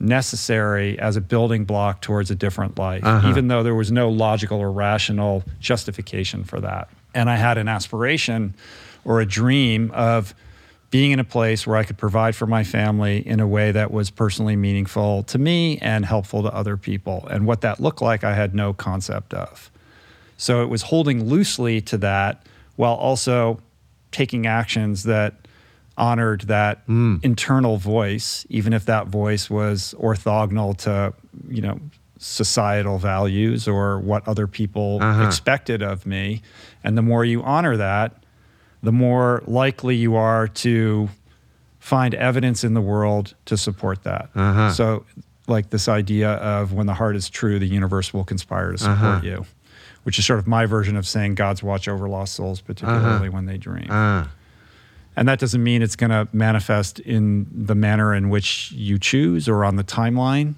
necessary 0.00 0.98
as 0.98 1.16
a 1.16 1.20
building 1.20 1.64
block 1.64 2.00
towards 2.00 2.30
a 2.30 2.34
different 2.34 2.78
life, 2.78 3.04
uh-huh. 3.04 3.28
even 3.28 3.48
though 3.48 3.62
there 3.62 3.74
was 3.74 3.92
no 3.92 4.08
logical 4.08 4.58
or 4.58 4.70
rational 4.70 5.44
justification 5.60 6.44
for 6.44 6.60
that. 6.60 6.88
And 7.14 7.30
I 7.30 7.36
had 7.36 7.58
an 7.58 7.68
aspiration 7.68 8.54
or 9.04 9.20
a 9.20 9.26
dream 9.26 9.90
of 9.92 10.34
being 10.94 11.10
in 11.10 11.18
a 11.18 11.24
place 11.24 11.66
where 11.66 11.76
I 11.76 11.82
could 11.82 11.98
provide 11.98 12.36
for 12.36 12.46
my 12.46 12.62
family 12.62 13.26
in 13.26 13.40
a 13.40 13.48
way 13.48 13.72
that 13.72 13.90
was 13.90 14.10
personally 14.10 14.54
meaningful 14.54 15.24
to 15.24 15.40
me 15.40 15.76
and 15.78 16.06
helpful 16.06 16.44
to 16.44 16.54
other 16.54 16.76
people. 16.76 17.26
And 17.32 17.48
what 17.48 17.62
that 17.62 17.80
looked 17.80 18.00
like, 18.00 18.22
I 18.22 18.32
had 18.32 18.54
no 18.54 18.72
concept 18.72 19.34
of. 19.34 19.72
So 20.36 20.62
it 20.62 20.66
was 20.66 20.82
holding 20.82 21.24
loosely 21.24 21.80
to 21.80 21.98
that 21.98 22.46
while 22.76 22.94
also 22.94 23.58
taking 24.12 24.46
actions 24.46 25.02
that 25.02 25.34
honored 25.98 26.42
that 26.42 26.86
mm. 26.86 27.18
internal 27.24 27.76
voice, 27.76 28.46
even 28.48 28.72
if 28.72 28.84
that 28.84 29.08
voice 29.08 29.50
was 29.50 29.96
orthogonal 29.98 30.76
to, 30.76 31.12
you 31.48 31.60
know, 31.60 31.80
societal 32.18 32.98
values 32.98 33.66
or 33.66 33.98
what 33.98 34.28
other 34.28 34.46
people 34.46 35.00
uh-huh. 35.02 35.26
expected 35.26 35.82
of 35.82 36.06
me. 36.06 36.40
And 36.84 36.96
the 36.96 37.02
more 37.02 37.24
you 37.24 37.42
honor 37.42 37.76
that, 37.78 38.23
the 38.84 38.92
more 38.92 39.42
likely 39.46 39.96
you 39.96 40.14
are 40.14 40.46
to 40.46 41.08
find 41.80 42.14
evidence 42.14 42.64
in 42.64 42.74
the 42.74 42.80
world 42.80 43.34
to 43.46 43.56
support 43.56 44.04
that. 44.04 44.28
Uh-huh. 44.34 44.72
So, 44.72 45.04
like 45.46 45.70
this 45.70 45.88
idea 45.88 46.32
of 46.34 46.72
when 46.72 46.86
the 46.86 46.94
heart 46.94 47.16
is 47.16 47.28
true, 47.28 47.58
the 47.58 47.66
universe 47.66 48.14
will 48.14 48.24
conspire 48.24 48.72
to 48.72 48.78
support 48.78 48.98
uh-huh. 48.98 49.20
you, 49.22 49.46
which 50.04 50.18
is 50.18 50.26
sort 50.26 50.38
of 50.38 50.46
my 50.46 50.66
version 50.66 50.96
of 50.96 51.06
saying 51.06 51.34
God's 51.34 51.62
watch 51.62 51.88
over 51.88 52.08
lost 52.08 52.34
souls, 52.34 52.60
particularly 52.60 53.28
uh-huh. 53.28 53.30
when 53.30 53.46
they 53.46 53.56
dream. 53.56 53.90
Uh-huh. 53.90 54.28
And 55.16 55.28
that 55.28 55.38
doesn't 55.38 55.62
mean 55.62 55.80
it's 55.80 55.96
going 55.96 56.10
to 56.10 56.28
manifest 56.32 56.98
in 57.00 57.46
the 57.50 57.74
manner 57.74 58.14
in 58.14 58.30
which 58.30 58.72
you 58.72 58.98
choose 58.98 59.48
or 59.48 59.64
on 59.64 59.76
the 59.76 59.84
timeline 59.84 60.56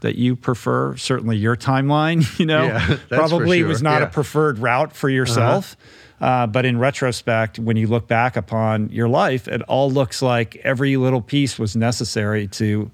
that 0.00 0.16
you 0.16 0.36
prefer. 0.36 0.96
Certainly, 0.96 1.38
your 1.38 1.56
timeline, 1.56 2.38
you 2.38 2.46
know, 2.46 2.64
yeah, 2.64 2.98
probably 3.08 3.60
sure. 3.60 3.68
was 3.68 3.82
not 3.82 4.02
yeah. 4.02 4.08
a 4.08 4.10
preferred 4.10 4.58
route 4.58 4.92
for 4.92 5.08
yourself. 5.08 5.72
Uh-huh. 5.72 6.00
Uh, 6.24 6.46
but 6.46 6.64
in 6.64 6.78
retrospect, 6.78 7.58
when 7.58 7.76
you 7.76 7.86
look 7.86 8.08
back 8.08 8.34
upon 8.34 8.88
your 8.88 9.10
life, 9.10 9.46
it 9.46 9.60
all 9.62 9.90
looks 9.90 10.22
like 10.22 10.56
every 10.64 10.96
little 10.96 11.20
piece 11.20 11.58
was 11.58 11.76
necessary 11.76 12.46
to 12.48 12.90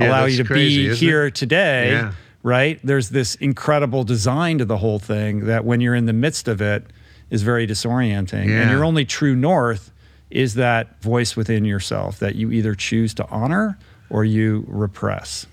yeah, 0.00 0.08
allow 0.08 0.24
you 0.24 0.38
to 0.38 0.44
crazy, 0.44 0.88
be 0.88 0.94
here 0.94 1.26
it? 1.26 1.34
today. 1.34 1.90
Yeah. 1.90 2.14
Right? 2.42 2.80
There's 2.82 3.10
this 3.10 3.34
incredible 3.34 4.04
design 4.04 4.56
to 4.56 4.64
the 4.64 4.78
whole 4.78 4.98
thing 4.98 5.44
that 5.44 5.66
when 5.66 5.82
you're 5.82 5.94
in 5.94 6.06
the 6.06 6.14
midst 6.14 6.48
of 6.48 6.62
it 6.62 6.86
is 7.28 7.42
very 7.42 7.66
disorienting. 7.66 8.48
Yeah. 8.48 8.62
And 8.62 8.70
your 8.70 8.86
only 8.86 9.04
true 9.04 9.36
north 9.36 9.92
is 10.30 10.54
that 10.54 10.98
voice 11.02 11.36
within 11.36 11.66
yourself 11.66 12.20
that 12.20 12.36
you 12.36 12.52
either 12.52 12.74
choose 12.74 13.12
to 13.14 13.28
honor 13.28 13.78
or 14.08 14.24
you 14.24 14.64
repress. 14.66 15.46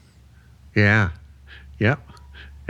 Yeah. 0.73 1.09
Yep. 1.79 1.99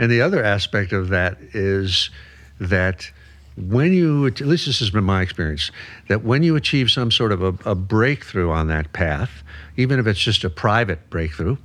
And 0.00 0.10
the 0.10 0.22
other 0.22 0.42
aspect 0.42 0.92
of 0.92 1.10
that 1.10 1.38
is 1.54 2.10
that 2.58 3.12
when 3.56 3.92
you, 3.92 4.26
at 4.26 4.40
least 4.40 4.66
this 4.66 4.78
has 4.80 4.90
been 4.90 5.04
my 5.04 5.22
experience, 5.22 5.70
that 6.08 6.24
when 6.24 6.42
you 6.42 6.56
achieve 6.56 6.90
some 6.90 7.10
sort 7.10 7.32
of 7.32 7.42
a, 7.42 7.70
a 7.70 7.74
breakthrough 7.74 8.50
on 8.50 8.68
that 8.68 8.92
path, 8.92 9.42
even 9.76 9.98
if 9.98 10.06
it's 10.06 10.20
just 10.20 10.44
a 10.44 10.50
private 10.50 11.10
breakthrough, 11.10 11.56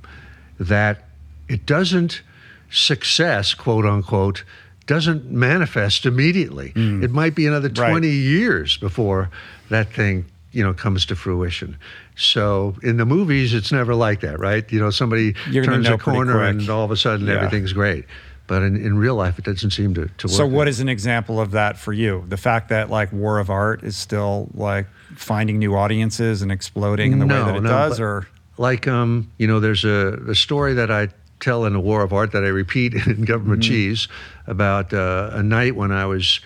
that 0.58 1.04
it 1.48 1.66
doesn't 1.66 2.22
success, 2.70 3.54
quote 3.54 3.86
unquote, 3.86 4.44
doesn't 4.86 5.30
manifest 5.30 6.06
immediately. 6.06 6.72
Mm. 6.72 7.02
It 7.02 7.10
might 7.10 7.34
be 7.34 7.46
another 7.46 7.68
20 7.68 7.92
right. 7.92 8.02
years 8.02 8.76
before 8.76 9.30
that 9.68 9.92
thing, 9.92 10.26
you 10.52 10.62
know, 10.62 10.72
comes 10.72 11.06
to 11.06 11.16
fruition. 11.16 11.76
So 12.16 12.76
in 12.82 12.96
the 12.96 13.04
movies, 13.04 13.52
it's 13.52 13.72
never 13.72 13.94
like 13.94 14.20
that, 14.20 14.38
right? 14.38 14.70
You 14.72 14.80
know, 14.80 14.90
somebody 14.90 15.34
You're 15.50 15.64
turns 15.64 15.88
a 15.88 15.98
corner 15.98 16.42
and 16.42 16.68
all 16.70 16.84
of 16.84 16.90
a 16.90 16.96
sudden 16.96 17.26
yeah. 17.26 17.34
everything's 17.34 17.72
great. 17.72 18.04
But 18.46 18.62
in, 18.62 18.76
in 18.76 18.96
real 18.98 19.16
life, 19.16 19.38
it 19.38 19.44
doesn't 19.44 19.70
seem 19.70 19.94
to, 19.94 20.06
to 20.06 20.26
work. 20.26 20.36
So, 20.36 20.46
what 20.46 20.68
is 20.68 20.80
an 20.80 20.88
example 20.88 21.40
of 21.40 21.50
that 21.52 21.78
for 21.78 21.92
you? 21.92 22.24
The 22.28 22.36
fact 22.36 22.68
that 22.68 22.90
like 22.90 23.12
War 23.12 23.38
of 23.38 23.50
Art 23.50 23.82
is 23.82 23.96
still 23.96 24.48
like 24.54 24.86
finding 25.14 25.58
new 25.58 25.74
audiences 25.74 26.42
and 26.42 26.52
exploding 26.52 27.12
in 27.12 27.18
the 27.18 27.26
no, 27.26 27.40
way 27.40 27.52
that 27.52 27.56
it 27.56 27.62
no, 27.62 27.68
does, 27.68 28.00
or 28.00 28.28
like 28.58 28.86
um, 28.86 29.30
you 29.38 29.46
know, 29.46 29.60
there's 29.60 29.84
a, 29.84 30.18
a 30.28 30.34
story 30.34 30.74
that 30.74 30.90
I 30.90 31.08
tell 31.40 31.64
in 31.64 31.72
the 31.72 31.80
War 31.80 32.02
of 32.02 32.12
Art 32.12 32.32
that 32.32 32.44
I 32.44 32.48
repeat 32.48 32.94
in 33.06 33.24
Government 33.24 33.62
mm-hmm. 33.62 33.70
Cheese 33.70 34.08
about 34.46 34.92
uh, 34.92 35.30
a 35.32 35.42
night 35.42 35.76
when 35.76 35.92
I 35.92 36.06
was 36.06 36.40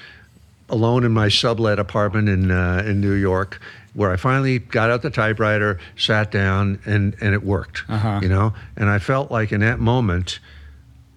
alone 0.68 1.04
in 1.04 1.12
my 1.12 1.28
sublet 1.28 1.78
apartment 1.78 2.28
in 2.28 2.50
uh, 2.50 2.82
in 2.86 3.00
New 3.00 3.14
York, 3.14 3.60
where 3.94 4.10
I 4.10 4.16
finally 4.16 4.58
got 4.58 4.90
out 4.90 5.02
the 5.02 5.10
typewriter, 5.10 5.78
sat 5.96 6.30
down, 6.30 6.80
and 6.84 7.16
and 7.20 7.34
it 7.34 7.42
worked. 7.42 7.84
Uh-huh. 7.88 8.20
You 8.22 8.28
know, 8.28 8.54
and 8.76 8.88
I 8.88 8.98
felt 8.98 9.30
like 9.30 9.52
in 9.52 9.60
that 9.60 9.80
moment 9.80 10.38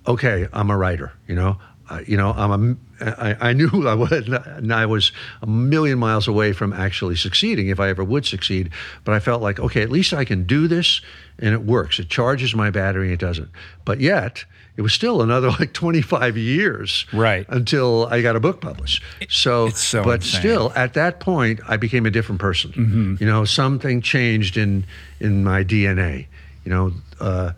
okay, 0.07 0.47
I'm 0.53 0.69
a 0.69 0.77
writer. 0.77 1.11
You 1.27 1.35
know, 1.35 1.57
uh, 1.89 2.01
you 2.07 2.17
know, 2.17 2.31
I'm 2.31 2.79
a, 3.01 3.03
I, 3.21 3.49
I 3.49 3.53
knew 3.53 3.87
I 3.87 3.93
was, 3.93 4.11
and 4.45 4.73
I 4.73 4.85
was 4.85 5.11
a 5.41 5.47
million 5.47 5.99
miles 5.99 6.27
away 6.27 6.53
from 6.53 6.73
actually 6.73 7.15
succeeding 7.15 7.67
if 7.67 7.79
I 7.79 7.89
ever 7.89 8.03
would 8.03 8.25
succeed. 8.25 8.71
But 9.03 9.13
I 9.13 9.19
felt 9.19 9.41
like, 9.41 9.59
okay, 9.59 9.81
at 9.81 9.89
least 9.89 10.13
I 10.13 10.25
can 10.25 10.45
do 10.45 10.67
this, 10.67 11.01
and 11.39 11.53
it 11.53 11.63
works. 11.63 11.99
It 11.99 12.09
charges 12.09 12.55
my 12.55 12.69
battery, 12.69 13.11
it 13.11 13.19
doesn't. 13.19 13.49
But 13.85 13.99
yet, 13.99 14.45
it 14.75 14.81
was 14.81 14.93
still 14.93 15.21
another 15.21 15.49
like 15.59 15.73
25 15.73 16.37
years 16.37 17.05
right 17.13 17.45
until 17.49 18.07
i 18.07 18.21
got 18.21 18.35
a 18.35 18.39
book 18.39 18.61
published 18.61 19.03
so, 19.29 19.69
so 19.69 20.03
but 20.03 20.15
insane. 20.15 20.39
still 20.39 20.73
at 20.75 20.93
that 20.95 21.19
point 21.19 21.59
i 21.67 21.77
became 21.77 22.05
a 22.05 22.11
different 22.11 22.41
person 22.41 22.71
mm-hmm. 22.71 23.15
you 23.19 23.27
know 23.27 23.45
something 23.45 24.01
changed 24.01 24.57
in 24.57 24.85
in 25.19 25.43
my 25.43 25.63
dna 25.63 26.25
you 26.65 26.71
know 26.71 26.91
uh, 27.19 27.51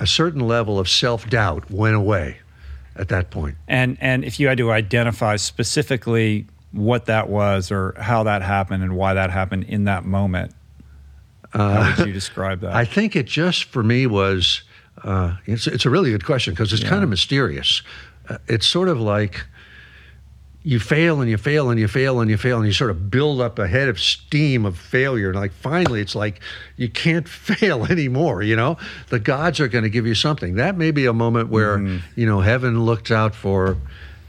a 0.00 0.06
certain 0.06 0.40
level 0.40 0.78
of 0.78 0.88
self 0.88 1.28
doubt 1.28 1.70
went 1.70 1.96
away 1.96 2.38
at 2.96 3.08
that 3.08 3.30
point. 3.30 3.56
And 3.66 3.96
and 4.00 4.24
if 4.24 4.38
you 4.38 4.48
had 4.48 4.58
to 4.58 4.70
identify 4.72 5.36
specifically 5.36 6.46
what 6.72 7.06
that 7.06 7.28
was 7.28 7.70
or 7.70 7.94
how 7.98 8.24
that 8.24 8.42
happened 8.42 8.82
and 8.82 8.96
why 8.96 9.14
that 9.14 9.30
happened 9.30 9.64
in 9.64 9.84
that 9.84 10.04
moment, 10.04 10.52
uh, 11.54 11.82
how 11.82 11.96
would 11.96 12.06
you 12.08 12.12
describe 12.12 12.60
that? 12.60 12.74
I 12.74 12.84
think 12.84 13.16
it 13.16 13.26
just 13.26 13.64
for 13.64 13.82
me 13.82 14.06
was 14.06 14.62
uh, 15.04 15.36
it's 15.46 15.66
it's 15.66 15.86
a 15.86 15.90
really 15.90 16.10
good 16.10 16.24
question 16.24 16.54
because 16.54 16.72
it's 16.72 16.82
yeah. 16.82 16.88
kind 16.88 17.02
of 17.02 17.08
mysterious. 17.08 17.82
Uh, 18.28 18.38
it's 18.46 18.66
sort 18.66 18.88
of 18.88 19.00
like 19.00 19.46
you 20.64 20.80
fail 20.80 21.20
and 21.20 21.30
you 21.30 21.36
fail 21.36 21.70
and 21.70 21.78
you 21.78 21.88
fail 21.88 22.20
and 22.20 22.30
you 22.30 22.36
fail 22.36 22.58
and 22.58 22.66
you 22.66 22.72
sort 22.72 22.90
of 22.90 23.10
build 23.10 23.40
up 23.40 23.58
a 23.58 23.66
head 23.66 23.88
of 23.88 24.00
steam 24.00 24.66
of 24.66 24.76
failure. 24.76 25.30
And 25.30 25.38
like 25.38 25.52
finally, 25.52 26.00
it's 26.00 26.14
like 26.14 26.40
you 26.76 26.88
can't 26.88 27.28
fail 27.28 27.86
anymore. 27.86 28.42
You 28.42 28.56
know, 28.56 28.76
the 29.08 29.18
gods 29.18 29.60
are 29.60 29.68
going 29.68 29.84
to 29.84 29.90
give 29.90 30.06
you 30.06 30.14
something. 30.14 30.56
That 30.56 30.76
may 30.76 30.90
be 30.90 31.06
a 31.06 31.12
moment 31.12 31.48
where 31.48 31.78
mm. 31.78 32.02
you 32.16 32.26
know 32.26 32.40
heaven 32.40 32.84
looked 32.84 33.10
out 33.10 33.34
for 33.34 33.76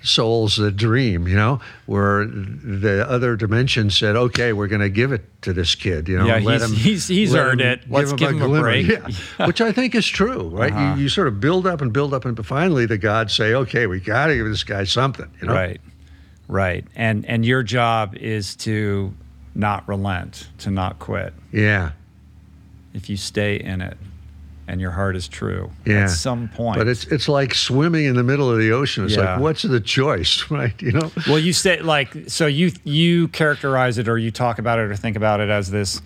souls 0.02 0.56
that 0.58 0.78
dream. 0.78 1.28
You 1.28 1.36
know, 1.36 1.62
where 1.88 2.26
the 2.26 3.06
other 3.10 3.36
dimension 3.36 3.90
said, 3.90 4.16
"Okay, 4.16 4.54
we're 4.54 4.68
going 4.68 4.82
to 4.82 4.90
give 4.90 5.12
it 5.12 5.26
to 5.42 5.52
this 5.52 5.74
kid." 5.74 6.08
You 6.08 6.20
know, 6.20 6.26
yeah, 6.26 6.40
let 6.40 6.62
he's, 6.62 6.70
him, 6.70 6.76
he's, 6.76 7.08
he's 7.08 7.36
earned 7.36 7.62
it. 7.62 7.90
Let's 7.90 8.14
give 8.14 8.32
him, 8.32 8.42
a, 8.44 8.54
a 8.54 8.60
break. 8.62 8.88
Yeah. 8.88 9.08
yeah. 9.40 9.46
Which 9.48 9.62
I 9.62 9.72
think 9.72 9.96
is 9.96 10.08
true, 10.08 10.50
right? 10.50 10.72
Uh-huh. 10.72 10.96
You, 10.96 11.04
you 11.04 11.10
sort 11.10 11.28
of 11.28 11.40
build 11.40 11.66
up 11.66 11.82
and 11.82 11.92
build 11.92 12.14
up, 12.14 12.26
and 12.26 12.46
finally 12.46 12.86
the 12.86 12.98
gods 12.98 13.34
say, 13.34 13.54
"Okay, 13.54 13.88
we 13.88 14.00
got 14.00 14.28
to 14.28 14.36
give 14.36 14.48
this 14.48 14.64
guy 14.64 14.84
something." 14.84 15.30
You 15.42 15.48
know, 15.48 15.54
right. 15.54 15.82
Right. 16.50 16.84
And 16.96 17.26
and 17.28 17.46
your 17.46 17.64
job 17.64 18.16
is 18.16 18.56
to 18.58 19.14
not 19.56 19.88
relent, 19.88 20.50
to 20.60 20.72
not 20.72 21.00
quit. 21.00 21.34
Yeah. 21.54 21.92
If 22.94 23.10
you 23.10 23.16
stay 23.16 23.58
in 23.58 23.82
it 23.82 23.98
and 24.68 24.82
your 24.82 24.92
heart 24.92 25.16
is 25.16 25.28
true 25.28 25.72
yeah. 25.86 26.04
at 26.04 26.10
some 26.10 26.50
point. 26.50 26.78
But 26.78 26.88
it's 26.88 27.06
it's 27.06 27.30
like 27.30 27.54
swimming 27.54 28.06
in 28.06 28.16
the 28.16 28.24
middle 28.24 28.52
of 28.52 28.58
the 28.58 28.72
ocean. 28.72 29.06
It's 29.06 29.16
yeah. 29.16 29.34
like 29.34 29.42
what's 29.42 29.62
the 29.62 29.80
choice, 29.80 30.44
right? 30.52 30.80
You 30.82 30.94
know? 30.94 31.12
Well, 31.28 31.40
you 31.40 31.54
say 31.54 31.82
like 31.82 32.16
so 32.28 32.48
you 32.48 32.72
you 32.84 33.28
characterize 33.30 34.00
it 34.00 34.10
or 34.10 34.18
you 34.18 34.32
talk 34.32 34.58
about 34.58 34.80
it 34.80 34.84
or 34.84 34.96
think 34.96 35.16
about 35.16 35.40
it 35.40 35.50
as 35.50 35.70
this 35.70 36.02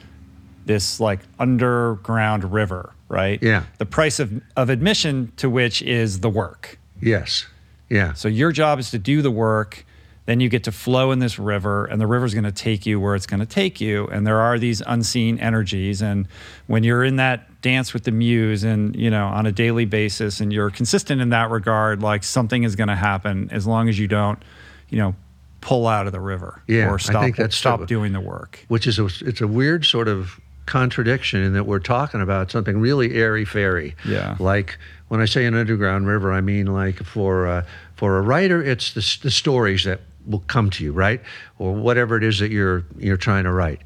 this 0.65 0.99
like 0.99 1.21
underground 1.39 2.51
river, 2.51 2.93
right? 3.07 3.41
Yeah. 3.41 3.63
The 3.77 3.85
price 3.85 4.19
of, 4.19 4.41
of 4.57 4.69
admission 4.69 5.31
to 5.37 5.49
which 5.49 5.81
is 5.81 6.19
the 6.19 6.29
work. 6.29 6.79
Yes. 7.01 7.45
Yeah. 7.89 8.13
So 8.13 8.27
your 8.27 8.51
job 8.51 8.79
is 8.79 8.91
to 8.91 8.99
do 8.99 9.21
the 9.21 9.31
work 9.31 9.85
then 10.25 10.39
you 10.39 10.47
get 10.49 10.63
to 10.63 10.71
flow 10.71 11.11
in 11.11 11.19
this 11.19 11.37
river 11.37 11.85
and 11.85 11.99
the 11.99 12.07
river's 12.07 12.33
going 12.33 12.45
to 12.45 12.51
take 12.51 12.85
you 12.85 12.99
where 12.99 13.15
it's 13.15 13.25
going 13.25 13.39
to 13.39 13.45
take 13.45 13.81
you 13.81 14.07
and 14.07 14.25
there 14.25 14.39
are 14.39 14.57
these 14.57 14.81
unseen 14.85 15.37
energies 15.39 16.01
and 16.01 16.27
when 16.67 16.83
you're 16.83 17.03
in 17.03 17.17
that 17.17 17.61
dance 17.61 17.93
with 17.93 18.03
the 18.03 18.11
muse 18.11 18.63
and 18.63 18.95
you 18.95 19.09
know 19.09 19.27
on 19.27 19.45
a 19.45 19.51
daily 19.51 19.85
basis 19.85 20.39
and 20.39 20.53
you're 20.53 20.69
consistent 20.69 21.21
in 21.21 21.29
that 21.29 21.49
regard 21.49 22.01
like 22.01 22.23
something 22.23 22.63
is 22.63 22.75
going 22.75 22.89
to 22.89 22.95
happen 22.95 23.49
as 23.51 23.67
long 23.67 23.89
as 23.89 23.99
you 23.99 24.07
don't 24.07 24.41
you 24.89 24.97
know 24.97 25.15
pull 25.61 25.87
out 25.87 26.05
of 26.05 26.11
the 26.11 26.19
river 26.19 26.61
yeah, 26.67 26.89
or 26.89 26.99
stop, 26.99 27.15
I 27.15 27.23
think 27.23 27.37
that's 27.37 27.55
stop 27.55 27.87
doing 27.87 28.11
the 28.11 28.19
work 28.19 28.65
which 28.67 28.85
is 28.85 28.99
a, 28.99 29.05
it's 29.21 29.41
a 29.41 29.47
weird 29.47 29.85
sort 29.85 30.07
of 30.07 30.39
contradiction 30.65 31.41
in 31.41 31.53
that 31.53 31.65
we're 31.65 31.79
talking 31.79 32.21
about 32.21 32.51
something 32.51 32.79
really 32.79 33.15
airy 33.15 33.45
fairy. 33.45 33.95
Yeah. 34.05 34.35
Like 34.39 34.77
when 35.09 35.21
I 35.21 35.25
say 35.25 35.45
an 35.45 35.55
underground 35.55 36.07
river, 36.07 36.31
I 36.31 36.41
mean 36.41 36.67
like 36.67 37.03
for 37.03 37.47
uh, 37.47 37.65
for 37.95 38.17
a 38.17 38.21
writer, 38.21 38.61
it's 38.63 38.93
the, 38.93 39.17
the 39.23 39.31
stories 39.31 39.83
that 39.83 40.01
will 40.25 40.43
come 40.47 40.69
to 40.71 40.83
you, 40.83 40.91
right, 40.93 41.21
or 41.59 41.73
whatever 41.73 42.17
it 42.17 42.23
is 42.23 42.39
that 42.39 42.51
you're 42.51 42.83
you're 42.97 43.17
trying 43.17 43.43
to 43.43 43.51
write, 43.51 43.81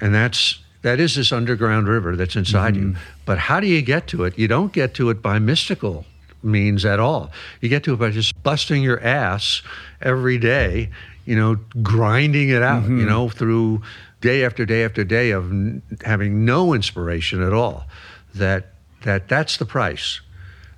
and 0.00 0.14
that's 0.14 0.60
that 0.82 0.98
is 1.00 1.14
this 1.14 1.32
underground 1.32 1.86
river 1.88 2.16
that's 2.16 2.36
inside 2.36 2.74
Mm-hmm. 2.74 2.90
you. 2.92 2.96
But 3.24 3.38
how 3.38 3.60
do 3.60 3.66
you 3.66 3.82
get 3.82 4.06
to 4.08 4.24
it? 4.24 4.38
You 4.38 4.48
don't 4.48 4.72
get 4.72 4.94
to 4.94 5.10
it 5.10 5.22
by 5.22 5.38
mystical 5.38 6.04
means 6.42 6.84
at 6.84 6.98
all. 6.98 7.30
You 7.60 7.68
get 7.68 7.84
to 7.84 7.92
it 7.94 7.98
by 7.98 8.10
just 8.10 8.40
busting 8.42 8.82
your 8.82 9.00
ass 9.00 9.62
every 10.00 10.38
day, 10.38 10.90
you 11.24 11.36
know, 11.36 11.56
grinding 11.82 12.48
it 12.48 12.62
out, 12.62 12.82
Mm-hmm. 12.82 12.98
you 12.98 13.06
know, 13.06 13.28
through 13.28 13.82
day 14.20 14.44
after 14.44 14.64
day 14.66 14.84
after 14.84 15.04
day 15.04 15.30
of 15.30 15.50
n- 15.52 15.82
having 16.04 16.44
no 16.44 16.74
inspiration 16.74 17.42
at 17.42 17.52
all. 17.52 17.86
That 18.34 18.72
that 19.02 19.28
that's 19.28 19.56
the 19.58 19.66
price. 19.66 20.20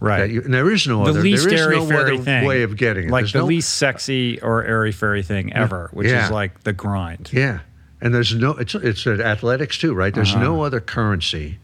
Right. 0.04 0.30
You, 0.30 0.42
and 0.42 0.52
there 0.54 0.70
is 0.70 0.86
no 0.86 1.04
the 1.04 1.10
other. 1.10 1.20
least 1.22 1.44
there 1.48 1.54
is 1.54 1.60
airy 1.62 1.76
no 1.76 1.86
fairy 1.86 2.14
other 2.14 2.22
thing. 2.24 2.44
way 2.44 2.62
of 2.62 2.76
getting 2.76 3.04
it. 3.06 3.10
Like 3.10 3.22
There's 3.22 3.32
the 3.32 3.38
no- 3.40 3.46
least 3.46 3.74
sexy 3.76 4.40
or 4.40 4.64
airy 4.64 4.92
fairy 4.92 5.22
thing 5.22 5.52
ever, 5.52 5.88
which 5.92 6.08
Yeah. 6.08 6.24
is 6.26 6.30
like 6.30 6.62
the 6.64 6.72
grind. 6.72 7.30
Yeah, 7.32 7.60
and 8.00 8.14
there's 8.14 8.34
no. 8.34 8.50
It's 8.52 8.74
it's 8.74 9.06
at 9.06 9.20
athletics 9.20 9.78
too, 9.78 9.94
right? 9.94 10.12
There's 10.14 10.34
Uh-huh. 10.34 10.44
no 10.44 10.62
other 10.62 10.80
currency 10.80 11.58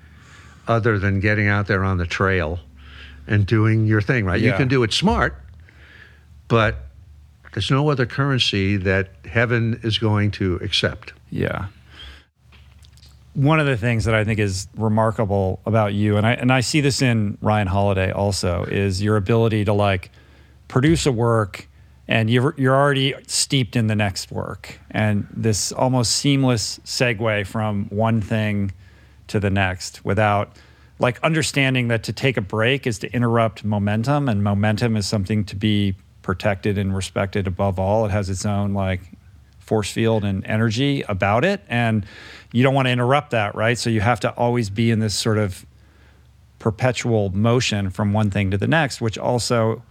other 0.68 0.98
than 0.98 1.20
getting 1.20 1.48
out 1.48 1.66
there 1.66 1.84
on 1.84 1.98
the 1.98 2.06
trail 2.06 2.60
and 3.26 3.46
doing 3.46 3.86
your 3.86 4.00
thing, 4.00 4.24
right? 4.24 4.40
You 4.40 4.52
can 4.52 4.68
do 4.68 4.82
it 4.82 4.92
smart, 4.92 5.36
but 6.48 6.86
there's 7.52 7.70
no 7.70 7.90
other 7.90 8.06
currency 8.06 8.76
that 8.76 9.10
heaven 9.24 9.80
is 9.82 9.98
going 9.98 10.30
to 10.32 10.56
accept. 10.62 11.12
Yeah. 11.30 11.66
One 13.40 13.58
of 13.58 13.64
the 13.64 13.78
things 13.78 14.04
that 14.04 14.14
I 14.14 14.22
think 14.22 14.38
is 14.38 14.68
remarkable 14.76 15.60
about 15.64 15.94
you, 15.94 16.18
and 16.18 16.26
I 16.26 16.32
and 16.34 16.52
I 16.52 16.60
see 16.60 16.82
this 16.82 17.00
in 17.00 17.38
Ryan 17.40 17.68
Holiday 17.68 18.10
also, 18.10 18.64
is 18.64 19.02
your 19.02 19.16
ability 19.16 19.64
to 19.64 19.72
like 19.72 20.10
produce 20.68 21.06
a 21.06 21.12
work 21.12 21.66
and 22.06 22.28
you're 22.28 22.54
you're 22.58 22.76
already 22.76 23.14
steeped 23.28 23.76
in 23.76 23.86
the 23.86 23.96
next 23.96 24.30
work. 24.30 24.78
And 24.90 25.26
this 25.32 25.72
almost 25.72 26.12
seamless 26.12 26.80
segue 26.84 27.46
from 27.46 27.86
one 27.86 28.20
thing 28.20 28.72
to 29.28 29.40
the 29.40 29.48
next 29.48 30.04
without 30.04 30.54
like 30.98 31.18
understanding 31.22 31.88
that 31.88 32.02
to 32.02 32.12
take 32.12 32.36
a 32.36 32.42
break 32.42 32.86
is 32.86 32.98
to 32.98 33.10
interrupt 33.10 33.64
momentum 33.64 34.28
and 34.28 34.44
momentum 34.44 34.98
is 34.98 35.06
something 35.06 35.44
to 35.46 35.56
be 35.56 35.94
protected 36.20 36.76
and 36.76 36.94
respected 36.94 37.46
above 37.46 37.78
all. 37.78 38.04
It 38.04 38.10
has 38.10 38.28
its 38.28 38.44
own 38.44 38.74
like 38.74 39.00
force 39.60 39.92
field 39.92 40.24
and 40.24 40.44
energy 40.46 41.02
about 41.02 41.44
it 41.44 41.62
and 41.68 42.04
you 42.52 42.62
don't 42.62 42.74
want 42.74 42.86
to 42.86 42.92
interrupt 42.92 43.30
that 43.30 43.54
right? 43.54 43.78
So 43.78 43.90
you 43.90 44.00
have 44.00 44.20
to 44.20 44.30
always 44.34 44.70
be 44.70 44.90
in 44.90 44.98
this 45.00 45.14
sort 45.14 45.38
of 45.38 45.64
perpetual 46.58 47.30
motion 47.30 47.90
from 47.90 48.12
one 48.12 48.30
thing 48.30 48.50
to 48.50 48.58
the 48.58 48.66
next 48.66 49.00
which 49.00 49.16
also 49.16 49.82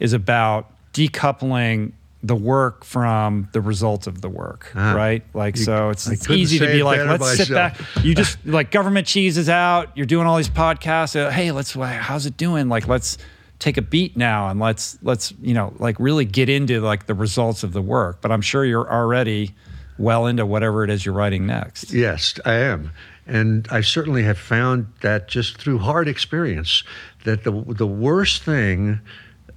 is 0.00 0.12
about 0.12 0.70
decoupling 0.92 1.92
the 2.22 2.34
work 2.34 2.84
from 2.84 3.48
the 3.52 3.60
results 3.60 4.06
of 4.08 4.20
the 4.22 4.28
work 4.28 4.72
Ah. 4.74 4.94
right? 4.94 5.22
Like 5.34 5.56
You- 5.56 5.64
so 5.64 5.90
it's, 5.90 6.08
it's 6.08 6.28
easy 6.28 6.58
to 6.58 6.66
be 6.66 6.82
like 6.82 6.98
let's 7.06 7.36
sit 7.36 7.50
back. 7.50 7.78
you 8.02 8.14
just 8.14 8.44
like 8.44 8.70
government 8.72 9.06
cheese 9.06 9.36
is 9.38 9.48
out 9.48 9.90
you're 9.96 10.06
doing 10.06 10.26
all 10.26 10.36
these 10.36 10.48
podcasts 10.48 11.14
uh, 11.14 11.30
hey 11.30 11.52
let's 11.52 11.72
how's 11.74 12.26
it 12.26 12.36
doing? 12.36 12.68
Like 12.68 12.88
let's 12.88 13.18
take 13.60 13.76
a 13.76 13.82
beat 13.82 14.16
now 14.16 14.48
and 14.48 14.58
let's 14.58 14.98
let's 15.02 15.32
you 15.40 15.54
know 15.54 15.72
like 15.78 15.96
really 16.00 16.24
get 16.24 16.48
into 16.48 16.80
like 16.80 17.06
the 17.06 17.14
results 17.14 17.62
of 17.62 17.72
the 17.72 17.82
work. 17.82 18.20
But 18.20 18.32
i'm 18.32 18.42
sure 18.42 18.64
you're 18.64 18.90
already 18.90 19.54
well 19.98 20.26
into 20.26 20.44
whatever 20.44 20.84
it 20.84 20.90
is 20.90 21.04
you're 21.04 21.14
writing 21.14 21.46
next 21.46 21.92
Yes, 21.92 22.34
I 22.44 22.54
am. 22.54 22.92
And 23.26 23.66
I 23.70 23.80
certainly 23.80 24.22
have 24.22 24.38
found 24.38 24.86
that 25.00 25.28
just 25.28 25.58
through 25.58 25.78
hard 25.78 26.06
experience 26.06 26.84
that 27.24 27.44
the 27.44 27.50
the 27.50 27.86
worst 27.86 28.42
thing 28.42 29.00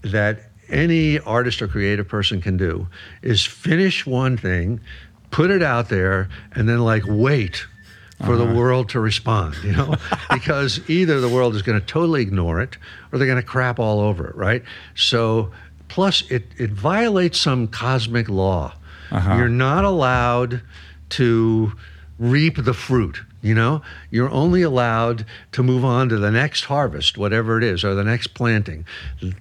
that 0.01 0.49
any 0.69 1.19
artist 1.19 1.61
or 1.61 1.67
creative 1.67 2.07
person 2.07 2.41
can 2.41 2.57
do 2.57 2.87
is 3.21 3.45
finish 3.45 4.05
one 4.05 4.37
thing, 4.37 4.79
put 5.31 5.51
it 5.51 5.61
out 5.61 5.89
there, 5.89 6.29
and 6.53 6.67
then 6.67 6.79
like 6.79 7.03
wait 7.05 7.65
for 8.25 8.35
the 8.35 8.43
uh-huh. 8.43 8.53
world 8.53 8.89
to 8.89 8.99
respond, 8.99 9.55
you 9.63 9.71
know? 9.71 9.95
because 10.33 10.81
either 10.89 11.21
the 11.21 11.29
world 11.29 11.55
is 11.55 11.61
going 11.61 11.79
to 11.79 11.85
totally 11.85 12.21
ignore 12.21 12.59
it 12.59 12.77
or 13.11 13.17
they're 13.17 13.27
going 13.27 13.39
to 13.39 13.47
crap 13.47 13.79
all 13.79 14.01
over 14.01 14.27
it, 14.27 14.35
right? 14.35 14.63
So 14.95 15.51
plus 15.87 16.23
it 16.29 16.45
it 16.57 16.71
violates 16.71 17.39
some 17.39 17.67
cosmic 17.67 18.29
law. 18.29 18.73
You're 19.11 19.49
not 19.49 19.85
allowed 19.85 20.61
to 21.09 21.73
reap 22.17 22.63
the 22.63 22.73
fruit. 22.73 23.21
You 23.41 23.55
know, 23.55 23.81
you're 24.11 24.29
only 24.29 24.61
allowed 24.63 25.25
to 25.53 25.63
move 25.63 25.85
on 25.85 26.09
to 26.09 26.17
the 26.17 26.29
next 26.29 26.65
harvest, 26.65 27.17
whatever 27.17 27.57
it 27.57 27.63
is, 27.63 27.85
or 27.85 27.95
the 27.95 28.03
next 28.03 28.33
planting. 28.33 28.85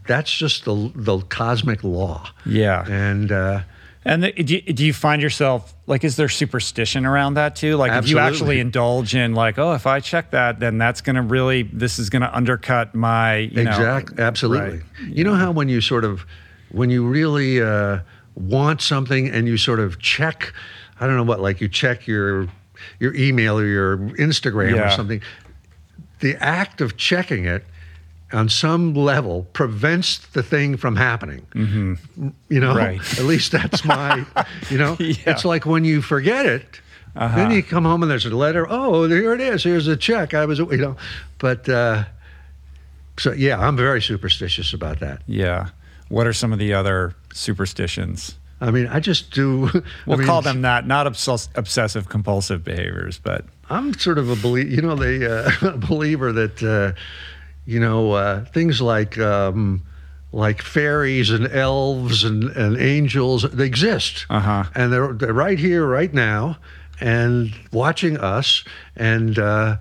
That's 0.06 0.30
just 0.30 0.64
the 0.64 0.92
the 0.94 1.18
cosmic 1.18 1.82
law. 1.82 2.30
yeah 2.46 2.86
And 2.88 3.32
uh, 3.32 3.62
and 4.04 4.22
the, 4.22 4.32
do, 4.32 4.54
you, 4.54 4.60
do 4.60 4.86
you 4.86 4.92
find 4.92 5.20
yourself 5.20 5.74
like 5.86 6.04
is 6.04 6.16
there 6.16 6.28
superstition 6.28 7.04
around 7.04 7.34
that 7.34 7.56
too 7.56 7.76
like 7.76 7.92
if 7.92 8.08
you 8.08 8.18
actually 8.18 8.60
indulge 8.60 9.14
in 9.14 9.34
like 9.34 9.58
oh 9.58 9.74
if 9.74 9.86
i 9.86 9.98
check 10.00 10.30
that 10.30 10.60
then 10.60 10.78
that's 10.78 11.00
going 11.00 11.16
to 11.16 11.22
really 11.22 11.64
this 11.64 11.98
is 11.98 12.08
going 12.08 12.22
to 12.22 12.34
undercut 12.34 12.94
my 12.94 13.36
you 13.36 13.64
know 13.64 13.70
exactly, 13.70 14.22
absolutely. 14.22 14.78
right. 14.78 14.82
You 15.08 15.24
know 15.24 15.34
how 15.34 15.50
when 15.50 15.68
you 15.68 15.80
sort 15.80 16.04
of 16.04 16.24
when 16.70 16.90
you 16.90 17.06
really 17.06 17.60
uh, 17.60 17.98
want 18.38 18.80
something 18.80 19.28
and 19.28 19.46
you 19.48 19.56
sort 19.56 19.80
of 19.80 19.98
check, 20.00 20.52
I 21.00 21.06
don't 21.06 21.16
know 21.16 21.24
what, 21.24 21.40
like 21.40 21.60
you 21.60 21.68
check 21.68 22.06
your 22.06 22.48
your 23.00 23.14
email 23.14 23.58
or 23.58 23.66
your 23.66 23.98
Instagram 23.98 24.86
or 24.86 24.90
something. 24.90 25.20
The 26.20 26.36
act 26.36 26.80
of 26.80 26.96
checking 26.96 27.44
it 27.44 27.64
on 28.32 28.48
some 28.48 28.94
level 28.94 29.46
prevents 29.52 30.18
the 30.18 30.42
thing 30.42 30.76
from 30.76 30.94
happening. 30.96 31.46
You 31.54 32.60
know, 32.60 32.74
Mm-hmm. 32.74 32.76
Right. 32.76 33.00
at 33.18 33.24
least 33.24 33.52
that's 33.52 33.84
my, 33.84 34.24
you 34.70 34.78
know, 34.78 34.96
Yeah. 35.00 35.14
it's 35.26 35.44
like 35.44 35.64
when 35.66 35.84
you 35.84 36.02
forget 36.02 36.46
it, 36.46 36.80
then 37.14 37.50
you 37.50 37.62
come 37.62 37.84
home 37.84 38.02
and 38.02 38.10
there's 38.10 38.26
a 38.26 38.30
letter. 38.36 38.66
Oh, 38.68 39.08
here 39.08 39.32
it 39.34 39.40
is. 39.40 39.64
Here's 39.64 39.88
a 39.88 39.96
check. 39.96 40.34
I 40.34 40.44
was, 40.44 40.58
you 40.60 40.76
know, 40.76 40.96
but 41.38 41.68
uh, 41.68 42.04
so 43.18 43.32
yeah, 43.32 43.58
I'm 43.58 43.76
very 43.76 44.00
superstitious 44.02 44.72
about 44.72 45.00
that. 45.00 45.22
yeah 45.26 45.70
what 46.10 46.26
are 46.26 46.32
some 46.32 46.54
of 46.54 46.58
the 46.58 46.72
other 46.72 47.14
superstitions 47.38 48.36
I 48.60 48.72
mean, 48.72 48.88
I 48.88 48.98
just 48.98 49.30
do. 49.30 49.70
We'll 50.06 50.18
mean, 50.18 50.26
call 50.26 50.42
them 50.42 50.62
that 50.62 50.84
not 50.84 51.06
obsess- 51.06 51.48
obsessive 51.54 52.08
compulsive 52.08 52.64
behaviors 52.64 53.16
but 53.18 53.44
I'm 53.70 53.94
sort 53.94 54.18
of 54.18 54.28
a 54.30 54.34
believe, 54.34 54.68
you 54.68 54.82
know, 54.82 54.96
the 54.96 55.60
uh, 55.64 55.76
believer 55.88 56.32
that, 56.32 56.60
uh, 56.62 56.98
you 57.66 57.78
know, 57.78 58.12
uh, 58.12 58.44
things 58.46 58.80
like 58.82 59.16
um, 59.18 59.82
like 60.32 60.60
fairies 60.62 61.30
and 61.30 61.46
elves 61.46 62.24
and, 62.24 62.44
and 62.56 62.76
angels 62.78 63.42
they 63.52 63.66
exist, 63.66 64.26
Uh-huh. 64.28 64.64
and 64.74 64.92
they're 64.92 65.12
they're 65.12 65.32
right 65.32 65.58
here, 65.58 65.86
right 65.86 66.12
now, 66.12 66.58
and 67.00 67.54
watching 67.72 68.16
us, 68.16 68.64
and 68.96 69.38
uh, 69.38 69.76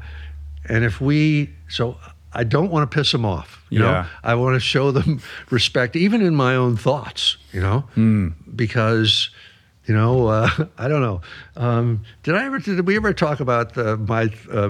and 0.69 0.83
if 0.85 1.01
we 1.01 1.49
so. 1.67 1.97
I 2.33 2.43
don't 2.43 2.69
want 2.69 2.91
to 2.91 2.95
piss 2.95 3.11
them 3.13 3.25
off. 3.25 3.56
You 3.69 3.79
Yeah. 3.79 3.85
know, 3.91 4.05
I 4.23 4.35
want 4.35 4.55
to 4.55 4.59
show 4.59 4.91
them 4.91 5.19
respect, 5.49 5.95
even 5.95 6.21
in 6.21 6.35
my 6.35 6.55
own 6.55 6.77
thoughts. 6.77 7.37
You 7.53 7.61
know, 7.61 7.79
Hmm. 7.95 8.29
because 8.55 9.29
you 9.87 9.93
know, 9.95 10.27
uh, 10.27 10.49
I 10.77 10.87
don't 10.87 11.01
know. 11.01 11.21
Um, 11.55 12.01
did 12.23 12.35
I 12.35 12.45
ever? 12.45 12.59
Did 12.59 12.85
we 12.87 12.95
ever 12.97 13.13
talk 13.13 13.39
about 13.39 13.73
the, 13.73 13.97
my 13.97 14.29
uh, 14.51 14.69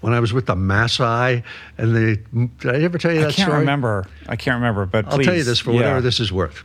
when 0.00 0.12
I 0.14 0.20
was 0.20 0.32
with 0.32 0.46
the 0.46 0.54
Maasai 0.56 1.42
and 1.76 1.94
they? 1.94 2.16
Did 2.60 2.74
I 2.74 2.82
ever 2.82 2.98
tell 2.98 3.12
you 3.12 3.20
that 3.20 3.32
story? 3.32 3.34
i 3.34 3.36
can't 3.36 3.48
story? 3.48 3.58
remember 3.60 4.06
i 4.28 4.36
can't 4.36 4.54
remember 4.54 4.86
but 4.86 5.06
I'll 5.06 5.18
tell 5.18 5.34
you 5.34 5.44
this 5.44 5.58
for 5.60 5.70
Yeah. 5.72 5.76
whatever 5.78 6.00
this 6.00 6.20
is 6.20 6.30
worth. 6.32 6.64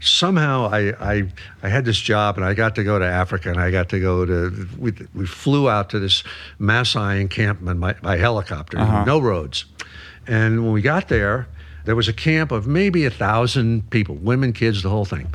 Somehow 0.00 0.66
I, 0.72 0.92
I 1.14 1.32
I 1.62 1.68
had 1.68 1.84
this 1.84 1.98
job 2.00 2.36
and 2.36 2.44
I 2.44 2.54
got 2.54 2.74
to 2.74 2.82
go 2.82 2.98
to 2.98 3.04
Africa 3.04 3.50
and 3.50 3.60
I 3.60 3.70
got 3.70 3.88
to 3.90 4.00
go 4.00 4.26
to 4.26 4.68
we, 4.76 4.92
we 5.14 5.26
flew 5.26 5.70
out 5.70 5.90
to 5.90 6.00
this 6.00 6.24
Maasai 6.60 7.20
encampment 7.20 7.78
by, 7.80 7.92
by 7.94 8.16
helicopter, 8.16 8.78
Uh-huh. 8.80 9.04
no 9.04 9.20
roads, 9.20 9.64
and 10.26 10.64
when 10.64 10.72
we 10.72 10.82
got 10.82 11.08
there, 11.08 11.48
there 11.84 11.96
was 11.96 12.08
a 12.08 12.12
camp 12.12 12.52
of 12.52 12.66
maybe 12.66 13.04
a 13.04 13.10
thousand 13.10 13.90
people, 13.90 14.14
women, 14.14 14.52
kids, 14.52 14.82
the 14.82 14.90
whole 14.90 15.04
thing, 15.04 15.32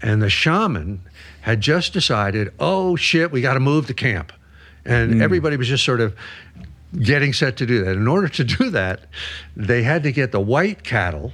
and 0.00 0.22
the 0.22 0.30
shaman 0.30 1.02
had 1.42 1.60
just 1.60 1.92
decided, 1.92 2.52
oh 2.58 2.96
shit, 2.96 3.30
we 3.30 3.40
got 3.40 3.54
to 3.54 3.60
move 3.60 3.86
the 3.86 3.94
camp, 3.94 4.32
and 4.84 5.14
hmm. 5.14 5.22
everybody 5.22 5.56
was 5.56 5.68
just 5.68 5.84
sort 5.84 6.00
of 6.00 6.16
getting 7.02 7.32
set 7.32 7.56
to 7.58 7.66
do 7.66 7.84
that. 7.84 7.92
In 7.92 8.08
order 8.08 8.28
to 8.28 8.44
do 8.44 8.70
that, 8.70 9.00
they 9.56 9.82
had 9.82 10.02
to 10.02 10.12
get 10.12 10.32
the 10.32 10.40
white 10.40 10.82
cattle 10.82 11.32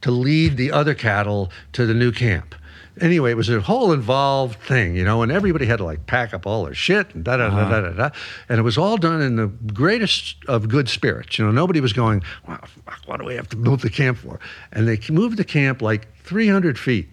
to 0.00 0.10
lead 0.10 0.56
the 0.56 0.70
other 0.72 0.94
cattle 0.94 1.50
to 1.72 1.86
the 1.86 1.94
new 1.94 2.12
camp. 2.12 2.54
Anyway, 3.00 3.30
it 3.30 3.36
was 3.36 3.48
a 3.48 3.60
whole 3.60 3.92
involved 3.92 4.60
thing, 4.60 4.96
you 4.96 5.04
know, 5.04 5.22
and 5.22 5.32
everybody 5.32 5.66
had 5.66 5.78
to 5.78 5.84
like 5.84 6.06
pack 6.06 6.34
up 6.34 6.46
all 6.46 6.64
their 6.64 6.74
shit 6.74 7.14
and 7.14 7.24
da 7.24 7.36
da 7.36 7.50
da 7.50 7.56
uh-huh. 7.56 7.70
da 7.70 7.80
da 7.80 7.90
da. 7.90 8.10
And 8.48 8.58
it 8.58 8.62
was 8.62 8.78
all 8.78 8.96
done 8.96 9.20
in 9.20 9.36
the 9.36 9.46
greatest 9.46 10.36
of 10.46 10.68
good 10.68 10.88
spirits. 10.88 11.38
You 11.38 11.44
know, 11.44 11.50
nobody 11.50 11.80
was 11.80 11.92
going, 11.92 12.22
wow, 12.46 12.60
fuck, 12.84 13.00
what 13.06 13.20
do 13.20 13.26
we 13.26 13.34
have 13.34 13.48
to 13.50 13.56
move 13.56 13.82
the 13.82 13.90
camp 13.90 14.18
for? 14.18 14.40
And 14.72 14.88
they 14.88 14.98
moved 15.10 15.36
the 15.36 15.44
camp 15.44 15.82
like 15.82 16.08
300 16.24 16.78
feet 16.78 17.08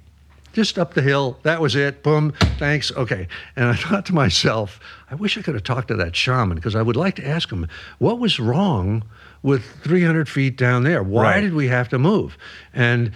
just 0.55 0.79
up 0.79 0.93
the 0.93 1.01
hill. 1.01 1.37
That 1.43 1.59
was 1.59 1.75
it. 1.75 2.01
Boom. 2.01 2.31
Thanks. 2.57 2.91
Okay. 2.93 3.27
And 3.55 3.65
I 3.65 3.75
thought 3.75 4.05
to 4.07 4.13
myself, 4.13 4.79
I 5.11 5.15
wish 5.15 5.37
I 5.37 5.41
could 5.41 5.53
have 5.53 5.63
talked 5.63 5.89
to 5.89 5.95
that 5.97 6.15
shaman 6.15 6.55
because 6.55 6.75
I 6.75 6.81
would 6.81 6.95
like 6.95 7.17
to 7.17 7.27
ask 7.27 7.51
him 7.51 7.67
what 7.99 8.19
was 8.19 8.39
wrong 8.39 9.03
with 9.45 9.63
300 9.83 10.27
feet 10.27 10.57
down 10.57 10.81
there. 10.81 11.03
Why 11.03 11.33
Right. 11.35 11.41
did 11.41 11.53
we 11.53 11.67
have 11.67 11.87
to 11.89 11.99
move? 11.99 12.35
And 12.73 13.11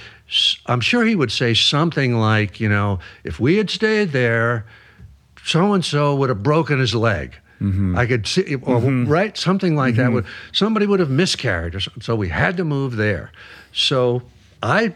I'm 0.67 0.79
sure 0.79 1.03
he 1.03 1.15
would 1.15 1.31
say 1.31 1.55
something 1.55 2.19
like, 2.19 2.59
you 2.59 2.69
know, 2.69 2.99
if 3.23 3.39
we 3.39 3.57
had 3.57 3.71
stayed 3.71 4.11
there, 4.11 4.63
so 5.43 5.73
and 5.73 5.83
so 5.83 6.13
would 6.15 6.29
have 6.29 6.43
broken 6.43 6.77
his 6.79 6.93
leg. 6.93 7.33
Mm-hmm. 7.59 7.97
I 7.97 8.05
could 8.05 8.27
see, 8.27 8.53
or, 8.55 8.79
mm-hmm. 8.79 9.07
right, 9.07 9.35
something 9.35 9.75
like 9.75 9.95
that. 9.95 10.03
Mm-hmm. 10.03 10.13
Would 10.13 10.25
somebody 10.51 10.85
would 10.85 10.99
have 10.99 11.09
miscarried, 11.09 11.73
or 11.73 11.79
something. 11.79 12.03
So 12.03 12.15
we 12.15 12.29
had 12.29 12.57
to 12.57 12.63
move 12.63 12.95
there. 12.95 13.31
So 13.73 14.21
I 14.61 14.93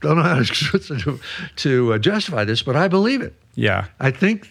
don't 0.00 0.16
know 0.16 0.22
how 0.22 0.42
to, 0.44 1.20
to 1.56 1.92
uh, 1.92 1.98
justify 1.98 2.44
this, 2.44 2.62
but 2.62 2.76
I 2.76 2.86
believe 2.86 3.20
it. 3.20 3.34
Yeah. 3.56 3.86
I 3.98 4.12
think 4.12 4.48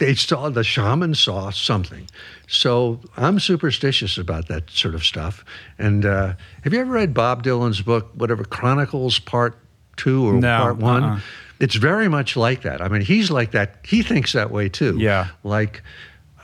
they 0.00 0.14
saw 0.14 0.48
the 0.48 0.64
shaman 0.64 1.14
saw 1.14 1.50
something. 1.50 2.08
So 2.48 3.00
I'm 3.18 3.38
superstitious 3.38 4.16
about 4.16 4.48
that 4.48 4.70
sort 4.70 4.94
of 4.94 5.04
stuff. 5.04 5.44
And 5.78 6.04
uh, 6.06 6.32
have 6.64 6.72
you 6.72 6.80
ever 6.80 6.90
read 6.90 7.12
Bob 7.14 7.44
Dylan's 7.44 7.82
book, 7.82 8.10
whatever 8.14 8.42
Chronicles 8.44 9.18
Part 9.18 9.58
Two 9.96 10.26
or 10.26 10.32
No, 10.32 10.58
Part 10.58 10.76
One? 10.78 11.04
uh-uh. 11.04 11.20
It's 11.60 11.74
very 11.74 12.08
much 12.08 12.34
like 12.34 12.62
that. 12.62 12.80
I 12.80 12.88
mean, 12.88 13.02
he's 13.02 13.30
like 13.30 13.50
that. 13.50 13.76
He 13.84 14.02
thinks 14.02 14.32
that 14.32 14.50
way 14.50 14.70
too. 14.70 14.96
Yeah. 14.98 15.28
Like 15.44 15.82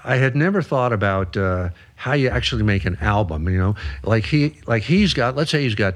I 0.05 0.17
had 0.17 0.37
never 0.37 0.61
thought 0.61 0.93
about 0.93 1.35
uh, 1.35 1.71
how 1.95 2.13
you 2.13 2.29
actually 2.29 2.63
make 2.63 2.85
an 2.85 2.99
album. 3.01 3.49
You 3.49 3.57
know, 3.57 3.75
like 4.05 4.27
he 4.27 4.61
like 4.67 4.83
he's 4.83 5.15
got. 5.15 5.35
Let's 5.35 5.51
say 5.51 5.63
he's 5.63 5.75
got 5.75 5.95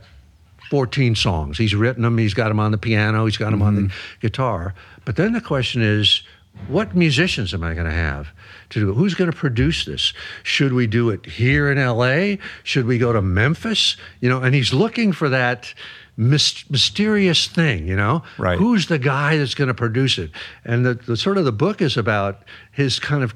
14 0.71 1.15
songs. 1.15 1.59
He's 1.59 1.75
written 1.75 2.05
them, 2.05 2.17
he's 2.17 2.33
got 2.33 2.49
them 2.49 2.59
on 2.59 2.71
the 2.71 2.79
piano, 2.79 3.27
he's 3.27 3.37
got 3.37 3.51
them 3.51 3.61
on 3.61 3.75
the 3.75 3.93
guitar. 4.21 4.73
But 5.05 5.17
then 5.17 5.33
the 5.35 5.41
question 5.41 5.83
is, 5.83 6.23
what 6.69 6.95
musicians 6.95 7.53
am 7.55 7.63
I 7.63 7.75
going 7.75 7.87
to 7.87 7.93
have 7.93 8.29
to 8.71 8.81
do 8.81 8.91
it? 8.91 8.95
Who's 8.95 9.15
going 9.15 9.31
to 9.31 9.37
produce 9.37 9.85
this? 9.85 10.13
Should 10.43 10.73
we 10.73 10.87
do 10.87 11.11
it 11.11 11.27
here 11.27 11.71
in 11.71 11.79
LA? 11.79 12.37
Should 12.63 12.87
we 12.87 12.99
go 12.99 13.13
to 13.13 13.23
Memphis? 13.23 13.97
You 14.21 14.29
know, 14.29 14.41
and 14.41 14.55
he's 14.55 14.73
looking 14.73 15.13
for 15.13 15.29
that 15.29 15.75
mysterious 16.17 17.47
thing, 17.47 17.89
you 17.89 17.97
know? 17.97 18.23
Right. 18.39 18.59
Who's 18.59 18.89
the 18.89 18.99
guy 18.99 19.39
that's 19.39 19.55
going 19.55 19.69
to 19.69 19.75
produce 19.75 20.19
it? 20.19 20.31
And 20.65 20.85
the, 20.85 20.95
the 20.95 21.17
sort 21.17 21.39
of 21.39 21.45
the 21.45 21.53
book 21.53 21.81
is 21.81 21.97
about 21.97 22.43
his 22.73 22.99
kind 22.99 23.23
of 23.23 23.35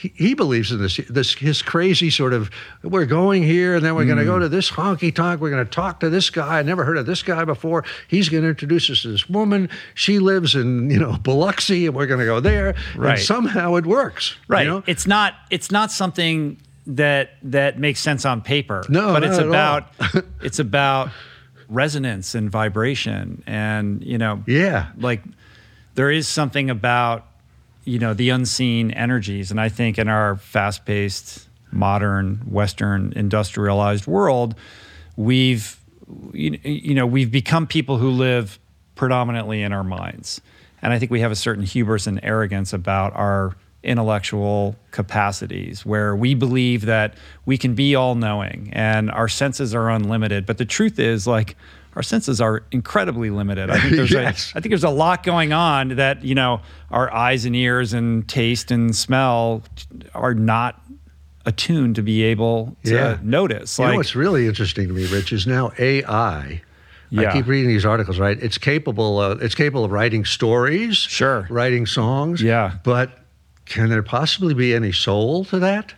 he, 0.00 0.12
he 0.16 0.34
believes 0.34 0.72
in 0.72 0.80
this 0.80 0.96
this 1.08 1.34
his 1.34 1.60
crazy 1.62 2.08
sort 2.10 2.32
of 2.32 2.50
we're 2.82 3.06
going 3.06 3.42
here 3.42 3.74
and 3.74 3.84
then 3.84 3.94
we're 3.94 4.06
going 4.06 4.18
to 4.18 4.24
go 4.24 4.36
hmm. 4.36 4.42
to 4.42 4.48
this 4.48 4.70
honky 4.70 5.14
tonk 5.14 5.40
we're 5.40 5.50
going 5.50 5.64
to 5.64 5.70
talk 5.70 6.00
to 6.00 6.08
this 6.08 6.30
guy 6.30 6.58
I 6.58 6.62
never 6.62 6.84
heard 6.84 6.96
of 6.96 7.06
this 7.06 7.22
guy 7.22 7.44
before 7.44 7.84
he's 8.08 8.28
going 8.28 8.42
to 8.42 8.48
introduce 8.48 8.88
us 8.88 9.02
to 9.02 9.08
this 9.08 9.28
woman 9.28 9.68
she 9.94 10.18
lives 10.18 10.54
in 10.54 10.90
you 10.90 10.98
know 10.98 11.18
Biloxi 11.22 11.86
and 11.86 11.94
we're 11.94 12.06
going 12.06 12.20
to 12.20 12.26
go 12.26 12.40
there 12.40 12.74
Right. 12.96 13.18
and 13.18 13.20
somehow 13.20 13.74
it 13.74 13.84
works 13.86 14.36
you 14.48 14.54
Right. 14.54 14.66
know? 14.66 14.82
It's 14.86 15.06
not 15.06 15.34
it's 15.50 15.70
not 15.70 15.92
something 15.92 16.56
that 16.86 17.32
that 17.42 17.78
makes 17.78 18.00
sense 18.00 18.24
on 18.24 18.40
paper. 18.40 18.84
No, 18.88 19.12
but 19.12 19.22
it's 19.22 19.36
not 19.36 19.40
at 19.40 19.46
all. 19.46 19.50
about 19.50 20.24
it's 20.42 20.58
about 20.58 21.10
resonance 21.68 22.34
and 22.34 22.50
vibration 22.50 23.44
and 23.46 24.02
you 24.02 24.18
know 24.18 24.42
yeah 24.46 24.86
like 24.96 25.22
there 25.94 26.10
is 26.10 26.26
something 26.26 26.68
about 26.70 27.26
you 27.84 27.98
know 27.98 28.14
the 28.14 28.30
unseen 28.30 28.90
energies. 28.92 29.50
And 29.50 29.60
i 29.60 29.68
think 29.68 29.98
in 29.98 30.08
our 30.08 30.36
fast-paced 30.36 31.48
modern 31.72 32.36
western 32.50 33.12
industrialized 33.14 34.06
world 34.06 34.56
we've 35.16 35.78
you, 36.32 36.94
know 36.94 37.06
we've 37.06 37.30
become 37.30 37.66
people 37.66 37.98
who 37.98 38.10
live 38.10 38.58
predominantly 38.96 39.62
in 39.62 39.72
our 39.72 39.84
minds. 39.84 40.40
And 40.82 40.92
i 40.92 40.98
think 40.98 41.10
we 41.10 41.20
have 41.20 41.32
a 41.32 41.36
certain 41.36 41.64
hubris 41.64 42.06
and 42.06 42.20
arrogance 42.22 42.72
about 42.72 43.14
our 43.14 43.56
intellectual 43.82 44.76
capacities 44.90 45.86
where 45.86 46.14
we 46.14 46.34
believe 46.34 46.84
that 46.84 47.14
we 47.46 47.56
can 47.56 47.74
be 47.74 47.94
all 47.94 48.14
knowing 48.14 48.70
and 48.74 49.10
our 49.10 49.28
senses 49.28 49.74
are 49.74 49.88
unlimited. 49.88 50.44
But 50.44 50.58
the 50.58 50.66
truth 50.66 50.98
is 50.98 51.26
like 51.26 51.56
our 51.96 52.02
senses 52.02 52.40
are 52.40 52.62
incredibly 52.70 53.30
limited 53.30 53.70
i 53.70 53.78
think 53.80 53.96
there's 53.96 54.10
Yes. 54.22 54.52
a 54.54 54.58
I 54.58 54.60
think 54.60 54.70
there's 54.70 54.84
a 54.84 54.90
lot 54.90 55.22
going 55.22 55.52
on 55.52 55.96
that 55.96 56.24
you 56.24 56.34
know 56.34 56.60
our 56.90 57.12
eyes 57.12 57.44
and 57.44 57.54
ears 57.56 57.92
and 57.92 58.26
taste 58.28 58.70
and 58.70 58.94
smell 58.94 59.62
are 60.14 60.34
not 60.34 60.80
attuned 61.46 61.96
to 61.96 62.02
be 62.02 62.22
able 62.22 62.76
to 62.84 62.92
Yeah. 62.94 63.18
notice. 63.22 63.78
you 63.78 63.86
know 63.86 63.96
what's 63.96 64.14
really 64.14 64.46
interesting 64.46 64.86
to 64.88 64.92
me 64.94 65.06
Rich 65.06 65.32
is 65.32 65.46
now 65.46 65.72
AI 65.78 66.62
Yeah. 67.10 67.30
I 67.30 67.32
keep 67.32 67.46
reading 67.48 67.68
these 67.68 67.84
articles, 67.84 68.20
right? 68.20 68.38
It's 68.40 68.56
capable. 68.58 69.20
Of, 69.20 69.42
it's 69.42 69.56
capable 69.56 69.84
of 69.84 69.90
writing 69.90 70.24
stories, 70.24 70.96
Sure. 70.96 71.44
writing 71.50 71.86
songs. 71.86 72.40
Yeah. 72.40 72.74
but 72.84 73.18
can 73.66 73.88
there 73.88 74.02
possibly 74.04 74.54
be 74.54 74.74
any 74.74 74.92
soul 74.92 75.44
to 75.46 75.58
that? 75.60 75.92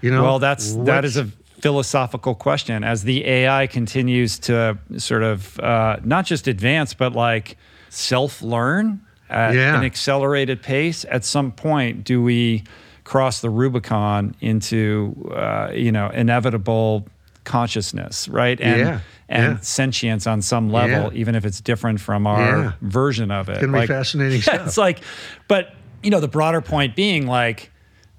You 0.00 0.10
know, 0.10 0.22
well, 0.24 0.38
that's 0.40 0.74
that 0.74 1.04
what's- 1.04 1.16
a 1.16 1.28
philosophical 1.60 2.34
question. 2.34 2.84
As 2.84 3.02
the 3.04 3.26
AI 3.26 3.66
continues 3.66 4.38
to 4.40 4.78
sort 4.98 5.22
of 5.22 5.58
uh, 5.60 5.96
not 6.04 6.26
just 6.26 6.46
advance, 6.48 6.94
but 6.94 7.12
like 7.12 7.56
self 7.88 8.42
learn 8.42 9.00
at 9.28 9.54
Yeah. 9.54 9.76
an 9.78 9.84
accelerated 9.84 10.62
pace. 10.62 11.04
At 11.10 11.24
some 11.24 11.50
point, 11.52 12.04
do 12.04 12.22
we 12.22 12.64
cross 13.04 13.40
the 13.40 13.50
Rubicon 13.50 14.34
into 14.40 15.30
uh, 15.34 15.70
you 15.74 15.92
know 15.92 16.08
inevitable 16.10 17.06
consciousness, 17.44 18.28
right? 18.28 18.60
And 18.60 18.80
Yeah. 18.80 19.00
and 19.28 19.54
Yeah. 19.56 19.60
sentience 19.60 20.26
on 20.26 20.42
some 20.42 20.70
level, 20.70 21.10
even 21.14 21.34
if 21.34 21.44
it's 21.44 21.60
different 21.60 22.00
from 22.00 22.26
our 22.26 22.74
version 22.82 23.30
of 23.30 23.48
it. 23.48 23.52
It's 23.56 23.66
gonna 23.66 23.80
be 23.80 23.86
fascinating 23.98 24.38
yeah, 24.38 24.42
stuff. 24.42 24.66
It's 24.68 24.76
like, 24.78 25.00
but 25.48 25.74
you 26.02 26.10
know, 26.10 26.20
the 26.20 26.28
broader 26.28 26.60
point 26.60 26.94
being 26.94 27.26
like 27.26 27.70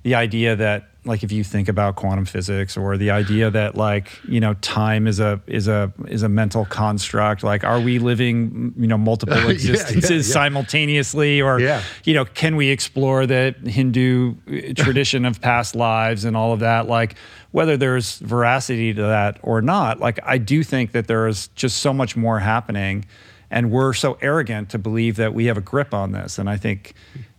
the 0.03 0.15
idea 0.15 0.55
that 0.55 0.89
like 1.07 1.23
if 1.23 1.31
you 1.31 1.43
think 1.43 1.67
about 1.69 1.95
quantum 1.95 2.25
physics 2.25 2.75
or 2.77 2.97
the 2.97 3.09
idea 3.11 3.49
that 3.49 3.75
like 3.75 4.19
you 4.27 4.39
know 4.39 4.53
time 4.55 5.07
is 5.07 5.19
a 5.19 5.39
is 5.47 5.67
a 5.67 5.91
is 6.07 6.21
a 6.23 6.29
mental 6.29 6.65
construct 6.65 7.43
like 7.43 7.63
are 7.63 7.79
we 7.79 7.97
living 7.99 8.73
you 8.77 8.87
know 8.87 8.97
multiple 8.97 9.37
yeah, 9.43 9.49
existences 9.49 10.27
yeah. 10.27 10.33
simultaneously 10.33 11.41
or 11.41 11.59
Yeah. 11.59 11.81
you 12.03 12.13
know 12.13 12.25
can 12.25 12.55
we 12.55 12.69
explore 12.69 13.25
the 13.25 13.55
hindu 13.65 14.35
uh, 14.47 14.73
tradition 14.75 15.25
of 15.25 15.41
past 15.41 15.75
lives 15.75 16.25
and 16.25 16.35
all 16.37 16.53
of 16.53 16.59
that 16.59 16.87
like 16.87 17.15
whether 17.51 17.77
there's 17.77 18.19
veracity 18.19 18.93
to 18.93 19.01
that 19.01 19.39
or 19.41 19.61
not 19.61 19.99
like 19.99 20.19
i 20.23 20.37
do 20.37 20.63
think 20.63 20.91
that 20.91 21.07
there 21.07 21.27
is 21.27 21.47
just 21.55 21.77
so 21.77 21.93
much 21.93 22.15
more 22.15 22.39
happening 22.39 23.05
and 23.49 23.71
we're 23.71 23.93
so 23.93 24.17
arrogant 24.21 24.69
to 24.69 24.77
believe 24.77 25.15
that 25.15 25.33
we 25.33 25.45
have 25.45 25.57
a 25.57 25.61
grip 25.61 25.93
on 25.93 26.11
this 26.11 26.37
and 26.37 26.49
i 26.49 26.57
think 26.57 26.93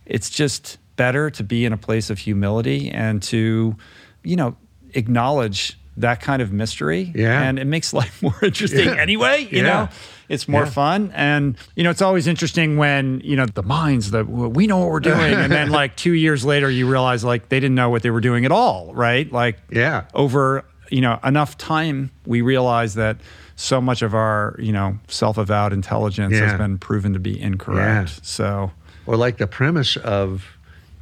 it's 0.05 0.29
just 0.29 0.77
better 0.99 1.29
to 1.29 1.43
be 1.43 1.63
in 1.63 1.71
a 1.71 1.77
place 1.77 2.09
of 2.09 2.17
humility 2.19 2.91
and 2.91 3.23
to 3.23 3.75
you 4.23 4.35
know 4.35 4.55
acknowledge 4.95 5.77
that 5.95 6.19
kind 6.21 6.41
of 6.41 6.51
mystery 6.51 7.11
Yeah. 7.15 7.41
and 7.43 7.57
it 7.57 7.65
makes 7.65 7.93
life 8.01 8.21
more 8.21 8.35
interesting 8.43 8.85
Yeah. 8.85 8.95
anyway 9.07 9.47
you 9.49 9.59
Yeah. 9.59 9.63
know 9.63 9.89
it's 10.27 10.47
more 10.47 10.63
Yeah. 10.65 10.69
fun 10.81 11.11
and 11.15 11.55
you 11.75 11.83
know 11.83 11.89
it's 11.89 12.01
always 12.01 12.27
interesting 12.27 12.75
when 12.77 13.21
you 13.23 13.35
know 13.37 13.45
the 13.45 13.63
minds 13.63 14.11
that 14.11 14.25
we 14.27 14.67
know 14.67 14.77
what 14.79 14.89
we're 14.91 14.99
doing 15.13 15.33
and 15.33 15.51
then 15.51 15.69
like 15.69 15.95
two 15.95 16.13
years 16.13 16.43
later 16.43 16.69
you 16.69 16.85
realize 16.89 17.23
like 17.23 17.47
they 17.49 17.59
didn't 17.59 17.75
know 17.75 17.89
what 17.89 18.01
they 18.03 18.11
were 18.11 18.21
doing 18.29 18.43
at 18.45 18.51
all 18.51 18.93
right 18.93 19.31
like 19.31 19.57
Yeah. 19.71 20.03
over 20.13 20.65
you 20.91 21.01
know 21.01 21.17
enough 21.23 21.57
time 21.57 22.11
we 22.25 22.41
realize 22.41 22.93
that 22.95 23.15
so 23.55 23.79
much 23.81 24.01
of 24.01 24.13
our 24.13 24.55
you 24.59 24.73
know 24.73 24.97
self-avowed 25.07 25.71
intelligence 25.73 26.33
Yeah. 26.33 26.45
has 26.49 26.57
been 26.57 26.77
proven 26.77 27.13
to 27.13 27.19
be 27.19 27.39
incorrect 27.39 28.25
so 28.25 28.71
or 29.05 29.15
like 29.17 29.37
the 29.37 29.47
premise 29.47 29.97
of 29.97 30.45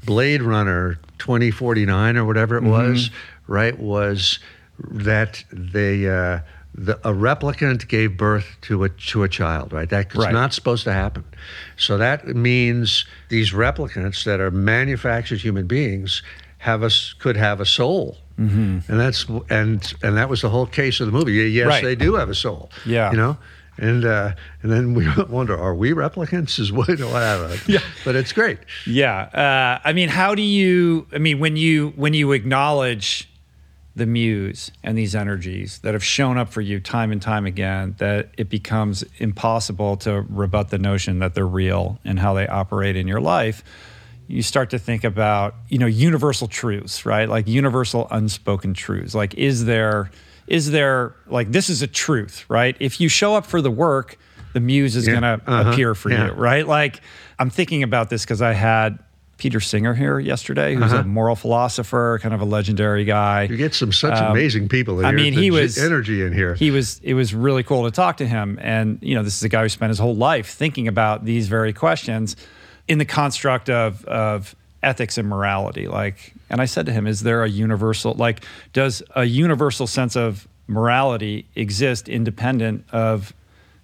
Blade 0.07 0.41
Runner 0.41 0.97
2049 1.19 2.17
or 2.17 2.25
whatever 2.25 2.57
it 2.57 2.63
was, 2.63 3.11
right? 3.45 3.77
Was 3.77 4.39
that 4.79 5.43
they 5.51 6.07
uh, 6.07 6.39
the, 6.73 6.95
a 7.07 7.11
replicant 7.13 7.87
gave 7.87 8.17
birth 8.17 8.45
to 8.61 8.83
a 8.85 8.89
to 8.89 9.21
a 9.23 9.29
child, 9.29 9.73
right? 9.73 9.87
That's 9.89 10.15
Right. 10.15 10.33
not 10.33 10.53
supposed 10.53 10.83
to 10.85 10.93
happen. 10.93 11.23
So 11.75 11.97
that 11.97 12.25
means 12.27 13.05
these 13.29 13.51
replicants 13.51 14.23
that 14.23 14.39
are 14.39 14.49
manufactured 14.51 15.41
human 15.41 15.67
beings 15.67 16.23
have 16.59 16.81
us 16.81 17.13
could 17.19 17.37
have 17.37 17.59
a 17.61 17.65
soul. 17.65 18.17
Mm-hmm. 18.39 18.91
And 18.91 18.99
that's 18.99 19.25
and 19.49 19.93
and 20.03 20.17
that 20.17 20.29
was 20.29 20.41
the 20.41 20.49
whole 20.49 20.67
case 20.67 20.99
of 20.99 21.07
the 21.07 21.11
movie. 21.13 21.33
Yes, 21.33 21.67
Right. 21.67 21.83
they 21.83 21.95
do 21.95 22.15
have 22.15 22.29
a 22.29 22.35
soul. 22.35 22.69
Yeah. 22.85 23.11
you 23.11 23.17
know, 23.17 23.37
and 23.77 24.05
uh, 24.05 24.33
and 24.61 24.71
then 24.71 24.93
we 24.93 25.07
wonder, 25.29 25.57
are 25.57 25.75
we 25.75 25.91
replicants? 25.91 26.59
Is 26.59 26.71
what 26.71 26.87
whatever. 26.89 27.55
Yeah. 27.67 27.79
but 28.05 28.15
it's 28.15 28.33
great. 28.33 28.59
Yeah, 28.85 29.21
uh, 29.33 29.79
I 29.87 29.93
mean, 29.93 30.09
how 30.09 30.35
do 30.35 30.41
you? 30.41 31.07
I 31.13 31.17
mean, 31.17 31.39
when 31.39 31.55
you 31.57 31.89
when 31.95 32.13
you 32.13 32.31
acknowledge 32.31 33.29
the 33.95 34.05
muse 34.05 34.71
and 34.83 34.95
these 34.95 35.15
energies 35.15 35.79
that 35.79 35.93
have 35.95 36.03
shown 36.03 36.37
up 36.37 36.49
for 36.49 36.61
you 36.61 36.79
time 36.79 37.11
and 37.11 37.19
time 37.21 37.47
again, 37.47 37.95
that 37.97 38.29
it 38.37 38.47
becomes 38.47 39.03
impossible 39.17 39.97
to 39.97 40.21
rebut 40.29 40.69
the 40.69 40.77
notion 40.77 41.17
that 41.19 41.33
they're 41.33 41.47
real 41.47 41.97
and 42.05 42.19
how 42.19 42.35
they 42.35 42.47
operate 42.47 42.95
in 42.95 43.07
your 43.07 43.19
life. 43.19 43.63
You 44.27 44.43
start 44.43 44.69
to 44.71 44.77
think 44.77 45.03
about, 45.03 45.55
you 45.69 45.79
know, 45.79 45.87
universal 45.87 46.47
truths, 46.47 47.07
right? 47.07 47.27
Like 47.27 47.47
universal 47.47 48.07
unspoken 48.11 48.75
truths. 48.75 49.15
Like, 49.15 49.33
is 49.33 49.65
there, 49.65 50.11
is 50.47 50.71
there, 50.71 51.13
like, 51.27 51.51
this 51.51 51.69
is 51.69 51.81
a 51.81 51.87
truth, 51.87 52.45
right? 52.49 52.75
If 52.79 52.99
you 53.01 53.09
show 53.09 53.35
up 53.35 53.45
for 53.45 53.61
the 53.61 53.71
work, 53.71 54.17
the 54.53 54.59
muse 54.61 54.95
is 54.95 55.05
Yeah. 55.07 55.19
going 55.19 55.23
to 55.23 55.41
Uh-huh. 55.45 55.69
appear 55.71 55.93
for 55.93 56.09
Yeah. 56.09 56.27
you, 56.27 56.31
right? 56.33 56.65
Like 56.65 57.01
I'm 57.37 57.49
thinking 57.49 57.83
about 57.83 58.09
this 58.09 58.23
because 58.23 58.41
I 58.41 58.53
had 58.53 58.97
Peter 59.37 59.59
Singer 59.59 59.93
here 59.93 60.17
yesterday, 60.19 60.73
who's 60.73 60.91
Uh-huh. 60.91 61.01
a 61.01 61.03
moral 61.03 61.35
philosopher, 61.35 62.17
kind 62.23 62.33
of 62.33 62.41
a 62.41 62.45
legendary 62.45 63.05
guy. 63.05 63.43
You 63.43 63.55
get 63.57 63.75
some 63.75 63.91
such 63.91 64.19
amazing 64.19 64.67
people 64.67 64.99
in 64.99 65.05
Um, 65.05 65.11
I 65.11 65.15
mean, 65.15 65.35
The 65.35 65.41
he 65.43 65.51
was- 65.51 65.77
energy 65.77 66.23
in 66.23 66.33
here. 66.33 66.55
he 66.55 66.71
was 66.71 66.99
it 67.03 67.13
was 67.13 67.35
really 67.35 67.61
cool 67.61 67.83
to 67.83 67.91
talk 67.91 68.17
to 68.17 68.25
him 68.25 68.57
and 68.61 68.97
you 69.01 69.13
know 69.13 69.21
this 69.21 69.37
is 69.37 69.43
a 69.43 69.49
guy 69.49 69.61
who 69.61 69.69
spent 69.69 69.89
his 69.89 69.99
whole 69.99 70.15
life 70.15 70.47
thinking 70.47 70.87
about 70.87 71.23
these 71.25 71.47
very 71.47 71.71
questions 71.71 72.35
in 72.87 72.97
the 72.97 73.05
construct 73.05 73.69
of 73.69 74.03
of 74.05 74.55
ethics 74.87 75.17
and 75.17 75.27
morality. 75.27 75.87
Like 75.87 76.33
and 76.49 76.61
i 76.61 76.65
said 76.65 76.85
to 76.85 76.93
him 76.93 77.05
is 77.05 77.21
there 77.21 77.43
a 77.43 77.49
universal 77.49 78.13
like 78.13 78.43
does 78.71 79.03
a 79.15 79.25
universal 79.25 79.85
sense 79.85 80.15
of 80.15 80.47
morality 80.67 81.45
exist 81.55 82.07
independent 82.07 82.85
of 82.91 83.33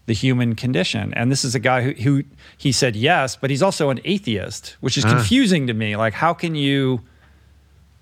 the 0.06 0.14
human 0.14 0.54
condition? 0.56 1.14
And 1.14 1.32
this 1.32 1.46
is 1.46 1.56
a 1.56 1.60
guy 1.60 1.82
who, 1.82 1.92
who 1.92 2.24
he 2.58 2.72
said 2.72 2.96
yes 2.96 3.36
but 3.36 3.50
he's 3.50 3.62
also 3.62 3.90
an 3.90 4.00
atheist 4.06 4.78
which 4.80 4.98
is 4.98 5.06
ah. 5.06 5.10
confusing 5.10 5.68
to 5.68 5.74
me. 5.74 5.96
Like 5.96 6.14
how 6.14 6.34
can 6.34 6.56
you 6.56 7.02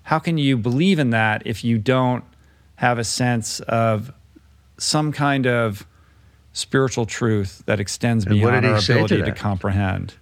how 0.04 0.18
can 0.18 0.38
you 0.38 0.56
believe 0.56 0.98
in 0.98 1.10
that 1.10 1.42
if 1.44 1.64
you 1.64 1.78
don't 1.78 2.24
have 2.76 2.98
a 2.98 3.04
sense 3.04 3.60
of 3.60 4.12
some 4.78 5.12
kind 5.12 5.46
of 5.46 5.86
spiritual 6.52 7.06
truth 7.06 7.62
that 7.66 7.80
extends 7.80 8.26
And 8.26 8.34
beyond 8.34 8.66
our 8.66 8.80
say 8.80 8.94
to 8.94 9.04
ability 9.04 9.30
to, 9.30 9.36
comprehend? 9.36 10.14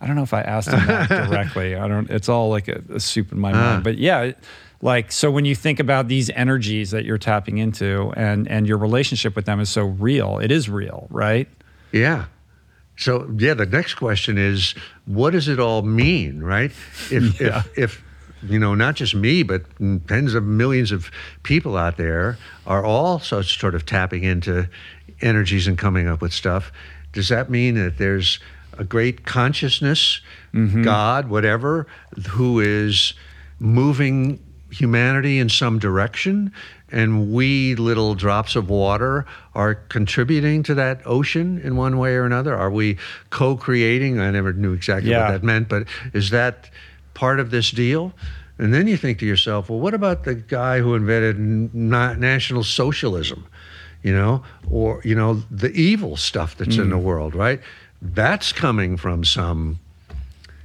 I 0.00 0.06
don't 0.06 0.16
know 0.16 0.22
if 0.22 0.32
I 0.34 0.40
asked 0.42 0.68
him 0.68 0.86
that 0.86 1.08
directly. 1.30 1.76
I 1.76 1.86
don't. 1.88 2.08
It's 2.10 2.28
all 2.28 2.48
like 2.50 2.68
a, 2.68 2.82
a 2.94 3.00
soup 3.00 3.32
in 3.32 3.38
my 3.38 3.50
Ah. 3.52 3.54
mind. 3.54 3.84
But 3.84 3.98
yeah, 3.98 4.32
like 4.82 5.12
so 5.12 5.30
when 5.30 5.44
you 5.44 5.54
think 5.54 5.78
about 5.80 6.08
these 6.08 6.30
energies 6.30 6.90
that 6.92 7.04
you're 7.04 7.18
tapping 7.18 7.58
into, 7.58 8.12
and 8.16 8.48
and 8.48 8.66
your 8.66 8.78
relationship 8.78 9.36
with 9.36 9.44
them 9.44 9.60
is 9.60 9.68
so 9.68 9.84
real. 9.84 10.38
It 10.38 10.50
is 10.50 10.68
real, 10.70 11.06
right? 11.10 11.48
Yeah. 11.92 12.26
So 12.96 13.30
yeah, 13.38 13.54
the 13.54 13.66
next 13.66 13.94
question 13.94 14.36
is, 14.38 14.74
what 15.06 15.30
does 15.30 15.48
it 15.48 15.58
all 15.58 15.82
mean, 15.82 16.40
right? 16.42 16.70
If 17.10 17.40
Yeah. 17.40 17.62
if 17.76 18.02
if 18.42 18.50
you 18.50 18.58
know, 18.58 18.74
not 18.74 18.94
just 18.94 19.14
me, 19.14 19.42
but 19.42 19.64
tens 20.08 20.32
of 20.34 20.44
millions 20.44 20.92
of 20.92 21.10
people 21.42 21.76
out 21.76 21.98
there 21.98 22.38
are 22.66 22.82
also 22.86 23.42
sort 23.42 23.74
of 23.74 23.84
tapping 23.84 24.24
into 24.24 24.66
energies 25.20 25.66
and 25.66 25.76
coming 25.76 26.08
up 26.08 26.22
with 26.22 26.32
stuff. 26.32 26.72
Does 27.12 27.28
that 27.28 27.50
mean 27.50 27.74
that 27.74 27.98
there's 27.98 28.38
a 28.80 28.84
great 28.84 29.26
consciousness, 29.26 30.20
God, 30.82 31.28
whatever, 31.28 31.86
who 32.30 32.58
is 32.60 33.12
moving 33.60 34.40
humanity 34.70 35.38
in 35.38 35.48
some 35.50 35.78
direction? 35.78 36.52
And 36.90 37.30
we, 37.32 37.76
little 37.76 38.14
drops 38.14 38.56
of 38.56 38.68
water, 38.68 39.26
are 39.54 39.74
contributing 39.74 40.62
to 40.64 40.74
that 40.74 41.02
ocean 41.06 41.60
in 41.62 41.76
one 41.76 41.98
way 41.98 42.14
or 42.14 42.24
another? 42.24 42.56
Are 42.56 42.70
we 42.70 42.96
co 43.28 43.54
creating? 43.56 44.18
I 44.18 44.30
never 44.30 44.52
knew 44.52 44.72
exactly 44.72 45.10
Yeah. 45.10 45.26
what 45.26 45.32
that 45.32 45.44
meant, 45.44 45.68
but 45.68 45.84
is 46.14 46.30
that 46.30 46.70
part 47.14 47.38
of 47.38 47.50
this 47.50 47.70
deal? 47.70 48.12
And 48.58 48.74
then 48.74 48.88
you 48.88 48.96
think 48.96 49.18
to 49.20 49.26
yourself, 49.26 49.68
well, 49.70 49.78
what 49.78 49.94
about 49.94 50.24
the 50.24 50.34
guy 50.34 50.80
who 50.80 50.94
invented 50.94 51.38
na- 51.38 52.14
National 52.14 52.64
Socialism? 52.64 53.44
You 54.02 54.14
know, 54.14 54.42
or, 54.70 55.02
you 55.04 55.14
know, 55.14 55.42
the 55.50 55.70
evil 55.72 56.16
stuff 56.16 56.56
that's 56.56 56.78
in 56.78 56.88
the 56.88 56.96
Mm. 56.96 57.02
world, 57.02 57.34
right? 57.34 57.60
That's 58.02 58.52
coming 58.52 58.96
from 58.96 59.24
some. 59.24 59.78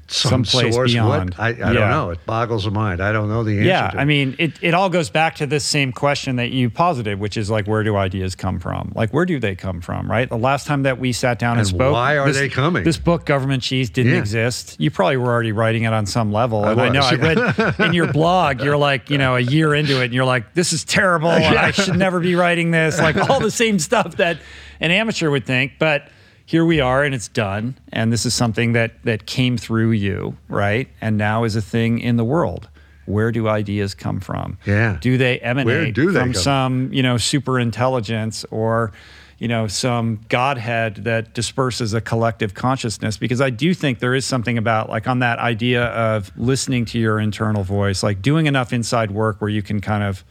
Some 0.08 0.46
Someplace 0.46 0.76
source. 0.76 0.92
beyond. 0.94 1.32
What? 1.34 1.40
I, 1.40 1.48
I 1.48 1.50
Yeah. 1.50 1.74
don't 1.74 1.90
know. 1.90 2.10
It 2.12 2.24
boggles 2.28 2.66
the 2.66 2.70
mind. 2.70 3.02
I 3.02 3.12
don't 3.12 3.28
know 3.28 3.44
the 3.44 3.54
answer. 3.58 3.68
Yeah, 3.68 3.92
I 3.96 4.06
mean, 4.06 4.36
it, 4.38 4.54
it 4.62 4.76
all 4.76 4.88
goes 4.88 5.10
back 5.10 5.34
to 5.38 5.48
this 5.48 5.64
same 5.64 5.92
question 5.92 6.36
that 6.36 6.52
you 6.52 6.70
posited, 6.70 7.20
which 7.20 7.38
is 7.38 7.50
like, 7.50 7.66
where 7.66 7.82
do 7.82 7.96
ideas 7.96 8.36
come 8.36 8.60
from? 8.60 8.92
Like, 8.94 9.10
where 9.16 9.26
do 9.26 9.40
they 9.40 9.56
come 9.56 9.82
from, 9.82 10.08
right? 10.10 10.30
The 10.30 10.38
last 10.38 10.68
time 10.68 10.84
that 10.84 11.00
we 11.00 11.12
sat 11.12 11.40
down 11.40 11.54
and, 11.54 11.62
And 11.62 11.68
spoke, 11.70 11.92
why 11.94 12.20
are 12.20 12.28
this- 12.28 12.38
they 12.38 12.50
coming? 12.50 12.84
This 12.84 12.98
book, 13.00 13.26
Government 13.26 13.64
Cheese, 13.64 13.90
didn't 13.90 14.12
Yeah. 14.12 14.20
exist. 14.20 14.76
You 14.80 14.92
probably 14.92 15.18
were 15.18 15.26
already 15.34 15.52
writing 15.54 15.86
it 15.86 15.94
on 15.94 16.06
some 16.06 16.32
level. 16.32 16.64
I 16.66 16.74
and 16.74 16.82
I 16.82 16.90
know 16.90 17.02
I 17.02 17.16
read 17.16 17.80
in 17.80 17.94
your 17.94 18.14
blog, 18.14 18.62
you're 18.62 18.78
like, 18.78 19.10
you 19.10 19.18
know, 19.18 19.38
a 19.38 19.42
year 19.42 19.74
into 19.74 20.02
it, 20.02 20.06
and 20.06 20.14
you're 20.14 20.24
like, 20.24 20.54
this 20.54 20.72
is 20.72 20.84
terrible. 20.84 21.30
I 21.32 21.72
should 21.72 21.98
never 21.98 22.20
be 22.20 22.36
writing 22.36 22.70
this. 22.70 23.00
Like 23.00 23.18
all 23.28 23.40
the 23.40 23.50
same 23.50 23.80
stuff 23.80 24.18
that 24.18 24.38
an 24.80 24.92
amateur 24.92 25.32
would 25.32 25.48
think, 25.48 25.80
but 25.80 26.10
here 26.46 26.64
we 26.64 26.80
are 26.80 27.04
and 27.04 27.16
it's 27.16 27.28
done 27.28 27.76
and 27.92 28.14
this 28.14 28.26
is 28.26 28.34
something 28.34 28.74
that 28.74 29.04
that 29.04 29.26
came 29.26 29.58
through 29.58 29.92
you 29.92 30.38
right? 30.48 30.88
And 31.02 31.18
now 31.18 31.44
is 31.44 31.56
a 31.56 31.62
thing 31.62 32.00
in 32.00 32.18
the 32.18 32.24
world. 32.24 32.70
Where 33.06 33.32
do 33.32 33.48
ideas 33.48 33.94
come 33.94 34.20
from? 34.20 34.58
Yeah. 34.66 34.98
do 35.02 35.18
they 35.18 35.40
emanate 35.40 35.94
do 35.96 36.12
they 36.12 36.20
from 36.20 36.34
some 36.34 36.94
you 36.94 37.04
know 37.04 37.18
super 37.18 37.60
intelligence 37.60 38.46
or 38.52 38.92
you 39.38 39.48
know 39.48 39.68
some 39.68 40.22
godhead 40.30 40.96
that 41.04 41.34
disperses 41.34 41.94
a 41.94 42.02
collective 42.02 42.54
consciousness? 42.54 43.18
Because 43.18 43.42
i 43.42 43.50
do 43.50 43.74
think 43.74 44.00
there 44.00 44.16
is 44.16 44.26
something 44.26 44.58
about 44.58 44.90
like 44.90 45.08
on 45.08 45.20
that 45.20 45.40
idea 45.40 45.86
of 45.86 46.32
listening 46.38 46.86
to 46.86 47.00
your 47.00 47.20
internal 47.20 47.64
voice 47.64 48.02
like 48.04 48.22
doing 48.22 48.46
enough 48.46 48.72
inside 48.72 49.12
work 49.12 49.42
where 49.42 49.50
you 49.50 49.62
can 49.62 49.82
kind 49.82 50.04
of 50.04 50.24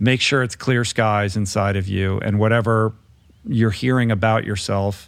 make 0.00 0.20
sure 0.20 0.42
it's 0.42 0.56
clear 0.56 0.84
skies 0.84 1.36
inside 1.36 1.76
of 1.76 1.88
you 1.88 2.18
and 2.20 2.38
whatever 2.38 2.92
you're 3.46 3.70
hearing 3.70 4.10
about 4.10 4.44
yourself 4.44 5.07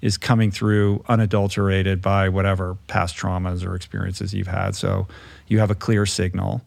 is 0.00 0.16
coming 0.16 0.50
through 0.50 1.04
unadulterated 1.08 2.00
by 2.00 2.28
whatever 2.28 2.76
past 2.86 3.16
traumas 3.16 3.64
or 3.66 3.74
experiences 3.74 4.32
you've 4.32 4.46
had. 4.46 4.74
So 4.74 5.06
you 5.46 5.58
have 5.58 5.70
a 5.70 5.74
clear 5.74 6.06
signal. 6.06 6.62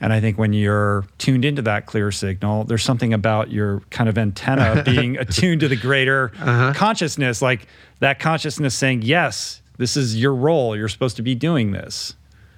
And 0.00 0.12
I 0.12 0.20
think 0.20 0.36
when 0.38 0.52
you're 0.52 1.04
tuned 1.18 1.44
into 1.44 1.62
that 1.62 1.86
clear 1.86 2.12
signal, 2.12 2.64
there's 2.64 2.82
something 2.84 3.12
about 3.14 3.50
your 3.50 3.80
kind 3.90 4.08
of 4.08 4.18
antenna 4.18 4.82
being 4.86 5.16
attuned 5.16 5.60
to 5.60 5.68
the 5.68 5.76
greater 5.76 6.28
consciousness, 6.74 7.40
like 7.42 7.66
that 8.00 8.18
consciousness 8.18 8.74
saying, 8.74 9.02
yes, 9.02 9.62
this 9.78 9.96
is 9.96 10.20
your 10.20 10.34
role. 10.34 10.76
You're 10.76 10.88
supposed 10.88 11.16
to 11.16 11.22
be 11.22 11.34
doing 11.34 11.72
this. 11.72 12.14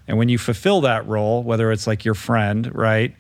And 0.07 0.19
when 0.19 0.29
you 0.29 0.39
fulfill 0.39 0.81
that 0.83 1.07
role, 1.07 1.43
whether 1.43 1.71
it's 1.71 1.87
like 1.87 2.05
your 2.05 2.15
friend, 2.15 2.75
right, 2.75 3.15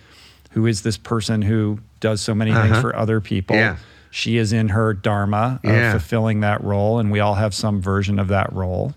who 0.53 0.67
is 0.67 0.83
this 0.83 0.97
person 0.97 1.43
who 1.43 1.79
does 2.01 2.21
so 2.21 2.35
many 2.35 2.53
things 2.53 2.73
Uh-huh. 2.73 2.81
for 2.81 2.97
other 2.97 3.21
people, 3.21 3.57
Yeah. 3.57 3.77
She 4.11 4.37
is 4.37 4.53
in 4.53 4.71
her 4.71 4.95
dharma 4.95 5.61
of 5.63 5.71
Yeah. 5.71 5.91
fulfilling 5.93 6.41
that 6.41 6.63
role, 6.63 6.99
and 6.99 7.11
we 7.11 7.21
all 7.21 7.35
have 7.35 7.55
some 7.55 7.81
version 7.81 8.19
of 8.19 8.29
that 8.29 8.53
role. 8.53 8.95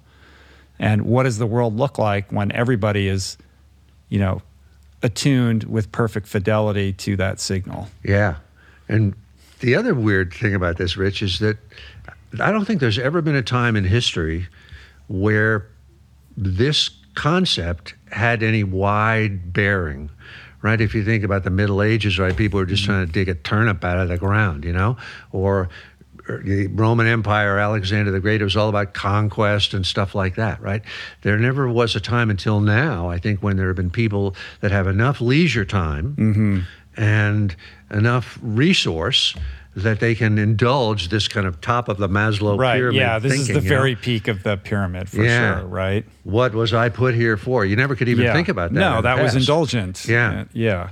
And 0.79 1.03
what 1.03 1.23
does 1.23 1.37
the 1.37 1.45
world 1.45 1.77
look 1.77 1.97
like 1.97 2.31
when 2.31 2.51
everybody 2.53 3.07
is, 3.07 3.37
you 4.09 4.19
know, 4.19 4.41
attuned 5.03 5.63
with 5.65 5.91
perfect 5.91 6.27
fidelity 6.27 6.93
to 6.93 7.15
that 7.17 7.39
signal? 7.39 7.89
Yeah. 8.03 8.35
And 8.89 9.13
the 9.59 9.75
other 9.75 9.93
weird 9.93 10.33
thing 10.33 10.55
about 10.55 10.77
this, 10.77 10.97
Rich, 10.97 11.21
is 11.21 11.39
that 11.39 11.57
I 12.39 12.51
don't 12.51 12.65
think 12.65 12.79
there's 12.79 12.99
ever 12.99 13.21
been 13.21 13.35
a 13.35 13.41
time 13.43 13.75
in 13.75 13.83
history 13.83 14.47
where 15.07 15.67
this 16.37 16.89
concept 17.13 17.93
had 18.11 18.41
any 18.41 18.63
wide 18.63 19.51
bearing. 19.53 20.09
Right, 20.61 20.79
if 20.79 20.93
you 20.93 21.03
think 21.03 21.23
about 21.23 21.43
the 21.43 21.49
Middle 21.49 21.81
Ages, 21.81 22.19
right, 22.19 22.35
people 22.35 22.59
were 22.59 22.67
just 22.67 22.83
mm-hmm. 22.83 22.91
trying 22.91 23.07
to 23.07 23.11
dig 23.11 23.29
a 23.29 23.33
turnip 23.33 23.83
out 23.83 23.97
of 23.97 24.09
the 24.09 24.17
ground, 24.17 24.63
you 24.63 24.73
know, 24.73 24.95
or 25.31 25.69
the 26.27 26.67
Roman 26.67 27.07
Empire, 27.07 27.57
Alexander 27.57 28.11
the 28.11 28.19
Great, 28.19 28.41
it 28.41 28.43
was 28.43 28.55
all 28.55 28.69
about 28.69 28.93
conquest 28.93 29.73
and 29.73 29.85
stuff 29.85 30.13
like 30.15 30.35
that, 30.35 30.61
right? 30.61 30.83
There 31.21 31.37
never 31.37 31.67
was 31.67 31.95
a 31.95 31.99
time 31.99 32.29
until 32.29 32.59
now, 32.59 33.09
I 33.09 33.17
think, 33.17 33.41
when 33.41 33.57
there 33.57 33.67
have 33.67 33.75
been 33.75 33.89
people 33.89 34.35
that 34.61 34.71
have 34.71 34.87
enough 34.87 35.21
leisure 35.21 35.65
time 35.65 36.15
mm-hmm. 36.15 36.59
and 36.95 37.55
enough 37.89 38.37
resource 38.41 39.35
that 39.75 39.99
they 40.01 40.13
can 40.15 40.37
indulge 40.37 41.07
this 41.09 41.27
kind 41.29 41.47
of 41.47 41.61
top 41.61 41.87
of 41.87 41.97
the 41.97 42.09
Maslow 42.09 42.57
Right. 42.59 42.75
pyramid 42.75 42.99
Yeah. 42.99 43.19
This 43.19 43.31
thinking, 43.31 43.55
is 43.55 43.61
the 43.61 43.63
you 43.63 43.69
know? 43.69 43.75
very 43.77 43.95
peak 43.95 44.27
of 44.27 44.43
the 44.43 44.57
pyramid 44.57 45.07
for 45.09 45.23
Yeah. 45.23 45.59
sure. 45.59 45.67
Right. 45.67 46.05
What 46.23 46.53
was 46.53 46.73
I 46.73 46.89
put 46.89 47.15
here 47.15 47.37
for? 47.37 47.65
You 47.65 47.75
never 47.77 47.95
could 47.95 48.09
even 48.09 48.25
yeah. 48.25 48.33
think 48.33 48.49
about 48.49 48.73
that. 48.73 48.79
No, 48.79 49.01
that 49.01 49.21
was 49.21 49.33
indulgent. 49.35 50.05
Yeah. 50.07 50.43
Yeah. 50.51 50.89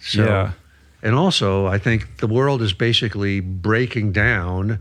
So, 0.00 0.24
Yeah. 0.24 0.50
And 1.02 1.14
also, 1.14 1.66
I 1.66 1.78
think 1.78 2.16
the 2.16 2.26
world 2.26 2.60
is 2.62 2.72
basically 2.72 3.38
breaking 3.38 4.10
down, 4.10 4.80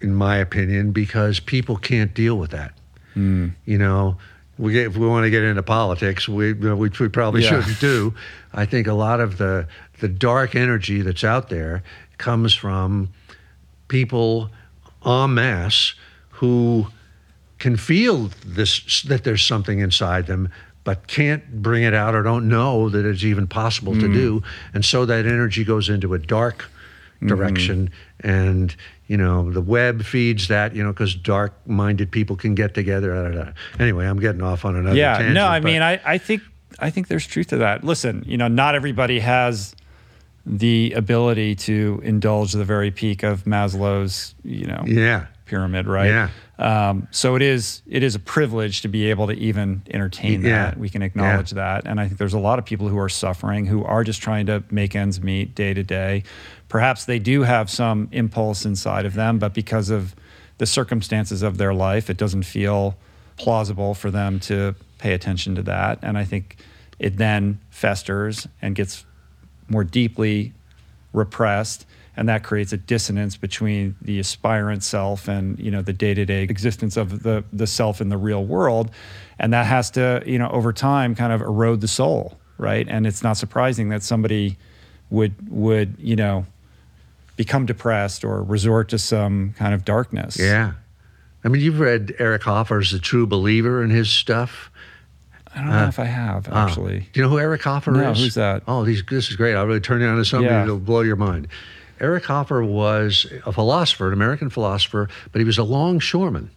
in 0.00 0.14
my 0.14 0.36
opinion, 0.36 0.92
because 0.92 1.40
people 1.40 1.76
can't 1.76 2.14
deal 2.14 2.38
with 2.38 2.50
that. 2.52 2.72
Hmm. 3.14 3.48
You 3.64 3.78
know, 3.78 4.16
we 4.56 4.72
get, 4.72 4.86
if 4.86 4.96
we 4.96 5.08
want 5.08 5.24
to 5.24 5.30
get 5.30 5.42
into 5.42 5.64
politics, 5.64 6.28
we, 6.28 6.52
which 6.52 7.00
we 7.00 7.08
probably 7.08 7.42
Yeah. 7.42 7.60
shouldn't 7.60 7.80
do. 7.80 8.14
I 8.54 8.64
think 8.66 8.86
a 8.86 8.92
lot 8.94 9.18
of 9.20 9.38
the 9.38 9.66
the 10.00 10.06
dark 10.08 10.54
energy 10.54 11.02
that's 11.02 11.24
out 11.24 11.48
there 11.48 11.82
comes 12.18 12.54
from 12.54 13.08
people 13.88 14.50
en 15.04 15.34
masse 15.34 15.94
who 16.30 16.86
can 17.58 17.76
feel 17.76 18.30
this 18.44 19.02
that 19.02 19.24
there's 19.24 19.42
something 19.42 19.80
inside 19.80 20.26
them 20.26 20.48
but 20.84 21.06
can't 21.06 21.60
bring 21.60 21.82
it 21.82 21.92
out 21.92 22.14
or 22.14 22.22
don't 22.22 22.48
know 22.48 22.88
that 22.88 23.04
it's 23.04 23.22
even 23.22 23.46
possible 23.46 23.92
to 23.92 24.06
mm. 24.06 24.14
do. 24.14 24.42
And 24.72 24.82
so 24.82 25.04
that 25.04 25.26
energy 25.26 25.62
goes 25.62 25.90
into 25.90 26.14
a 26.14 26.18
dark 26.18 26.62
mm-hmm. 26.62 27.26
direction. 27.26 27.90
And 28.20 28.74
you 29.06 29.16
know 29.16 29.50
the 29.50 29.60
web 29.60 30.02
feeds 30.04 30.48
that 30.48 30.76
you 30.76 30.82
know 30.82 30.92
because 30.92 31.14
dark 31.14 31.52
minded 31.66 32.10
people 32.10 32.36
can 32.36 32.54
get 32.54 32.74
together. 32.74 33.54
Anyway 33.78 34.06
i'm 34.06 34.20
getting 34.20 34.42
off 34.42 34.64
on 34.64 34.76
another 34.76 34.96
yeah 34.96 35.14
tangent, 35.14 35.34
no 35.34 35.46
i 35.46 35.60
mean 35.60 35.80
I, 35.80 35.98
I 36.04 36.18
think 36.18 36.42
i 36.78 36.90
think 36.90 37.08
there's 37.08 37.26
truth 37.26 37.48
to 37.48 37.56
that. 37.56 37.82
Listen 37.82 38.22
you 38.26 38.36
know 38.36 38.48
not 38.48 38.74
everybody 38.74 39.18
has 39.20 39.74
the 40.48 40.92
ability 40.96 41.54
to 41.54 42.00
indulge 42.02 42.52
the 42.52 42.64
very 42.64 42.90
peak 42.90 43.22
of 43.22 43.44
Maslow's, 43.44 44.34
you 44.42 44.66
know, 44.66 44.82
Yeah. 44.86 45.26
pyramid, 45.44 45.86
right? 45.86 46.08
Yeah. 46.08 46.28
Um, 46.58 47.06
so 47.10 47.36
it 47.36 47.42
is 47.42 47.82
it 47.86 48.02
is 48.02 48.14
a 48.14 48.18
privilege 48.18 48.80
to 48.82 48.88
be 48.88 49.10
able 49.10 49.26
to 49.28 49.32
even 49.34 49.82
entertain 49.90 50.42
Yeah. 50.42 50.64
that. 50.70 50.78
We 50.78 50.88
can 50.88 51.02
acknowledge 51.02 51.50
that, 51.52 51.86
and 51.86 52.00
I 52.00 52.06
think 52.06 52.18
there's 52.18 52.32
a 52.34 52.38
lot 52.38 52.58
of 52.58 52.64
people 52.64 52.88
who 52.88 52.98
are 52.98 53.08
suffering 53.08 53.66
who 53.66 53.84
are 53.84 54.02
just 54.04 54.20
trying 54.22 54.46
to 54.46 54.62
make 54.70 54.96
ends 54.96 55.20
meet 55.22 55.54
day 55.54 55.74
to 55.74 55.82
day. 55.82 56.22
Perhaps 56.68 57.04
they 57.04 57.18
do 57.18 57.42
have 57.42 57.70
some 57.70 58.08
impulse 58.10 58.64
inside 58.64 59.04
of 59.06 59.14
them, 59.14 59.38
but 59.38 59.54
because 59.54 59.90
of 59.90 60.14
the 60.58 60.66
circumstances 60.66 61.42
of 61.42 61.58
their 61.58 61.72
life, 61.74 62.10
it 62.10 62.16
doesn't 62.16 62.42
feel 62.42 62.96
plausible 63.36 63.94
for 63.94 64.10
them 64.10 64.40
to 64.40 64.74
pay 64.98 65.12
attention 65.12 65.54
to 65.54 65.62
that. 65.62 65.98
And 66.02 66.18
I 66.18 66.24
think 66.24 66.56
it 66.98 67.16
then 67.18 67.60
festers 67.70 68.48
and 68.60 68.74
gets 68.74 69.04
more 69.68 69.84
deeply 69.84 70.52
repressed 71.12 71.86
and 72.16 72.28
that 72.28 72.42
creates 72.42 72.72
a 72.72 72.76
dissonance 72.76 73.36
between 73.36 73.94
the 74.02 74.18
aspirant 74.18 74.82
self 74.82 75.28
and 75.28 75.58
you 75.58 75.70
know 75.70 75.82
the 75.82 75.92
day-to-day 75.92 76.42
existence 76.42 76.96
of 76.96 77.22
the 77.22 77.44
the 77.52 77.66
self 77.66 78.00
in 78.00 78.08
the 78.08 78.16
real 78.16 78.44
world 78.44 78.90
and 79.38 79.52
that 79.52 79.66
has 79.66 79.90
to 79.90 80.22
you 80.26 80.38
know 80.38 80.50
over 80.50 80.72
time 80.72 81.14
kind 81.14 81.32
of 81.32 81.40
erode 81.40 81.80
the 81.80 81.88
soul 81.88 82.38
right 82.58 82.86
and 82.88 83.06
it's 83.06 83.22
not 83.22 83.36
surprising 83.36 83.88
that 83.88 84.02
somebody 84.02 84.56
would 85.10 85.34
would 85.48 85.94
you 85.98 86.16
know 86.16 86.44
become 87.36 87.64
depressed 87.64 88.24
or 88.24 88.42
resort 88.42 88.88
to 88.88 88.98
some 88.98 89.54
kind 89.56 89.72
of 89.72 89.84
darkness 89.84 90.36
Yeah. 90.38 90.72
I 91.44 91.48
mean, 91.48 91.62
you've 91.62 91.78
read 91.78 92.16
Eric 92.18 92.42
Hoffer's 92.42 92.90
The 92.90 92.98
True 92.98 93.24
Believer 93.24 93.80
and 93.80 93.92
his 93.92 94.10
stuff. 94.10 94.72
I 95.58 95.62
don't 95.62 95.70
know 95.70 95.86
if 95.88 95.98
i 95.98 96.04
have 96.04 96.48
actually 96.48 97.00
Do 97.12 97.20
you 97.20 97.22
know 97.22 97.28
who 97.30 97.38
Eric 97.38 97.62
Hoffer 97.62 97.90
No, 97.90 98.10
is? 98.12 98.18
who's 98.20 98.34
that? 98.34 98.62
Oh, 98.68 98.84
these, 98.84 99.02
this 99.10 99.28
is 99.28 99.36
great. 99.36 99.54
I'll 99.54 99.66
really 99.66 99.80
turn 99.80 100.00
you 100.00 100.06
on 100.06 100.16
to 100.16 100.24
somebody 100.24 100.52
Yeah. 100.54 100.60
that'll 100.60 100.78
blow 100.78 101.00
your 101.00 101.16
mind. 101.16 101.48
Eric 102.00 102.24
Hoffer 102.26 102.62
was 102.62 103.26
a 103.44 103.52
philosopher, 103.52 104.06
an 104.06 104.12
American 104.12 104.50
philosopher, 104.50 105.08
but 105.32 105.40
he 105.40 105.44
was 105.44 105.58
a 105.58 105.64
longshoreman. 105.64 106.50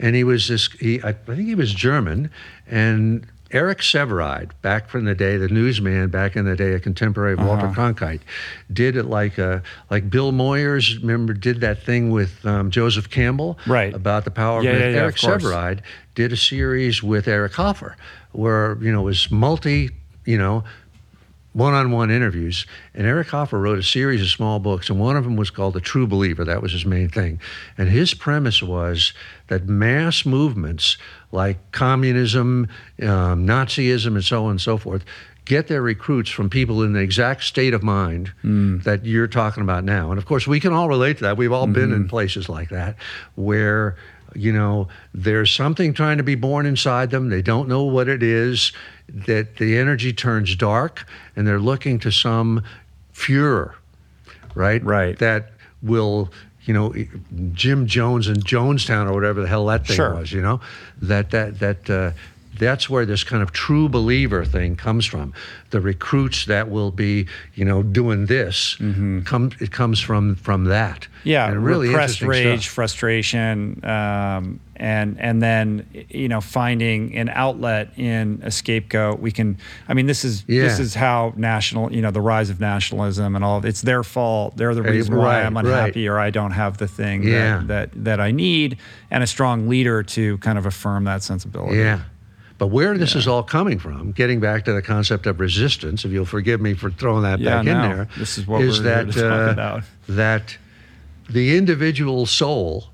And 0.00 0.16
he 0.16 0.24
was 0.24 0.48
this, 0.48 0.68
he, 0.80 1.00
I, 1.02 1.10
I 1.10 1.12
think 1.12 1.46
he 1.46 1.54
was 1.54 1.72
German. 1.72 2.30
And 2.66 3.26
Eric 3.52 3.78
Sevareid, 3.78 4.50
back 4.62 4.88
from 4.88 5.04
the 5.04 5.14
day, 5.14 5.36
the 5.36 5.48
newsman 5.48 6.08
back 6.08 6.36
in 6.36 6.44
the 6.46 6.56
day, 6.56 6.72
a 6.72 6.80
contemporary 6.80 7.34
of 7.34 7.40
Walter 7.40 7.66
Uh-huh. 7.66 7.92
Cronkite, 7.92 8.20
did 8.72 8.96
it 8.96 9.04
like 9.04 9.38
uh, 9.38 9.60
like 9.90 10.08
Bill 10.08 10.32
Moyers, 10.32 11.00
remember, 11.00 11.34
did 11.34 11.60
that 11.60 11.82
thing 11.82 12.10
with 12.10 12.44
um, 12.46 12.70
Joseph 12.70 13.10
Campbell 13.10 13.58
Right. 13.66 13.92
about 13.94 14.24
the 14.24 14.30
power 14.30 14.58
of 14.58 14.64
Yeah, 14.64 14.72
myth. 14.72 14.80
yeah, 14.82 14.90
yeah, 14.90 14.96
Eric 15.02 15.16
of. 15.22 15.42
Sevareid 15.42 15.80
did 16.14 16.32
a 16.32 16.36
series 16.36 17.02
with 17.02 17.28
Eric 17.28 17.52
Hoffer 17.54 17.96
where, 18.32 18.78
you 18.80 18.90
know, 18.90 19.00
it 19.02 19.04
was 19.04 19.30
multi, 19.30 19.90
you 20.24 20.38
know, 20.38 20.64
one-on-one 21.52 22.10
interviews 22.10 22.66
and 22.94 23.06
eric 23.06 23.28
hoffer 23.28 23.58
wrote 23.58 23.78
a 23.78 23.82
series 23.82 24.22
of 24.22 24.28
small 24.28 24.58
books 24.58 24.88
and 24.88 24.98
one 24.98 25.16
of 25.16 25.24
them 25.24 25.36
was 25.36 25.50
called 25.50 25.74
the 25.74 25.80
true 25.80 26.06
believer. 26.06 26.44
That 26.44 26.62
was 26.62 26.72
his 26.72 26.86
main 26.86 27.08
thing. 27.08 27.40
And 27.76 27.88
his 27.88 28.14
premise 28.14 28.62
was 28.62 29.12
that 29.48 29.68
mass 29.68 30.24
movements 30.24 30.96
like 31.30 31.58
communism 31.72 32.68
um, 33.02 33.46
nazism 33.46 34.14
and 34.14 34.24
so 34.24 34.44
on 34.44 34.52
and 34.52 34.60
so 34.60 34.76
forth 34.76 35.04
get 35.44 35.66
their 35.66 35.82
recruits 35.82 36.30
from 36.30 36.48
people 36.48 36.82
in 36.82 36.92
the 36.92 37.00
exact 37.00 37.42
state 37.42 37.74
of 37.74 37.82
mind 37.82 38.32
that 38.84 39.04
you're 39.04 39.26
talking 39.26 39.62
about 39.62 39.82
now. 39.82 40.10
And 40.10 40.18
of 40.18 40.24
course 40.24 40.46
we 40.46 40.60
can 40.60 40.72
all 40.72 40.88
relate 40.88 41.18
to 41.18 41.24
that. 41.24 41.36
We've 41.36 41.52
all 41.52 41.66
been 41.66 41.92
in 41.92 42.08
places 42.08 42.48
like 42.48 42.68
that 42.68 42.96
where 43.34 43.96
you 44.34 44.52
know 44.52 44.88
there's 45.14 45.50
something 45.50 45.92
trying 45.92 46.16
to 46.18 46.22
be 46.22 46.34
born 46.34 46.66
inside 46.66 47.10
them 47.10 47.28
they 47.28 47.42
don't 47.42 47.68
know 47.68 47.82
what 47.84 48.08
it 48.08 48.22
is 48.22 48.72
that 49.08 49.56
the 49.56 49.76
energy 49.76 50.12
turns 50.12 50.54
dark 50.56 51.06
and 51.36 51.46
they're 51.46 51.58
looking 51.60 51.98
to 51.98 52.10
some 52.10 52.62
Fuhrer, 53.14 53.74
right 54.54 54.82
Right. 54.82 55.18
that 55.18 55.52
will 55.82 56.30
you 56.64 56.72
know 56.72 56.94
jim 57.52 57.86
jones 57.86 58.28
in 58.28 58.36
jonestown 58.36 59.08
or 59.10 59.12
whatever 59.14 59.40
the 59.42 59.48
hell 59.48 59.66
that 59.66 59.86
thing 59.86 59.96
Sure. 59.96 60.14
was 60.14 60.32
you 60.32 60.40
know 60.40 60.60
that 61.00 61.30
that 61.30 61.58
that 61.58 61.90
uh, 61.90 62.12
that's 62.58 62.88
where 62.88 63.06
this 63.06 63.24
kind 63.24 63.42
of 63.42 63.52
true 63.52 63.88
believer 63.88 64.44
thing 64.44 64.76
comes 64.76 65.06
from. 65.06 65.32
The 65.70 65.80
recruits 65.80 66.44
that 66.46 66.70
will 66.70 66.90
be, 66.90 67.26
you 67.54 67.64
know, 67.64 67.82
doing 67.82 68.26
this, 68.26 68.76
come 68.76 69.52
it 69.60 69.70
comes 69.72 70.00
from 70.00 70.36
from 70.36 70.64
that. 70.64 71.00
Mm-hmm. 71.00 71.28
Yeah, 71.28 71.48
and 71.48 71.64
really 71.64 71.88
repressed 71.88 72.22
rage, 72.22 72.62
stuff. 72.62 72.74
frustration, 72.74 73.84
um, 73.84 74.60
and 74.76 75.18
and 75.20 75.40
then 75.40 75.86
you 76.10 76.28
know 76.28 76.40
finding 76.40 77.16
an 77.16 77.28
outlet 77.30 77.96
in 77.96 78.40
a 78.42 78.50
scapegoat. 78.50 79.20
We 79.20 79.32
can. 79.32 79.56
I 79.88 79.94
mean, 79.94 80.06
this 80.06 80.24
is 80.24 80.44
this 80.44 80.78
is 80.78 80.94
how 80.94 81.32
national. 81.36 81.92
You 81.92 82.02
know, 82.02 82.10
the 82.10 82.20
rise 82.20 82.50
of 82.50 82.60
nationalism 82.60 83.34
and 83.34 83.44
all. 83.44 83.58
Of, 83.58 83.64
it's 83.64 83.82
their 83.82 84.02
fault. 84.02 84.56
They're 84.56 84.74
the 84.74 84.82
reason 84.82 85.16
why 85.16 85.42
I'm 85.42 85.56
right. 85.56 85.64
unhappy 85.64 86.08
or 86.08 86.18
I 86.18 86.30
don't 86.30 86.52
have 86.52 86.78
the 86.78 86.88
thing 86.88 87.22
Yeah. 87.22 87.58
that, 87.66 87.92
that 87.92 88.04
that 88.04 88.20
I 88.20 88.30
need, 88.30 88.76
and 89.10 89.22
a 89.22 89.26
strong 89.26 89.68
leader 89.68 90.02
to 90.02 90.38
kind 90.38 90.58
of 90.58 90.66
affirm 90.66 91.04
that 91.04 91.22
sensibility. 91.22 91.78
Yeah. 91.78 92.00
But 92.62 92.68
where 92.68 92.96
this 92.96 93.16
is 93.16 93.26
all 93.26 93.42
coming 93.42 93.80
from, 93.80 94.12
getting 94.12 94.38
back 94.38 94.66
to 94.66 94.72
the 94.72 94.82
concept 94.82 95.26
of 95.26 95.40
resistance, 95.40 96.04
if 96.04 96.12
you'll 96.12 96.24
forgive 96.24 96.60
me 96.60 96.74
for 96.74 96.92
throwing 96.92 97.24
that 97.24 97.40
Yeah, 97.40 97.56
back 97.56 97.66
in 97.66 97.76
no. 97.76 97.88
there, 97.88 98.08
This 98.16 98.38
is 98.38 98.46
what 98.46 98.60
we're 98.60 98.72
here 98.72 98.82
that 98.84 99.16
uh, 99.16 99.80
that 100.08 100.56
the 101.28 101.56
individual 101.56 102.24
soul 102.24 102.84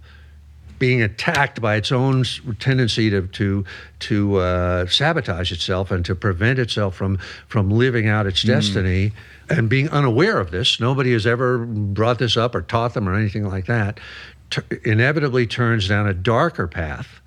being 0.79 1.03
attacked 1.03 1.61
by 1.61 1.77
its 1.77 1.93
own 1.93 2.25
tendency 2.59 3.11
to 3.11 3.27
to 3.27 3.67
to 3.99 4.37
uh, 4.39 4.87
sabotage 4.87 5.53
itself 5.53 5.91
and 5.91 6.03
to 6.07 6.15
prevent 6.15 6.59
itself 6.59 6.95
from 6.95 7.19
from 7.47 7.69
living 7.69 8.09
out 8.09 8.27
its 8.27 8.43
destiny 8.43 9.13
and 9.51 9.69
being 9.69 9.91
unaware 9.91 10.41
of 10.41 10.51
this. 10.51 10.81
Nobody 10.81 11.13
has 11.13 11.27
ever 11.27 11.59
brought 11.59 12.19
this 12.19 12.39
up 12.39 12.55
or 12.55 12.63
taught 12.63 12.95
them 12.95 13.07
or 13.07 13.13
anything 13.15 13.47
like 13.47 13.67
that. 13.67 14.01
T- 14.49 14.63
inevitably 14.87 15.47
turns 15.47 15.87
down 15.87 16.09
a 16.09 16.15
darker 16.15 16.67
path, 16.67 17.21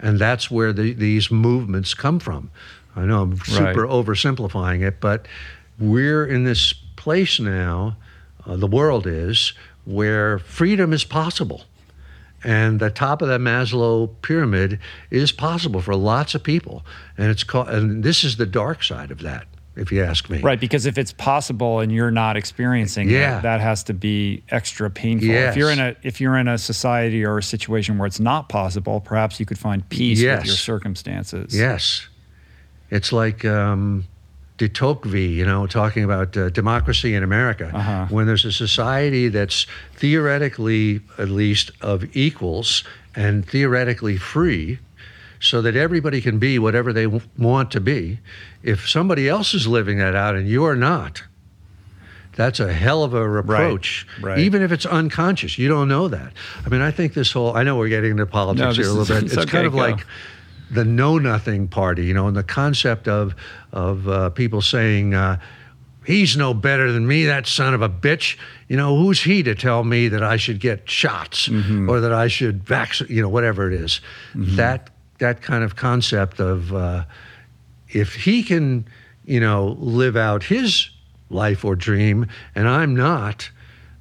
and 0.00 0.18
that's 0.18 0.50
where 0.50 0.72
the, 0.72 0.92
these 0.92 1.30
movements 1.30 1.94
come 1.94 2.18
from. 2.18 2.50
I 2.96 3.04
know 3.04 3.22
I'm 3.22 3.38
super 3.38 3.86
oversimplifying 3.86 4.82
it, 4.82 5.00
but 5.00 5.26
we're 5.78 6.26
in 6.26 6.44
this 6.44 6.72
place 6.96 7.38
now. 7.38 7.96
Uh, 8.44 8.56
the 8.56 8.66
world 8.66 9.06
is 9.06 9.52
where 9.84 10.38
freedom 10.38 10.92
is 10.92 11.04
possible. 11.04 11.64
And 12.44 12.78
the 12.78 12.90
top 12.90 13.20
of 13.22 13.28
that 13.28 13.40
Maslow 13.40 14.10
pyramid 14.22 14.78
is 15.10 15.32
possible 15.32 15.80
for 15.80 15.94
lots 15.96 16.34
of 16.34 16.42
people. 16.42 16.84
And 17.16 17.30
it's 17.30 17.44
called, 17.44 17.68
and 17.68 18.04
this 18.04 18.22
is 18.22 18.36
the 18.36 18.46
dark 18.46 18.82
side 18.82 19.10
of 19.10 19.20
that, 19.22 19.46
if 19.78 19.92
you 19.92 20.02
ask 20.02 20.28
me. 20.28 20.40
Right, 20.40 20.60
because 20.60 20.86
if 20.86 20.98
it's 20.98 21.12
possible 21.12 21.80
and 21.80 21.90
you're 21.92 22.10
not 22.10 22.36
experiencing 22.36 23.08
Yeah. 23.08 23.38
it, 23.38 23.42
that 23.42 23.60
has 23.60 23.82
to 23.84 23.94
be 23.94 24.42
extra 24.50 24.90
painful. 24.90 25.28
Yes. 25.28 25.52
If 25.52 25.56
you're 25.58 25.70
in 25.70 25.78
a 25.78 25.94
if 26.02 26.20
you're 26.20 26.36
in 26.36 26.48
a 26.48 26.58
society 26.58 27.24
or 27.24 27.38
a 27.38 27.42
situation 27.42 27.98
where 27.98 28.06
it's 28.06 28.20
not 28.20 28.48
possible, 28.48 29.00
perhaps 29.00 29.38
you 29.40 29.46
could 29.46 29.58
find 29.58 29.88
peace 29.88 30.20
Yes. 30.20 30.40
with 30.40 30.46
your 30.48 30.56
circumstances. 30.56 31.56
Yes. 31.56 32.06
It's 32.90 33.12
like 33.12 33.44
um, 33.44 34.04
de 34.56 34.68
Tocqueville, 34.68 35.30
you 35.30 35.44
know, 35.44 35.66
talking 35.66 36.04
about 36.04 36.36
uh, 36.36 36.48
democracy 36.50 37.14
in 37.14 37.22
America. 37.22 37.70
Uh-huh. 37.72 38.06
When 38.08 38.26
there's 38.26 38.44
a 38.44 38.52
society 38.52 39.28
that's 39.28 39.66
theoretically, 39.94 41.00
at 41.18 41.28
least, 41.28 41.70
of 41.80 42.04
equals 42.16 42.82
and 43.14 43.46
theoretically 43.46 44.16
free, 44.16 44.78
so 45.40 45.62
that 45.62 45.76
everybody 45.76 46.20
can 46.20 46.38
be 46.38 46.58
whatever 46.58 46.92
they 46.92 47.04
w- 47.04 47.22
want 47.38 47.70
to 47.72 47.80
be, 47.80 48.18
if 48.62 48.88
somebody 48.88 49.28
else 49.28 49.54
is 49.54 49.66
living 49.66 49.98
that 49.98 50.14
out 50.14 50.34
and 50.34 50.48
you're 50.48 50.74
not, 50.76 51.22
that's 52.36 52.60
a 52.60 52.72
hell 52.72 53.02
of 53.02 53.14
a 53.14 53.28
reproach. 53.28 54.06
right. 54.20 54.38
Even 54.38 54.62
if 54.62 54.70
it's 54.70 54.86
unconscious, 54.86 55.58
you 55.58 55.68
don't 55.68 55.88
know 55.88 56.08
that. 56.08 56.32
I 56.64 56.68
mean, 56.68 56.80
I 56.80 56.90
think 56.90 57.14
this 57.14 57.32
whole, 57.32 57.56
I 57.56 57.62
know 57.64 57.76
we're 57.76 57.88
getting 57.88 58.12
into 58.12 58.26
politics 58.26 58.60
No, 58.78 58.82
here 58.82 58.84
a 58.90 58.94
little 58.94 59.02
is- 59.02 59.08
bit. 59.08 59.24
it's 59.24 59.32
It's, 59.34 59.42
okay, 59.42 59.50
kind 59.50 59.66
of 59.66 59.72
go. 59.72 59.78
like 59.78 60.06
the 60.70 60.84
know 60.84 61.18
nothing 61.18 61.66
party, 61.66 62.04
you 62.04 62.14
know, 62.14 62.28
and 62.28 62.36
the 62.36 62.42
concept 62.44 63.08
of 63.08 63.34
of 63.72 64.06
uh, 64.08 64.30
people 64.30 64.60
saying 64.60 65.14
uh, 65.14 65.38
he's 66.04 66.36
no 66.36 66.52
better 66.54 66.92
than 66.92 67.06
me, 67.06 67.24
that 67.24 67.46
son 67.46 67.72
of 67.74 67.80
a 67.82 67.88
bitch. 67.88 68.36
You 68.68 68.76
know, 68.76 68.96
who's 68.96 69.22
he 69.22 69.42
to 69.44 69.54
tell 69.54 69.82
me 69.82 70.08
that 70.08 70.22
I 70.22 70.36
should 70.36 70.60
get 70.60 70.88
shots 70.88 71.48
Mm-hmm. 71.48 71.88
or 71.88 72.00
that 72.00 72.12
I 72.12 72.28
should 72.28 72.62
vaccinate? 72.64 73.10
You 73.10 73.22
know, 73.22 73.28
whatever 73.30 73.66
it 73.72 73.80
is. 73.80 74.00
That 74.34 74.90
that 75.18 75.42
kind 75.42 75.64
of 75.64 75.76
concept 75.76 76.40
of 76.40 76.72
uh, 76.72 77.04
if 77.88 78.14
he 78.14 78.42
can, 78.42 78.86
you 79.24 79.40
know, 79.40 79.76
live 79.78 80.16
out 80.16 80.44
his 80.44 80.90
life 81.30 81.64
or 81.64 81.76
dream, 81.76 82.26
and 82.54 82.68
I'm 82.68 82.94
not, 82.94 83.50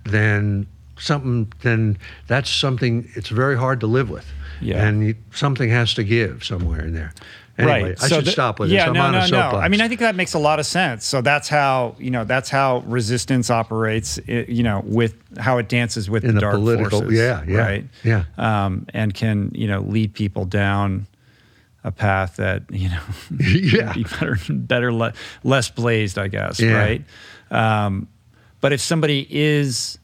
then 0.06 0.68
something 1.00 1.52
then 1.62 1.98
that's 2.28 2.50
something 2.50 3.10
it's 3.16 3.30
very 3.30 3.58
hard 3.58 3.80
to 3.82 3.88
live 3.88 4.10
with. 4.10 4.26
Yeah. 4.62 4.86
And 4.88 5.08
you, 5.08 5.16
something 5.32 5.70
has 5.70 5.94
to 5.96 6.04
give 6.04 6.44
somewhere 6.44 6.82
in 6.82 6.94
there. 6.94 7.14
Anyway, 7.58 7.82
right. 7.90 8.04
I 8.04 8.08
So 8.08 8.16
should 8.18 8.26
the- 8.26 8.32
stop 8.32 8.60
with 8.60 8.70
yeah, 8.70 8.82
this. 8.82 8.88
I'm 8.90 8.94
no, 8.94 9.02
on 9.04 9.12
no, 9.14 9.20
a 9.20 9.52
no. 9.52 9.58
I 9.58 9.68
mean, 9.68 9.82
I 9.82 9.88
think 9.88 10.00
that 10.02 10.16
makes 10.16 10.34
a 10.36 10.40
lot 10.40 10.60
of 10.60 10.66
sense. 10.66 11.06
So 11.06 11.22
that's 11.22 11.48
how 11.50 11.96
you 11.98 12.12
know 12.12 12.24
that's 12.24 12.50
how 12.50 12.80
resistance 12.86 13.50
operates. 13.50 14.20
You 14.28 14.64
know, 14.64 14.82
with 14.86 15.16
how 15.40 15.58
it 15.58 15.68
dances 15.70 16.10
with 16.10 16.24
In 16.24 16.30
the, 16.30 16.34
the 16.36 16.42
dark 16.42 16.56
political- 16.56 17.00
forces. 17.02 17.18
yeah, 17.20 17.44
yeah, 17.48 17.58
right. 17.58 17.86
yeah. 18.04 18.24
Um, 18.38 18.86
and 18.94 19.14
can 19.14 19.52
you 19.56 19.68
know 19.68 19.80
lead 19.82 20.14
people 20.14 20.46
down 20.46 21.08
a 21.84 21.92
path 21.92 22.36
that 22.36 22.64
you 22.70 22.90
know 22.90 23.02
Yeah. 23.40 23.94
be 23.94 24.04
better, 24.04 24.38
better, 24.50 24.94
le- 24.94 25.14
less 25.44 25.70
blazed, 25.70 26.18
I 26.20 26.28
guess. 26.28 26.60
Yeah. 26.60 26.74
Right. 26.78 27.04
Um, 27.50 28.08
But 28.60 28.74
if 28.74 28.82
somebody 28.82 29.26
is, 29.30 29.98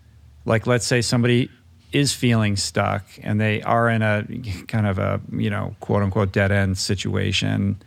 like, 0.46 0.66
let's 0.68 0.86
say 0.88 1.02
somebody 1.02 1.50
is 1.94 2.12
feeling 2.12 2.56
stuck 2.56 3.06
and 3.22 3.40
they 3.40 3.62
are 3.62 3.90
in 3.90 4.02
a 4.02 4.26
kind 4.68 4.88
of 4.88 4.98
a, 4.98 5.22
you 5.32 5.50
know, 5.50 5.76
quote 5.80 6.02
unquote 6.02 6.32
dead 6.32 6.52
end 6.52 6.78
situation 6.78 7.82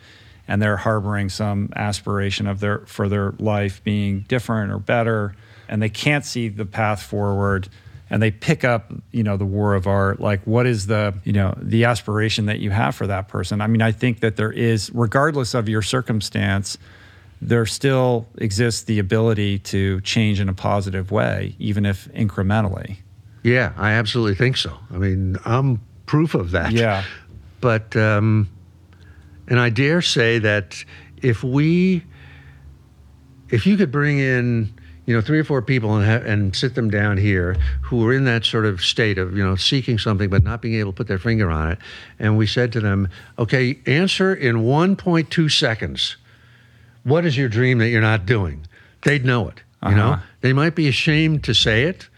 and 0.48 0.62
they're 0.62 0.76
harboring 0.76 1.28
some 1.28 1.70
aspiration 1.74 2.46
of 2.46 2.60
their 2.60 2.78
for 2.86 3.08
their 3.08 3.32
life 3.38 3.82
being 3.82 4.20
different 4.28 4.72
or 4.72 4.78
better 4.78 5.34
and 5.68 5.82
they 5.82 5.88
can't 5.88 6.24
see 6.24 6.48
the 6.48 6.64
path 6.64 7.02
forward 7.02 7.68
and 8.08 8.22
they 8.22 8.30
pick 8.30 8.62
up 8.62 8.92
you 9.10 9.24
know 9.24 9.36
the 9.36 9.44
war 9.44 9.74
of 9.74 9.88
art. 9.88 10.20
Like 10.20 10.42
what 10.44 10.66
is 10.66 10.86
the 10.86 11.14
you 11.24 11.32
know 11.32 11.54
the 11.60 11.84
aspiration 11.84 12.46
that 12.46 12.60
you 12.60 12.70
have 12.70 12.94
for 12.94 13.08
that 13.08 13.26
person? 13.26 13.60
I 13.60 13.66
mean 13.66 13.82
i 13.82 13.90
think 13.90 14.20
that 14.20 14.36
there 14.36 14.52
is 14.52 14.90
regardless 14.94 15.52
of 15.54 15.68
your 15.68 15.82
circumstance 15.82 16.78
there 17.42 17.66
still 17.66 18.26
exists 18.38 18.84
the 18.84 18.98
ability 18.98 19.58
to 19.58 20.00
change 20.00 20.40
in 20.40 20.48
a 20.48 20.54
positive 20.54 21.10
way 21.10 21.54
even 21.58 21.84
if 21.84 22.08
incrementally 22.14 22.96
Yeah, 23.46 23.72
I 23.76 23.92
absolutely 23.92 24.34
think 24.34 24.56
so. 24.56 24.76
I 24.92 24.96
mean, 24.98 25.36
I'm 25.44 25.80
proof 26.06 26.34
of 26.34 26.50
that. 26.50 26.72
yeah 26.72 27.04
But, 27.60 27.94
um, 27.96 28.48
and 29.48 29.60
I 29.60 29.70
dare 29.70 30.02
say 30.02 30.40
that 30.40 30.84
if 31.22 31.44
we, 31.44 32.02
if 33.50 33.64
you 33.66 33.76
could 33.76 33.92
bring 33.92 34.18
in, 34.18 34.72
you 35.06 35.14
know, 35.14 35.20
three 35.20 35.38
or 35.38 35.44
four 35.44 35.62
people 35.62 35.94
and, 35.96 36.04
ha- 36.04 36.28
and 36.28 36.54
sit 36.56 36.74
them 36.74 36.90
down 36.90 37.16
here 37.18 37.56
who 37.82 37.98
were 37.98 38.12
in 38.12 38.24
that 38.24 38.44
sort 38.44 38.66
of 38.66 38.80
state 38.82 39.16
of, 39.18 39.36
you 39.36 39.44
know, 39.44 39.54
seeking 39.54 39.98
something 39.98 40.28
but 40.28 40.42
not 40.42 40.60
being 40.60 40.74
able 40.74 40.92
to 40.92 40.96
put 40.96 41.06
their 41.06 41.18
finger 41.20 41.48
on 41.48 41.70
it, 41.70 41.78
and 42.18 42.36
we 42.36 42.46
said 42.48 42.72
to 42.72 42.80
them, 42.80 43.08
okay, 43.38 43.78
answer 43.86 44.34
in 44.34 44.56
1.2 44.64 45.50
seconds, 45.52 46.16
what 47.04 47.24
is 47.24 47.36
your 47.38 47.48
dream 47.48 47.78
that 47.78 47.88
you're 47.90 48.00
not 48.00 48.26
doing? 48.26 48.66
They'd 49.02 49.24
know 49.24 49.46
it. 49.48 49.62
You 49.88 49.94
know, 49.94 50.12
Uh-huh. 50.14 50.22
they 50.40 50.52
might 50.52 50.74
be 50.74 50.88
ashamed 50.88 51.44
to 51.44 51.54
say 51.54 51.84
it 51.84 52.08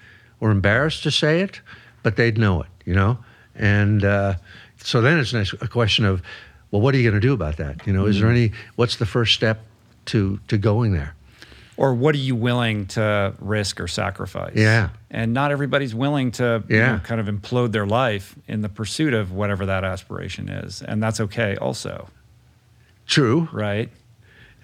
or 0.41 0.51
embarrassed 0.51 1.03
to 1.05 1.11
say 1.11 1.41
it, 1.41 1.61
but 2.03 2.17
they'd 2.17 2.39
know 2.39 2.63
it. 2.63 2.69
You 2.85 2.95
know, 2.95 3.19
and 3.55 4.05
uh, 4.05 4.35
so 4.79 5.01
then 5.01 5.19
it's 5.19 5.33
a 5.35 5.69
question 5.69 6.05
of, 6.05 6.23
well, 6.71 6.81
what 6.81 6.95
are 6.95 6.99
you 6.99 7.11
going 7.11 7.21
to 7.21 7.27
do 7.27 7.33
about 7.35 7.57
that? 7.59 7.87
You 7.87 7.93
know, 7.93 8.07
is 8.07 8.17
Mm-hmm. 8.17 8.25
there 8.25 8.33
any? 8.35 8.53
What's 8.77 8.97
the 8.97 9.07
first 9.07 9.35
step 9.35 9.61
to 10.07 10.39
to 10.49 10.59
going 10.59 10.93
there? 10.93 11.15
or 11.81 11.95
what 11.95 12.13
are 12.13 12.19
you 12.19 12.35
willing 12.35 12.87
to 12.87 13.33
risk 13.39 13.81
or 13.81 13.87
sacrifice 13.87 14.51
Yeah. 14.57 14.89
and 15.13 15.33
not 15.33 15.53
everybody's 15.53 15.95
willing 15.95 16.33
to 16.33 16.65
you 16.69 16.77
know, 16.79 17.01
kind 17.05 17.21
of 17.21 17.29
implode 17.29 17.71
their 17.71 17.87
life 17.87 18.35
in 18.49 18.63
the 18.63 18.69
pursuit 18.69 19.15
of 19.15 19.31
whatever 19.31 19.65
that 19.67 19.85
aspiration 19.85 20.49
is 20.49 20.83
and 20.83 21.01
that's 21.01 21.21
okay 21.21 21.55
also 21.59 22.09
True, 23.07 23.49
right 23.53 23.89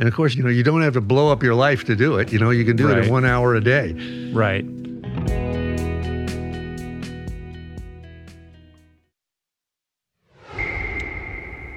and 0.00 0.08
of 0.08 0.14
course, 0.14 0.34
you 0.34 0.42
know, 0.42 0.48
you 0.48 0.64
don't 0.64 0.82
have 0.82 0.94
to 0.94 1.00
blow 1.00 1.30
up 1.30 1.44
your 1.44 1.54
life 1.54 1.84
to 1.84 1.94
do 1.94 2.16
it. 2.16 2.32
You 2.32 2.40
know, 2.40 2.50
you 2.50 2.64
can 2.64 2.74
do 2.74 2.90
it 2.90 2.98
in 3.04 3.12
one 3.12 3.24
hour 3.24 3.54
a 3.54 3.60
day. 3.60 3.92
right 4.32 4.64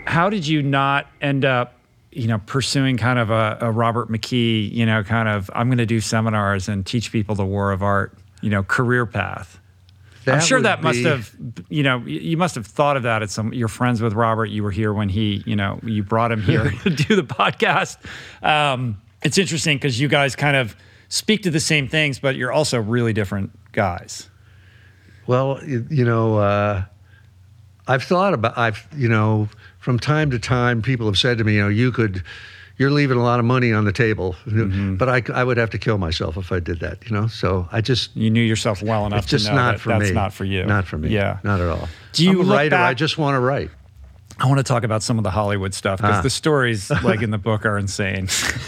how 0.08 0.30
did 0.30 0.48
you 0.48 0.62
not 0.64 1.08
end 1.22 1.46
up 1.46 1.74
you 2.12 2.28
know 2.28 2.40
pursuing 2.46 2.98
kind 2.98 3.20
of 3.20 3.30
a, 3.30 3.58
a 3.62 3.72
robert 3.72 4.10
mckee 4.10 4.72
you 4.72 4.86
know 4.86 5.04
kind 5.04 5.28
of 5.28 5.52
i'm 5.54 5.68
going 5.68 5.78
to 5.78 5.86
do 5.86 6.00
seminars 6.00 6.68
and 6.68 6.86
teach 6.86 7.12
people 7.12 7.36
the 7.36 7.46
war 7.46 7.72
of 7.72 7.84
art 7.84 8.18
you 8.42 8.50
know 8.50 8.64
career 8.64 9.06
path 9.06 9.60
I'm 10.26 10.42
sure 10.42 10.62
that 10.62 10.84
must 10.84 10.98
be- 10.98 11.06
have, 11.06 11.34
you 11.70 11.84
know, 11.84 12.00
you 12.00 12.36
must 12.36 12.56
have 12.56 12.68
thought 12.68 12.98
of 12.98 13.04
that 13.04 13.24
at 13.24 13.30
some. 13.30 13.54
You're 13.54 13.70
friends 13.70 14.02
with 14.02 14.12
Robert. 14.12 14.48
You 14.48 14.62
were 14.62 14.72
here 14.72 14.92
when 14.92 15.08
he, 15.08 15.42
you 15.46 15.56
know, 15.56 15.80
you 15.84 16.04
brought 16.04 16.34
him 16.34 16.42
here 16.42 16.70
to 16.84 16.90
do 16.90 17.16
the 17.16 17.24
podcast. 17.24 17.98
Um, 18.44 19.02
it's 19.22 19.38
interesting 19.38 19.78
because 19.78 20.02
you 20.02 20.10
guys 20.10 20.36
kind 20.36 20.58
of 20.58 20.76
speak 21.10 21.44
to 21.44 21.50
the 21.50 21.62
same 21.62 21.88
things, 21.88 22.20
but 22.20 22.36
you're 22.36 22.52
also 22.52 22.78
really 22.82 23.14
different 23.14 23.52
guys. 23.72 24.30
Well, 25.28 25.60
you, 25.66 25.88
you 25.90 26.06
know, 26.06 26.38
uh, 26.38 26.84
I've 27.88 28.04
thought 28.04 28.34
about, 28.34 28.58
I've, 28.58 28.86
you 28.96 29.08
know, 29.08 29.48
from 29.88 29.98
time 29.98 30.30
to 30.32 30.38
time, 30.38 30.82
people 30.82 31.06
have 31.06 31.18
said 31.18 31.38
to 31.38 31.46
me, 31.46 31.54
you 31.56 31.62
know, 31.62 31.70
you 31.70 31.94
could, 31.94 32.22
you're 32.78 32.92
leaving 32.92 33.18
a 33.18 33.24
lot 33.24 33.40
of 33.40 33.46
money 33.46 33.72
on 33.72 33.86
the 33.86 33.94
table, 33.94 34.36
Mm-hmm. 34.46 34.98
but 34.98 35.08
I, 35.08 35.24
I 35.34 35.46
would 35.46 35.56
have 35.56 35.70
to 35.70 35.78
kill 35.78 35.98
myself 35.98 36.36
if 36.36 36.52
I 36.52 36.60
did 36.60 36.82
that, 36.82 36.98
you 37.10 37.16
know. 37.16 37.28
So 37.28 37.70
I 37.72 37.80
just, 37.80 38.14
You 38.14 38.30
knew 38.30 38.42
yourself 38.42 38.84
well 38.84 39.06
enough 39.06 39.20
it's 39.20 39.28
just 39.32 39.46
to 39.46 39.52
know 39.52 39.56
not 39.58 39.72
that 39.76 39.80
for 39.80 39.90
that's 39.98 40.10
me. 40.10 40.12
not 40.12 40.34
for 40.34 40.44
you. 40.44 40.66
Not 40.66 40.86
for 40.86 40.98
me. 40.98 41.08
Yeah. 41.08 41.40
Not 41.46 41.62
at 41.62 41.70
all. 41.70 41.88
Do 42.12 42.26
you 42.26 42.42
I'm 42.42 42.50
a 42.52 42.54
writer. 42.54 42.76
I 42.76 42.94
just 42.96 43.18
want 43.18 43.36
to 43.36 43.40
write. 43.40 43.70
I 44.40 44.46
want 44.48 44.58
to 44.58 44.64
talk 44.64 44.84
about 44.84 45.04
some 45.04 45.18
of 45.18 45.24
the 45.24 45.32
Hollywood 45.32 45.74
stuff 45.74 46.00
because 46.00 46.18
Ah. 46.18 46.22
the 46.22 46.30
stories, 46.30 46.90
like 46.90 47.22
in 47.22 47.32
the 47.32 47.38
book, 47.38 47.66
are 47.66 47.78
insane. 47.78 48.28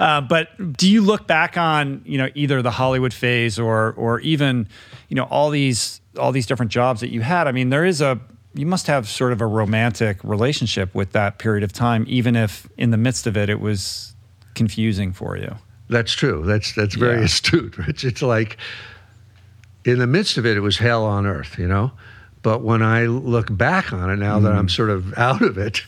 uh, 0.00 0.20
but 0.22 0.48
do 0.76 0.90
you 0.90 1.02
look 1.02 1.26
back 1.28 1.56
on, 1.56 2.02
you 2.04 2.18
know, 2.18 2.28
either 2.34 2.60
the 2.62 2.70
Hollywood 2.72 3.14
phase 3.14 3.58
or, 3.60 3.92
or 3.92 4.18
even, 4.20 4.66
you 5.08 5.14
know, 5.14 5.24
all 5.24 5.50
these 5.50 6.00
all 6.18 6.32
these 6.32 6.46
different 6.46 6.72
jobs 6.72 7.00
that 7.00 7.10
you 7.10 7.20
had? 7.20 7.46
I 7.46 7.52
mean, 7.52 7.70
there 7.70 7.84
is 7.84 8.00
a 8.00 8.18
you 8.54 8.66
must 8.66 8.86
have 8.88 9.08
sort 9.08 9.32
of 9.32 9.40
a 9.40 9.46
romantic 9.46 10.22
relationship 10.24 10.94
with 10.94 11.12
that 11.12 11.38
period 11.38 11.62
of 11.62 11.72
time, 11.72 12.04
even 12.08 12.34
if 12.36 12.68
in 12.76 12.90
the 12.90 12.96
midst 12.96 13.26
of 13.26 13.36
it, 13.36 13.48
it 13.48 13.60
was 13.60 14.14
confusing 14.54 15.12
for 15.12 15.36
you. 15.36 15.54
That's 15.88 16.12
true. 16.12 16.44
That's 16.44 16.72
that's 16.74 16.94
very 16.94 17.18
Yeah. 17.18 17.24
astute, 17.24 17.78
Rich. 17.86 18.04
It's 18.04 18.22
like 18.22 18.56
in 19.84 19.98
the 19.98 20.06
midst 20.06 20.36
of 20.38 20.46
it, 20.46 20.56
it 20.56 20.60
was 20.60 20.78
hell 20.78 21.04
on 21.04 21.26
earth, 21.26 21.58
you 21.58 21.66
know. 21.68 21.92
But 22.42 22.62
when 22.62 22.82
I 22.82 23.06
look 23.06 23.54
back 23.56 23.92
on 23.92 24.10
it 24.10 24.16
now 24.16 24.38
that 24.40 24.48
Mm-hmm. 24.48 24.58
I'm 24.58 24.68
sort 24.68 24.90
of 24.90 25.16
out 25.18 25.42
of 25.42 25.58
it, 25.58 25.82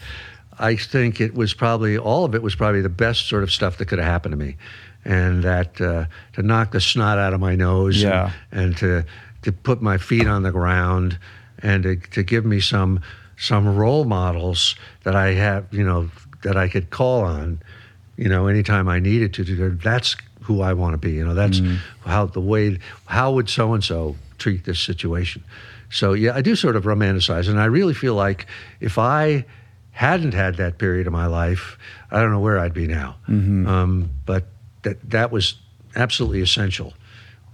I 0.59 0.77
think 0.77 1.21
it 1.21 1.35
was 1.35 1.55
probably 1.55 1.97
all 1.99 2.25
of 2.25 2.35
it 2.35 2.43
was 2.43 2.55
probably 2.55 2.83
the 2.83 2.89
best 2.89 3.27
sort 3.29 3.43
of 3.43 3.51
stuff 3.51 3.79
that 3.79 3.87
could 3.87 3.99
have 3.99 4.07
happened 4.09 4.33
to 4.33 4.37
me, 4.37 4.57
and 5.05 5.43
that 5.45 5.81
uh, 5.81 6.05
to 6.35 6.43
knock 6.43 6.73
the 6.73 6.81
snot 6.81 7.19
out 7.19 7.33
of 7.33 7.41
my 7.41 7.57
nose, 7.57 8.01
Yeah. 8.03 8.33
and, 8.51 8.63
and 8.67 8.77
to 8.79 9.05
to 9.43 9.53
put 9.53 9.83
my 9.83 9.99
feet 9.99 10.27
on 10.29 10.43
the 10.43 10.53
ground, 10.53 11.19
and 11.63 11.83
to, 11.83 11.97
to 11.97 12.23
give 12.23 12.45
me 12.45 12.61
some 12.61 13.01
some 13.37 13.77
role 13.77 14.05
models 14.05 14.77
that 15.05 15.17
I 15.17 15.33
have, 15.33 15.67
you 15.73 15.85
know, 15.85 16.11
that 16.43 16.57
I 16.57 16.69
could 16.69 16.91
call 16.91 17.23
on, 17.23 17.61
you 18.17 18.29
know, 18.29 18.47
anytime 18.47 18.89
I 18.89 19.01
needed 19.01 19.35
to. 19.35 19.45
to 19.45 19.71
that's 19.71 20.17
who 20.43 20.61
I 20.61 20.73
want 20.75 20.95
to 20.95 20.99
be. 20.99 21.13
You 21.13 21.25
know, 21.25 21.35
that's 21.35 21.61
how 22.05 22.27
the 22.27 22.41
way. 22.41 22.79
How 23.07 23.33
would 23.33 23.49
so 23.49 23.75
and 23.75 23.83
so 23.83 24.17
treat 24.39 24.65
this 24.65 24.81
situation? 24.81 25.43
So 25.91 26.15
yeah, 26.15 26.35
I 26.35 26.41
do 26.43 26.57
sort 26.57 26.77
of 26.77 26.85
romanticize, 26.85 27.49
and 27.49 27.61
I 27.61 27.67
really 27.67 27.95
feel 27.95 28.15
like 28.15 28.47
if 28.81 28.99
I 28.99 29.45
hadn't 29.93 30.33
had 30.35 30.57
that 30.57 30.79
period 30.79 31.07
of 31.07 31.13
my 31.13 31.27
life, 31.27 31.79
I 32.11 32.21
don't 32.21 32.31
know 32.31 32.41
where 32.41 32.59
I'd 32.59 32.75
be 32.75 32.87
now. 32.87 33.17
Um, 33.67 34.11
but 34.25 34.47
that 34.83 35.11
that 35.11 35.31
was 35.31 35.57
absolutely 35.95 36.41
essential. 36.41 36.95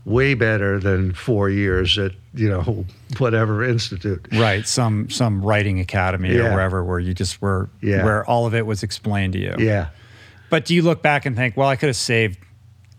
Way 0.09 0.35
better 0.35 0.79
than 0.79 1.13
four 1.13 1.51
years 1.51 1.99
at 1.99 2.13
you 2.35 2.49
know 2.49 2.87
whatever 3.19 3.63
institute. 3.63 4.27
Right. 4.33 4.67
Some 4.67 5.11
some 5.11 5.43
writing 5.43 5.81
academy 5.81 6.35
or 6.37 6.45
wherever 6.45 6.83
where 6.83 6.99
you 6.99 7.13
just 7.15 7.43
were 7.43 7.69
Yeah. 7.83 8.05
where 8.05 8.25
all 8.25 8.47
of 8.47 8.55
it 8.55 8.65
was 8.65 8.83
explained 8.83 9.35
to 9.35 9.39
you. 9.39 9.55
Yeah. 9.59 9.89
But 10.51 10.65
do 10.65 10.75
you 10.75 10.81
look 10.83 11.03
back 11.03 11.27
and 11.27 11.37
think, 11.37 11.57
well, 11.59 11.69
I 11.69 11.77
could 11.77 11.89
have 11.89 11.97
saved 11.97 12.39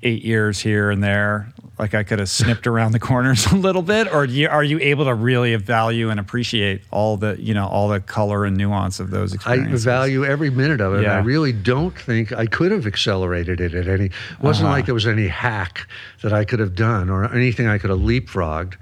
eight 0.04 0.24
years 0.24 0.60
here 0.60 0.92
and 0.92 1.04
there, 1.04 1.52
like 1.80 1.94
I 1.96 2.04
could 2.04 2.20
have 2.20 2.30
snipped 2.30 2.68
around 2.68 2.92
the 2.92 3.00
corners 3.00 3.46
a 3.52 3.56
little 3.56 3.82
bit, 3.82 4.14
or 4.14 4.28
do 4.28 4.34
you, 4.34 4.50
are 4.50 4.64
you 4.64 4.78
able 4.80 5.06
to 5.06 5.14
really 5.14 5.56
value 5.56 6.10
and 6.10 6.20
appreciate 6.20 6.82
all 6.92 7.16
the 7.18 7.38
you 7.40 7.54
know 7.54 7.66
all 7.68 7.88
the 7.88 8.00
color 8.02 8.44
and 8.46 8.58
nuance 8.58 9.00
of 9.00 9.10
those 9.12 9.34
experiences? 9.34 9.88
I 9.88 9.90
value 9.92 10.26
every 10.26 10.50
minute 10.50 10.82
of 10.82 10.94
it. 10.96 11.04
Yeah. 11.04 11.16
I 11.16 11.20
really 11.20 11.54
don't 11.54 11.98
think 11.98 12.32
I 12.34 12.46
could 12.46 12.72
have 12.72 12.86
accelerated 12.86 13.62
it 13.62 13.74
at 13.74 13.88
any. 13.88 14.06
It 14.06 14.12
wasn't 14.42 14.66
Uh-huh. 14.68 14.76
like 14.76 14.86
there 14.86 14.94
was 14.94 15.08
any 15.08 15.28
hack 15.28 15.88
that 16.22 16.34
I 16.34 16.44
could 16.46 16.60
have 16.60 16.76
done 16.76 17.10
or 17.10 17.34
anything 17.34 17.66
I 17.68 17.78
could 17.78 17.90
have 17.90 18.00
leapfrogged. 18.00 18.76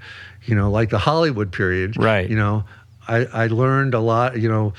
You 0.44 0.54
know, 0.56 0.70
like 0.70 0.90
the 0.90 0.98
Hollywood 0.98 1.52
period. 1.52 1.96
Right. 1.96 2.28
You 2.28 2.36
know, 2.36 2.64
I, 3.06 3.26
I 3.26 3.46
learned 3.46 3.94
a 3.94 4.00
lot. 4.00 4.38
You 4.38 4.48
know, 4.48 4.72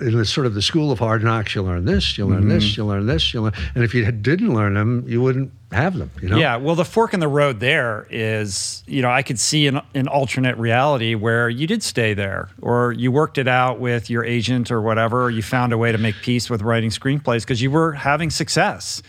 in 0.00 0.16
the 0.16 0.24
sort 0.24 0.46
of 0.46 0.54
the 0.54 0.60
school 0.62 0.92
of 0.92 0.98
hard 0.98 1.24
knocks, 1.24 1.54
you 1.54 1.62
learn 1.62 1.86
this, 1.86 2.18
you 2.18 2.26
learn 2.26 2.40
Mm-hmm. 2.40 2.48
this, 2.50 2.76
you 2.76 2.84
learn 2.84 3.06
this, 3.06 3.32
you 3.32 3.40
learn, 3.42 3.52
and 3.74 3.82
if 3.82 3.94
you 3.94 4.10
didn't 4.12 4.52
learn 4.52 4.74
them, 4.74 5.04
you 5.08 5.22
wouldn't 5.22 5.50
have 5.72 5.96
them. 5.96 6.10
You 6.20 6.28
know. 6.28 6.36
Yeah, 6.38 6.56
well, 6.56 6.74
the 6.74 6.84
fork 6.84 7.14
in 7.14 7.20
the 7.20 7.28
road 7.28 7.60
there 7.60 8.06
is, 8.10 8.82
you 8.86 9.00
know, 9.00 9.10
I 9.10 9.22
could 9.22 9.38
see 9.38 9.66
an, 9.68 9.80
an 9.94 10.06
alternate 10.08 10.56
reality 10.58 11.14
where 11.14 11.48
you 11.48 11.66
did 11.66 11.82
stay 11.82 12.12
there, 12.12 12.50
or 12.60 12.92
you 12.92 13.10
worked 13.10 13.38
it 13.38 13.48
out 13.48 13.80
with 13.80 14.10
your 14.10 14.24
agent 14.24 14.70
or 14.70 14.82
whatever, 14.82 15.24
or 15.24 15.30
you 15.30 15.42
found 15.42 15.72
a 15.72 15.78
way 15.78 15.92
to 15.92 15.98
make 15.98 16.16
peace 16.16 16.50
with 16.50 16.60
writing 16.62 16.90
screenplays 16.90 17.40
because 17.42 17.62
you 17.62 17.70
were 17.70 17.92
having 17.92 18.28
success. 18.30 19.02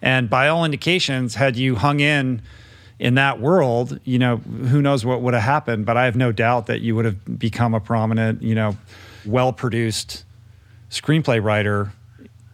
And 0.00 0.30
by 0.30 0.48
all 0.48 0.64
indications, 0.64 1.34
had 1.34 1.56
you 1.56 1.76
hung 1.76 2.00
in 2.00 2.42
in 2.98 3.16
that 3.16 3.40
world, 3.40 3.98
you 4.04 4.18
know, 4.18 4.36
who 4.36 4.80
knows 4.80 5.04
what 5.04 5.20
would 5.20 5.34
have 5.34 5.42
happened, 5.42 5.84
but 5.84 5.96
I 5.96 6.04
have 6.04 6.16
no 6.16 6.30
doubt 6.32 6.66
that 6.66 6.80
you 6.80 6.94
would 6.94 7.04
have 7.04 7.38
become 7.38 7.74
a 7.74 7.80
prominent, 7.80 8.40
you 8.40 8.54
know, 8.54 8.76
well 9.26 9.52
produced 9.52 10.24
screenplay 10.90 11.42
writer 11.42 11.92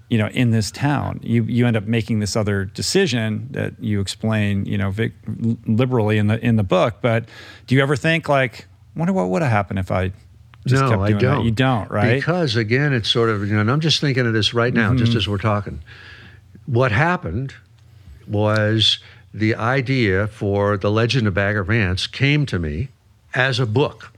you 0.08 0.18
know 0.18 0.28
in 0.28 0.50
this 0.50 0.70
town 0.70 1.20
you 1.22 1.42
you 1.44 1.66
end 1.66 1.76
up 1.76 1.84
making 1.86 2.20
this 2.20 2.36
other 2.36 2.64
decision 2.64 3.46
that 3.50 3.74
you 3.80 4.00
explain 4.00 4.64
you 4.66 4.78
know 4.78 4.90
vic, 4.90 5.12
liberally 5.66 6.18
in 6.18 6.26
the 6.28 6.44
in 6.44 6.56
the 6.56 6.62
book 6.62 6.96
but 7.00 7.26
do 7.66 7.74
you 7.74 7.82
ever 7.82 7.96
think 7.96 8.28
like 8.28 8.66
wonder 8.96 9.12
what 9.12 9.28
would 9.28 9.42
have 9.42 9.50
happened 9.50 9.78
if 9.78 9.90
i 9.90 10.10
just 10.66 10.82
no, 10.82 10.90
kept 10.90 11.02
I 11.02 11.08
doing 11.08 11.18
don't. 11.20 11.38
that 11.38 11.44
you 11.44 11.50
don't 11.52 11.90
right 11.90 12.16
Because 12.16 12.54
again, 12.54 12.92
it's 12.92 13.08
sort 13.08 13.30
of 13.30 13.46
you 13.48 13.54
know, 13.54 13.62
and 13.62 13.70
I'm 13.70 13.80
just 13.80 13.98
thinking 13.98 14.26
of 14.26 14.34
this 14.34 14.52
right 14.52 14.74
now, 14.74 14.88
Mm-hmm. 14.90 14.98
just 14.98 15.14
as 15.14 15.26
we're 15.26 15.38
talking. 15.38 15.80
What 16.66 16.92
happened 16.92 17.54
was 18.28 18.98
the 19.32 19.54
idea 19.54 20.26
for 20.26 20.76
The 20.76 20.90
Legend 20.90 21.26
of 21.26 21.32
Bagger 21.32 21.64
Vance 21.64 22.06
came 22.06 22.44
to 22.44 22.58
me 22.58 22.88
as 23.32 23.58
a 23.58 23.64
book, 23.64 24.12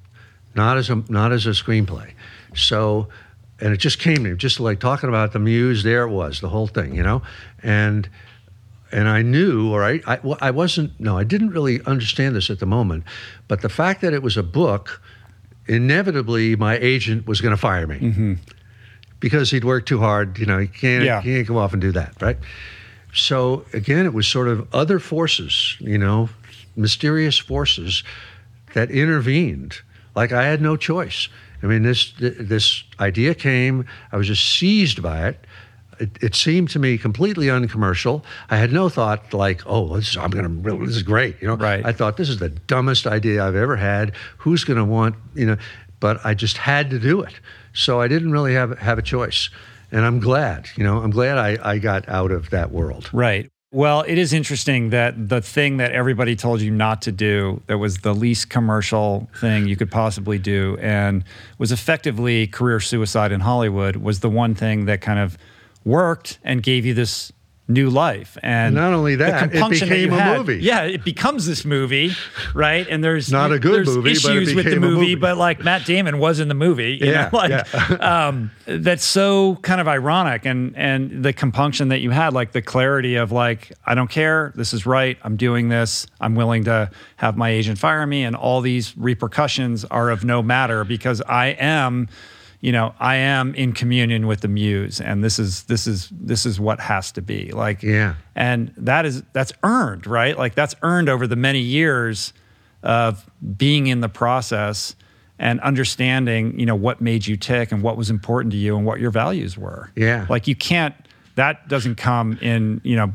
not 0.57 0.79
as 0.79 0.91
a 0.91 0.97
not 1.09 1.31
as 1.31 1.47
a 1.47 1.51
screenplay. 1.51 2.11
So, 2.55 3.09
and 3.61 3.73
it 3.73 3.79
just 3.79 3.99
came 3.99 4.17
to 4.17 4.21
me, 4.23 4.37
just 4.37 4.61
like 4.61 4.81
talking 4.81 5.09
about 5.09 5.33
the 5.33 5.39
muse. 5.39 5.83
There 5.83 6.03
it 6.05 6.11
was, 6.11 6.41
the 6.41 6.49
whole 6.49 6.67
thing, 6.67 6.95
you 6.95 7.03
know, 7.03 7.23
and 7.63 8.09
and 8.91 9.09
I 9.09 9.23
knew, 9.23 9.71
or 9.73 9.85
I, 9.85 10.01
I, 10.07 10.19
I 10.41 10.51
wasn't. 10.51 10.99
No, 11.01 11.17
I 11.17 11.25
didn't 11.25 11.51
really 11.51 11.81
understand 11.87 12.37
this 12.37 12.51
at 12.51 12.59
the 12.59 12.67
moment, 12.67 13.05
but 13.49 13.63
the 13.63 13.69
fact 13.71 14.01
that 14.03 14.13
it 14.13 14.23
was 14.23 14.37
a 14.37 14.43
book, 14.43 15.01
inevitably, 15.67 16.57
my 16.57 16.77
agent 16.79 17.27
was 17.27 17.41
going 17.41 17.53
to 17.55 17.61
fire 17.61 17.87
me. 17.87 17.99
Mm-hmm. 17.99 18.35
Because 19.21 19.53
he'd 19.53 19.65
worked 19.65 19.87
too 19.87 20.01
hard, 20.01 20.37
you 20.39 20.47
know, 20.47 20.59
he 20.59 20.67
can't, 20.67 21.05
Yeah. 21.05 21.21
he 21.21 21.33
can't 21.33 21.47
come 21.47 21.57
off 21.57 21.73
and 21.73 21.81
do 21.81 21.93
that, 21.93 22.21
right? 22.21 22.37
So 23.15 23.65
again, 23.73 24.05
it 24.05 24.13
was 24.13 24.27
sort 24.27 24.49
of 24.49 24.67
other 24.75 24.99
forces, 24.99 25.77
you 25.79 25.97
know, 25.97 26.29
mysterious 26.75 27.39
forces 27.39 28.03
that 28.75 28.91
intervened. 28.91 29.81
Like 30.17 30.33
I 30.33 30.45
had 30.45 30.61
no 30.61 30.77
choice. 30.77 31.29
I 31.63 31.67
mean, 31.67 31.83
this 31.83 32.13
this 32.19 32.85
idea 32.99 33.35
came. 33.35 33.87
I 34.11 34.17
was 34.17 34.27
just 34.27 34.59
seized 34.59 35.03
by 35.03 35.29
it. 35.29 35.47
It, 36.01 36.11
it 36.23 36.35
seemed 36.35 36.71
to 36.71 36.79
me 36.79 36.99
completely 36.99 37.51
uncommercial. 37.51 38.25
I 38.51 38.57
had 38.57 38.73
no 38.73 38.89
thought 38.89 39.33
like, 39.33 39.63
oh, 39.67 39.97
this 39.97 40.11
is, 40.11 40.17
I'm 40.17 40.31
gonna, 40.31 40.49
this 40.85 40.97
is 40.97 41.03
great. 41.03 41.41
You 41.41 41.49
know, 41.49 41.57
Right. 41.57 41.85
I 41.85 41.93
thought 41.93 42.17
this 42.17 42.29
is 42.29 42.39
the 42.39 42.49
dumbest 42.49 43.07
idea 43.07 43.47
I've 43.47 43.55
ever 43.55 43.77
had. 43.77 44.13
Who's 44.39 44.65
gonna 44.65 44.85
want, 44.85 45.15
you 45.35 45.47
know? 45.47 45.57
But 46.01 46.25
I 46.25 46.35
just 46.35 46.57
had 46.57 46.91
to 46.91 46.99
do 46.99 47.23
it. 47.23 47.35
So 47.75 48.01
I 48.01 48.09
didn't 48.09 48.33
really 48.33 48.55
have 48.55 48.79
have 48.79 48.99
a 48.99 49.03
choice. 49.03 49.51
And 49.93 50.07
I'm 50.07 50.21
glad, 50.21 50.69
you 50.77 50.85
know, 50.85 51.03
I'm 51.03 51.11
glad 51.11 51.37
I, 51.37 51.59
I 51.63 51.79
got 51.79 52.09
out 52.09 52.33
of 52.33 52.49
that 52.51 52.73
world. 52.73 53.11
Right. 53.13 53.52
Well, 53.75 54.05
it 54.07 54.19
is 54.19 54.35
interesting 54.35 54.91
that 54.91 55.31
the 55.31 55.41
thing 55.41 55.79
that 55.79 55.93
everybody 55.93 56.37
told 56.37 56.61
you 56.61 56.71
not 56.71 57.01
to 57.03 57.13
do, 57.13 57.63
that 57.69 57.79
was 57.79 58.01
the 58.01 58.15
least 58.15 58.51
commercial 58.51 59.31
thing 59.41 59.67
you 59.67 59.77
could 59.77 59.91
possibly 59.91 60.39
do, 60.39 60.77
and 60.79 61.25
was 61.57 61.73
effectively 61.73 62.47
career 62.47 62.81
suicide 62.81 63.33
in 63.33 63.41
Hollywood, 63.41 63.97
was 63.97 64.21
the 64.21 64.29
one 64.29 64.55
thing 64.55 64.85
that 64.85 65.01
kind 65.01 65.19
of 65.19 65.39
worked 65.87 66.39
and 66.45 66.63
gave 66.63 66.85
you 66.85 66.93
this 66.93 67.33
new 67.69 67.89
life. 67.89 68.37
And 68.43 68.75
Not 68.75 68.93
only 68.93 69.17
that, 69.17 69.45
it 69.45 69.51
compunction 69.53 69.89
that 69.89 69.95
became 69.95 70.13
a 70.13 70.21
had- 70.21 70.39
movie. 70.39 70.59
Yeah, 70.63 70.83
it 70.83 71.05
becomes 71.05 71.47
this 71.47 71.65
movie, 71.65 72.13
right? 72.55 72.87
And 72.91 73.03
there's 73.03 73.31
Not 73.31 73.53
a 73.53 73.59
good 73.59 73.87
movie, 73.87 74.11
issues 74.11 74.55
with 74.55 74.65
the 74.65 74.71
became 74.73 74.81
movie, 74.81 74.97
movie. 75.01 75.15
but 75.15 75.39
like 75.39 75.63
Matt 75.65 75.87
Damon 75.87 76.19
was 76.19 76.41
in 76.41 76.49
the 76.49 76.55
movie. 76.55 76.99
You 77.01 77.11
Yeah, 77.13 77.31
know? 77.33 77.39
like, 77.39 77.51
yeah. 77.51 77.95
um, 78.29 78.51
that's 78.67 79.05
so 79.05 79.57
kind 79.63 79.81
of 79.81 79.89
ironic 79.89 80.45
and 80.45 80.77
and 80.77 81.25
the 81.25 81.33
compunction 81.33 81.89
that 81.89 82.01
you 82.01 82.11
had 82.11 82.33
like 82.35 82.53
the 82.53 82.63
clarity 82.63 83.17
of 83.17 83.33
like 83.33 83.73
i 83.85 83.95
don't 83.95 84.09
care 84.11 84.53
this 84.55 84.73
is 84.73 84.87
right 84.87 85.19
i'm 85.25 85.37
doing 85.37 85.69
this 85.69 86.07
i'm 86.21 86.35
willing 86.37 86.63
to 86.65 86.89
have 87.17 87.37
my 87.37 87.51
agent 87.51 87.77
fire 87.79 88.07
me 88.07 88.23
and 88.23 88.37
all 88.37 88.61
these 88.61 88.97
repercussions 88.97 89.85
are 89.87 90.11
of 90.11 90.25
no 90.25 90.43
matter 90.43 90.85
because 90.85 91.21
i 91.23 91.47
am 91.49 92.09
you 92.63 92.73
know 92.73 92.95
i 93.01 93.17
am 93.17 93.55
in 93.55 93.73
communion 93.75 94.27
with 94.27 94.41
the 94.41 94.49
muse 94.49 95.01
and 95.01 95.23
this 95.23 95.39
is 95.39 95.65
this 95.65 95.87
is 95.87 96.09
this 96.11 96.47
is 96.47 96.59
what 96.59 96.81
has 96.81 97.13
to 97.13 97.21
be 97.21 97.51
like 97.53 97.83
Yeah. 97.83 98.15
and 98.35 98.73
that 98.79 99.05
is 99.05 99.23
that's 99.35 99.53
earned 99.63 100.07
right 100.07 100.39
like 100.39 100.55
that's 100.55 100.75
earned 100.83 101.09
over 101.11 101.27
the 101.27 101.37
many 101.37 101.61
years 101.61 102.33
of 102.83 103.29
being 103.57 103.87
in 103.89 104.01
the 104.01 104.09
process 104.09 104.97
and 105.39 105.61
understanding 105.61 106.59
you 106.59 106.65
know 106.67 106.75
what 106.77 107.01
made 107.01 107.27
you 107.27 107.37
tick 107.37 107.73
and 107.73 107.83
what 107.83 107.97
was 107.97 108.09
important 108.11 108.53
to 108.53 108.59
you 108.59 108.77
and 108.77 108.87
what 108.87 108.99
your 109.01 109.11
values 109.11 109.59
were 109.59 109.91
Yeah. 109.97 110.27
like 110.31 110.47
you 110.49 110.55
can't 110.57 110.95
that 111.35 111.69
doesn't 111.69 111.97
come 111.97 112.39
in 112.41 112.81
you 112.85 112.97
know 112.97 113.13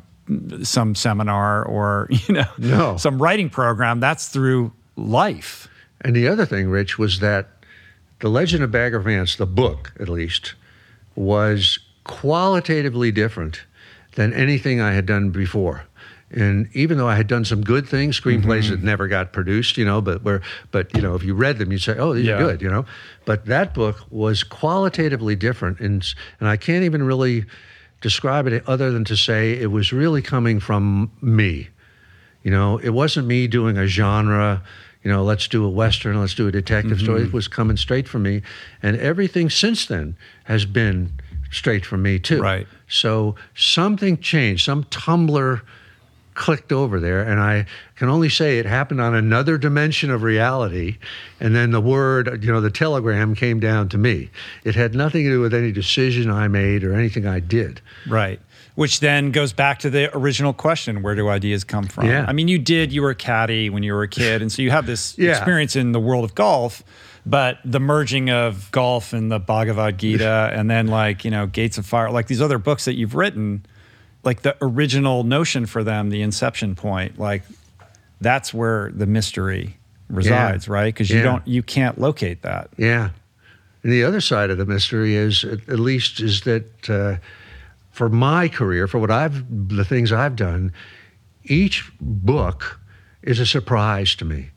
some 0.64 0.94
seminar 0.94 1.64
or 1.64 2.08
you 2.12 2.34
know 2.36 2.46
No. 2.58 2.98
some 2.98 3.22
writing 3.22 3.50
program 3.50 4.00
that's 4.02 4.28
through 4.28 4.74
life 4.98 5.70
And 6.02 6.16
the 6.16 6.28
other 6.28 6.46
thing, 6.46 6.70
Rich, 6.70 7.00
was 7.00 7.20
that 7.22 7.48
The 8.20 8.30
Legend 8.30 8.64
of 8.64 8.72
Bagger 8.72 9.00
Vance, 9.00 9.36
the 9.36 9.46
book 9.46 9.94
at 10.00 10.10
least, 10.10 10.56
was 11.16 11.80
qualitatively 12.04 13.12
different 13.12 13.62
than 14.16 14.34
anything 14.34 14.82
I 14.82 14.94
had 14.94 15.06
done 15.06 15.30
before. 15.30 15.84
And 16.30 16.68
even 16.74 16.98
though 16.98 17.08
I 17.08 17.16
had 17.16 17.28
done 17.28 17.46
some 17.46 17.62
good 17.62 17.88
things, 17.88 18.20
screenplays 18.20 18.64
mm-hmm. 18.64 18.72
that 18.72 18.84
never 18.84 19.08
got 19.08 19.32
produced, 19.32 19.78
you 19.78 19.86
know, 19.86 20.02
but 20.02 20.24
were, 20.24 20.42
but 20.72 20.94
you 20.94 21.02
know, 21.02 21.16
if 21.16 21.24
you 21.24 21.34
read 21.34 21.58
them, 21.58 21.72
you'd 21.72 21.82
say, 21.82 21.96
"Oh, 21.98 22.14
these 22.14 22.26
Yeah. 22.26 22.36
are 22.36 22.40
good," 22.40 22.62
you 22.62 22.70
know. 22.70 22.86
But 23.24 23.46
that 23.46 23.74
book 23.74 24.04
was 24.10 24.44
qualitatively 24.44 25.38
different, 25.38 25.80
and 25.80 26.06
and 26.42 26.50
I 26.50 26.58
can't 26.58 26.84
even 26.84 27.04
really 27.04 27.46
describe 28.02 28.46
it 28.46 28.64
other 28.68 28.92
than 28.92 29.06
to 29.06 29.16
say 29.16 29.54
it 29.54 29.72
was 29.72 29.94
really 29.94 30.22
coming 30.22 30.60
from 30.60 31.12
me. 31.22 31.70
You 32.44 32.52
know, 32.52 32.78
it 32.78 32.90
wasn't 32.90 33.28
me 33.28 33.48
doing 33.48 33.78
a 33.78 33.88
genre, 33.88 34.64
you 35.08 35.14
know, 35.14 35.24
let's 35.24 35.48
do 35.48 35.64
a 35.64 35.70
Western, 35.70 36.20
let's 36.20 36.36
do 36.36 36.50
a 36.50 36.52
detective 36.52 37.00
story. 37.00 37.22
Mm-hmm. 37.22 37.30
It 37.30 37.34
was 37.34 37.48
coming 37.48 37.78
straight 37.78 38.10
from 38.10 38.24
me. 38.24 38.42
And 38.84 38.98
everything 38.98 39.50
since 39.50 39.86
then 39.86 40.18
has 40.44 40.66
been 40.66 41.14
straight 41.50 41.86
from 41.86 42.02
me, 42.02 42.20
too. 42.20 42.42
Right. 42.42 42.68
So 42.90 43.36
something 43.56 44.18
changed, 44.18 44.66
some 44.66 44.84
tumbler 44.90 45.62
clicked 46.34 46.74
over 46.74 47.00
there. 47.00 47.24
And 47.24 47.40
I 47.40 47.68
can 47.96 48.10
only 48.10 48.28
say 48.28 48.60
it 48.60 48.66
happened 48.66 49.00
on 49.00 49.16
another 49.16 49.58
dimension 49.58 50.12
of 50.12 50.24
reality. 50.24 50.98
And 51.40 51.56
then 51.56 51.72
the 51.72 51.80
word, 51.80 52.44
you 52.44 52.52
know, 52.52 52.60
the 52.60 52.70
telegram 52.70 53.34
came 53.34 53.62
down 53.62 53.88
to 53.88 53.98
me. 53.98 54.30
It 54.66 54.76
had 54.76 54.94
nothing 54.94 55.24
to 55.24 55.30
do 55.30 55.40
with 55.40 55.54
any 55.54 55.72
decision 55.72 56.30
I 56.30 56.50
made 56.50 56.84
or 56.84 56.94
anything 56.94 57.26
I 57.26 57.40
did. 57.40 57.80
Right. 58.10 58.42
Which 58.78 59.00
then 59.00 59.32
goes 59.32 59.54
back 59.54 59.80
to 59.80 59.90
the 59.90 60.16
original 60.16 60.54
question 60.54 61.02
where 61.02 61.16
do 61.16 61.30
ideas 61.30 61.64
come 61.64 61.86
from? 61.88 62.06
Yeah. 62.06 62.26
I 62.28 62.32
mean, 62.32 62.48
you 62.48 62.60
did, 62.60 62.94
you 62.94 63.02
were 63.02 63.10
a 63.10 63.16
caddy 63.16 63.72
when 63.72 63.82
you 63.82 63.92
were 63.92 64.04
a 64.04 64.08
kid. 64.08 64.44
And 64.44 64.52
so 64.52 64.62
you 64.62 64.70
have 64.70 64.86
this 64.86 65.18
Yeah. 65.18 65.32
experience 65.32 65.76
in 65.76 65.94
the 65.94 66.00
world 66.00 66.24
of 66.24 66.36
golf, 66.36 66.84
but 67.26 67.58
the 67.66 67.80
merging 67.80 68.30
of 68.30 68.70
golf 68.70 69.14
and 69.14 69.32
the 69.32 69.40
Bhagavad 69.40 69.98
Gita 69.98 70.52
and 70.54 70.70
then 70.70 70.86
like, 70.86 71.26
you 71.26 71.32
know, 71.32 71.48
Gates 71.48 71.80
of 71.80 71.88
Fire, 71.88 72.12
like 72.12 72.28
these 72.28 72.40
other 72.40 72.60
books 72.60 72.86
that 72.86 72.94
you've 72.94 73.16
written, 73.16 73.66
like 74.24 74.44
the 74.44 74.56
original 74.62 75.24
notion 75.24 75.66
for 75.66 75.84
them, 75.84 76.12
the 76.12 76.22
inception 76.22 76.76
point, 76.76 77.18
like 77.18 77.42
that's 78.22 78.54
where 78.54 78.92
the 78.92 79.08
mystery 79.08 79.76
resides, 80.08 80.68
right? 80.70 80.94
Because 80.94 81.10
you 81.10 81.18
Yeah. 81.18 81.24
don't, 81.24 81.48
you 81.48 81.64
can't 81.64 82.00
locate 82.00 82.44
that. 82.44 82.70
Yeah. 82.78 83.10
And 83.82 83.92
the 83.92 84.04
other 84.04 84.22
side 84.22 84.52
of 84.52 84.60
the 84.60 84.68
mystery 84.68 85.16
is, 85.16 85.44
at 85.44 85.68
at 85.68 85.80
least, 85.80 86.20
is 86.20 86.42
that 86.42 86.90
uh, 86.92 87.16
for 87.98 88.10
my 88.10 88.48
career, 88.48 88.88
for 88.88 89.00
what 89.00 89.10
I've, 89.10 89.44
the 89.76 89.84
things 89.84 90.12
I've 90.12 90.36
done, 90.36 90.72
each 91.46 91.92
book 92.00 92.80
is 93.24 93.40
a 93.40 93.46
surprise 93.46 94.14
to 94.18 94.26
me. 94.26 94.52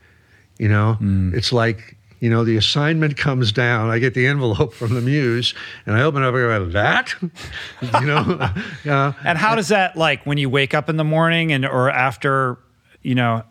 You 0.58 0.68
know, 0.68 0.98
it's 1.32 1.50
like, 1.50 1.96
you 2.18 2.28
know, 2.28 2.44
the 2.44 2.58
assignment 2.58 3.16
comes 3.16 3.50
down. 3.50 3.88
I 3.88 3.98
get 3.98 4.12
the 4.12 4.26
envelope 4.26 4.74
from 4.74 4.92
the 4.92 5.00
muse, 5.00 5.54
and 5.86 5.96
I 5.96 6.02
open 6.02 6.22
it 6.22 6.26
up 6.26 6.34
and 6.34 6.66
go, 6.66 6.72
that? 6.72 7.14
you 7.22 8.06
know, 8.06 8.52
yeah. 8.84 9.14
And 9.24 9.38
how 9.38 9.54
does 9.54 9.68
that 9.68 9.96
like 9.96 10.26
when 10.26 10.36
you 10.36 10.50
wake 10.50 10.74
up 10.74 10.90
in 10.90 10.98
the 10.98 11.04
morning 11.04 11.50
and 11.50 11.64
or 11.64 11.88
after, 11.88 12.58
you 13.00 13.14
know, 13.14 13.42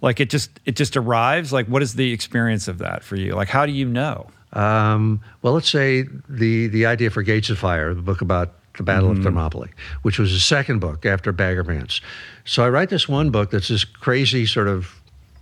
like 0.00 0.18
it 0.18 0.30
just 0.30 0.60
it 0.64 0.76
just 0.76 0.96
arrives? 0.96 1.52
Like 1.52 1.66
what 1.66 1.82
is 1.82 1.92
the 1.92 2.10
experience 2.10 2.68
of 2.68 2.78
that 2.78 3.04
for 3.04 3.16
you? 3.16 3.34
Like 3.34 3.48
how 3.48 3.66
do 3.66 3.72
you 3.72 3.86
know? 3.86 4.30
Um, 4.54 5.20
well, 5.42 5.52
let's 5.52 5.68
say 5.68 6.06
the 6.26 6.68
the 6.68 6.86
idea 6.86 7.10
for 7.10 7.22
Gates 7.22 7.50
of 7.50 7.58
Fire, 7.58 7.92
the 7.92 8.00
book 8.00 8.22
about 8.22 8.54
the 8.76 8.82
Battle 8.82 9.10
of 9.10 9.22
Thermopylae, 9.22 9.70
which 10.02 10.18
was 10.18 10.32
the 10.32 10.40
second 10.40 10.78
book 10.80 11.06
after 11.06 11.32
Bagger 11.32 11.62
Vance. 11.62 12.00
So 12.44 12.64
I 12.64 12.68
write 12.68 12.90
this 12.90 13.08
one 13.08 13.30
book 13.30 13.50
that's 13.50 13.68
this 13.68 13.84
crazy 13.84 14.46
sort 14.46 14.68
of 14.68 14.94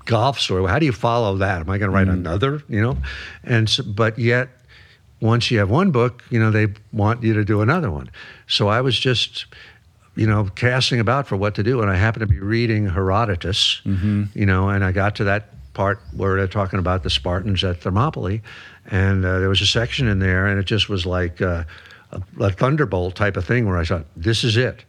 golf 0.05 0.39
story. 0.39 0.63
Well, 0.63 0.73
how 0.73 0.79
do 0.79 0.87
you 0.87 0.93
follow 0.93 1.37
that? 1.39 1.61
Am 1.61 1.71
I 1.71 1.79
going 1.79 1.91
to 1.91 1.95
write 1.95 2.09
another? 2.09 2.63
You 2.69 2.81
know, 2.81 2.97
and 3.43 3.69
so, 3.69 3.83
but 3.83 4.19
yet 4.19 4.49
once 5.21 5.51
you 5.51 5.59
have 5.59 5.71
one 5.71 5.91
book, 5.91 6.23
you 6.31 6.39
know 6.39 6.51
they 6.51 6.69
want 6.93 7.23
you 7.23 7.35
to 7.35 7.45
do 7.45 7.61
another 7.61 7.91
one. 7.91 8.11
So 8.47 8.69
I 8.69 8.81
was 8.81 8.99
just 8.99 9.47
you 10.17 10.27
know, 10.27 10.45
casting 10.55 11.01
about 11.01 11.27
for 11.27 11.37
what 11.37 11.55
to 11.57 11.63
do. 11.63 11.83
And 11.83 11.91
I 11.91 11.97
happened 11.97 12.21
to 12.21 12.27
be 12.27 12.39
reading 12.39 12.89
Herodotus, 12.89 13.81
you 14.35 14.47
know, 14.47 14.69
and 14.69 14.85
I 14.85 14.93
got 14.93 15.17
to 15.17 15.25
that 15.25 15.49
part 15.75 16.01
where 16.17 16.37
they're 16.37 16.47
talking 16.47 16.79
about 16.79 17.03
the 17.03 17.11
Spartans 17.11 17.65
at 17.65 17.81
Thermopylae. 17.81 18.41
And 18.87 19.25
uh, 19.25 19.41
there 19.41 19.49
was 19.49 19.61
a 19.61 19.67
section 19.67 20.07
in 20.07 20.21
there, 20.21 20.47
and 20.47 20.61
it 20.61 20.67
just 20.67 20.89
was 20.89 21.05
like 21.05 21.43
uh, 21.43 21.65
a, 22.15 22.45
a 22.45 22.51
thunderbolt 22.51 23.17
type 23.17 23.37
of 23.37 23.45
thing 23.45 23.67
where 23.67 23.79
I 23.79 23.85
thought, 23.85 24.07
this 24.17 24.45
is 24.45 24.57
it. 24.57 24.85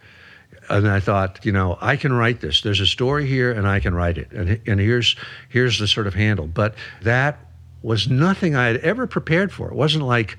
And 0.69 0.88
I 0.88 0.99
thought, 0.99 1.45
you 1.45 1.52
know, 1.52 1.77
I 1.81 1.95
can 1.95 2.14
write 2.14 2.41
this. 2.41 2.61
There's 2.61 2.80
a 2.80 2.88
story 2.88 3.27
here, 3.27 3.52
and 3.52 3.68
I 3.68 3.80
can 3.80 3.93
write 3.93 4.18
it. 4.18 4.31
And, 4.31 4.60
and 4.65 4.80
here's 4.80 5.15
here's 5.49 5.77
the 5.77 5.88
sort 5.88 6.07
of 6.07 6.15
handle. 6.15 6.47
But 6.47 6.73
that 7.03 7.38
was 7.84 8.10
nothing 8.10 8.56
I 8.56 8.65
had 8.65 8.77
ever 8.77 9.06
prepared 9.06 9.52
for. 9.52 9.69
It 9.69 9.76
wasn't 9.76 10.06
like 10.06 10.38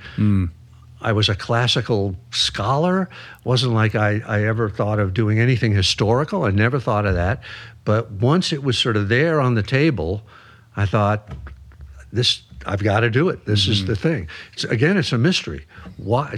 I 1.01 1.13
was 1.13 1.29
a 1.29 1.37
classical 1.37 2.17
scholar. 2.33 3.03
It 3.03 3.45
wasn't 3.45 3.75
like 3.75 3.95
I, 3.95 4.21
I 4.27 4.45
ever 4.47 4.69
thought 4.69 4.99
of 4.99 5.15
doing 5.15 5.39
anything 5.39 5.73
historical. 5.73 6.45
I 6.45 6.51
never 6.51 6.81
thought 6.81 7.07
of 7.07 7.15
that. 7.15 7.43
But 7.85 8.11
once 8.11 8.53
it 8.53 8.65
was 8.65 8.77
sort 8.77 8.97
of 8.97 9.09
there 9.09 9.41
on 9.41 9.55
the 9.55 9.63
table, 9.63 10.23
I 10.75 10.87
thought, 10.87 11.33
this 12.13 12.43
I've 12.67 12.83
got 12.83 13.01
to 13.01 13.11
do 13.11 13.29
it. 13.29 13.45
This 13.47 13.63
mm-hmm. 13.63 13.73
is 13.73 13.85
the 13.85 13.95
thing. 13.95 14.29
It's, 14.55 14.65
again, 14.65 14.97
it's 14.97 15.13
a 15.13 15.19
mystery. 15.19 15.67
Why? 15.97 16.37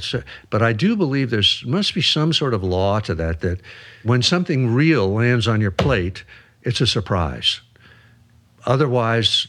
But 0.50 0.62
I 0.62 0.72
do 0.72 0.96
believe 0.96 1.30
there's 1.30 1.64
must 1.66 1.94
be 1.94 2.02
some 2.02 2.32
sort 2.32 2.54
of 2.54 2.62
law 2.62 3.00
to 3.00 3.14
that. 3.14 3.40
That 3.40 3.60
when 4.02 4.22
something 4.22 4.74
real 4.74 5.12
lands 5.12 5.48
on 5.48 5.60
your 5.60 5.70
plate, 5.70 6.24
it's 6.62 6.80
a 6.80 6.86
surprise. 6.86 7.60
Otherwise, 8.66 9.46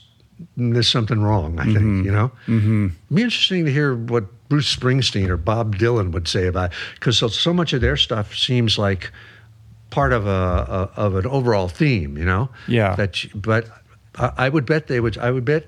there's 0.55 0.89
something 0.89 1.21
wrong. 1.21 1.59
I 1.59 1.65
think 1.65 1.77
mm-hmm. 1.77 2.05
you 2.05 2.11
know. 2.11 2.31
Mm-hmm. 2.47 2.85
It'd 2.85 3.15
be 3.15 3.21
interesting 3.23 3.65
to 3.65 3.71
hear 3.71 3.95
what 3.95 4.25
Bruce 4.49 4.75
Springsteen 4.75 5.29
or 5.29 5.37
Bob 5.37 5.75
Dylan 5.75 6.11
would 6.11 6.27
say 6.27 6.47
about 6.47 6.71
it, 6.71 6.77
because 6.95 7.17
so, 7.17 7.27
so 7.27 7.53
much 7.53 7.73
of 7.73 7.81
their 7.81 7.97
stuff 7.97 8.35
seems 8.35 8.77
like 8.77 9.11
part 9.89 10.13
of 10.13 10.27
a, 10.27 10.29
a, 10.95 11.01
of 11.01 11.15
an 11.15 11.27
overall 11.27 11.67
theme. 11.67 12.17
You 12.17 12.25
know. 12.25 12.49
Yeah. 12.67 12.95
That, 12.95 13.17
but 13.35 13.67
I, 14.15 14.31
I 14.37 14.49
would 14.49 14.65
bet 14.65 14.87
they 14.87 14.99
would. 14.99 15.17
I 15.17 15.31
would 15.31 15.45
bet 15.45 15.65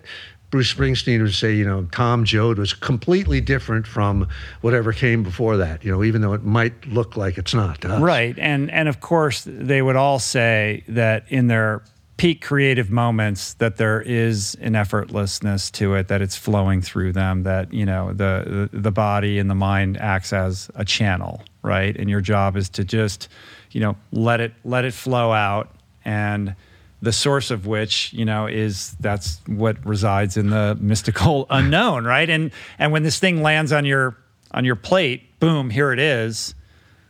Bruce 0.51 0.73
Springsteen 0.73 1.21
would 1.21 1.33
say, 1.33 1.55
you 1.55 1.65
know, 1.65 1.87
Tom 1.91 2.25
Joad 2.25 2.59
was 2.59 2.73
completely 2.73 3.39
different 3.39 3.87
from 3.87 4.27
whatever 4.59 4.91
came 4.91 5.23
before 5.23 5.55
that, 5.57 5.83
you 5.83 5.91
know, 5.91 6.03
even 6.03 6.21
though 6.21 6.33
it 6.33 6.43
might 6.43 6.85
look 6.87 7.15
like 7.15 7.37
it's 7.37 7.53
not. 7.53 7.83
Right. 7.85 8.37
And 8.37 8.69
and 8.69 8.89
of 8.89 8.99
course 8.99 9.45
they 9.47 9.81
would 9.81 9.95
all 9.95 10.19
say 10.19 10.83
that 10.89 11.23
in 11.29 11.47
their 11.47 11.83
peak 12.17 12.41
creative 12.41 12.91
moments 12.91 13.55
that 13.55 13.77
there 13.77 14.01
is 14.01 14.55
an 14.61 14.73
effortlessness 14.73 15.71
to 15.71 15.95
it, 15.95 16.09
that 16.09 16.21
it's 16.21 16.35
flowing 16.35 16.81
through 16.81 17.13
them, 17.13 17.43
that, 17.43 17.73
you 17.73 17.85
know, 17.85 18.13
the 18.13 18.69
the, 18.71 18.91
body 18.91 19.39
and 19.39 19.49
the 19.49 19.55
mind 19.55 19.97
acts 19.97 20.31
as 20.33 20.69
a 20.75 20.85
channel, 20.85 21.41
right? 21.63 21.95
And 21.95 22.09
your 22.09 22.21
job 22.21 22.57
is 22.57 22.69
to 22.69 22.83
just, 22.83 23.29
you 23.71 23.79
know, 23.79 23.95
let 24.11 24.41
it 24.41 24.53
let 24.65 24.83
it 24.85 24.93
flow 24.93 25.31
out 25.31 25.73
and 26.03 26.55
the 27.01 27.11
source 27.11 27.49
of 27.51 27.65
which 27.65 28.13
you 28.13 28.25
know 28.25 28.45
is 28.45 28.95
that's 28.99 29.41
what 29.47 29.83
resides 29.85 30.37
in 30.37 30.49
the 30.49 30.77
mystical 30.79 31.47
unknown 31.49 32.05
right? 32.05 32.29
And 32.29 32.51
and 32.77 32.91
when 32.91 33.03
this 33.03 33.19
thing 33.19 33.41
lands 33.41 33.71
on 33.71 33.85
your 33.85 34.17
on 34.51 34.65
your 34.65 34.75
plate 34.75 35.39
boom 35.39 35.69
here 35.69 35.91
it 35.91 35.99
is. 35.99 36.53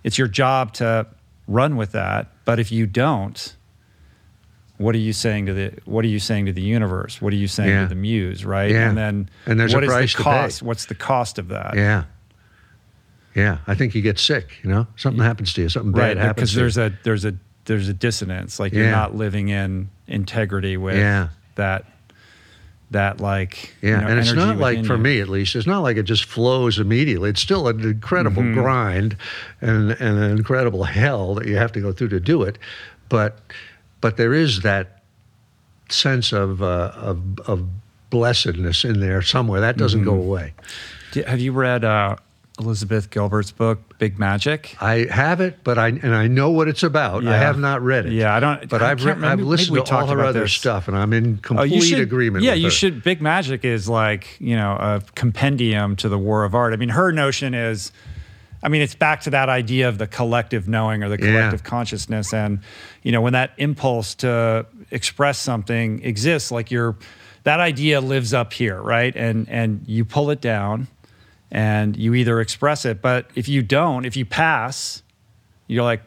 It's 0.03 0.17
your 0.17 0.27
job 0.27 0.73
to 0.75 1.05
run 1.47 1.75
with 1.75 1.91
that. 1.91 2.31
But 2.45 2.59
if 2.59 2.71
you 2.71 2.87
don't 2.87 3.55
what 4.77 4.95
are 4.95 4.99
you 4.99 5.13
saying 5.13 5.45
to 5.45 5.53
the 5.53 5.73
what 5.85 6.03
are 6.03 6.07
you 6.09 6.19
saying 6.19 6.47
to 6.47 6.53
the 6.53 6.61
universe? 6.61 7.21
What 7.21 7.33
are 7.33 7.37
you 7.37 7.47
saying 7.47 7.69
yeah. 7.69 7.81
to 7.83 7.87
the 7.87 7.95
muse 7.95 8.45
right? 8.45 8.71
Yeah. 8.71 8.89
and 8.89 8.97
then 8.97 9.29
and 9.45 9.59
there's 9.59 9.73
what 9.73 9.83
a 9.83 9.87
price 9.87 10.15
the 10.15 10.23
cost? 10.23 10.63
What's 10.63 10.85
the 10.85 10.95
cost 10.95 11.37
of 11.37 11.49
that? 11.49 11.75
Yeah. 11.75 12.05
Yeah. 13.35 13.59
I 13.67 13.75
think 13.75 13.93
you 13.93 14.01
get 14.01 14.17
sick 14.17 14.57
you 14.63 14.69
know? 14.69 14.87
Something 14.95 15.23
happens 15.23 15.53
to 15.53 15.61
you. 15.61 15.69
Something 15.69 15.91
bad 15.91 15.99
right, 15.99 16.17
happens 16.17 16.35
because 16.35 16.53
there's 16.55 16.77
a 16.77 16.97
there's 17.03 17.25
a 17.25 17.35
there's 17.65 17.87
a 17.87 17.93
dissonance. 17.93 18.59
Like 18.59 18.73
you're 18.73 18.91
not 18.91 19.15
living 19.15 19.49
in 19.49 19.89
integrity 20.07 20.77
with 20.77 20.97
yeah. 20.97 21.29
that 21.55 21.85
that 22.91 23.21
like 23.21 23.73
yeah 23.81 23.89
you 23.89 23.97
know, 24.01 24.07
and 24.07 24.19
it's 24.19 24.33
not 24.33 24.57
like 24.57 24.85
for 24.85 24.95
you. 24.95 25.01
me 25.01 25.21
at 25.21 25.29
least 25.29 25.55
it's 25.55 25.65
not 25.65 25.79
like 25.79 25.95
it 25.95 26.03
just 26.03 26.25
flows 26.25 26.77
immediately 26.77 27.29
it's 27.29 27.41
still 27.41 27.69
an 27.69 27.79
incredible 27.79 28.43
mm-hmm. 28.43 28.59
grind 28.59 29.15
and, 29.61 29.91
and 29.91 30.19
an 30.19 30.31
incredible 30.31 30.83
hell 30.83 31.33
that 31.33 31.47
you 31.47 31.55
have 31.55 31.71
to 31.71 31.79
go 31.79 31.93
through 31.93 32.09
to 32.09 32.19
do 32.19 32.43
it 32.43 32.57
but 33.07 33.39
but 34.01 34.17
there 34.17 34.33
is 34.33 34.61
that 34.61 35.01
sense 35.89 36.33
of 36.33 36.61
uh, 36.61 36.91
of, 36.95 37.39
of 37.47 37.65
blessedness 38.09 38.83
in 38.83 38.99
there 38.99 39.21
somewhere 39.21 39.61
that 39.61 39.77
doesn't 39.77 40.01
mm-hmm. 40.01 40.09
go 40.09 40.15
away 40.15 40.53
have 41.25 41.39
you 41.39 41.53
read 41.53 41.85
uh, 41.85 42.17
Elizabeth 42.61 43.09
Gilbert's 43.09 43.51
book, 43.51 43.97
Big 43.97 44.17
Magic? 44.19 44.75
I 44.81 45.07
have 45.09 45.41
it, 45.41 45.63
but 45.63 45.77
I 45.77 45.89
and 45.89 46.15
I 46.15 46.27
know 46.27 46.51
what 46.51 46.67
it's 46.67 46.83
about. 46.83 47.23
Yeah. 47.23 47.31
I 47.31 47.37
have 47.37 47.57
not 47.57 47.81
read 47.81 48.05
it. 48.05 48.13
Yeah, 48.13 48.33
I 48.33 48.39
don't. 48.39 48.69
But 48.69 48.81
I 48.81 48.89
have 48.89 49.03
re- 49.03 49.13
I've 49.13 49.39
listened 49.39 49.85
to 49.85 49.95
all 49.95 50.07
her 50.07 50.23
other 50.23 50.41
this. 50.41 50.53
stuff, 50.53 50.87
and 50.87 50.97
I'm 50.97 51.13
in 51.13 51.35
oh, 51.35 51.41
complete 51.41 51.77
oh, 51.77 51.79
should, 51.81 51.99
agreement. 51.99 52.43
Yeah, 52.43 52.53
you 52.53 52.65
her. 52.65 52.71
should. 52.71 53.03
Big 53.03 53.21
Magic 53.21 53.65
is 53.65 53.89
like 53.89 54.39
you 54.39 54.55
know 54.55 54.73
a 54.73 55.01
compendium 55.15 55.95
to 55.97 56.09
the 56.09 56.17
War 56.17 56.43
of 56.43 56.55
Art. 56.55 56.73
I 56.73 56.77
mean, 56.77 56.89
her 56.89 57.11
notion 57.11 57.53
is. 57.53 57.91
I 58.63 58.69
mean, 58.69 58.83
it's 58.83 58.93
back 58.93 59.21
to 59.21 59.31
that 59.31 59.49
idea 59.49 59.89
of 59.89 59.97
the 59.97 60.05
collective 60.05 60.67
knowing 60.67 61.01
or 61.03 61.09
the 61.09 61.17
collective 61.17 61.61
yeah. 61.63 61.67
consciousness. 61.69 62.31
And, 62.31 62.59
you 63.01 63.11
know, 63.11 63.19
when 63.19 63.33
that 63.33 63.53
impulse 63.57 64.13
to 64.15 64.67
express 64.91 65.39
something 65.39 66.03
exists, 66.03 66.51
like 66.51 66.69
you're, 66.69 66.95
that 67.43 67.59
idea 67.59 68.01
lives 68.01 68.35
up 68.35 68.53
here, 68.53 68.79
right? 68.79 69.15
And, 69.15 69.49
and 69.49 69.83
you 69.87 70.05
pull 70.05 70.29
it 70.29 70.41
down 70.41 70.87
and 71.51 71.97
you 71.97 72.13
either 72.13 72.39
express 72.39 72.85
it. 72.85 73.01
But 73.01 73.29
if 73.35 73.47
you 73.47 73.61
don't, 73.61 74.05
if 74.05 74.15
you 74.15 74.25
pass, 74.25 75.03
you're 75.67 75.83
like, 75.83 76.01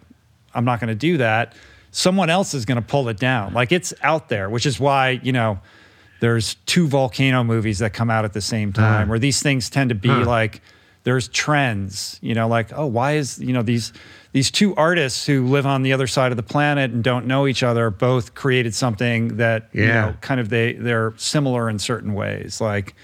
I'm 0.55 0.65
not 0.65 0.81
going 0.81 0.89
to 0.89 0.95
do 0.95 1.19
that. 1.19 1.55
Someone 1.91 2.31
else 2.31 2.55
is 2.55 2.65
going 2.65 2.77
to 2.77 2.83
pull 2.83 3.09
it 3.09 3.19
down. 3.19 3.55
Like 3.55 3.71
it's 3.71 3.93
out 4.03 4.29
there, 4.29 4.49
which 4.49 4.67
is 4.67 4.81
why, 4.81 5.21
you 5.23 5.33
know, 5.33 5.61
there's 6.21 6.55
two 6.67 6.89
volcano 6.89 7.45
movies 7.45 7.81
that 7.81 7.93
come 7.93 8.11
out 8.11 8.25
at 8.25 8.33
the 8.33 8.41
same 8.41 8.73
time 8.73 9.09
where 9.09 9.19
these 9.19 9.43
things 9.43 9.69
tend 9.69 9.91
to 9.91 9.95
be 9.95 10.09
huh. 10.09 10.25
like 10.25 10.63
there's 11.03 11.29
trends, 11.29 12.19
you 12.23 12.35
know, 12.35 12.49
like, 12.49 12.73
oh, 12.75 12.87
why 12.87 13.13
is, 13.17 13.39
you 13.39 13.53
know, 13.53 13.63
these 13.63 13.93
these 14.33 14.51
two 14.51 14.75
artists 14.75 15.27
who 15.27 15.47
live 15.47 15.67
on 15.67 15.83
the 15.83 15.93
other 15.93 16.07
side 16.07 16.33
of 16.33 16.37
the 16.37 16.43
planet 16.43 16.91
and 16.91 17.05
don't 17.05 17.27
know 17.27 17.47
each 17.47 17.63
other 17.63 17.91
both 17.91 18.35
created 18.35 18.75
something 18.75 19.37
that, 19.37 19.69
yeah. 19.73 19.83
you 19.83 19.89
know, 19.89 20.17
kind 20.23 20.41
of 20.41 20.49
they 20.49 20.73
they're 20.73 21.13
similar 21.17 21.69
in 21.69 21.79
certain 21.79 22.15
ways. 22.15 22.61
Like 22.61 22.95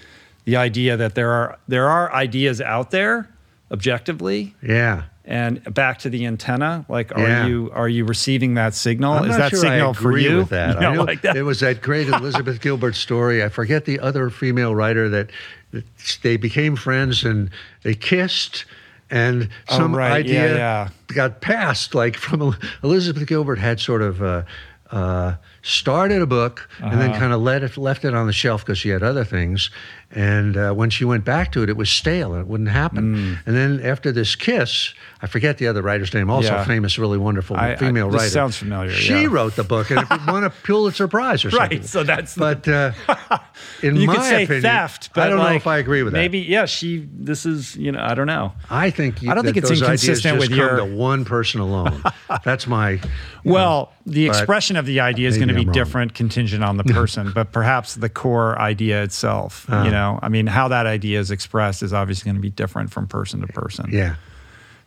the 0.51 0.57
idea 0.57 0.97
that 0.97 1.15
there 1.15 1.31
are 1.31 1.57
there 1.69 1.87
are 1.87 2.13
ideas 2.13 2.59
out 2.59 2.91
there 2.91 3.29
objectively. 3.71 4.53
Yeah. 4.61 5.03
And 5.23 5.63
back 5.73 5.99
to 5.99 6.09
the 6.09 6.25
antenna, 6.25 6.85
like, 6.89 7.15
are 7.15 7.21
yeah. 7.21 7.45
you 7.45 7.71
are 7.73 7.87
you 7.87 8.03
receiving 8.03 8.55
that 8.55 8.73
signal? 8.73 9.13
I'm 9.13 9.29
Is 9.29 9.37
that 9.37 9.51
sure 9.51 9.59
signal 9.59 9.93
for 9.93 10.17
you? 10.17 10.39
With 10.39 10.49
that, 10.49 10.75
you 10.75 10.81
know, 10.81 10.89
I 10.89 10.95
know 10.95 11.03
like 11.03 11.21
that? 11.21 11.37
It 11.37 11.43
was 11.43 11.61
that 11.61 11.81
great 11.81 12.07
Elizabeth 12.19 12.59
Gilbert 12.59 12.95
story. 12.95 13.41
I 13.41 13.47
forget 13.47 13.85
the 13.85 13.97
other 14.01 14.29
female 14.29 14.75
writer 14.75 15.07
that, 15.07 15.29
that 15.71 15.85
they 16.21 16.35
became 16.35 16.75
friends 16.75 17.23
and 17.23 17.49
they 17.83 17.95
kissed 17.95 18.65
and 19.09 19.47
oh, 19.69 19.77
some 19.77 19.95
oh, 19.95 19.99
right. 19.99 20.11
idea 20.11 20.49
yeah, 20.49 20.57
yeah. 20.57 21.15
got 21.15 21.39
passed. 21.39 21.95
Like 21.95 22.17
from 22.17 22.57
Elizabeth 22.83 23.25
Gilbert 23.25 23.59
had 23.59 23.79
sort 23.79 24.01
of 24.01 24.21
uh, 24.21 24.43
uh, 24.91 25.35
started 25.61 26.21
a 26.21 26.25
book 26.25 26.67
uh-huh. 26.79 26.89
and 26.91 27.01
then 27.01 27.11
uh-huh. 27.11 27.19
kind 27.19 27.33
of 27.33 27.41
let 27.41 27.63
it, 27.63 27.77
left 27.77 28.03
it 28.03 28.13
on 28.13 28.27
the 28.27 28.33
shelf 28.33 28.65
because 28.65 28.77
she 28.77 28.89
had 28.89 29.03
other 29.03 29.23
things. 29.23 29.69
And 30.13 30.57
uh, 30.57 30.73
when 30.73 30.89
she 30.89 31.05
went 31.05 31.23
back 31.23 31.51
to 31.53 31.63
it, 31.63 31.69
it 31.69 31.77
was 31.77 31.89
stale 31.89 32.33
and 32.33 32.41
it 32.41 32.47
wouldn't 32.47 32.69
happen. 32.69 33.15
Mm. 33.15 33.37
And 33.45 33.55
then 33.55 33.85
after 33.85 34.11
this 34.11 34.35
kiss, 34.35 34.93
I 35.21 35.27
forget 35.27 35.57
the 35.57 35.67
other 35.67 35.81
writer's 35.81 36.13
name, 36.13 36.29
also 36.29 36.49
yeah. 36.49 36.65
famous, 36.65 36.97
really 36.97 37.17
wonderful 37.17 37.55
I, 37.55 37.75
female 37.75 38.07
I, 38.07 38.17
writer. 38.17 38.29
sounds 38.29 38.57
familiar. 38.57 38.91
She 38.91 39.21
yeah. 39.21 39.27
wrote 39.29 39.55
the 39.55 39.63
book 39.63 39.89
and 39.89 39.99
it 40.01 40.27
won 40.27 40.43
a 40.43 40.49
Pulitzer 40.63 41.07
Prize 41.07 41.45
or 41.45 41.51
something. 41.51 41.79
Right, 41.79 41.87
so 41.87 42.03
that's. 42.03 42.35
But 42.35 42.67
uh, 42.67 42.91
in 43.83 43.95
you 43.95 44.07
my 44.07 44.15
could 44.15 44.23
say 44.23 44.43
opinion, 44.43 44.63
theft, 44.63 45.11
but 45.13 45.23
I 45.23 45.29
don't 45.29 45.37
like, 45.37 45.49
know 45.49 45.55
if 45.55 45.67
I 45.67 45.77
agree 45.77 46.03
with 46.03 46.13
that. 46.13 46.19
Maybe, 46.19 46.39
yeah, 46.39 46.65
she, 46.65 47.07
this 47.13 47.45
is, 47.45 47.77
you 47.77 47.91
know, 47.91 48.01
I 48.01 48.13
don't 48.15 48.27
know. 48.27 48.51
I 48.69 48.89
think 48.89 49.21
you, 49.21 49.31
I 49.31 49.35
don't 49.35 49.45
think 49.45 49.57
it's 49.57 49.71
inconsistent 49.71 50.39
with 50.39 50.49
just 50.49 50.57
your. 50.57 50.77
to 50.77 50.85
one 50.85 51.23
person 51.23 51.61
alone. 51.61 52.03
that's 52.43 52.67
my. 52.67 52.99
Well, 53.43 53.93
know, 54.05 54.11
the 54.11 54.27
expression 54.27 54.75
of 54.75 54.85
the 54.85 54.99
idea 54.99 55.27
is 55.27 55.37
going 55.37 55.49
to 55.49 55.53
be 55.53 55.61
I'm 55.61 55.71
different, 55.71 56.15
contingent 56.15 56.63
on 56.63 56.77
the 56.77 56.83
person, 56.83 57.31
but 57.31 57.51
perhaps 57.51 57.95
the 57.95 58.09
core 58.09 58.59
idea 58.59 59.03
itself. 59.03 59.69
Uh, 59.69 59.83
you 59.85 59.91
know, 59.91 60.00
I 60.21 60.29
mean, 60.29 60.47
how 60.47 60.67
that 60.69 60.85
idea 60.85 61.19
is 61.19 61.31
expressed 61.31 61.83
is 61.83 61.93
obviously 61.93 62.25
going 62.25 62.35
to 62.35 62.41
be 62.41 62.49
different 62.49 62.91
from 62.91 63.07
person 63.07 63.41
to 63.41 63.47
person. 63.47 63.89
Yeah. 63.91 64.15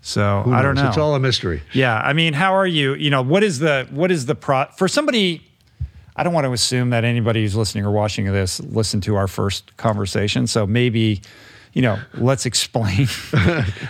So 0.01 0.45
I 0.53 0.61
don't 0.61 0.75
know. 0.75 0.87
It's 0.87 0.99
all 0.99 1.15
a 1.15 1.19
mystery. 1.19 1.63
Yeah, 1.73 1.97
I 1.97 2.13
mean, 2.13 2.35
how 2.35 2.55
are 2.55 2.67
you? 2.67 2.93
You 2.95 3.09
know, 3.09 3.23
what 3.23 3.43
is 3.43 3.59
the 3.59 3.89
what 3.91 4.11
is 4.11 4.27
the 4.27 4.35
pro 4.35 4.67
for 4.77 4.87
somebody? 4.87 5.43
I 6.15 6.23
don't 6.23 6.35
want 6.35 6.45
to 6.45 6.53
assume 6.53 6.91
that 6.91 7.05
anybody 7.05 7.41
who's 7.41 7.57
listening 7.57 7.87
or 7.87 7.91
watching 7.91 8.27
this 8.27 8.61
listened 8.61 9.03
to 9.05 9.17
our 9.17 9.27
first 9.27 9.75
conversation. 9.79 10.47
So 10.47 10.67
maybe, 10.67 11.23
you 11.73 11.81
know, 11.81 11.99
let's 12.15 12.45
explain 12.45 13.09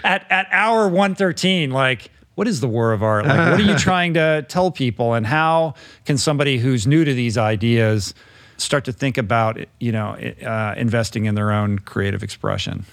at 0.04 0.24
at 0.30 0.46
hour 0.52 0.88
one 0.88 1.16
thirteen, 1.16 1.72
like 1.72 2.12
what 2.36 2.46
is 2.46 2.60
the 2.60 2.68
war 2.68 2.92
of 2.92 3.02
art? 3.02 3.26
Like, 3.26 3.50
what 3.50 3.60
are 3.60 3.72
you 3.72 3.76
trying 3.78 4.14
to 4.14 4.46
tell 4.48 4.70
people, 4.70 5.14
and 5.14 5.26
how 5.26 5.74
can 6.04 6.16
somebody 6.16 6.58
who's 6.58 6.86
new 6.86 7.04
to 7.04 7.12
these 7.12 7.36
ideas 7.36 8.14
start 8.56 8.84
to 8.84 8.92
think 8.92 9.18
about, 9.18 9.58
you 9.80 9.92
know, 9.92 10.10
uh, 10.10 10.74
investing 10.76 11.24
in 11.24 11.34
their 11.34 11.50
own 11.50 11.78
creative 11.78 12.22
expression? 12.22 12.84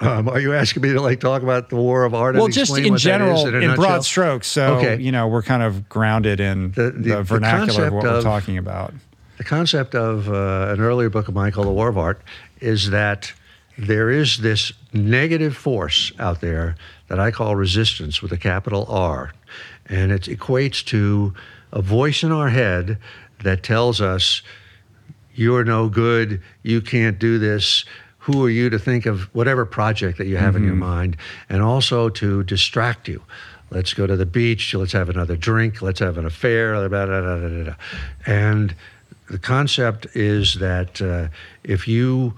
Um, 0.00 0.28
are 0.28 0.40
you 0.40 0.52
asking 0.52 0.82
me 0.82 0.92
to 0.92 1.00
like 1.00 1.20
talk 1.20 1.42
about 1.42 1.70
the 1.70 1.76
war 1.76 2.04
of 2.04 2.14
art? 2.14 2.34
Well, 2.34 2.48
just 2.48 2.76
in 2.76 2.98
general, 2.98 3.46
in, 3.46 3.62
in 3.62 3.74
broad 3.74 4.04
strokes. 4.04 4.46
So 4.46 4.76
okay. 4.76 5.02
you 5.02 5.10
know, 5.10 5.26
we're 5.26 5.42
kind 5.42 5.62
of 5.62 5.88
grounded 5.88 6.38
in 6.38 6.72
the, 6.72 6.90
the, 6.90 7.16
the 7.16 7.22
vernacular 7.22 7.82
the 7.82 7.86
of 7.86 7.92
what 7.94 8.06
of, 8.06 8.12
we're 8.12 8.22
talking 8.22 8.58
about. 8.58 8.92
The 9.38 9.44
concept 9.44 9.94
of 9.94 10.28
uh, 10.28 10.74
an 10.74 10.80
earlier 10.80 11.08
book 11.08 11.28
of 11.28 11.34
mine 11.34 11.52
called 11.52 11.66
The 11.66 11.72
War 11.72 11.88
of 11.88 11.96
Art 11.96 12.20
is 12.60 12.90
that 12.90 13.32
there 13.78 14.10
is 14.10 14.38
this 14.38 14.72
negative 14.92 15.56
force 15.56 16.12
out 16.18 16.40
there 16.40 16.76
that 17.08 17.18
I 17.18 17.30
call 17.30 17.56
resistance 17.56 18.22
with 18.22 18.32
a 18.32 18.38
capital 18.38 18.86
R, 18.88 19.32
and 19.86 20.10
it 20.12 20.22
equates 20.22 20.84
to 20.86 21.34
a 21.72 21.82
voice 21.82 22.22
in 22.22 22.32
our 22.32 22.48
head 22.48 22.98
that 23.42 23.62
tells 23.62 24.00
us, 24.00 24.42
"You're 25.36 25.64
no 25.64 25.88
good. 25.88 26.42
You 26.62 26.80
can't 26.80 27.18
do 27.18 27.38
this." 27.38 27.84
who 28.26 28.44
are 28.44 28.50
you 28.50 28.68
to 28.68 28.76
think 28.76 29.06
of 29.06 29.32
whatever 29.36 29.64
project 29.64 30.18
that 30.18 30.26
you 30.26 30.36
have 30.36 30.54
mm-hmm. 30.54 30.56
in 30.56 30.64
your 30.64 30.72
mm-hmm. 30.72 30.80
mind, 30.80 31.16
and 31.48 31.62
also 31.62 32.08
to 32.08 32.42
distract 32.42 33.06
you. 33.06 33.22
Let's 33.70 33.94
go 33.94 34.04
to 34.04 34.16
the 34.16 34.26
beach. 34.26 34.74
Let's 34.74 34.92
have 34.94 35.08
another 35.08 35.36
drink. 35.36 35.80
Let's 35.80 36.00
have 36.00 36.18
an 36.18 36.26
affair. 36.26 36.74
Blah, 36.88 37.06
blah, 37.06 37.38
blah, 37.38 37.74
and 38.26 38.74
the 39.30 39.38
concept 39.38 40.06
is 40.14 40.54
that 40.54 41.00
uh, 41.00 41.28
if 41.64 41.86
you 41.88 42.34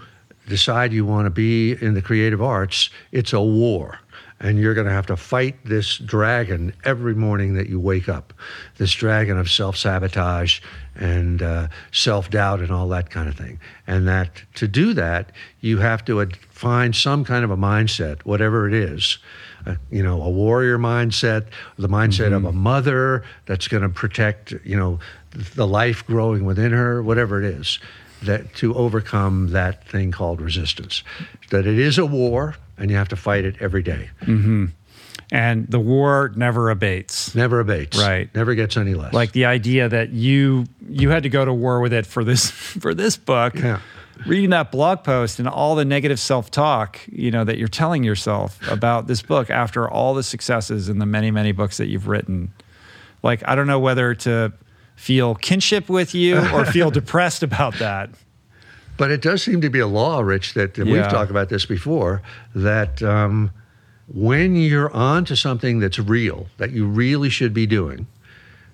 decide 0.47 0.93
you 0.93 1.05
want 1.05 1.27
to 1.27 1.31
be 1.31 1.73
in 1.73 1.95
the 1.95 2.03
creative 2.03 2.43
arts, 2.43 2.91
it's 3.13 3.33
a 3.33 3.41
war. 3.41 3.99
And 4.41 4.59
you're 4.59 4.75
going 4.75 4.87
to 4.87 4.93
have 4.93 5.07
to 5.07 5.17
fight 5.17 5.57
this 5.65 5.99
dragon 5.99 6.73
every 6.85 7.15
morning 7.15 7.55
that 7.55 7.69
you 7.69 7.81
wake 7.81 8.09
up, 8.09 8.33
this 8.77 8.93
dragon 8.93 9.37
of 9.37 9.51
self 9.51 9.77
sabotage 9.77 10.61
and 10.95 11.43
uh, 11.43 11.69
self 11.91 12.31
doubt 12.31 12.61
and 12.61 12.71
all 12.71 12.89
that 12.89 13.11
kind 13.11 13.29
of 13.29 13.35
thing. 13.37 13.59
And 13.87 14.07
that 14.07 14.43
to 14.55 14.69
do 14.69 14.95
that, 14.95 15.33
you 15.61 15.79
have 15.79 16.05
to 16.05 16.21
ad- 16.21 16.37
find 16.51 16.95
some 16.95 17.25
kind 17.25 17.45
of 17.45 17.51
a 17.51 17.57
mindset, 17.57 18.23
whatever 18.23 18.69
it 18.69 18.75
is. 18.75 19.19
Uh, 19.67 19.75
you 19.91 20.05
know, 20.05 20.23
a 20.23 20.31
warrior 20.31 20.79
mindset, 20.79 21.47
the 21.77 21.89
mindset 21.89 22.27
Mm-hmm. 22.27 22.35
of 22.35 22.45
a 22.45 22.53
mother 22.53 23.25
that's 23.47 23.67
going 23.67 23.83
to 23.83 23.89
protect, 23.89 24.53
you 24.65 24.77
know, 24.77 25.01
the 25.33 25.67
life 25.67 26.07
growing 26.07 26.45
within 26.45 26.71
her, 26.71 27.03
whatever 27.03 27.43
it 27.43 27.45
is, 27.45 27.81
that 28.23 28.55
to 28.55 28.73
overcome 28.75 29.51
that 29.51 29.87
thing 29.89 30.13
called 30.13 30.41
resistance. 30.41 31.03
That 31.51 31.67
it 31.67 31.79
is 31.79 31.99
a 31.99 32.07
war 32.07 32.55
and 32.79 32.91
you 32.91 32.97
have 32.97 33.09
to 33.09 33.17
fight 33.17 33.45
it 33.45 33.57
every 33.61 33.83
day. 33.83 34.11
Mm-hmm. 34.23 34.67
And 35.31 35.69
the 35.69 35.79
war 35.79 36.33
never 36.37 36.71
abates. 36.71 37.35
Never 37.35 37.61
abates. 37.61 37.99
Right. 37.99 38.35
Never 38.35 38.55
gets 38.55 38.77
any 38.77 38.95
less. 38.95 39.13
Like 39.13 39.33
the 39.33 39.45
idea 39.45 39.89
that 39.89 40.11
you 40.11 40.65
you 40.89 41.11
had 41.11 41.25
to 41.25 41.29
go 41.29 41.45
to 41.45 41.53
war 41.53 41.81
with 41.81 41.93
it 41.93 42.07
for 42.07 42.25
this 42.25 42.51
for 42.51 42.95
this 42.95 43.17
book. 43.17 43.55
Yeah. 43.55 43.81
Reading 44.27 44.51
that 44.51 44.73
blog 44.73 45.05
post 45.05 45.39
and 45.39 45.47
all 45.47 45.77
the 45.77 45.85
negative 45.85 46.19
self-talk, 46.19 46.99
you 47.07 47.31
know, 47.31 47.45
that 47.45 47.57
you're 47.57 47.69
telling 47.69 48.03
yourself 48.03 48.59
about 48.69 49.07
this 49.07 49.23
book 49.23 49.49
after 49.49 49.89
all 49.89 50.13
the 50.13 50.25
successes 50.25 50.89
and 50.89 51.01
the 51.01 51.07
many, 51.07 51.31
many 51.31 51.53
books 51.53 51.77
that 51.77 51.87
you've 51.87 52.09
written. 52.09 52.53
Like 53.23 53.47
I 53.47 53.55
don't 53.55 53.69
know 53.69 53.79
whether 53.79 54.15
to 54.15 54.53
feel 54.97 55.37
kinship 55.37 55.89
with 55.89 56.15
you 56.15 56.39
or 56.53 56.65
feel 56.65 56.91
depressed 57.01 57.43
about 57.43 57.75
that. 57.79 58.11
But 58.99 59.11
it 59.11 59.23
does 59.23 59.43
seem 59.43 59.63
to 59.63 59.71
be 59.71 59.79
a 59.79 59.87
law, 59.87 60.21
Rich, 60.21 60.53
that 60.55 60.77
Yeah. 60.77 60.85
we've 60.85 61.09
talked 61.09 61.31
about 61.31 61.49
this 61.49 61.65
before, 61.65 62.21
that 62.55 63.03
um, 63.03 63.51
when 64.13 64.57
you're 64.57 64.93
on 64.93 65.25
to 65.27 65.37
something 65.37 65.79
that's 65.79 65.99
real, 65.99 66.49
that 66.59 66.73
you 66.73 66.85
really 66.87 67.31
should 67.31 67.55
be 67.55 67.65
doing, 67.67 68.07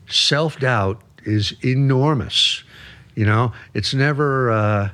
self 0.09 0.59
doubt 0.59 1.01
is 1.25 1.55
enormous. 1.65 2.65
You 3.15 3.27
know, 3.27 3.53
it's 3.75 3.95
never. 3.95 4.51
Uh, 4.51 4.89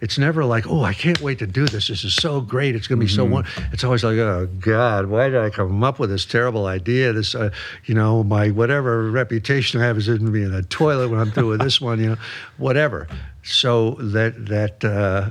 it's 0.00 0.18
never 0.18 0.44
like, 0.44 0.66
oh, 0.66 0.82
I 0.82 0.92
can't 0.92 1.20
wait 1.20 1.38
to 1.38 1.46
do 1.46 1.66
this. 1.66 1.88
This 1.88 2.04
is 2.04 2.14
so 2.14 2.40
great. 2.40 2.74
It's 2.76 2.86
going 2.86 2.98
to 3.00 3.06
be 3.06 3.10
so 3.10 3.24
won-. 3.24 3.46
It's 3.72 3.84
always 3.84 4.04
like, 4.04 4.16
oh 4.18 4.48
God, 4.60 5.06
why 5.06 5.28
did 5.28 5.40
I 5.40 5.50
come 5.50 5.82
up 5.84 5.98
with 5.98 6.10
this 6.10 6.26
terrible 6.26 6.66
idea? 6.66 7.12
This, 7.12 7.34
uh, 7.34 7.50
you 7.86 7.94
know, 7.94 8.22
my 8.24 8.50
whatever 8.50 9.10
reputation 9.10 9.80
I 9.80 9.86
have 9.86 9.96
is 9.96 10.06
going 10.08 10.24
to 10.26 10.30
be 10.30 10.42
in 10.42 10.52
the 10.52 10.62
toilet 10.62 11.08
when 11.08 11.20
I'm 11.20 11.30
through 11.30 11.50
with 11.50 11.60
this 11.60 11.80
one. 11.80 12.00
You 12.00 12.10
know, 12.10 12.16
whatever. 12.58 13.08
So 13.42 13.92
that 14.00 14.46
that 14.46 14.84
uh, 14.84 15.30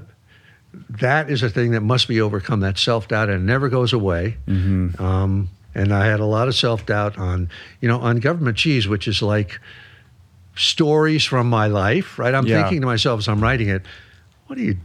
that 0.89 1.29
is 1.29 1.43
a 1.43 1.49
thing 1.49 1.71
that 1.71 1.81
must 1.81 2.07
be 2.07 2.19
overcome. 2.21 2.61
That 2.61 2.77
self 2.79 3.07
doubt 3.07 3.29
and 3.29 3.41
it 3.43 3.45
never 3.45 3.69
goes 3.69 3.93
away. 3.93 4.37
Um, 4.47 5.49
and 5.75 5.93
I 5.93 6.05
had 6.05 6.19
a 6.19 6.25
lot 6.25 6.47
of 6.47 6.55
self 6.55 6.85
doubt 6.85 7.17
on, 7.17 7.49
you 7.81 7.87
know, 7.87 7.99
on 7.99 8.17
government 8.17 8.57
cheese, 8.57 8.87
which 8.87 9.07
is 9.07 9.21
like 9.21 9.59
stories 10.55 11.25
from 11.25 11.49
my 11.49 11.67
life. 11.67 12.17
Right? 12.19 12.33
I'm 12.33 12.45
Yeah. 12.45 12.61
thinking 12.63 12.81
to 12.81 12.87
myself 12.87 13.19
as 13.19 13.27
I'm 13.27 13.41
writing 13.41 13.69
it, 13.69 13.83
what 14.47 14.57
do 14.57 14.63
you? 14.63 14.77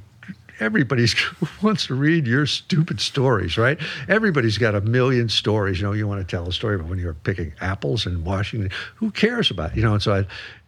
Everybody's 0.60 1.14
wants 1.62 1.86
to 1.86 1.94
read 1.94 2.26
your 2.26 2.44
stupid 2.46 3.00
stories, 3.00 3.56
right? 3.56 3.78
Everybody's 4.08 4.58
got 4.58 4.74
a 4.74 4.80
million 4.80 5.28
stories. 5.28 5.78
You 5.80 5.86
know, 5.86 5.92
you 5.92 6.08
want 6.08 6.20
to 6.20 6.36
tell 6.36 6.48
a 6.48 6.52
story 6.52 6.74
about 6.74 6.88
when 6.88 6.98
you're 6.98 7.14
picking 7.14 7.52
apples 7.60 8.06
in 8.06 8.24
Washington. 8.24 8.70
Who 8.96 9.10
cares 9.12 9.50
about 9.52 9.72
it? 9.72 9.76
You 9.76 9.82
know? 9.84 9.92
And 9.94 10.02
so 10.02 10.14
I, 10.14 10.18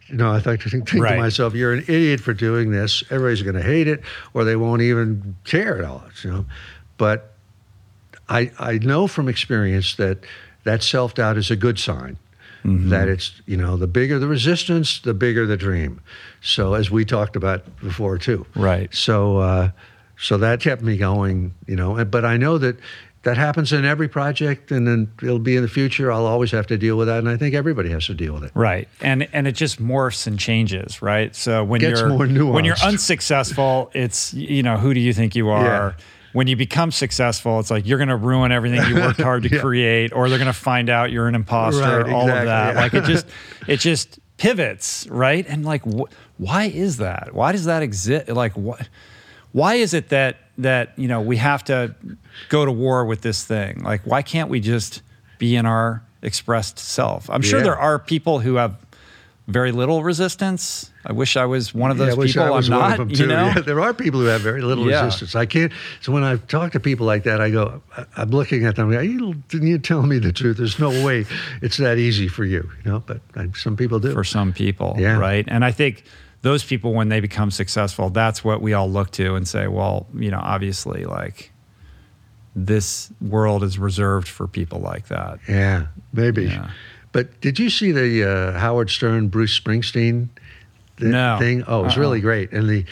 you 0.07 0.15
know, 0.15 0.31
I 0.31 0.39
think, 0.39 0.61
think 0.63 0.87
to 0.89 1.01
Right. 1.01 1.17
myself, 1.19 1.53
you're 1.55 1.73
an 1.73 1.83
idiot 1.83 2.21
for 2.21 2.33
doing 2.33 2.71
this. 2.71 3.03
Everybody's 3.09 3.41
going 3.43 3.55
to 3.55 3.61
hate 3.61 3.87
it, 3.87 4.01
or 4.33 4.45
they 4.45 4.55
won't 4.55 4.81
even 4.81 5.35
care 5.43 5.77
at 5.77 5.83
all. 5.83 6.03
You 6.23 6.31
know, 6.31 6.45
but 6.97 7.33
I 8.29 8.51
I 8.59 8.77
know 8.77 9.07
from 9.07 9.27
experience 9.27 9.95
that 9.95 10.19
that 10.63 10.83
self 10.83 11.15
doubt 11.15 11.37
is 11.37 11.51
a 11.51 11.55
good 11.57 11.79
sign. 11.79 12.17
That 12.63 13.07
it's 13.07 13.41
you 13.45 13.57
know 13.57 13.75
the 13.77 13.87
bigger 13.87 14.19
the 14.19 14.27
resistance, 14.27 14.99
the 14.99 15.13
bigger 15.13 15.45
the 15.45 15.57
dream. 15.57 15.99
So 16.41 16.73
as 16.75 16.91
we 16.91 17.05
talked 17.05 17.35
about 17.35 17.63
before 17.79 18.17
too. 18.17 18.45
Right. 18.55 18.93
So 18.93 19.37
uh, 19.37 19.71
so 20.17 20.37
that 20.37 20.59
kept 20.61 20.81
me 20.81 20.97
going. 20.97 21.53
You 21.67 21.75
know, 21.75 22.05
but 22.05 22.25
I 22.25 22.37
know 22.37 22.57
that. 22.57 22.77
That 23.23 23.37
happens 23.37 23.71
in 23.71 23.85
every 23.85 24.07
project, 24.07 24.71
and 24.71 24.87
then 24.87 25.11
it'll 25.21 25.37
be 25.37 25.55
in 25.55 25.61
the 25.61 25.69
future. 25.69 26.11
I'll 26.11 26.25
always 26.25 26.49
have 26.49 26.65
to 26.65 26.77
deal 26.79 26.97
with 26.97 27.07
that, 27.07 27.19
and 27.19 27.29
I 27.29 27.37
think 27.37 27.53
everybody 27.53 27.91
has 27.91 28.07
to 28.07 28.15
deal 28.15 28.33
with 28.33 28.45
it. 28.45 28.51
Right. 28.55 28.89
And 28.99 29.27
and 29.31 29.47
it 29.47 29.51
just 29.51 29.79
morphs 29.79 30.25
and 30.25 30.39
changes, 30.39 31.03
right? 31.03 31.35
So 31.35 31.63
when 31.63 31.81
Gets 31.81 31.99
you're 31.99 32.09
more 32.09 32.51
when 32.51 32.65
you're 32.65 32.83
unsuccessful, 32.83 33.91
it's 33.93 34.33
you 34.33 34.63
know, 34.63 34.77
who 34.77 34.95
do 34.95 34.99
you 34.99 35.13
think 35.13 35.35
you 35.35 35.49
are? 35.49 35.95
Yeah. 35.95 36.05
When 36.33 36.47
you 36.47 36.55
become 36.55 36.91
successful, 36.91 37.59
it's 37.59 37.69
like 37.71 37.85
you're 37.85 37.97
going 37.97 38.07
to 38.09 38.15
ruin 38.15 38.51
everything 38.51 38.81
you 38.89 38.95
worked 38.95 39.19
hard 39.21 39.43
to 39.43 39.49
Yeah. 39.55 39.61
create 39.61 40.13
or 40.13 40.29
they're 40.29 40.37
going 40.37 40.45
to 40.47 40.53
find 40.53 40.89
out 40.89 41.11
you're 41.11 41.27
an 41.27 41.35
imposter, 41.35 41.81
Right, 42.03 42.13
all 42.13 42.21
of 42.29 42.45
that. 42.45 42.73
yeah. 42.75 42.81
Like 42.81 42.93
it 42.93 43.03
just 43.05 43.25
it 43.67 43.79
just 43.81 44.19
pivots, 44.37 45.07
right? 45.07 45.45
And 45.47 45.65
like 45.65 45.83
wh- 45.83 46.09
why 46.37 46.65
is 46.65 46.97
that? 46.97 47.33
Why 47.33 47.51
does 47.51 47.65
that 47.65 47.83
exist? 47.83 48.29
Like 48.29 48.53
what 48.55 48.87
why 49.51 49.75
is 49.75 49.93
it 49.93 50.09
that 50.09 50.37
that 50.57 50.97
you 50.97 51.07
know 51.07 51.19
we 51.21 51.37
have 51.37 51.63
to 51.65 51.93
go 52.49 52.63
to 52.65 52.71
war 52.71 53.03
with 53.05 53.21
this 53.21 53.43
thing 53.43 53.81
like 53.83 54.01
why 54.05 54.21
can't 54.21 54.49
we 54.49 54.59
just 54.61 55.01
be 55.39 55.55
in 55.55 55.65
our 55.65 56.03
expressed 56.21 56.77
self 56.77 57.29
i'm 57.29 57.41
sure 57.41 57.59
Yeah. 57.59 57.63
there 57.63 57.77
are 57.79 57.97
people 57.99 58.39
who 58.39 58.55
have 58.55 58.75
very 59.47 59.71
little 59.71 60.03
resistance 60.03 60.90
i 61.05 61.11
wish 61.11 61.35
i 61.37 61.45
was 61.45 61.73
one 61.73 61.91
of 61.91 61.97
Yeah, 61.97 62.05
those 62.05 62.13
I 62.13 62.17
wish 62.17 62.33
people 62.33 62.43
I 62.43 62.49
was 62.51 62.69
i'm 62.69 62.79
one 62.79 62.89
not 62.89 62.99
of 62.99 63.09
them 63.09 63.17
you 63.19 63.25
know 63.27 63.45
Yeah, 63.47 63.61
there 63.61 63.79
are 63.81 63.93
people 63.93 64.19
who 64.19 64.27
have 64.27 64.41
very 64.41 64.61
little 64.61 64.89
Yeah. 64.89 65.03
resistance. 65.05 65.35
I 65.35 65.45
can't. 65.45 65.71
So 66.01 66.11
when 66.11 66.23
I 66.23 66.37
talk 66.37 66.71
to 66.73 66.79
people 66.79 67.05
like 67.05 67.23
that, 67.23 67.39
I 67.41 67.49
go, 67.49 67.81
I- 67.97 68.05
I'm 68.17 68.29
looking 68.29 68.65
at 68.65 68.75
them. 68.75 68.91
You, 68.91 69.33
didn't 69.49 69.67
you 69.67 69.79
tell 69.79 70.03
me 70.03 70.19
the 70.19 70.31
truth? 70.31 70.57
There's 70.57 70.79
no 70.79 70.89
way 71.05 71.25
it's 71.61 71.77
that 71.77 71.97
easy 71.97 72.27
for 72.27 72.45
you, 72.45 72.69
you 72.83 72.91
know. 72.91 72.99
But 73.05 73.21
uh, 73.35 73.45
some 73.55 73.75
people 73.75 73.99
do. 73.99 74.13
for 74.13 74.23
some 74.23 74.53
people 74.53 74.95
Yeah. 74.99 75.17
right 75.17 75.45
and 75.47 75.63
i 75.65 75.71
think 75.71 76.03
those 76.43 76.63
people 76.63 76.93
when 76.93 77.09
they 77.09 77.19
become 77.19 77.51
successful 77.51 78.09
that's 78.09 78.43
what 78.43 78.61
we 78.61 78.73
all 78.73 78.89
look 78.89 79.11
to 79.11 79.35
and 79.35 79.47
say 79.47 79.67
well 79.67 80.07
you 80.15 80.31
know 80.31 80.39
obviously 80.41 81.05
like 81.05 81.51
this 82.55 83.11
world 83.21 83.63
is 83.63 83.77
reserved 83.79 84.27
for 84.27 84.47
people 84.47 84.79
like 84.79 85.07
that 85.07 85.39
Yeah, 85.47 85.87
maybe. 86.13 86.45
Yeah. 86.45 86.69
But 87.13 87.41
did 87.41 87.59
you 87.59 87.69
see 87.69 87.91
the 87.91 88.23
uh, 88.55 88.59
Howard 88.59 88.89
Stern, 88.89 89.27
Bruce 89.29 89.57
Springsteen 89.59 90.29
No. 91.09 91.37
thing? 91.39 91.63
Oh, 91.67 91.85
it's 91.85 91.95
Uh-uh. 91.95 92.01
really 92.01 92.21
great, 92.21 92.51
and 92.51 92.69
the 92.69 92.85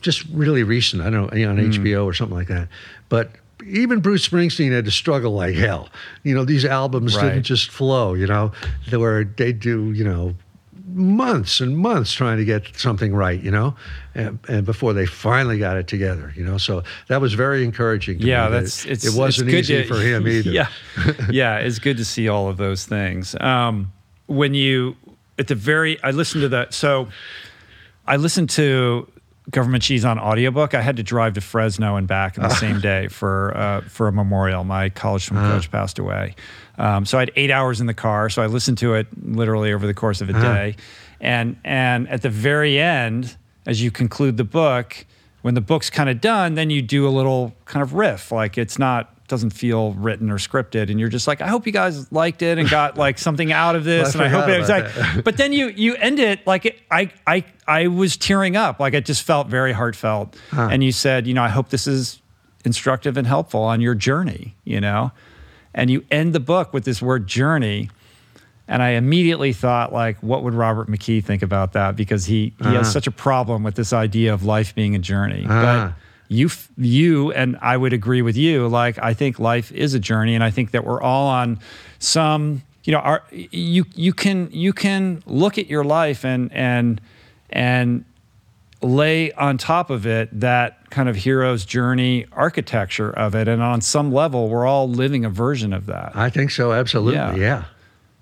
just 0.00 0.24
really 0.32 0.62
recent. 0.64 1.00
I 1.02 1.10
don't 1.10 1.32
know 1.32 1.48
on 1.48 1.56
Mm. 1.58 1.72
HBO 1.72 2.04
or 2.04 2.12
something 2.12 2.36
like 2.36 2.48
that. 2.48 2.68
But 3.08 3.30
even 3.64 4.00
Bruce 4.00 4.28
Springsteen 4.28 4.72
had 4.72 4.84
to 4.84 4.90
struggle 4.90 5.32
like 5.32 5.54
hell. 5.54 5.88
You 6.24 6.34
know, 6.34 6.44
these 6.44 6.64
albums 6.64 7.16
Right. 7.16 7.30
didn't 7.30 7.44
just 7.44 7.70
flow. 7.70 8.14
You 8.14 8.26
know, 8.26 8.52
they 8.90 8.96
were 8.96 9.24
they 9.36 9.52
do 9.52 9.92
you 9.92 10.04
know 10.04 10.34
months 10.92 11.60
and 11.60 11.76
months 11.76 12.12
trying 12.12 12.38
to 12.38 12.44
get 12.44 12.76
something 12.78 13.14
right. 13.14 13.40
You 13.42 13.50
know, 13.50 13.76
and, 14.14 14.38
and 14.48 14.64
before 14.66 14.92
they 14.92 15.06
finally 15.06 15.58
got 15.58 15.76
it 15.76 15.86
together. 15.86 16.32
You 16.36 16.44
know, 16.44 16.58
so 16.58 16.82
that 17.08 17.20
was 17.20 17.34
very 17.34 17.64
encouraging. 17.64 18.18
To 18.20 18.26
yeah 18.26 18.48
that 18.48 18.60
that's 18.62 18.84
it, 18.84 18.90
it's 18.92 19.06
it 19.06 19.18
wasn't 19.18 19.50
easy 19.50 19.82
to- 19.82 19.84
for 19.84 20.00
him 20.00 20.26
either. 20.36 20.50
yeah 20.50 20.68
yeah 21.30 21.58
it's 21.58 21.78
good 21.78 21.96
to 21.98 22.04
see 22.04 22.28
all 22.28 22.48
of 22.48 22.56
those 22.56 22.84
things 22.86 23.34
um, 23.40 23.92
when 24.26 24.54
you 24.54 24.96
at 25.38 25.46
the 25.48 25.54
very 25.54 26.02
i 26.02 26.10
listened 26.10 26.40
to 26.42 26.48
that 26.48 26.72
so 26.74 27.08
i 28.06 28.16
listened 28.16 28.48
to 28.50 29.06
government 29.50 29.82
cheese 29.82 30.04
on 30.04 30.18
audiobook 30.18 30.74
i 30.74 30.80
had 30.80 30.96
to 30.96 31.02
drive 31.02 31.34
to 31.34 31.40
fresno 31.40 31.96
and 31.96 32.06
back 32.08 32.36
in 32.36 32.42
the 32.42 32.48
same 32.50 32.80
day 32.80 33.08
for 33.08 33.56
uh, 33.56 33.80
for 33.82 34.08
a 34.08 34.12
memorial 34.12 34.64
my 34.64 34.88
college 34.88 35.24
swim 35.26 35.40
coach 35.40 35.70
passed 35.70 35.98
away 35.98 36.34
um, 36.78 37.04
so 37.06 37.16
i 37.18 37.20
had 37.20 37.30
eight 37.36 37.50
hours 37.50 37.80
in 37.80 37.86
the 37.86 37.94
car 37.94 38.28
so 38.28 38.42
i 38.42 38.46
listened 38.46 38.78
to 38.78 38.94
it 38.94 39.06
literally 39.24 39.72
over 39.72 39.86
the 39.86 39.94
course 39.94 40.20
of 40.20 40.28
a 40.28 40.32
day 40.32 40.74
and 41.20 41.56
and 41.64 42.08
at 42.08 42.22
the 42.22 42.30
very 42.30 42.78
end 42.78 43.36
as 43.66 43.82
you 43.82 43.90
conclude 43.90 44.36
the 44.36 44.44
book 44.44 45.06
when 45.42 45.54
the 45.54 45.60
book's 45.60 45.90
kind 45.90 46.10
of 46.10 46.20
done, 46.20 46.54
then 46.56 46.70
you 46.70 46.82
do 46.82 47.06
a 47.06 47.08
little 47.08 47.54
kind 47.66 47.80
of 47.80 47.94
riff. 47.94 48.32
Like 48.32 48.58
it's 48.58 48.80
not 48.80 49.12
doesn't 49.28 49.50
feel 49.50 49.92
written 49.92 50.28
or 50.28 50.38
scripted, 50.38 50.90
and 50.90 50.98
you're 50.98 51.08
just 51.08 51.28
like, 51.28 51.40
I 51.40 51.46
hope 51.46 51.66
you 51.66 51.72
guys 51.72 52.10
liked 52.10 52.42
it 52.42 52.58
and 52.58 52.68
got 52.68 52.98
like 52.98 53.16
something 53.16 53.52
out 53.52 53.76
of 53.76 53.84
this, 53.92 54.16
Well, 54.16 54.24
I 54.24 54.26
and 54.26 54.34
I 54.36 54.40
hope 54.40 54.48
it 54.48 54.58
was 54.58 54.68
like. 54.68 54.92
that. 54.92 55.24
But 55.24 55.36
then 55.36 55.52
you 55.52 55.68
you 55.68 55.94
end 55.94 56.18
it 56.18 56.44
like 56.48 56.66
it, 56.66 56.80
I 56.90 57.12
I 57.28 57.44
I 57.68 57.88
was 57.88 58.16
tearing 58.16 58.56
up, 58.56 58.80
like 58.80 58.94
it 58.94 59.04
just 59.04 59.22
felt 59.22 59.48
very 59.48 59.72
heartfelt. 59.72 60.36
And 60.70 60.84
you 60.84 60.92
said, 60.92 61.26
you 61.26 61.34
know, 61.34 61.42
I 61.42 61.48
hope 61.48 61.70
this 61.70 61.86
is 61.86 62.20
instructive 62.64 63.16
and 63.16 63.26
helpful 63.26 63.62
on 63.62 63.80
your 63.80 63.94
journey, 63.94 64.54
you 64.64 64.80
know, 64.80 65.12
and 65.74 65.90
you 65.90 66.04
end 66.10 66.32
the 66.32 66.40
book 66.40 66.72
with 66.72 66.84
this 66.84 67.00
word 67.02 67.26
journey. 67.26 67.90
And 68.68 68.82
I 68.82 68.90
immediately 68.90 69.52
thought, 69.52 69.92
like, 69.92 70.18
what 70.22 70.42
would 70.42 70.54
Robert 70.54 70.88
McKee 70.88 71.24
think 71.24 71.42
about 71.42 71.74
that? 71.74 71.94
Because 71.94 72.24
he, 72.24 72.52
he 72.60 72.74
has 72.74 72.90
such 72.90 73.06
a 73.06 73.12
problem 73.12 73.62
with 73.62 73.76
this 73.76 73.92
idea 73.92 74.34
of 74.34 74.44
life 74.44 74.74
being 74.74 74.96
a 74.96 74.98
journey. 74.98 75.46
Ah. 75.48 75.62
But 75.62 76.02
you, 76.28 76.50
you, 76.76 77.30
and 77.30 77.56
I 77.62 77.76
would 77.76 77.92
agree 77.92 78.22
with 78.22 78.36
you. 78.36 78.66
Like, 78.66 78.98
I 78.98 79.14
think 79.14 79.38
life 79.38 79.70
is 79.70 79.94
a 79.94 80.00
journey, 80.00 80.34
and 80.34 80.42
I 80.42 80.50
think 80.50 80.72
that 80.72 80.84
we're 80.84 81.00
all 81.00 81.28
on 81.28 81.60
some. 82.00 82.62
You 82.82 82.92
know, 82.92 82.98
our, 82.98 83.22
you 83.30 83.84
you 83.94 84.12
can 84.12 84.48
you 84.52 84.72
can 84.72 85.22
look 85.26 85.58
at 85.58 85.68
your 85.68 85.84
life 85.84 86.24
and 86.24 86.52
and 86.52 87.00
and 87.50 88.04
lay 88.82 89.32
on 89.32 89.56
top 89.58 89.90
of 89.90 90.06
it 90.06 90.28
that 90.40 90.90
kind 90.90 91.08
of 91.08 91.16
hero's 91.16 91.64
journey 91.64 92.26
architecture 92.32 93.10
of 93.10 93.34
it. 93.34 93.48
And 93.48 93.62
on 93.62 93.80
some 93.80 94.12
level, 94.12 94.48
we're 94.48 94.66
all 94.66 94.88
living 94.88 95.24
a 95.24 95.30
version 95.30 95.72
of 95.72 95.86
that. 95.86 96.12
I 96.14 96.28
think 96.30 96.50
so. 96.50 96.72
Absolutely. 96.72 97.14
Yeah. 97.16 97.34
Yeah. 97.34 97.64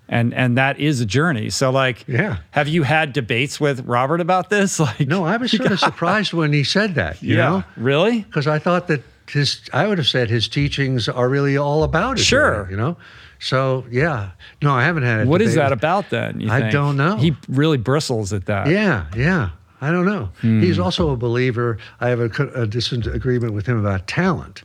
And 0.07 0.33
and 0.33 0.57
that 0.57 0.79
is 0.79 1.01
a 1.01 1.05
journey. 1.05 1.49
So 1.49 1.71
like 1.71 2.07
Yeah. 2.07 2.37
have 2.51 2.67
you 2.67 2.83
had 2.83 3.11
debates 3.11 3.59
with 3.59 3.81
Robert 3.85 4.21
about 4.21 4.49
this? 4.49 4.79
Like 4.85 5.07
No, 5.07 5.25
I 5.25 5.37
was 5.37 5.51
sort 5.51 5.71
of 5.71 5.79
surprised 5.91 6.31
when 6.31 6.53
he 6.53 6.63
said 6.63 6.95
that. 6.95 7.21
You 7.21 7.37
yeah. 7.37 7.49
know, 7.49 7.63
Really? 7.75 8.21
because 8.21 8.47
I 8.47 8.59
thought 8.59 8.87
that 8.87 9.01
his. 9.27 9.61
I 9.73 9.87
would 9.87 9.97
have 9.97 10.05
said 10.07 10.29
his 10.29 10.47
teachings 10.47 11.09
are 11.09 11.27
really 11.27 11.57
all 11.57 11.83
about 11.83 12.19
it. 12.19 12.23
Sure. 12.23 12.67
You 12.69 12.77
know. 12.77 12.97
So 13.39 13.85
yeah. 13.91 14.31
No, 14.61 14.73
I 14.73 14.83
haven't 14.83 15.03
had. 15.03 15.21
A 15.27 15.29
What 15.29 15.41
is 15.41 15.55
that 15.55 15.71
about 15.71 16.09
then? 16.09 16.39
You 16.39 16.49
I 16.51 16.61
think? 16.61 16.71
don't 16.73 16.97
know. 16.97 17.17
He 17.17 17.35
really 17.47 17.77
bristles 17.77 18.33
at 18.33 18.45
that. 18.45 18.67
Yeah, 18.67 19.05
yeah. 19.15 19.49
I 19.81 19.91
don't 19.91 20.05
know. 20.05 20.29
Hmm. 20.41 20.61
He's 20.61 20.79
also 20.79 21.09
a 21.11 21.17
believer. 21.17 21.77
I 21.99 22.09
have 22.09 22.19
a, 22.19 22.61
a 22.61 22.65
disagreement 22.65 23.53
with 23.53 23.65
him 23.67 23.77
about 23.77 24.07
talent. 24.07 24.63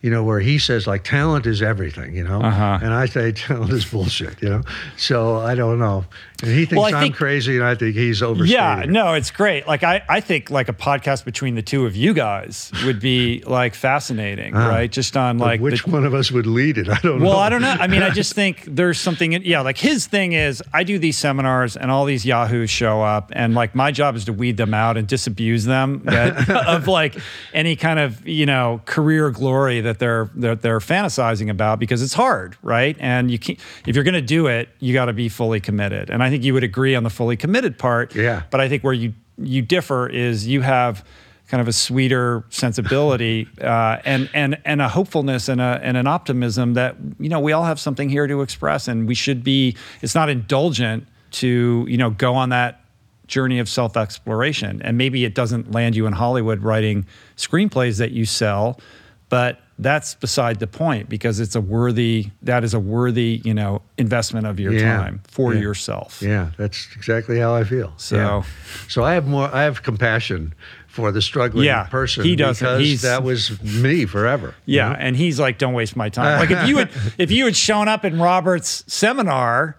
You 0.00 0.10
know, 0.10 0.22
where 0.22 0.38
he 0.38 0.58
says 0.58 0.86
like 0.86 1.02
talent 1.02 1.44
is 1.46 1.60
everything. 1.62 2.14
You 2.14 2.22
know, 2.24 2.40
Uh-huh. 2.40 2.78
and 2.82 2.92
I 2.94 3.06
say 3.06 3.32
talent 3.46 3.72
is 3.72 3.84
bullshit. 3.84 4.40
You 4.42 4.48
know, 4.50 4.62
so 4.96 5.38
I 5.38 5.54
don't 5.54 5.78
know. 5.78 6.04
And 6.42 6.52
he 6.52 6.66
thinks 6.66 6.76
Well, 6.76 6.84
I 6.84 6.96
I'm 6.96 7.02
think- 7.02 7.16
crazy, 7.16 7.56
and 7.56 7.64
I 7.64 7.74
think 7.74 7.96
he's 7.96 8.22
overstating. 8.22 8.54
Yeah, 8.62 8.82
it. 8.82 8.90
no, 8.90 9.14
it's 9.14 9.30
great. 9.32 9.66
Like 9.66 9.82
I, 9.82 10.02
I 10.08 10.20
think 10.20 10.50
like 10.50 10.68
a 10.68 10.72
podcast 10.72 11.24
between 11.24 11.56
the 11.56 11.62
two 11.62 11.84
of 11.84 11.96
you 11.96 12.14
guys 12.14 12.70
would 12.84 13.00
be 13.00 13.42
like 13.46 13.74
fascinating, 13.74 14.54
ah. 14.54 14.68
right? 14.68 14.90
Just 14.90 15.16
on 15.16 15.38
like 15.38 15.60
which 15.60 15.82
the, 15.82 15.90
one 15.90 16.04
of 16.04 16.14
us 16.14 16.30
would 16.30 16.46
lead 16.46 16.78
it? 16.78 16.88
I 16.88 16.98
don't 17.00 17.18
know. 17.18 17.26
Well, 17.26 17.38
I 17.38 17.48
don't 17.48 17.62
know. 17.62 17.68
I 17.80 17.88
mean, 17.88 18.02
I 18.02 18.10
just 18.10 18.34
think 18.40 18.64
there's 18.66 19.00
something. 19.00 19.32
In, 19.32 19.42
yeah, 19.42 19.62
like 19.62 19.78
his 19.78 20.06
thing 20.06 20.32
is, 20.32 20.62
I 20.72 20.84
do 20.84 20.98
these 20.98 21.18
seminars, 21.18 21.76
and 21.76 21.90
all 21.90 22.04
these 22.04 22.24
yahoos 22.24 22.70
show 22.70 23.02
up, 23.02 23.32
and 23.34 23.54
like 23.54 23.74
my 23.74 23.90
job 23.90 24.14
is 24.14 24.24
to 24.26 24.32
weed 24.32 24.56
them 24.58 24.74
out 24.74 24.96
and 24.96 25.08
disabuse 25.08 25.64
them 25.64 26.02
that, 26.04 26.48
of 26.68 26.86
like 26.86 27.16
any 27.52 27.74
kind 27.74 27.98
of 27.98 28.26
you 28.28 28.46
know 28.46 28.80
career 28.84 29.30
glory 29.30 29.80
that 29.80 29.98
they're 29.98 30.30
that 30.36 30.62
they're 30.62 30.78
fantasizing 30.78 31.50
about 31.50 31.80
because 31.80 32.00
it's 32.00 32.14
hard, 32.14 32.56
right? 32.62 32.96
And 33.00 33.28
you 33.28 33.40
can't 33.40 33.58
if 33.86 33.96
you're 33.96 34.04
going 34.04 34.14
to 34.14 34.22
do 34.22 34.46
it, 34.46 34.68
you 34.78 34.92
got 34.94 35.06
to 35.06 35.12
be 35.12 35.28
fully 35.28 35.58
committed. 35.58 36.10
And 36.10 36.22
I 36.22 36.27
think 36.30 36.44
you 36.44 36.54
would 36.54 36.64
agree 36.64 36.94
on 36.94 37.02
the 37.02 37.10
fully 37.10 37.36
committed 37.36 37.78
part. 37.78 38.14
Yeah. 38.14 38.42
But 38.50 38.60
I 38.60 38.68
think 38.68 38.82
where 38.82 38.94
you 38.94 39.14
you 39.36 39.62
differ 39.62 40.08
is 40.08 40.46
you 40.46 40.62
have 40.62 41.04
kind 41.48 41.60
of 41.60 41.68
a 41.68 41.72
sweeter 41.72 42.44
sensibility 42.50 43.48
uh, 43.60 43.98
and 44.04 44.28
and 44.34 44.58
and 44.64 44.82
a 44.82 44.88
hopefulness 44.88 45.48
and 45.48 45.60
a 45.60 45.80
and 45.82 45.96
an 45.96 46.06
optimism 46.06 46.74
that 46.74 46.96
you 47.18 47.28
know 47.28 47.40
we 47.40 47.52
all 47.52 47.64
have 47.64 47.80
something 47.80 48.08
here 48.08 48.26
to 48.26 48.42
express 48.42 48.88
and 48.88 49.08
we 49.08 49.14
should 49.14 49.42
be. 49.42 49.76
It's 50.02 50.14
not 50.14 50.28
indulgent 50.28 51.06
to 51.30 51.86
you 51.88 51.96
know 51.96 52.10
go 52.10 52.34
on 52.34 52.50
that 52.50 52.84
journey 53.26 53.58
of 53.58 53.68
self 53.68 53.96
exploration 53.96 54.80
and 54.82 54.96
maybe 54.96 55.24
it 55.24 55.34
doesn't 55.34 55.70
land 55.70 55.94
you 55.94 56.06
in 56.06 56.14
Hollywood 56.14 56.62
writing 56.62 57.06
screenplays 57.36 57.98
that 57.98 58.10
you 58.10 58.24
sell, 58.24 58.80
but 59.28 59.60
that's 59.78 60.14
beside 60.14 60.58
the 60.58 60.66
point 60.66 61.08
because 61.08 61.38
it's 61.40 61.54
a 61.54 61.60
worthy 61.60 62.26
that 62.42 62.64
is 62.64 62.74
a 62.74 62.80
worthy 62.80 63.40
you 63.44 63.54
know 63.54 63.80
investment 63.96 64.46
of 64.46 64.58
your 64.58 64.72
Yeah. 64.72 64.96
time 64.96 65.20
for 65.28 65.54
Yeah. 65.54 65.60
yourself. 65.60 66.20
Yeah, 66.20 66.50
that's 66.56 66.88
exactly 66.96 67.38
how 67.38 67.54
I 67.54 67.64
feel. 67.64 67.92
So- 67.96 68.16
Yeah. 68.16 68.42
so 68.88 69.04
I 69.04 69.14
have 69.14 69.26
more. 69.26 69.48
I 69.54 69.62
have 69.62 69.82
compassion 69.82 70.52
for 70.88 71.12
the 71.12 71.22
struggling 71.22 71.64
Yeah, 71.66 71.84
person. 71.84 72.24
he 72.24 72.34
doesn't. 72.34 72.66
because 72.66 72.80
He's- 72.80 73.02
that 73.02 73.22
was 73.22 73.62
me 73.62 74.04
forever. 74.04 74.54
you 74.66 74.76
Yeah, 74.76 74.88
know? 74.90 74.96
and 74.98 75.16
he's 75.16 75.38
like, 75.38 75.58
"Don't 75.58 75.74
waste 75.74 75.94
my 75.96 76.08
time." 76.08 76.40
Like 76.40 76.50
if 76.50 76.66
you 76.68 76.78
had 76.78 76.90
if 77.18 77.30
you 77.30 77.44
had 77.44 77.56
shown 77.56 77.86
up 77.88 78.04
in 78.04 78.18
Robert's 78.18 78.82
seminar, 78.88 79.76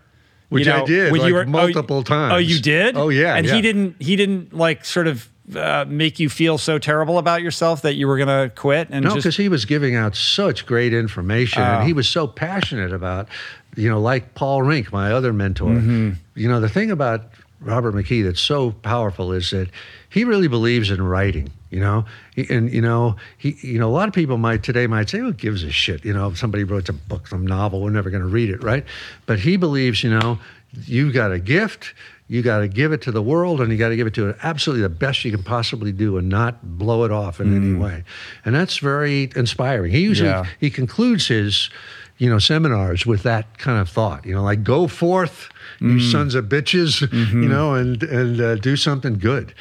Which 0.50 0.66
you 0.66 0.72
I 0.74 0.86
did, 0.86 1.12
like, 1.12 1.28
you 1.28 1.34
were, 1.34 1.42
oh, 1.42 1.46
multiple 1.46 1.98
oh, 1.98 2.04
times. 2.04 2.34
Oh, 2.34 2.38
you 2.38 2.60
did? 2.60 2.96
Oh, 2.98 3.10
yeah, 3.10 3.36
And 3.36 3.46
yeah. 3.46 3.54
he 3.56 3.62
didn't. 3.62 3.96
He 4.00 4.16
didn't 4.16 4.54
like 4.54 4.86
sort 4.86 5.08
of 5.08 5.28
uh, 5.56 5.86
make 5.88 6.20
you 6.20 6.30
feel 6.30 6.58
so 6.58 6.78
terrible 6.78 7.18
about 7.18 7.42
yourself 7.42 7.82
that 7.82 7.96
you 7.96 8.08
were 8.08 8.18
gonna 8.18 8.52
quit 8.56 8.88
and 8.92 9.04
No, 9.04 9.10
just. 9.12 9.24
because 9.24 9.38
he 9.38 9.50
was 9.50 9.66
giving 9.66 9.96
out 9.96 10.16
such 10.16 10.66
great 10.66 10.94
information, 10.94 11.62
and 11.64 11.82
Oh. 11.84 11.86
he 11.86 11.94
was 11.94 12.08
so 12.08 12.28
passionate 12.28 12.94
about, 12.94 13.28
you 13.76 13.90
know, 13.90 14.00
like 14.00 14.36
Paul 14.36 14.62
Rink, 14.64 14.92
my 14.92 15.12
other 15.12 15.34
mentor. 15.34 15.72
Mm-hmm. 15.72 16.10
You 16.36 16.48
know, 16.50 16.60
the 16.60 16.70
thing 16.70 16.92
about 16.92 17.24
Robert 17.62 17.94
McKee 17.96 18.24
that's 18.24 18.40
so 18.42 18.72
powerful 18.72 19.32
is 19.34 19.50
that 19.52 19.70
he 20.10 20.24
really 20.24 20.48
believes 20.48 20.92
in 20.92 21.02
writing. 21.02 21.50
You 21.72 21.80
know, 21.82 22.06
He- 22.36 22.48
and 22.50 22.72
you 22.74 22.82
know, 22.82 23.16
he, 23.38 23.56
you 23.62 23.78
know, 23.80 23.90
a 23.90 23.94
lot 23.94 24.08
of 24.08 24.14
people 24.14 24.38
might 24.38 24.64
today 24.64 24.88
might 24.88 25.10
say, 25.10 25.20
"Who 25.20 25.34
gives 25.34 25.64
a 25.64 25.72
shit?" 25.72 26.04
You 26.06 26.14
know, 26.14 26.28
if 26.30 26.38
somebody 26.38 26.64
wrote 26.64 26.90
a 26.90 26.94
book, 26.94 27.28
some 27.28 27.46
novel, 27.46 27.82
we're 27.82 27.92
never 27.92 28.10
going 28.10 28.24
to 28.24 28.28
read 28.30 28.50
it, 28.50 28.64
right? 28.64 28.84
But 29.28 29.40
he 29.40 29.56
believes, 29.58 30.04
you 30.04 30.10
know, 30.10 30.40
you've 30.86 31.14
got 31.14 31.32
a 31.32 31.38
gift. 31.40 31.94
You 32.30 32.44
got 32.44 32.60
to 32.60 32.68
give 32.68 32.92
it 32.92 33.02
to 33.02 33.12
the 33.12 33.24
world, 33.24 33.60
and 33.60 33.72
you 33.72 33.78
got 33.78 33.90
to 33.90 33.96
give 33.96 34.06
it 34.06 34.14
to 34.14 34.30
it 34.30 34.38
absolutely 34.44 34.84
the 34.84 34.90
best 34.90 35.26
you 35.26 35.32
can 35.32 35.42
possibly 35.42 35.92
do, 35.92 36.18
and 36.18 36.30
not 36.30 36.78
blow 36.78 37.04
it 37.04 37.12
off 37.12 37.42
in 37.42 37.56
any 37.56 37.74
mm. 37.74 37.82
way. 37.82 38.04
And 38.46 38.54
that's 38.54 38.78
very 38.78 39.32
inspiring. 39.36 39.92
He 39.92 40.00
usually 40.00 40.30
Yeah. 40.30 40.46
he 40.60 40.70
concludes 40.70 41.28
his, 41.28 41.72
you 42.20 42.30
know, 42.30 42.38
seminars 42.38 43.06
with 43.06 43.24
that 43.24 43.58
kind 43.58 43.82
of 43.82 43.90
thought. 43.90 44.28
You 44.28 44.36
know, 44.36 44.44
like 44.44 44.64
go 44.64 44.88
forth, 44.88 45.50
you 45.82 45.88
mm. 45.88 46.12
sons 46.12 46.36
of 46.36 46.46
bitches, 46.46 47.02
you 47.02 47.08
mm-hmm. 47.08 47.48
know, 47.50 47.74
and 47.74 48.04
and 48.04 48.40
uh, 48.40 48.56
do 48.56 48.78
something 48.78 49.18
good. 49.18 49.56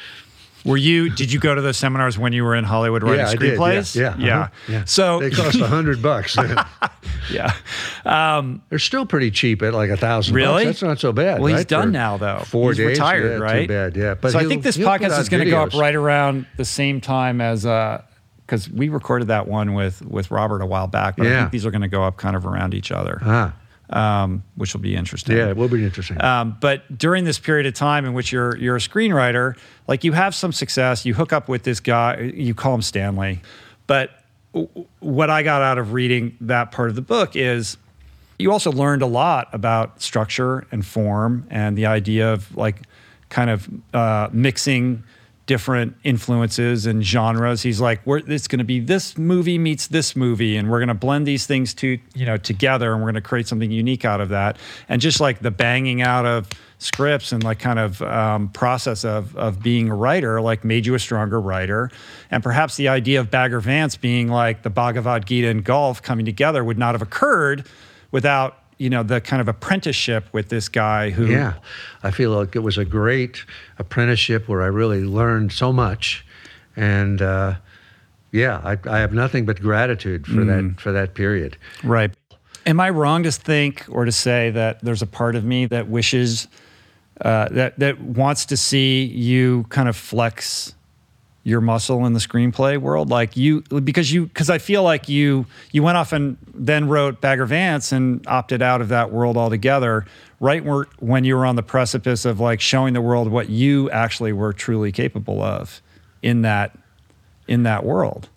Were 0.65 0.77
you? 0.77 1.09
Did 1.09 1.31
you 1.31 1.39
go 1.39 1.55
to 1.55 1.61
those 1.61 1.77
seminars 1.77 2.17
when 2.17 2.33
you 2.33 2.43
were 2.43 2.55
in 2.55 2.63
Hollywood 2.63 3.03
writing 3.03 3.19
yeah, 3.25 3.33
screenplays? 3.33 3.95
Yeah, 3.95 4.15
yeah, 4.17 4.25
yeah. 4.25 4.39
uh-huh, 4.39 4.49
yeah. 4.67 4.83
So 4.85 5.19
they 5.19 5.29
cost 5.29 5.59
a 5.59 5.67
hundred 5.67 6.01
bucks. 6.01 6.37
yeah. 7.31 7.53
Um, 8.05 8.61
They're 8.69 8.79
still 8.79 9.05
pretty 9.05 9.31
cheap 9.31 9.61
at 9.61 9.73
like 9.73 9.89
a 9.89 9.97
thousand. 9.97 10.35
Really? 10.35 10.65
Bucks. 10.65 10.79
That's 10.79 10.89
not 10.89 10.99
so 10.99 11.11
bad. 11.11 11.39
Well, 11.39 11.47
he's 11.47 11.57
right, 11.57 11.67
done 11.67 11.87
for 11.87 11.91
now, 11.91 12.17
though. 12.17 12.43
Four 12.45 12.71
He's 12.71 12.77
days. 12.77 12.87
retired, 12.89 13.31
yeah, 13.31 13.37
right? 13.37 13.61
Too 13.61 13.67
bad. 13.67 13.95
Yeah. 13.95 14.15
But 14.15 14.33
so 14.33 14.39
I 14.39 14.45
think 14.45 14.63
this 14.63 14.77
podcast 14.77 15.19
is 15.19 15.29
going 15.29 15.43
to 15.45 15.49
go 15.49 15.61
up 15.61 15.73
right 15.73 15.95
around 15.95 16.45
the 16.57 16.65
same 16.65 17.01
time 17.01 17.41
as 17.41 17.63
because 18.45 18.69
we 18.69 18.89
recorded 18.89 19.27
that 19.29 19.47
one 19.47 19.73
with 19.75 20.01
with 20.05 20.31
Robert 20.31 20.61
a 20.61 20.65
while 20.65 20.87
back. 20.87 21.17
But 21.17 21.27
I 21.27 21.29
Yeah. 21.29 21.39
think 21.41 21.51
these 21.51 21.65
are 21.65 21.71
going 21.71 21.83
to 21.83 21.87
go 21.87 22.03
up 22.03 22.17
kind 22.17 22.35
of 22.35 22.45
around 22.45 22.73
each 22.73 22.91
other, 22.91 23.19
Ah, 23.23 23.53
um, 23.89 24.43
which 24.55 24.73
will 24.73 24.81
be 24.81 24.95
interesting. 24.95 25.35
yeah, 25.37 25.49
it 25.49 25.57
will 25.57 25.67
be 25.67 25.83
interesting. 25.83 26.21
Um, 26.23 26.57
but 26.59 26.97
during 26.97 27.23
this 27.23 27.39
period 27.39 27.65
of 27.65 27.73
time 27.73 28.05
in 28.05 28.13
which 28.13 28.31
you're 28.31 28.55
you're 28.57 28.75
a 28.75 28.79
screenwriter, 28.79 29.57
like 29.87 30.03
you 30.03 30.13
have 30.13 30.35
some 30.35 30.51
success, 30.51 31.05
you 31.05 31.13
hook 31.13 31.33
up 31.33 31.49
with 31.49 31.63
this 31.63 31.79
guy, 31.79 32.19
you 32.19 32.53
call 32.53 32.75
him 32.75 32.81
Stanley. 32.81 33.41
But 33.87 34.11
w- 34.53 34.85
what 34.99 35.29
I 35.29 35.43
got 35.43 35.61
out 35.61 35.77
of 35.77 35.93
reading 35.93 36.37
that 36.41 36.71
part 36.71 36.89
of 36.89 36.95
the 36.95 37.01
book 37.01 37.35
is 37.35 37.77
you 38.37 38.51
also 38.51 38.71
learned 38.71 39.01
a 39.01 39.07
lot 39.07 39.49
about 39.53 40.01
structure 40.01 40.65
and 40.71 40.85
form 40.85 41.45
and 41.49 41.77
the 41.77 41.87
idea 41.87 42.31
of 42.31 42.55
like 42.55 42.83
kind 43.29 43.49
of 43.49 43.67
uh, 43.93 44.29
mixing 44.31 45.03
different 45.49 45.95
influences 46.03 46.85
and 46.85 47.03
genres. 47.03 47.63
He's 47.63 47.81
like, 47.81 48.05
we're, 48.05 48.19
it's 48.19 48.47
going 48.47 48.59
to 48.59 48.63
be 48.63 48.79
this 48.79 49.17
movie 49.17 49.57
meets 49.57 49.87
this 49.87 50.15
movie, 50.15 50.55
and 50.55 50.69
we're 50.69 50.77
going 50.77 50.89
to 50.89 50.93
blend 50.93 51.25
these 51.25 51.47
things 51.47 51.73
to 51.73 51.97
you 52.13 52.25
know 52.27 52.37
together, 52.37 52.93
and 52.93 53.01
we're 53.01 53.07
going 53.07 53.15
to 53.15 53.27
create 53.27 53.47
something 53.47 53.71
unique 53.71 54.05
out 54.05 54.21
of 54.21 54.29
that. 54.29 54.57
And 54.89 55.01
just 55.01 55.19
like 55.19 55.39
the 55.39 55.49
banging 55.49 56.03
out 56.03 56.27
of 56.27 56.47
scripts 56.77 57.31
and 57.31 57.43
like 57.43 57.57
kind 57.57 57.79
of 57.79 57.99
um, 58.03 58.49
process 58.49 59.03
of 59.03 59.35
of 59.35 59.63
being 59.63 59.89
a 59.89 59.95
writer, 59.95 60.39
like 60.39 60.63
made 60.63 60.85
you 60.85 60.93
a 60.93 60.99
stronger 60.99 61.41
writer. 61.41 61.89
And 62.29 62.43
perhaps 62.43 62.75
the 62.75 62.87
idea 62.89 63.19
of 63.19 63.31
Bagger 63.31 63.59
Vance 63.59 63.97
being 63.97 64.27
like 64.27 64.61
the 64.61 64.69
Bhagavad 64.69 65.25
Gita 65.25 65.47
and 65.47 65.63
golf 65.63 65.99
coming 66.03 66.25
together 66.25 66.63
would 66.63 66.77
not 66.77 66.93
have 66.93 67.01
occurred 67.01 67.65
without 68.11 68.59
you 68.79 68.89
know 68.89 69.03
the 69.03 69.21
kind 69.21 69.41
of 69.41 69.47
apprenticeship 69.47 70.25
with 70.31 70.49
this 70.49 70.67
guy 70.69 71.11
who 71.11 71.27
Yeah, 71.27 71.53
I 72.01 72.09
feel 72.11 72.31
like 72.31 72.55
it 72.55 72.63
was 72.63 72.77
a 72.77 72.85
great 72.85 73.43
apprenticeship 73.77 74.47
where 74.47 74.63
I 74.63 74.67
really 74.67 75.03
learned 75.03 75.51
so 75.51 75.71
much, 75.71 76.25
and 76.75 77.21
uh, 77.21 77.55
yeah, 78.31 78.61
I, 78.63 78.77
I 78.89 78.99
have 78.99 79.13
nothing 79.13 79.45
but 79.45 79.61
gratitude 79.61 80.25
for 80.25 80.41
Mm. 80.41 80.47
that 80.75 80.81
for 80.81 80.91
that 80.91 81.13
period. 81.13 81.57
Right. 81.83 82.11
Am 82.65 82.79
I 82.79 82.89
wrong 82.89 83.23
to 83.23 83.31
think 83.31 83.85
or 83.89 84.05
to 84.05 84.11
say 84.11 84.49
that 84.51 84.81
there's 84.83 85.01
a 85.01 85.07
part 85.07 85.35
of 85.35 85.43
me 85.43 85.65
that 85.67 85.87
wishes 85.87 86.47
uh, 87.21 87.49
that 87.49 87.77
that 87.79 87.99
wants 87.99 88.45
to 88.45 88.55
see 88.57 89.03
you 89.05 89.65
kind 89.69 89.89
of 89.89 89.95
flex 89.95 90.73
your 91.43 91.61
muscle 91.61 92.05
in 92.05 92.13
the 92.13 92.19
screenplay 92.19 92.77
world, 92.77 93.09
like 93.09 93.37
you 93.37 93.61
because 93.61 94.11
you 94.11 94.27
because 94.27 94.49
I 94.49 94.57
feel 94.57 94.83
like 94.83 95.07
you 95.09 95.45
you 95.71 95.83
went 95.83 95.97
off 95.97 96.11
and 96.11 96.37
then 96.53 96.87
wrote 96.87 97.21
Bagger 97.21 97.45
Vance 97.45 97.91
and 97.91 98.25
opted 98.27 98.61
out 98.61 98.81
of 98.81 98.89
that 98.89 99.11
world 99.11 99.37
altogether. 99.37 100.05
Right 100.39 100.63
when 100.99 101.23
you 101.25 101.35
were 101.35 101.45
on 101.45 101.55
the 101.55 101.63
precipice 101.63 102.25
of 102.25 102.39
like 102.39 102.61
showing 102.61 102.93
the 102.93 103.01
world 103.01 103.29
what 103.29 103.49
you 103.49 103.89
actually 103.91 104.31
were 104.31 104.53
truly 104.53 104.91
capable 104.91 105.41
of 105.41 105.81
in 106.21 106.43
that 106.43 106.77
in 107.47 107.63
that 107.63 107.83
world. 107.83 108.29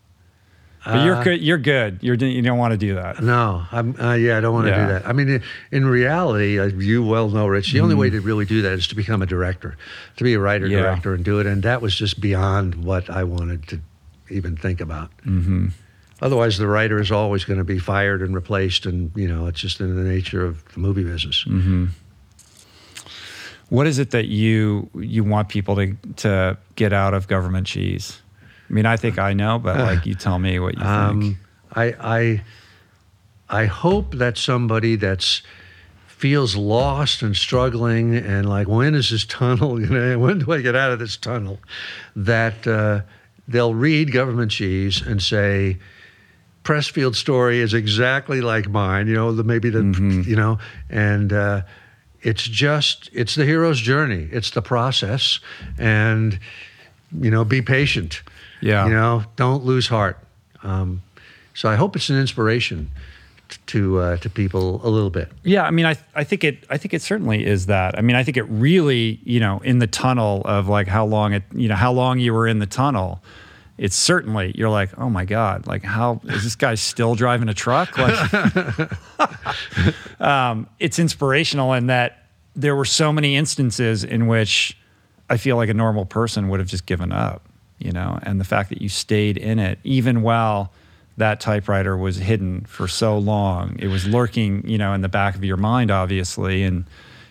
But 0.85 1.05
you're 1.05 1.17
Uh, 1.17 1.23
good. 1.25 1.41
You're 1.43 1.59
good. 1.59 1.99
You're 2.03 2.17
you 2.17 2.43
don't 2.43 2.59
want 2.59 2.73
to 2.73 2.77
do 2.77 2.95
that. 2.97 3.23
No, 3.23 3.65
I'm, 3.71 3.95
uh, 4.01 4.15
yeah, 4.15 4.39
I 4.39 4.41
don't 4.41 4.53
want 4.53 4.67
to 4.67 4.71
Yeah. 4.73 4.87
do 4.87 4.93
that. 4.95 5.07
I 5.07 5.13
mean, 5.13 5.29
in, 5.29 5.43
in 5.71 5.87
reality, 5.87 6.59
as 6.59 6.73
you 6.75 7.05
well 7.05 7.29
know, 7.29 7.47
Rich, 7.47 7.73
the 7.73 7.81
only 7.81 7.95
way 7.95 8.09
Mm-hmm. 8.09 8.17
to 8.17 8.23
really 8.23 8.45
do 8.47 8.63
that 8.63 8.73
is 8.73 8.87
to 8.89 8.97
become 8.97 9.23
a 9.23 9.27
director, 9.27 9.77
to 10.17 10.25
be 10.25 10.35
a 10.35 10.41
writer 10.41 10.67
Yeah. 10.67 10.81
director 10.83 11.15
and 11.15 11.25
do 11.25 11.39
it. 11.39 11.47
And 11.47 11.63
that 11.63 11.83
was 11.83 11.95
just 11.95 12.21
beyond 12.21 12.75
what 12.75 13.09
I 13.09 13.23
wanted 13.23 13.69
to 13.69 13.81
even 14.31 14.57
think 14.57 14.81
about. 14.81 15.11
Mm-hmm. 15.27 15.69
Otherwise, 16.21 16.59
the 16.59 16.67
writer 16.69 17.01
is 17.01 17.11
always 17.13 17.45
going 17.45 17.59
to 17.59 17.65
be 17.65 17.79
fired 17.79 18.21
and 18.23 18.35
replaced, 18.35 18.85
and 18.87 19.11
you 19.15 19.29
know, 19.29 19.47
it's 19.47 19.61
just 19.61 19.81
in 19.81 19.95
the 19.97 20.03
nature 20.03 20.45
of 20.45 20.65
the 20.75 20.81
movie 20.81 21.05
business. 21.05 21.45
Mm-hmm. 21.49 21.87
What 23.69 23.87
is 23.87 23.99
it 23.99 24.11
that 24.11 24.27
you 24.27 24.91
you 24.95 25.25
want 25.25 25.49
people 25.49 25.75
to 25.77 25.97
to 26.17 26.59
get 26.77 26.93
out 26.93 27.15
of 27.15 27.27
government 27.29 27.67
cheese? 27.67 28.21
I 28.73 28.75
mean, 28.75 28.87
I 28.87 28.97
think 28.97 29.19
I 29.19 29.35
know, 29.35 29.59
but 29.59 29.79
like 29.91 30.07
you 30.07 30.15
tell 30.15 30.39
me 30.39 30.59
what 30.59 30.79
you 30.79 30.83
Um, 30.85 31.21
think. 31.21 31.37
I, 31.75 31.85
I, 33.51 33.63
I 33.63 33.67
hope 33.67 34.15
that 34.15 34.39
somebody 34.39 34.97
that's 34.97 35.43
feels 36.07 36.57
lost 36.57 37.21
and 37.23 37.37
struggling 37.37 38.15
and 38.17 38.49
like, 38.49 38.69
when 38.69 38.95
is 38.95 39.11
this 39.11 39.25
tunnel? 39.27 39.79
You 39.83 39.89
know, 39.89 40.19
when 40.19 40.39
do 40.39 40.53
I 40.53 40.63
get 40.63 40.75
out 40.75 40.91
of 40.91 40.99
this 40.99 41.17
tunnel? 41.19 41.59
That 42.17 42.67
uh, 42.67 43.03
they'll 43.47 43.75
read 43.75 44.11
Government 44.13 44.51
Cheese 44.51 45.03
and 45.03 45.23
say, 45.23 45.79
Pressfield 46.65 47.17
story 47.17 47.59
is 47.61 47.75
exactly 47.75 48.41
like 48.41 48.69
mine. 48.71 49.07
You 49.09 49.15
know, 49.15 49.33
the 49.33 49.43
maybe 49.45 49.69
the 49.69 49.83
you 50.27 50.37
know, 50.37 50.59
and 50.89 51.33
uh, 51.33 51.63
it's 52.23 52.45
just 52.45 53.11
it's 53.13 53.35
the 53.35 53.45
hero's 53.45 53.81
journey. 53.81 54.29
It's 54.31 54.53
the 54.53 54.63
process, 54.63 55.41
and 55.77 56.39
you 57.21 57.31
know, 57.33 57.45
be 57.45 57.61
patient. 57.63 58.23
Yeah. 58.63 58.87
You 58.87 58.93
know, 58.93 59.25
don't 59.37 59.65
lose 59.65 59.89
heart. 59.89 60.19
Um, 60.63 61.03
so 61.55 61.69
I 61.69 61.75
hope 61.75 61.97
it's 61.97 62.09
an 62.09 62.19
inspiration 62.19 62.91
to 63.67 63.99
uh, 63.99 64.17
to 64.19 64.31
people 64.31 64.81
a 64.87 64.89
little 64.89 65.11
bit. 65.11 65.31
Yeah, 65.43 65.65
I 65.65 65.71
mean, 65.71 65.85
I 65.85 65.97
I 66.15 66.25
think 66.25 66.45
it 66.45 66.65
I 66.71 66.79
think 66.79 66.95
it 66.95 67.03
certainly 67.03 67.45
is 67.45 67.67
that. 67.67 67.99
I 67.99 68.01
mean, 68.01 68.17
I 68.17 68.23
think 68.23 68.37
it 68.37 68.45
really, 68.45 69.21
you 69.25 69.41
know, 69.41 69.61
in 69.61 69.79
the 69.79 69.87
tunnel 69.87 70.43
of 70.45 70.69
like 70.69 70.89
how 70.89 71.05
long 71.05 71.35
it, 71.35 71.43
you 71.53 71.69
know, 71.69 71.75
how 71.75 71.93
long 71.93 72.19
you 72.19 72.33
were 72.33 72.47
in 72.47 72.61
the 72.61 72.67
tunnel. 72.67 73.23
It's 73.79 73.97
certainly 73.97 74.55
you're 74.57 74.71
like, 74.71 74.97
oh 74.99 75.11
my 75.11 75.25
god, 75.25 75.67
like 75.67 75.83
how 75.83 76.21
is 76.25 76.45
this 76.45 76.55
guy 76.55 76.75
still 76.77 77.15
driving 77.15 77.49
a 77.49 77.55
truck? 77.55 77.99
Like, 77.99 78.93
um, 80.21 80.69
it's 80.79 80.99
inspirational 80.99 81.73
in 81.73 81.87
that 81.87 82.27
there 82.55 82.77
were 82.77 82.85
so 82.85 83.13
many 83.13 83.35
instances 83.37 84.05
in 84.05 84.27
which 84.27 84.77
I 85.29 85.37
feel 85.37 85.57
like 85.57 85.71
a 85.71 85.75
normal 85.75 86.05
person 86.05 86.49
would 86.49 86.61
have 86.61 86.69
just 86.69 86.87
given 86.87 87.13
up, 87.13 87.49
you 87.85 87.93
know, 87.93 88.19
and 88.23 88.41
the 88.41 88.45
fact 88.45 88.69
that 88.71 88.81
you 88.81 88.89
stayed 88.89 89.37
in 89.37 89.59
it, 89.59 89.79
even 89.85 90.23
while 90.23 90.73
that 91.17 91.41
typewriter 91.41 91.97
was 91.97 92.17
hidden 92.17 92.63
for 92.63 92.89
so 92.89 93.19
long, 93.19 93.77
it 93.79 93.89
was 93.89 94.07
lurking, 94.07 94.67
you 94.67 94.79
know, 94.79 94.93
in 94.95 95.03
the 95.03 95.09
back 95.09 95.35
of 95.35 95.45
your 95.45 95.57
mind, 95.59 95.91
obviously, 95.91 96.63
and 96.63 96.85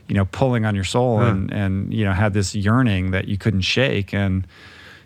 you 0.08 0.16
know, 0.16 0.26
pulling 0.26 0.66
on 0.66 0.76
your 0.76 0.84
soul, 0.84 1.22
and 1.22 1.52
and 1.54 1.94
you 1.94 2.04
know, 2.04 2.12
had 2.12 2.34
this 2.34 2.54
yearning 2.54 3.12
that 3.12 3.28
you 3.28 3.38
couldn't 3.38 3.62
shake, 3.62 4.14
and 4.14 4.46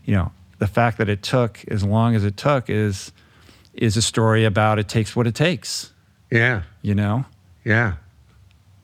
you 0.04 0.14
know, 0.16 0.32
the 0.58 0.68
fact 0.68 0.98
that 0.98 1.10
it 1.10 1.22
took 1.22 1.64
as 1.70 1.84
long 1.84 2.16
as 2.16 2.24
it 2.24 2.38
took 2.38 2.70
is 2.70 3.12
is 3.74 3.98
a 3.98 4.02
story 4.02 4.46
about 4.46 4.80
it 4.80 4.88
takes 4.88 5.16
what 5.16 5.28
it 5.28 5.36
takes, 5.36 5.92
Yeah, 6.32 6.64
you 6.82 6.96
know. 6.96 7.26
yeah. 7.64 7.94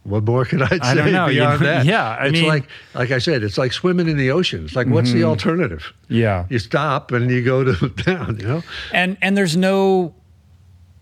What 0.04 0.24
more 0.24 0.46
could 0.46 0.64
I 0.64 0.68
say 0.70 0.80
I 0.82 0.94
don't 0.96 1.12
know, 1.12 1.28
you 1.28 1.42
beyond 1.42 1.62
know, 1.62 1.68
that? 1.68 1.86
yeah, 1.86 2.18
I 2.20 2.26
it's 2.26 2.34
mean- 2.34 2.48
like 2.48 2.68
like 2.96 3.12
I 3.12 3.20
said, 3.20 3.44
it's 3.44 3.58
like 3.58 3.72
swimming 3.72 4.08
in 4.10 4.18
the 4.18 4.32
ocean. 4.32 4.66
It's 4.66 4.76
like, 4.76 4.88
what's 4.88 5.12
the 5.12 5.20
mm-hmm. 5.20 5.30
alternative? 5.30 5.94
Yeah. 6.10 6.46
You 6.50 6.58
stop 6.58 7.12
and 7.12 7.30
you 7.30 7.44
go 7.44 7.64
to 7.64 7.90
down. 8.04 8.40
You 8.40 8.48
know. 8.48 8.64
and 8.94 9.18
and 9.22 9.38
there's 9.38 9.56
no 9.56 10.16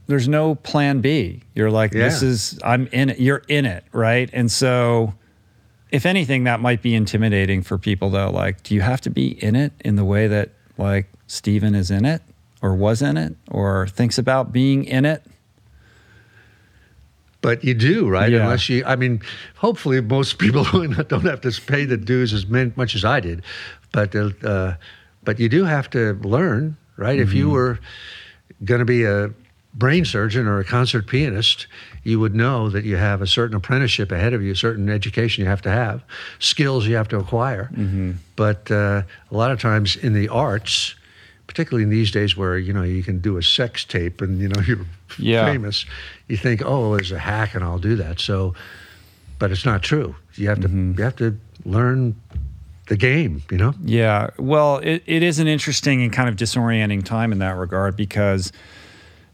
there's 0.08 0.28
no 0.28 0.56
plan 0.56 1.00
B. 1.00 1.44
You're 1.56 1.72
like 1.72 1.92
this 1.92 2.22
is 2.22 2.60
I'm 2.64 2.88
in 2.88 3.12
it. 3.12 3.20
You're 3.20 3.44
in 3.48 3.66
it, 3.66 3.86
right? 3.94 4.30
And 4.34 4.52
so 4.52 5.14
if 5.92 6.06
anything 6.06 6.44
that 6.44 6.60
might 6.60 6.82
be 6.82 6.94
intimidating 6.94 7.64
for 7.64 7.78
people 7.78 8.10
though, 8.10 8.30
like 8.32 8.64
do 8.64 8.76
you 8.76 8.82
have 8.82 9.00
to 9.02 9.10
be 9.10 9.42
in 9.42 9.56
it 9.56 9.72
in 9.86 9.96
the 9.96 10.06
way 10.06 10.28
that 10.28 10.50
like 10.78 11.10
Steven 11.28 11.74
is 11.74 11.90
in 11.90 12.04
it 12.04 12.22
or 12.62 12.76
was 12.76 13.02
in 13.02 13.16
it 13.16 13.36
or 13.50 13.88
thinks 13.88 14.18
about 14.18 14.52
being 14.52 14.84
in 14.84 15.06
it? 15.06 15.24
But 17.42 17.64
you 17.64 17.74
do, 17.74 18.10
right? 18.10 18.32
Yeah. 18.32 18.42
Unless 18.44 18.68
you, 18.68 18.84
I 18.86 18.96
mean, 18.98 19.22
hopefully 19.56 20.02
most 20.02 20.40
people 20.40 20.64
don't 21.08 21.26
have 21.26 21.42
to 21.42 21.62
pay 21.62 21.86
the 21.86 21.96
dues 21.98 22.34
as 22.34 22.46
much 22.48 22.96
as 22.96 23.06
I 23.06 23.20
did, 23.22 23.44
but 23.94 24.14
uh, 24.16 24.74
but 25.24 25.40
you 25.40 25.48
do 25.50 25.64
have 25.64 25.90
to 25.92 26.14
learn, 26.24 26.76
right? 26.98 27.18
If 27.20 27.30
Mm-hmm. 27.30 27.38
you 27.38 27.50
were 27.50 27.80
going 28.66 28.80
to 28.80 28.86
be 28.86 29.06
a 29.06 29.32
brain 29.74 30.04
surgeon 30.04 30.48
or 30.48 30.60
a 30.60 30.66
concert 30.66 31.08
pianist, 31.08 31.68
you 32.04 32.20
would 32.20 32.36
know 32.36 32.70
that 32.70 32.84
you 32.84 32.98
have 32.98 33.22
a 33.22 33.28
certain 33.28 33.56
apprenticeship 33.56 34.12
ahead 34.12 34.34
of 34.34 34.42
you, 34.42 34.54
certain 34.56 34.90
education 34.90 35.44
you 35.44 35.50
have 35.50 35.62
to 35.62 35.70
have, 35.70 36.04
skills 36.40 36.88
you 36.88 36.96
have 36.96 37.08
to 37.08 37.18
acquire. 37.18 37.70
Mm-hmm. 37.74 38.14
But 38.36 38.70
uh, 38.72 39.04
a 39.32 39.36
lot 39.38 39.52
of 39.52 39.62
times 39.62 39.96
in 39.96 40.14
the 40.14 40.28
arts, 40.28 40.96
particularly 41.50 41.84
in 41.84 41.90
these 41.90 42.12
days 42.12 42.38
where 42.38 42.58
you 42.60 42.72
know 42.72 42.84
you 42.84 43.02
can 43.04 43.20
do 43.20 43.36
a 43.38 43.42
sex 43.44 43.84
tape 43.84 44.22
and 44.22 44.40
you 44.40 44.48
know 44.48 44.62
you're 44.68 44.86
Yeah. 45.18 45.46
famous, 45.52 45.84
you 46.28 46.38
think, 46.38 46.62
oh, 46.64 46.96
there's 46.96 47.12
a 47.12 47.18
hack 47.20 47.56
and 47.56 47.64
I'll 47.64 47.80
do 47.80 47.96
that. 47.96 48.20
So, 48.20 48.54
but 49.40 49.52
it's 49.52 49.66
not 49.66 49.82
true. 49.82 50.16
You 50.36 50.48
have 50.50 50.62
to 50.62 50.68
Mm-hmm. 50.70 50.98
you 51.00 51.04
have 51.04 51.16
to 51.18 51.38
learn 51.66 52.16
the 52.88 52.96
game. 52.98 53.42
You 53.52 53.58
know. 53.58 53.74
Yeah. 53.84 54.30
Well, 54.38 54.78
it, 54.84 55.02
it 55.08 55.24
is 55.24 55.40
an 55.40 55.48
interesting 55.48 56.04
and 56.04 56.14
kind 56.14 56.30
of 56.30 56.36
disorienting 56.36 57.04
time 57.04 57.32
in 57.32 57.40
that 57.40 57.56
regard 57.58 57.96
because 57.98 58.52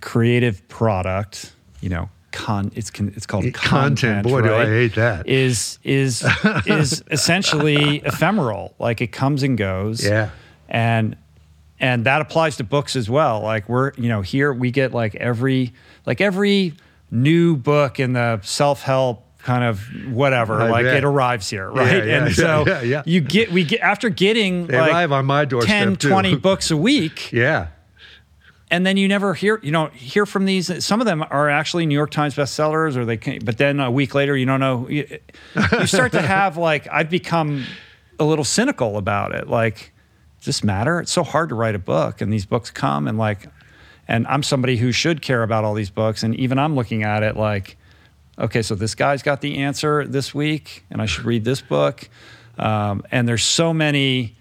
creative 0.01 0.65
product, 0.69 1.53
you 1.81 1.89
know, 1.89 2.09
con 2.31 2.71
it's 2.75 2.91
it's 2.99 3.25
called 3.25 3.43
Content. 3.53 3.55
content. 3.55 4.23
Boy, 4.27 4.41
do 4.41 4.53
I 4.55 4.65
hate 4.65 4.95
that. 4.95 5.27
Is 5.27 5.79
is 5.83 6.25
is 6.65 7.03
essentially 7.11 7.97
ephemeral. 8.05 8.73
Like 8.79 9.01
it 9.01 9.11
comes 9.11 9.43
and 9.43 9.57
goes. 9.57 10.05
Yeah. 10.05 10.29
And 10.69 11.15
and 11.79 12.05
that 12.05 12.21
applies 12.21 12.57
to 12.57 12.63
books 12.63 12.95
as 12.95 13.09
well. 13.09 13.41
Like 13.41 13.67
we're, 13.69 13.91
you 13.95 14.07
know, 14.09 14.21
here 14.21 14.53
we 14.53 14.71
get 14.71 14.93
like 14.93 15.15
every 15.15 15.73
like 16.05 16.21
every 16.21 16.73
new 17.11 17.55
book 17.55 17.99
in 17.99 18.13
the 18.13 18.39
self-help 18.43 19.23
kind 19.39 19.63
of 19.63 19.79
whatever, 20.11 20.59
I 20.61 20.69
like 20.69 20.85
bet. 20.85 20.97
it 20.97 21.03
arrives 21.03 21.49
here, 21.49 21.69
right? 21.69 22.03
yeah, 22.05 22.23
and 22.25 22.33
so 22.35 22.63
yeah, 22.67 22.81
yeah. 22.81 23.03
you 23.05 23.21
get 23.21 23.51
we 23.51 23.63
get 23.63 23.79
after 23.81 24.09
getting 24.09 24.67
They 24.67 24.79
like 24.79 24.91
arrive 24.91 25.11
on 25.11 25.25
my 25.25 25.45
doorstep 25.45 25.69
10 25.89 25.95
too. 25.97 26.09
20 26.09 26.35
books 26.47 26.71
a 26.71 26.77
week 26.77 27.31
Yeah. 27.31 27.67
and 28.71 28.83
then 28.87 28.97
you 28.97 29.07
never 29.07 29.35
hear 29.35 29.59
you 29.61 29.71
know 29.71 29.87
hear 29.87 30.25
from 30.25 30.45
these 30.45 30.83
some 30.83 30.99
of 30.99 31.05
them 31.05 31.23
are 31.29 31.47
actually 31.47 31.85
new 31.85 31.93
york 31.93 32.09
times 32.09 32.33
bestsellers 32.33 32.95
or 32.97 33.05
they 33.05 33.17
can 33.17 33.37
but 33.45 33.59
then 33.59 33.79
a 33.79 33.91
week 33.91 34.15
later 34.15 34.35
you 34.35 34.47
don't 34.47 34.59
know 34.59 34.87
you, 34.89 35.05
you 35.79 35.85
start 35.85 36.11
to 36.13 36.21
have 36.35 36.57
like 36.57 36.87
i've 36.91 37.11
become 37.11 37.63
a 38.19 38.23
little 38.23 38.43
cynical 38.45 38.97
about 38.97 39.35
it 39.35 39.47
like 39.47 39.93
this 40.45 40.63
matter? 40.63 40.99
It's 40.99 41.11
so 41.11 41.23
hard 41.23 41.49
to 41.49 41.55
write 41.55 41.75
a 41.75 41.79
book 41.79 42.21
and 42.21 42.31
these 42.31 42.45
books 42.45 42.71
come 42.71 43.07
and 43.07 43.17
like 43.17 43.47
and 44.07 44.27
i'm 44.27 44.43
somebody 44.43 44.77
who 44.77 44.91
should 44.91 45.21
care 45.21 45.43
about 45.43 45.63
all 45.63 45.73
these 45.73 45.89
books. 45.89 46.23
And 46.23 46.35
even 46.35 46.59
i'm 46.59 46.75
looking 46.75 47.03
at 47.03 47.23
it 47.23 47.35
like 47.35 47.77
okay 48.37 48.61
so 48.61 48.75
this 48.75 48.95
guy's 48.95 49.23
got 49.23 49.41
the 49.41 49.57
answer 49.57 50.05
this 50.05 50.33
week 50.33 50.85
and 50.89 51.01
i 51.01 51.05
should 51.05 51.25
read 51.25 51.43
this 51.43 51.61
book. 51.61 52.09
Um, 52.57 53.03
and 53.11 53.27
there's 53.27 53.43
so 53.43 53.73
many 53.73 54.35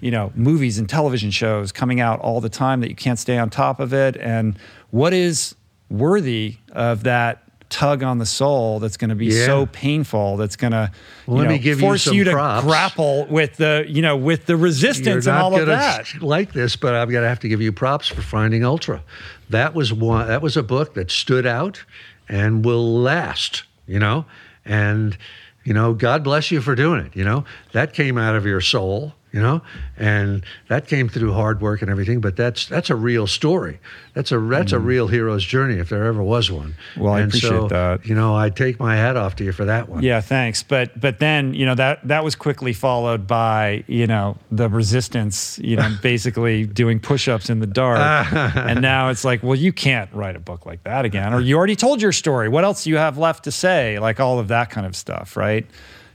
you 0.00 0.10
know 0.10 0.32
movies 0.34 0.78
and 0.78 0.88
television 0.88 1.30
shows 1.30 1.72
coming 1.72 2.00
out 2.00 2.20
all 2.20 2.40
the 2.40 2.48
time 2.48 2.80
that 2.80 2.90
you 2.90 2.96
can't 2.96 3.18
stay 3.18 3.38
on 3.38 3.50
top 3.50 3.80
of 3.80 3.92
it. 3.92 4.16
And 4.16 4.58
what 4.90 5.12
is 5.12 5.54
worthy 5.88 6.56
of 6.72 7.04
that 7.04 7.45
tug 7.68 8.02
on 8.02 8.18
the 8.18 8.26
soul 8.26 8.78
that's 8.78 8.96
going 8.96 9.10
to 9.10 9.16
be 9.16 9.26
Yeah. 9.26 9.46
so 9.46 9.66
painful 9.66 10.36
that's 10.36 10.56
going 10.56 10.70
to 10.72 10.90
Well, 11.26 11.38
let 11.38 11.48
me 11.48 11.58
give 11.58 11.80
you 11.80 11.86
force 11.86 12.04
some 12.04 12.14
you 12.14 12.24
to 12.24 12.30
props. 12.30 12.64
grapple 12.64 13.26
with 13.26 13.56
the 13.56 13.84
you 13.88 14.02
know 14.02 14.16
with 14.16 14.46
the 14.46 14.56
resistance 14.56 15.26
and 15.26 15.36
all 15.36 15.58
of 15.58 15.66
that 15.66 16.22
like 16.22 16.52
this, 16.52 16.76
but 16.76 16.94
I'm 16.94 17.10
gonna 17.10 17.28
have 17.28 17.40
to 17.40 17.48
give 17.48 17.60
you 17.60 17.72
props 17.72 18.06
for 18.08 18.22
finding 18.22 18.64
Ultra. 18.64 19.02
That 19.50 19.74
was 19.74 19.92
one. 19.92 20.28
That 20.28 20.42
was 20.42 20.56
a 20.56 20.62
book 20.62 20.94
that 20.94 21.10
stood 21.10 21.46
out 21.46 21.84
and 22.28 22.64
will 22.64 23.00
last. 23.02 23.64
You 23.88 23.98
know, 23.98 24.26
and 24.64 25.16
you 25.64 25.72
know, 25.74 25.92
God 25.94 26.22
bless 26.24 26.50
you 26.52 26.60
for 26.60 26.74
doing 26.76 27.04
it. 27.06 27.16
You 27.16 27.24
know, 27.24 27.44
that 27.72 27.92
came 27.92 28.16
out 28.18 28.36
of 28.36 28.46
your 28.46 28.60
soul. 28.60 29.14
You 29.36 29.42
know, 29.42 29.60
and 29.98 30.46
that 30.68 30.88
came 30.88 31.10
through 31.10 31.34
hard 31.34 31.60
work 31.60 31.82
and 31.82 31.90
everything. 31.90 32.22
But 32.22 32.36
that's 32.36 32.64
that's 32.64 32.88
a 32.88 32.94
real 32.94 33.26
story. 33.26 33.78
That's 34.14 34.32
a 34.32 34.40
that's 34.40 34.72
a 34.72 34.78
real 34.78 35.08
hero's 35.08 35.44
journey 35.44 35.74
if 35.74 35.90
there 35.90 36.04
ever 36.06 36.22
was 36.22 36.50
one. 36.50 36.74
Mm. 36.94 37.02
Well, 37.02 37.12
I 37.12 37.20
and 37.20 37.28
appreciate 37.28 37.50
so, 37.50 37.68
that. 37.68 38.06
You 38.06 38.14
know, 38.14 38.34
I 38.34 38.48
take 38.48 38.80
my 38.80 38.96
hat 38.96 39.18
off 39.18 39.36
to 39.36 39.44
you 39.44 39.52
for 39.52 39.66
that 39.66 39.90
one. 39.90 40.02
Yeah, 40.02 40.22
thanks. 40.22 40.62
But 40.62 40.98
but 40.98 41.18
then 41.18 41.52
you 41.52 41.66
know 41.66 41.74
that 41.74 42.08
that 42.08 42.24
was 42.24 42.34
quickly 42.34 42.72
followed 42.72 43.26
by 43.26 43.84
you 43.88 44.06
know 44.06 44.38
the 44.50 44.70
resistance. 44.70 45.58
You 45.58 45.76
know, 45.76 45.94
basically 46.02 46.64
doing 46.64 46.98
push-ups 46.98 47.50
in 47.50 47.60
the 47.60 47.66
dark, 47.66 48.32
and 48.56 48.80
now 48.80 49.10
it's 49.10 49.22
like, 49.22 49.42
well, 49.42 49.54
you 49.54 49.70
can't 49.70 50.10
write 50.14 50.36
a 50.36 50.40
book 50.40 50.64
like 50.64 50.82
that 50.84 51.04
again, 51.04 51.34
or 51.34 51.42
you 51.42 51.58
already 51.58 51.76
told 51.76 52.00
your 52.00 52.12
story. 52.12 52.48
What 52.48 52.64
else 52.64 52.84
do 52.84 52.88
you 52.90 52.96
have 52.96 53.18
left 53.18 53.44
to 53.44 53.52
say? 53.52 53.98
Like 53.98 54.18
all 54.18 54.38
of 54.38 54.48
that 54.48 54.70
kind 54.70 54.86
of 54.86 54.96
stuff, 54.96 55.36
right? 55.36 55.66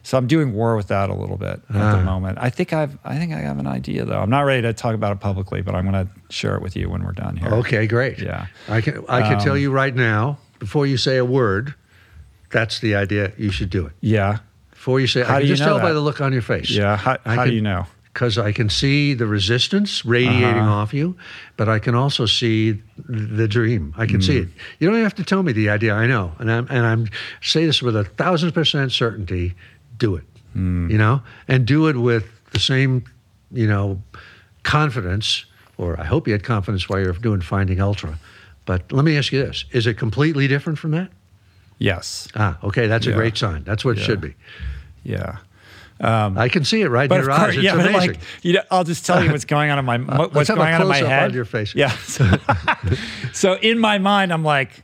So 0.03 0.17
I'm 0.17 0.25
doing 0.27 0.53
war 0.53 0.75
with 0.75 0.87
that 0.87 1.09
a 1.09 1.13
little 1.13 1.37
bit 1.37 1.61
at 1.69 1.75
Ah. 1.75 1.95
the 1.97 2.03
moment. 2.03 2.37
I 2.41 2.49
think 2.49 2.73
I've 2.73 2.97
I 3.05 3.17
think 3.17 3.33
I 3.33 3.39
have 3.39 3.59
an 3.59 3.67
idea 3.67 4.03
though. 4.05 4.19
I'm 4.19 4.29
not 4.29 4.41
ready 4.41 4.61
to 4.63 4.73
talk 4.73 4.95
about 4.95 5.11
it 5.11 5.19
publicly, 5.19 5.61
but 5.61 5.75
I'm 5.75 5.89
going 5.89 6.07
to 6.07 6.11
share 6.29 6.55
it 6.55 6.61
with 6.61 6.75
you 6.75 6.89
when 6.89 7.03
we're 7.03 7.11
done 7.11 7.37
here. 7.37 7.49
Okay, 7.49 7.85
great. 7.87 8.19
Yeah. 8.19 8.47
I 8.67 8.81
can 8.81 9.03
I 9.07 9.21
can 9.21 9.35
Um, 9.35 9.39
tell 9.43 9.57
you 9.57 9.71
right 9.71 9.95
now, 9.95 10.39
before 10.59 10.85
you 10.87 10.97
say 10.97 11.17
a 11.17 11.25
word, 11.25 11.75
that's 12.49 12.79
the 12.79 12.95
idea. 12.95 13.31
You 13.37 13.51
should 13.51 13.69
do 13.69 13.85
it. 13.85 13.93
Yeah. 14.01 14.39
Before 14.71 14.99
you 14.99 15.07
say, 15.07 15.21
How 15.23 15.35
I 15.35 15.37
do 15.37 15.41
can 15.43 15.49
you 15.49 15.55
just 15.55 15.61
know 15.67 15.77
tell 15.77 15.87
by 15.87 15.93
the 15.93 16.01
look 16.01 16.19
on 16.21 16.33
your 16.33 16.41
face. 16.41 16.71
Yeah. 16.71 16.97
How, 16.97 17.17
how 17.25 17.35
can- 17.35 17.47
do 17.49 17.53
you 17.53 17.61
know? 17.61 17.85
Because 18.13 18.37
I 18.37 18.51
can 18.51 18.67
see 18.69 19.13
the 19.13 19.25
resistance 19.25 20.03
radiating 20.03 20.43
Uh-huh. 20.59 20.69
off 20.81 20.93
you, 20.93 21.15
but 21.55 21.69
I 21.69 21.79
can 21.79 21.95
also 21.95 22.25
see 22.25 22.81
the 23.07 23.47
dream. 23.47 23.93
I 23.97 24.05
can 24.05 24.21
see 24.21 24.39
Mm. 24.39 24.43
it. 24.43 24.47
You 24.79 24.89
don't 24.91 25.01
have 25.01 25.15
to 25.15 25.23
tell 25.23 25.43
me 25.43 25.53
the 25.53 25.69
idea. 25.69 25.93
I 25.93 26.07
know, 26.07 26.33
and 26.37 26.51
I'm 26.51 26.67
and 26.69 26.85
I'm 26.85 27.07
say 27.41 27.65
this 27.65 27.81
with 27.81 27.95
a 27.95 28.03
thousand 28.03 28.51
percent 28.51 28.91
certainty. 28.91 29.53
Do 30.01 30.15
it. 30.15 30.23
you 30.55 30.97
know, 30.97 31.21
and 31.47 31.65
do 31.67 31.87
it 31.87 31.95
with 31.95 32.25
the 32.53 32.59
same, 32.59 33.03
you 33.51 33.67
know, 33.67 34.01
confidence, 34.63 35.45
or 35.77 35.99
I 35.99 36.05
hope 36.05 36.27
you 36.27 36.33
had 36.33 36.43
confidence 36.43 36.89
while 36.89 36.99
you're 36.99 37.13
doing 37.13 37.39
Finding 37.41 37.79
Ultra. 37.79 38.17
But 38.65 38.91
let 38.91 39.05
me 39.05 39.15
ask 39.15 39.31
you 39.31 39.45
this 39.45 39.65
is 39.71 39.85
it 39.85 39.97
completely 39.99 40.47
different 40.47 40.79
from 40.79 40.91
that? 40.91 41.09
Yes. 41.77 42.27
Ah, 42.35 42.57
okay, 42.63 42.87
that's 42.87 43.05
a 43.05 43.11
Yeah. 43.11 43.15
great 43.15 43.37
sign. 43.37 43.63
That's 43.63 43.85
what 43.85 43.97
it 43.97 44.01
should 44.01 44.21
be. 44.21 44.33
Yeah. 45.03 45.37
I 45.99 46.49
can 46.49 46.65
see 46.65 46.81
it 46.81 46.89
right 46.89 47.09
in 47.11 47.15
your 47.15 47.27
course, 47.27 47.39
eyes. 47.39 47.55
It's 47.55 47.63
yeah, 47.63 47.73
amazing. 47.75 47.93
like, 47.93 48.19
you 48.41 48.53
know, 48.53 48.63
I'll 48.71 48.83
just 48.83 49.05
tell 49.05 49.23
you 49.23 49.29
what's 49.31 49.45
going 49.45 49.69
on 49.69 49.77
in 49.77 49.85
my 49.85 49.97
what's 50.33 50.47
have 50.47 50.57
a 50.57 50.61
going 50.61 50.73
on 50.73 50.81
in 50.81 50.87
my 50.87 50.97
head. 50.97 51.25
on 51.29 51.33
your 51.33 51.45
face. 51.45 51.75
Yeah. 51.75 51.95
So, 52.07 52.25
so 53.33 53.53
in 53.61 53.77
my 53.77 53.99
mind, 53.99 54.33
I'm 54.33 54.43
like, 54.43 54.83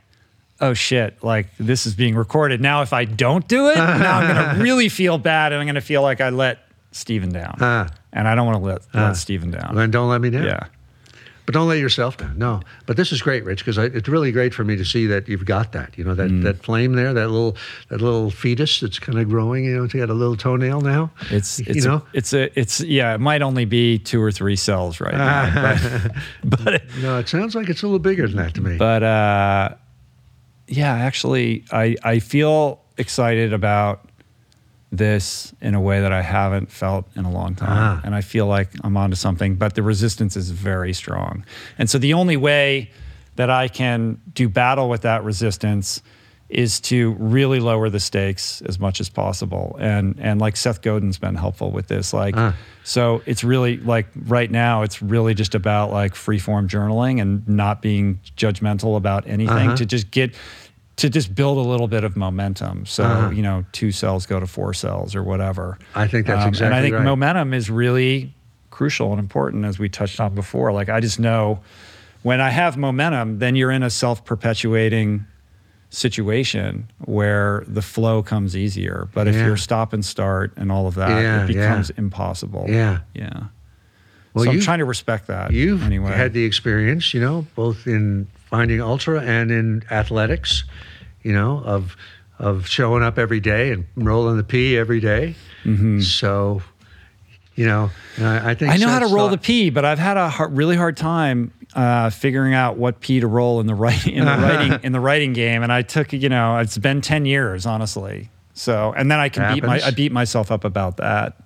oh 0.62 0.74
shit, 0.74 1.24
like 1.24 1.48
this 1.60 1.86
is 1.86 1.94
being 1.96 2.16
recorded. 2.16 2.62
Now, 2.62 2.82
if 2.82 2.94
I 2.94 3.06
don't 3.06 3.48
do 3.48 3.70
it, 3.70 3.76
now 3.78 4.20
I'm 4.20 4.28
gonna 4.28 4.64
really 4.64 4.90
feel 4.90 5.18
bad, 5.18 5.52
and 5.52 5.62
I'm 5.62 5.68
gonna 5.68 5.82
feel 5.82 6.02
like 6.02 6.22
I 6.22 6.30
let 6.30 6.60
Steven 6.92 7.30
down, 7.30 7.58
Ah. 7.62 7.88
and 8.14 8.28
I 8.28 8.36
don't 8.36 8.46
want 8.46 8.58
to 8.60 8.64
let 8.64 8.82
Ah. 8.94 9.08
let 9.08 9.18
Steven 9.18 9.52
down. 9.52 9.76
Then 9.76 9.92
don't 9.92 10.10
let 10.10 10.22
me 10.22 10.30
down. 10.30 10.44
Yeah. 10.46 10.60
But 11.46 11.54
don't 11.54 11.70
let 11.70 11.80
yourself 11.80 12.18
down. 12.18 12.38
No. 12.38 12.60
But 12.88 12.98
this 12.98 13.14
is 13.14 13.22
great, 13.22 13.46
Rich, 13.46 13.60
because 13.64 13.78
it's 13.78 14.10
really 14.10 14.34
great 14.34 14.54
for 14.54 14.66
me 14.66 14.76
to 14.76 14.84
see 14.84 15.06
that 15.08 15.30
you've 15.30 15.46
got 15.46 15.72
that. 15.72 15.98
You 15.98 16.04
know, 16.04 16.14
that, 16.14 16.30
Mm. 16.30 16.44
that 16.44 16.62
flame 16.62 16.92
there, 16.92 17.14
that 17.14 17.30
little 17.30 17.56
that 17.88 18.02
little 18.02 18.30
fetus 18.32 18.82
that's 18.82 19.00
kind 19.00 19.18
of 19.18 19.30
growing. 19.30 19.64
You 19.64 19.78
know, 19.78 19.84
it's 19.86 19.94
got 19.94 20.10
a 20.10 20.14
little 20.14 20.36
toenail 20.36 20.82
now. 20.82 21.10
It's 21.32 21.60
it's 21.60 21.76
you 21.78 21.82
know. 21.90 21.96
a, 21.98 22.04
it's 22.18 22.34
a 22.34 22.60
it's 22.60 22.82
yeah. 22.82 23.14
It 23.14 23.22
might 23.22 23.42
only 23.42 23.64
be 23.64 23.98
two 23.98 24.22
or 24.22 24.30
three 24.30 24.58
cells 24.58 25.00
right 25.00 25.14
now, 25.14 26.10
but 26.44 26.64
but 26.66 26.82
no, 27.02 27.18
it 27.20 27.30
sounds 27.30 27.56
like 27.56 27.70
it's 27.70 27.82
a 27.82 27.86
little 27.86 28.00
bigger 28.00 28.28
than 28.28 28.36
that 28.38 28.54
to 28.56 28.62
me. 28.62 28.76
but 28.76 29.04
uh, 29.04 29.70
yeah, 30.68 30.94
actually, 30.94 31.64
I 31.72 31.95
I 32.03 32.19
feel 32.19 32.81
excited 32.98 33.53
about 33.53 34.03
this 34.91 35.53
in 35.61 35.76
a 35.76 35.81
way 35.81 35.99
that 36.02 36.14
I 36.14 36.22
haven't 36.22 36.72
felt 36.72 37.06
in 37.15 37.26
a 37.26 37.31
long 37.31 37.56
time, 37.56 37.69
Ah. 37.72 38.02
and 38.06 38.15
I 38.15 38.22
feel 38.22 38.45
like 38.48 38.69
I'm 38.84 38.95
onto 38.98 39.15
something. 39.15 39.56
But 39.56 39.76
the 39.76 39.84
resistance 39.84 40.38
is 40.38 40.52
very 40.52 40.94
strong, 40.94 41.44
and 41.77 41.89
so 41.89 41.98
the 41.98 42.14
only 42.14 42.38
way 42.38 42.91
that 43.35 43.49
I 43.49 43.68
can 43.68 44.19
do 44.34 44.49
battle 44.49 44.89
with 44.89 45.02
that 45.02 45.23
resistance 45.23 46.02
is 46.49 46.80
to 46.80 47.11
really 47.19 47.60
lower 47.60 47.90
the 47.90 47.99
stakes 47.99 48.61
as 48.61 48.80
much 48.80 49.02
as 49.02 49.10
possible. 49.10 49.76
And 49.82 50.15
and 50.19 50.40
like 50.40 50.56
Seth 50.56 50.82
Godin's 50.82 51.18
been 51.18 51.36
helpful 51.36 51.72
with 51.72 51.88
this. 51.88 52.14
Like 52.14 52.36
Ah. 52.38 52.56
so 52.84 53.22
it's 53.26 53.44
really 53.44 53.78
like 53.78 54.07
right 54.28 54.49
now 54.49 54.84
it's 54.84 55.02
really 55.02 55.34
just 55.34 55.56
about 55.56 55.91
like 55.91 56.15
free 56.15 56.40
form 56.40 56.69
journaling 56.69 57.22
and 57.22 57.45
not 57.49 57.82
being 57.82 58.19
judgmental 58.38 58.95
about 58.95 59.28
anything 59.28 59.68
Uh-huh. 59.68 59.76
to 59.76 59.86
just 59.86 60.10
get 60.11 60.34
to 60.95 61.10
just 61.10 61.36
build 61.36 61.57
a 61.57 61.69
little 61.69 61.88
bit 61.88 62.03
of 62.03 62.15
momentum. 62.15 62.86
So, 62.86 63.03
Uh-huh. 63.03 63.30
you 63.30 63.41
know, 63.44 63.65
two 63.72 63.91
cells 63.91 64.26
go 64.26 64.40
to 64.40 64.48
four 64.48 64.74
cells 64.74 65.15
or 65.15 65.24
whatever. 65.24 65.78
I 65.94 66.07
think 66.07 66.26
that's 66.28 66.44
Um, 66.60 66.65
And 66.65 66.74
I 66.74 66.82
think 66.82 66.95
right. 66.95 67.03
momentum 67.03 67.53
is 67.53 67.69
really 67.69 68.34
crucial 68.72 69.11
and 69.11 69.19
important 69.19 69.65
as 69.65 69.78
we 69.80 69.90
touched 69.90 70.19
on 70.22 70.34
before. 70.34 70.72
Like 70.72 70.88
I 70.90 70.99
just 71.02 71.19
know 71.19 71.60
when 72.24 72.40
I 72.41 72.49
have 72.52 72.78
momentum, 72.78 73.40
then 73.40 73.56
you're 73.56 73.69
in 73.72 73.84
a 73.84 73.90
self-perpetuating 73.90 75.26
situation 75.90 76.90
where 77.06 77.64
the 77.68 77.82
flow 77.82 78.22
comes 78.22 78.56
easier. 78.56 79.08
But 79.14 79.28
if 79.28 79.36
Yeah. 79.36 79.46
you're 79.48 79.58
stop 79.58 79.94
and 79.94 80.04
start 80.04 80.52
and 80.58 80.72
all 80.72 80.88
of 80.88 80.96
that, 80.96 81.22
Yeah, 81.22 81.44
it 81.44 81.48
becomes 81.48 81.90
yeah. 81.90 82.00
impossible. 82.04 82.66
Yeah. 82.68 83.00
Yeah. 83.14 83.44
Well, 84.34 84.46
so 84.46 84.52
I'm 84.52 84.60
trying 84.60 84.80
to 84.80 84.86
respect 84.86 85.28
that. 85.28 85.52
You've 85.52 85.84
anyway. 85.84 86.12
had 86.12 86.34
the 86.34 86.44
experience, 86.44 87.14
you 87.14 87.22
know, 87.22 87.48
both 87.56 87.88
in 87.88 88.28
finding 88.50 88.82
ultra 88.82 89.22
and 89.22 89.50
in 89.50 89.84
athletics, 89.90 90.64
you 91.24 91.34
know, 91.34 91.62
of 91.66 91.96
of 92.40 92.68
showing 92.68 93.02
up 93.02 93.18
every 93.18 93.40
day 93.40 93.72
and 93.72 93.86
rolling 93.96 94.38
the 94.38 94.44
P 94.44 94.78
every 94.78 95.00
day. 95.00 95.36
So, 96.02 96.62
you 97.56 97.66
know, 97.66 97.90
I, 98.20 98.52
I 98.52 98.54
think 98.54 98.72
Mm-hmm. 98.72 98.72
I 98.72 98.78
know 98.78 98.90
how 98.90 99.00
to 99.00 99.08
roll 99.08 99.28
the 99.30 99.40
P, 99.40 99.72
but 99.72 99.84
I've 99.86 99.98
had 100.00 100.18
a 100.18 100.30
hard, 100.30 100.56
really 100.56 100.76
hard 100.76 100.96
time 100.98 101.52
uh, 101.78 102.10
figuring 102.10 102.54
out 102.54 102.76
what 102.78 102.99
P 102.99 103.20
to 103.22 103.28
roll 103.28 103.62
in 103.62 103.68
the 103.68 103.76
writing 103.76 104.16
in 104.16 104.26
the 104.26 104.32
writing 104.41 104.80
in 104.84 104.91
the 104.91 104.99
writing 104.99 105.32
game. 105.32 105.64
And 105.64 105.72
I 105.72 105.84
took, 105.84 106.12
you 106.12 106.28
know, 106.28 106.58
it's 106.58 106.78
been 106.78 106.99
ten 107.02 107.26
years, 107.26 107.66
honestly. 107.66 108.30
So, 108.54 108.94
and 108.98 109.10
then 109.12 109.20
I 109.20 109.30
can 109.30 109.54
beat 109.54 109.64
my 109.64 109.80
I 109.82 109.91
beat 109.91 110.12
myself 110.12 110.52
up 110.52 110.64
about 110.66 110.98
that. 110.98 111.38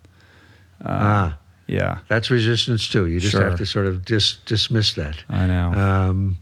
Ah, 0.83 1.37
Yeah, 1.67 1.99
that's 2.07 2.29
resistance 2.31 2.87
too. 2.87 3.05
You 3.07 3.19
just 3.19 3.33
Sure. 3.33 3.47
have 3.49 3.57
to 3.59 3.65
sort 3.65 3.85
of 3.85 4.03
dis- 4.05 4.37
dismiss 4.45 4.93
that. 4.93 5.17
I 5.29 5.45
know. 5.45 5.73
Um, 5.73 6.37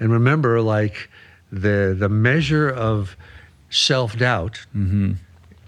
and 0.00 0.10
remember, 0.10 0.60
like 0.60 1.08
the 1.52 1.94
the 1.98 2.08
measure 2.08 2.68
of 2.68 3.16
self 3.70 4.16
doubt 4.18 4.66
Mm-hmm. 4.76 5.12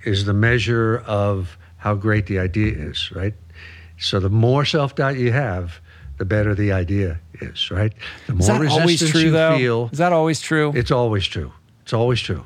is 0.04 0.24
the 0.24 0.32
measure 0.34 0.98
of 1.06 1.56
how 1.76 1.94
great 1.94 2.26
the 2.26 2.38
idea 2.38 2.72
is, 2.74 3.12
right? 3.12 3.34
So 3.98 4.18
the 4.20 4.30
more 4.30 4.64
self 4.64 4.94
doubt 4.94 5.16
you 5.16 5.32
have, 5.32 5.80
the 6.18 6.24
better 6.24 6.54
the 6.54 6.72
idea 6.72 7.20
is, 7.40 7.70
right? 7.70 7.92
The 8.26 8.32
more 8.34 8.40
Is 8.40 8.46
that 8.48 8.60
resistance 8.60 8.80
always 8.80 9.10
true, 9.10 9.20
you 9.20 9.30
though? 9.30 9.56
feel, 9.58 9.88
Is 9.92 9.98
that 9.98 10.12
always 10.12 10.40
true? 10.40 10.72
it's 10.74 10.90
always 10.90 11.26
true. 11.26 11.52
It's 11.82 11.92
always 11.92 12.20
true. 12.20 12.44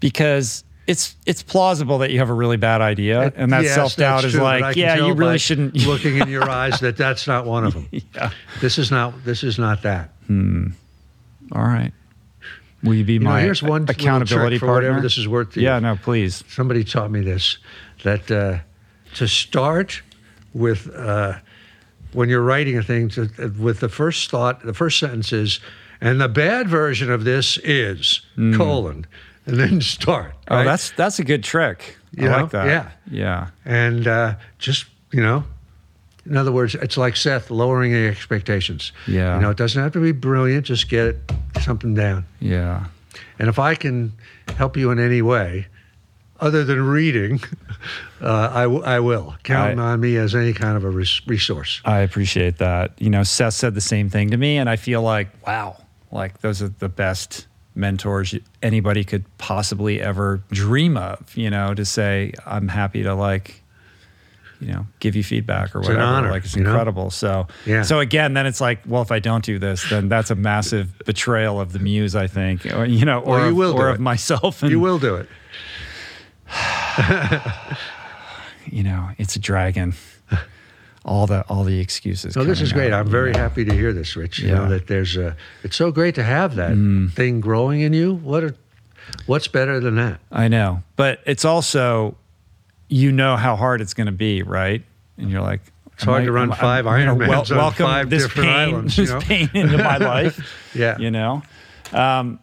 because 0.00 0.64
it's 0.86 1.16
it's 1.26 1.42
plausible 1.42 1.98
that 1.98 2.10
you 2.10 2.18
have 2.18 2.30
a 2.30 2.34
really 2.34 2.56
bad 2.56 2.80
idea, 2.80 3.32
and 3.36 3.52
that 3.52 3.62
Yes, 3.64 3.74
self 3.74 3.96
doubt 3.96 4.24
is 4.24 4.32
true, 4.32 4.42
like, 4.42 4.74
yeah, 4.76 4.96
you 5.06 5.12
really 5.14 5.38
shouldn't. 5.38 5.74
looking 5.86 6.16
in 6.18 6.28
your 6.28 6.48
eyes 6.48 6.80
that 6.80 6.96
that's 6.96 7.26
not 7.26 7.44
one 7.44 7.64
of 7.64 7.74
them. 7.74 7.88
yeah. 8.14 8.30
This 8.60 8.78
is 8.78 8.90
not. 8.90 9.24
This 9.24 9.42
is 9.44 9.58
not 9.58 9.82
that. 9.82 10.10
Hmm. 10.26 10.68
All 11.52 11.62
right. 11.62 11.92
Will 12.82 12.94
you 12.94 13.04
be 13.04 13.14
You 13.14 13.18
know, 13.20 13.30
my 13.30 13.40
here's 13.40 13.62
one 13.62 13.86
accountability 13.88 14.58
partner? 14.60 14.74
whatever 14.74 15.00
this 15.00 15.18
is 15.18 15.26
worth 15.26 15.52
to 15.54 15.60
you. 15.60 15.66
yeah, 15.66 15.78
no, 15.80 15.96
please. 15.96 16.44
somebody 16.48 16.84
taught 16.84 17.10
me 17.10 17.20
this 17.22 17.58
that 18.04 18.30
uh, 18.30 18.58
to 19.14 19.26
start 19.26 20.00
with 20.54 20.88
uh, 20.94 21.34
when 22.12 22.28
you're 22.28 22.42
writing 22.42 22.76
a 22.78 22.82
thing 22.82 23.08
to, 23.10 23.28
with 23.58 23.80
the 23.80 23.88
first 23.88 24.30
thought 24.30 24.62
the 24.64 24.74
first 24.74 24.98
sentence 24.98 25.32
is 25.32 25.60
and 26.00 26.20
the 26.20 26.28
bad 26.28 26.68
version 26.68 27.10
of 27.10 27.24
this 27.24 27.58
is 27.58 28.20
colon 28.56 29.06
and 29.46 29.56
then 29.58 29.80
start 29.96 30.32
Hmm. 30.48 30.54
Oh, 30.54 30.64
that's 30.64 30.90
that's 30.92 31.18
a 31.18 31.24
good 31.24 31.44
trick. 31.44 31.96
You 32.16 32.28
I 32.28 32.30
know? 32.30 32.42
like 32.42 32.50
that. 32.52 32.66
Yeah. 32.66 32.90
Yeah. 33.10 33.48
and 33.64 34.06
uh, 34.06 34.34
just 34.58 34.86
you 35.12 35.20
know 35.22 35.44
in 36.26 36.36
other 36.36 36.52
words 36.52 36.74
it's 36.74 36.96
like 36.96 37.16
seth 37.16 37.50
lowering 37.50 37.92
the 37.92 38.06
expectations 38.08 38.92
Yeah. 39.06 39.36
you 39.36 39.42
know 39.42 39.50
it 39.50 39.56
doesn't 39.56 39.82
have 39.82 39.92
to 39.92 40.00
be 40.02 40.12
brilliant 40.12 40.66
just 40.66 40.88
get 40.88 41.16
something 41.60 41.94
down 41.94 42.24
Yeah. 42.40 42.86
and 43.38 43.48
if 43.48 43.58
i 43.58 43.74
can 43.74 44.12
help 44.56 44.76
you 44.76 44.90
in 44.90 44.98
any 44.98 45.22
way 45.22 45.66
other 46.40 46.64
than 46.64 46.82
reading 46.82 47.40
uh, 48.20 48.50
I, 48.52 48.62
w- 48.62 48.82
I 48.82 49.00
will 49.00 49.34
count 49.42 49.78
on 49.80 50.00
me 50.00 50.16
as 50.16 50.34
any 50.34 50.52
kind 50.52 50.76
of 50.76 50.84
a 50.84 50.90
res- 50.90 51.20
resource 51.26 51.80
I 51.84 52.00
appreciate 52.00 52.58
that. 52.58 52.92
You 53.00 53.10
know, 53.10 53.22
Seth 53.22 53.54
said 53.54 53.74
the 53.74 53.80
same 53.80 54.08
thing 54.08 54.30
to 54.30 54.36
me, 54.36 54.56
and 54.58 54.68
I 54.70 54.76
feel 54.76 55.02
like, 55.02 55.28
wow, 55.46 55.76
like 56.12 56.40
those 56.40 56.62
are 56.62 56.68
the 56.68 56.88
best 56.88 57.46
mentors 57.74 58.34
anybody 58.62 59.04
could 59.04 59.24
possibly 59.38 60.00
ever 60.00 60.42
dream 60.50 60.96
of. 60.96 61.36
You 61.36 61.50
know, 61.50 61.74
to 61.74 61.84
say 61.84 62.32
I'm 62.46 62.68
happy 62.68 63.02
to 63.04 63.14
like, 63.14 63.62
you 64.60 64.72
know, 64.72 64.86
give 64.98 65.14
you 65.14 65.22
feedback 65.22 65.74
or 65.76 65.78
It's 65.80 65.88
whatever. 65.88 66.04
honor, 66.04 66.30
like 66.32 66.44
it's 66.44 66.56
you 66.56 66.62
know? 66.64 66.70
incredible. 66.70 67.10
So, 67.10 67.46
Yeah. 67.66 67.82
so 67.82 68.00
again, 68.00 68.34
then 68.34 68.46
it's 68.46 68.60
like, 68.60 68.80
well, 68.86 69.02
if 69.02 69.12
I 69.12 69.20
don't 69.20 69.44
do 69.44 69.58
this, 69.60 69.88
then 69.90 70.08
that's 70.08 70.30
a 70.30 70.34
massive 70.34 70.98
betrayal 71.06 71.60
of 71.60 71.72
the 71.72 71.78
muse, 71.78 72.16
I 72.16 72.26
think, 72.26 72.66
or 72.74 72.84
you 72.84 73.04
know, 73.04 73.20
or 73.20 73.40
you 73.40 73.46
of, 73.48 73.54
will 73.56 73.74
or 73.78 73.88
it. 73.90 73.92
of 73.94 74.00
myself. 74.00 74.62
And 74.62 74.70
you 74.72 74.80
will 74.80 74.98
do 74.98 75.14
it 75.14 75.28
you 78.70 78.82
know, 78.82 79.10
it's 79.18 79.36
a 79.36 79.38
dragon. 79.38 79.94
all 81.04 81.26
the 81.26 81.42
all 81.48 81.64
the 81.64 81.80
excuses. 81.80 82.34
so 82.34 82.44
this 82.44 82.60
is 82.60 82.70
great 82.72 82.92
out, 82.92 83.06
i'm 83.06 83.10
very 83.10 83.32
happy 83.32 83.64
to 83.64 83.72
hear 83.72 83.94
this 83.94 84.14
rich 84.14 84.40
you 84.40 84.48
Yeah. 84.48 84.54
know 84.56 84.68
that 84.68 84.88
there's 84.88 85.16
a 85.16 85.36
it's 85.62 85.76
so 85.76 85.90
great 85.90 86.14
to 86.16 86.22
have 86.24 86.56
that 86.56 86.72
Mm. 86.72 87.12
thing 87.12 87.40
growing 87.40 87.80
in 87.80 87.94
you 87.94 88.14
what 88.14 88.44
a, 88.44 88.54
what's 89.24 89.48
better 89.48 89.80
than 89.80 89.94
that 89.96 90.20
I 90.30 90.48
know, 90.48 90.82
but 90.96 91.20
it's 91.24 91.44
also, 91.46 92.16
you 92.88 93.10
know 93.12 93.36
how 93.36 93.56
hard 93.56 93.80
it's 93.80 93.94
going 93.94 94.06
to 94.08 94.12
be, 94.12 94.42
right? 94.42 94.82
And 95.16 95.30
you're 95.30 95.40
like, 95.40 95.60
It's 95.94 96.04
hard 96.04 96.24
to 96.26 96.32
run 96.32 96.52
five 96.52 96.84
Ironmans 96.84 97.56
on 97.56 97.72
five 97.72 98.10
this 98.10 98.24
different 98.24 98.48
pain, 98.50 98.68
islands, 98.74 98.98
you 98.98 99.04
this 99.04 99.12
know? 99.14 99.20
pain 99.20 99.48
into 99.54 99.78
my 99.78 99.96
life. 100.14 100.38
Yeah. 100.74 100.98
you 100.98 101.10
know. 101.10 101.42
Um, 101.92 102.38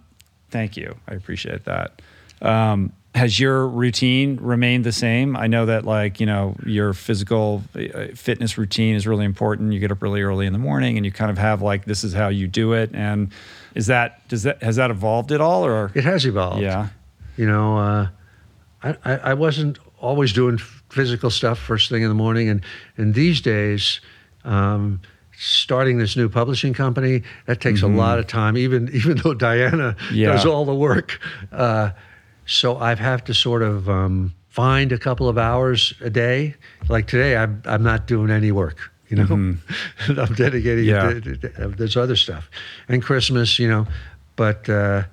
thank 0.49 0.75
you, 0.75 0.95
I 1.07 1.13
appreciate 1.13 1.65
that. 1.65 2.01
Um, 2.41 2.93
has 3.15 3.39
your 3.39 3.65
routine 3.67 4.37
remained 4.41 4.83
the 4.83 4.91
same? 4.91 5.35
I 5.37 5.47
know 5.47 5.65
that 5.65 5.85
like 5.85 6.19
you 6.19 6.25
know 6.25 6.55
your 6.65 6.93
physical 6.93 7.63
uh, 7.73 8.07
fitness 8.13 8.57
routine 8.57 8.95
is 8.95 9.07
really 9.07 9.25
important. 9.25 9.73
You 9.73 9.79
get 9.79 9.91
up 9.91 10.01
really 10.01 10.21
early 10.21 10.45
in 10.45 10.53
the 10.53 10.59
morning, 10.59 10.97
and 10.97 11.05
you 11.05 11.11
kind 11.11 11.31
of 11.31 11.37
have 11.37 11.61
like 11.61 11.85
this 11.85 12.03
is 12.03 12.13
how 12.13 12.27
you 12.27 12.47
do 12.47 12.73
it. 12.73 12.91
And 12.93 13.31
is 13.73 13.87
that 13.87 14.27
does 14.27 14.43
that 14.43 14.61
has 14.61 14.75
that 14.75 14.91
evolved 14.91 15.31
at 15.31 15.41
all, 15.41 15.65
or 15.65 15.91
it 15.95 16.03
has 16.03 16.25
evolved 16.25 16.61
yeah? 16.61 16.89
you 17.37 17.45
know, 17.47 17.77
uh, 17.77 18.07
I, 18.83 18.95
I, 19.05 19.15
I 19.17 19.33
wasn't 19.33 19.79
always 19.99 20.31
doing 20.33 20.57
physical 20.89 21.29
stuff 21.29 21.57
first 21.57 21.89
thing 21.89 22.03
in 22.03 22.09
the 22.09 22.15
morning, 22.15 22.49
and 22.49 22.61
and 22.97 23.13
these 23.13 23.41
days, 23.41 24.01
um, 24.43 24.99
starting 25.37 25.97
this 25.97 26.15
new 26.15 26.29
publishing 26.29 26.73
company 26.73 27.23
that 27.45 27.59
takes 27.61 27.81
a 27.81 27.87
lot 27.87 28.19
of 28.19 28.27
time. 28.27 28.57
Even 28.57 28.89
even 28.93 29.17
though 29.17 29.33
Diana 29.33 29.95
Mm-hmm. 29.97 30.15
Yeah. 30.15 30.33
does 30.33 30.45
all 30.45 30.65
the 30.65 30.75
work, 30.75 31.19
uh, 31.51 31.91
so 32.45 32.77
I 32.77 32.95
have 32.95 33.23
to 33.25 33.33
sort 33.33 33.61
of 33.61 33.89
um, 33.89 34.33
find 34.49 34.91
a 34.91 34.97
couple 34.97 35.27
of 35.27 35.37
hours 35.37 35.93
a 36.01 36.09
day. 36.09 36.55
Like 36.89 37.07
today, 37.07 37.35
I'm 37.35 37.61
I'm 37.65 37.83
not 37.83 38.07
doing 38.07 38.29
any 38.29 38.51
work. 38.51 38.91
You 39.09 39.17
know, 39.17 39.25
mm-hmm. 39.25 40.19
I'm 40.19 40.33
dedicating 40.33 40.85
yeah. 40.85 41.09
it 41.09 41.23
to, 41.23 41.37
to, 41.37 41.49
to, 41.49 41.67
there's 41.69 41.97
other 41.97 42.15
stuff, 42.15 42.49
and 42.87 43.01
Christmas. 43.01 43.59
You 43.59 43.69
know, 43.69 43.87
but. 44.35 44.69
Uh, 44.69 45.03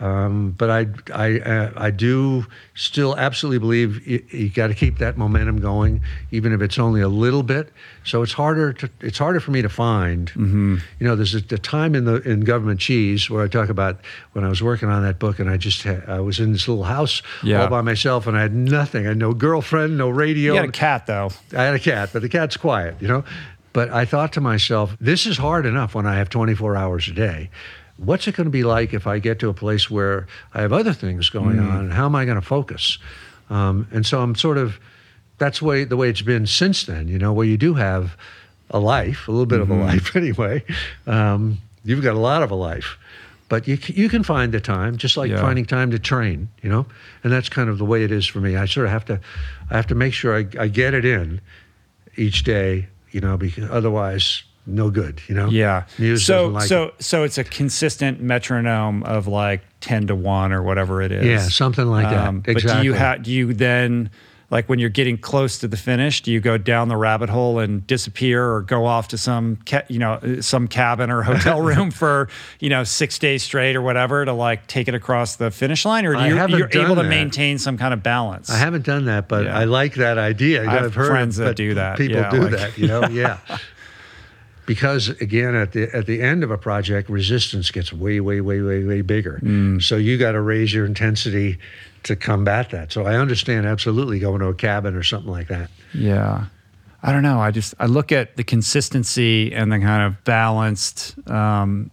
um, 0.00 0.52
but 0.56 0.70
I, 0.70 0.86
I, 1.12 1.40
uh, 1.40 1.72
I 1.76 1.90
do 1.90 2.46
still 2.74 3.16
absolutely 3.16 3.58
believe 3.58 4.06
you, 4.06 4.24
you 4.30 4.48
got 4.48 4.68
to 4.68 4.74
keep 4.74 4.98
that 4.98 5.18
momentum 5.18 5.60
going, 5.60 6.02
even 6.30 6.52
if 6.52 6.60
it's 6.60 6.78
only 6.78 7.00
a 7.00 7.08
little 7.08 7.42
bit. 7.42 7.72
So 8.04 8.22
it's 8.22 8.32
harder 8.32 8.72
to, 8.74 8.90
it's 9.00 9.18
harder 9.18 9.40
for 9.40 9.50
me 9.50 9.60
to 9.60 9.68
find. 9.68 10.28
Mm-hmm. 10.30 10.76
You 11.00 11.06
know, 11.06 11.16
there's 11.16 11.34
a, 11.34 11.38
a, 11.38 11.58
time 11.58 11.94
in 11.94 12.04
the 12.04 12.16
in 12.22 12.40
government 12.40 12.78
cheese 12.78 13.28
where 13.28 13.42
I 13.42 13.48
talk 13.48 13.68
about 13.68 13.98
when 14.32 14.44
I 14.44 14.48
was 14.48 14.62
working 14.62 14.88
on 14.88 15.02
that 15.02 15.18
book, 15.18 15.40
and 15.40 15.50
I 15.50 15.56
just 15.56 15.82
had, 15.82 16.08
I 16.08 16.20
was 16.20 16.38
in 16.38 16.52
this 16.52 16.68
little 16.68 16.84
house 16.84 17.20
yeah. 17.42 17.62
all 17.62 17.68
by 17.68 17.80
myself, 17.80 18.26
and 18.26 18.36
I 18.38 18.42
had 18.42 18.54
nothing. 18.54 19.04
I 19.04 19.10
had 19.10 19.18
no 19.18 19.34
girlfriend, 19.34 19.98
no 19.98 20.08
radio. 20.08 20.54
You 20.54 20.60
had 20.60 20.68
a 20.68 20.72
cat 20.72 21.06
though. 21.06 21.30
I 21.52 21.64
had 21.64 21.74
a 21.74 21.80
cat, 21.80 22.10
but 22.12 22.22
the 22.22 22.28
cat's 22.28 22.56
quiet. 22.56 22.96
You 23.00 23.08
know. 23.08 23.24
But 23.74 23.90
I 23.90 24.06
thought 24.06 24.32
to 24.32 24.40
myself, 24.40 24.96
this 24.98 25.26
is 25.26 25.36
hard 25.36 25.66
enough 25.66 25.94
when 25.94 26.06
I 26.06 26.16
have 26.16 26.30
24 26.30 26.74
hours 26.74 27.06
a 27.06 27.12
day 27.12 27.50
what's 27.98 28.26
it 28.26 28.36
going 28.36 28.46
to 28.46 28.50
be 28.50 28.64
like 28.64 28.94
if 28.94 29.06
I 29.06 29.18
get 29.18 29.38
to 29.40 29.48
a 29.48 29.54
place 29.54 29.90
where 29.90 30.26
I 30.54 30.62
have 30.62 30.72
other 30.72 30.92
things 30.92 31.28
going 31.28 31.56
mm. 31.56 31.70
on? 31.70 31.90
How 31.90 32.06
am 32.06 32.14
I 32.14 32.24
going 32.24 32.40
to 32.40 32.46
focus? 32.46 32.98
Um, 33.50 33.86
and 33.92 34.06
so 34.06 34.20
I'm 34.20 34.34
sort 34.34 34.58
of 34.58 34.78
that's 35.38 35.62
way 35.62 35.84
the 35.84 35.96
way 35.96 36.08
it's 36.08 36.22
been 36.22 36.46
since 36.46 36.84
then. 36.84 37.08
You 37.08 37.18
know, 37.18 37.32
where 37.32 37.46
you 37.46 37.56
do 37.56 37.74
have 37.74 38.16
a 38.70 38.78
life, 38.78 39.28
a 39.28 39.30
little 39.30 39.46
bit 39.46 39.60
mm-hmm. 39.60 39.72
of 39.72 39.78
a 39.78 39.80
mm-hmm. 39.80 39.90
life 39.90 40.16
anyway. 40.16 40.64
Um, 41.06 41.58
you've 41.84 42.02
got 42.02 42.14
a 42.14 42.20
lot 42.20 42.42
of 42.42 42.50
a 42.50 42.54
life, 42.54 42.98
but 43.48 43.66
you 43.66 43.78
you 43.86 44.08
can 44.08 44.22
find 44.22 44.52
the 44.52 44.60
time, 44.60 44.96
just 44.96 45.16
like 45.16 45.30
yeah. 45.30 45.40
finding 45.40 45.64
time 45.64 45.90
to 45.90 45.98
train. 45.98 46.48
You 46.62 46.70
know, 46.70 46.86
and 47.24 47.32
that's 47.32 47.48
kind 47.48 47.68
of 47.68 47.78
the 47.78 47.84
way 47.84 48.04
it 48.04 48.12
is 48.12 48.26
for 48.26 48.40
me. 48.40 48.56
I 48.56 48.66
sort 48.66 48.86
of 48.86 48.92
have 48.92 49.04
to, 49.06 49.20
I 49.70 49.76
have 49.76 49.86
to 49.88 49.94
make 49.94 50.14
sure 50.14 50.36
I, 50.36 50.46
I 50.58 50.68
get 50.68 50.94
it 50.94 51.04
in 51.04 51.40
each 52.16 52.44
day. 52.44 52.88
You 53.10 53.22
know, 53.22 53.38
because 53.38 53.70
otherwise 53.70 54.42
no 54.68 54.90
good, 54.90 55.20
you 55.28 55.34
know? 55.34 55.48
Yeah. 55.48 55.84
Muse 55.98 56.24
so 56.24 56.48
like 56.48 56.68
so 56.68 56.84
it. 56.84 57.02
so 57.02 57.24
it's 57.24 57.38
a 57.38 57.44
consistent 57.44 58.20
metronome 58.20 59.02
of 59.04 59.26
like 59.26 59.62
ten 59.80 60.06
to 60.06 60.14
one 60.14 60.52
or 60.52 60.62
whatever 60.62 61.02
it 61.02 61.12
is. 61.12 61.24
Yeah, 61.24 61.48
something 61.48 61.86
like 61.86 62.06
um, 62.06 62.42
that. 62.42 62.52
Exactly. 62.52 62.74
But 62.76 62.80
do 62.80 62.84
you 62.86 62.92
have 62.94 63.22
do 63.22 63.32
you 63.32 63.54
then 63.54 64.10
like 64.50 64.68
when 64.68 64.78
you're 64.78 64.88
getting 64.88 65.18
close 65.18 65.58
to 65.58 65.68
the 65.68 65.76
finish, 65.76 66.22
do 66.22 66.32
you 66.32 66.40
go 66.40 66.56
down 66.56 66.88
the 66.88 66.96
rabbit 66.96 67.28
hole 67.28 67.58
and 67.58 67.86
disappear 67.86 68.50
or 68.50 68.62
go 68.62 68.86
off 68.86 69.08
to 69.08 69.18
some 69.18 69.58
ca- 69.66 69.82
you 69.88 69.98
know 69.98 70.38
some 70.40 70.66
cabin 70.68 71.10
or 71.10 71.22
hotel 71.22 71.60
room 71.62 71.90
for 71.90 72.28
you 72.58 72.70
know 72.70 72.84
six 72.84 73.18
days 73.18 73.42
straight 73.42 73.76
or 73.76 73.82
whatever 73.82 74.24
to 74.24 74.32
like 74.32 74.66
take 74.66 74.88
it 74.88 74.94
across 74.94 75.36
the 75.36 75.50
finish 75.50 75.84
line, 75.84 76.06
or 76.06 76.14
do 76.14 76.24
you, 76.24 76.56
you're 76.56 76.82
able 76.82 76.96
to 76.96 77.02
maintain 77.02 77.58
some 77.58 77.76
kind 77.76 77.92
of 77.92 78.02
balance? 78.02 78.48
I 78.48 78.56
haven't 78.56 78.86
done 78.86 79.04
that, 79.04 79.28
but 79.28 79.44
yeah. 79.44 79.58
I 79.58 79.64
like 79.64 79.94
that 79.96 80.16
idea. 80.16 80.62
I 80.62 80.72
have 80.72 80.84
I've 80.84 80.94
heard 80.94 81.08
friends 81.08 81.36
that 81.36 81.56
do 81.56 81.74
that. 81.74 81.98
People 81.98 82.16
yeah, 82.16 82.30
do 82.30 82.40
like, 82.42 82.50
that, 82.52 82.78
you 82.78 82.86
know. 82.86 82.98
Yeah. 83.18 83.38
Because 84.68 85.08
again 85.08 85.54
at 85.54 85.72
the 85.72 85.88
at 85.96 86.04
the 86.04 86.20
end 86.20 86.44
of 86.44 86.50
a 86.50 86.58
project 86.58 87.08
resistance 87.08 87.70
gets 87.70 87.90
way 87.90 88.20
way 88.20 88.42
way 88.42 88.60
way 88.60 88.84
way 88.84 89.00
bigger. 89.00 89.40
Mm. 89.42 89.82
so 89.82 89.96
you 89.96 90.18
got 90.18 90.32
to 90.32 90.42
raise 90.42 90.74
your 90.74 90.84
intensity 90.84 91.58
to 92.02 92.14
combat 92.14 92.68
that. 92.70 92.92
So 92.92 93.06
i 93.06 93.16
understand 93.16 93.66
absolutely 93.66 94.18
going 94.18 94.40
to 94.40 94.48
a 94.48 94.54
cabin 94.54 94.94
or 94.94 95.02
something 95.02 95.32
like 95.32 95.48
that. 95.48 95.70
Yeah. 95.94 96.44
I 97.02 97.12
don't 97.12 97.22
know. 97.22 97.40
I 97.40 97.50
just 97.50 97.74
i 97.80 97.86
look 97.86 98.12
at 98.12 98.36
the 98.36 98.44
consistency 98.44 99.54
and 99.54 99.72
the 99.72 99.78
kind 99.78 100.02
of 100.02 100.22
balanced 100.24 101.16
um, 101.30 101.90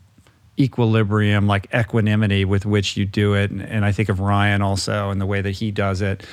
equilibrium 0.60 1.48
like 1.48 1.74
equanimity 1.74 2.44
with 2.44 2.66
which 2.66 2.98
you 2.98 3.06
do 3.06 3.36
it. 3.36 3.52
And, 3.52 3.62
and 3.62 3.86
i 3.86 3.94
think 3.94 4.10
of 4.10 4.20
ryan 4.20 4.62
also 4.62 5.12
and 5.12 5.22
the 5.22 5.26
way 5.26 5.40
that 5.42 5.52
he 5.52 5.72
does 5.72 6.02
it. 6.02 6.26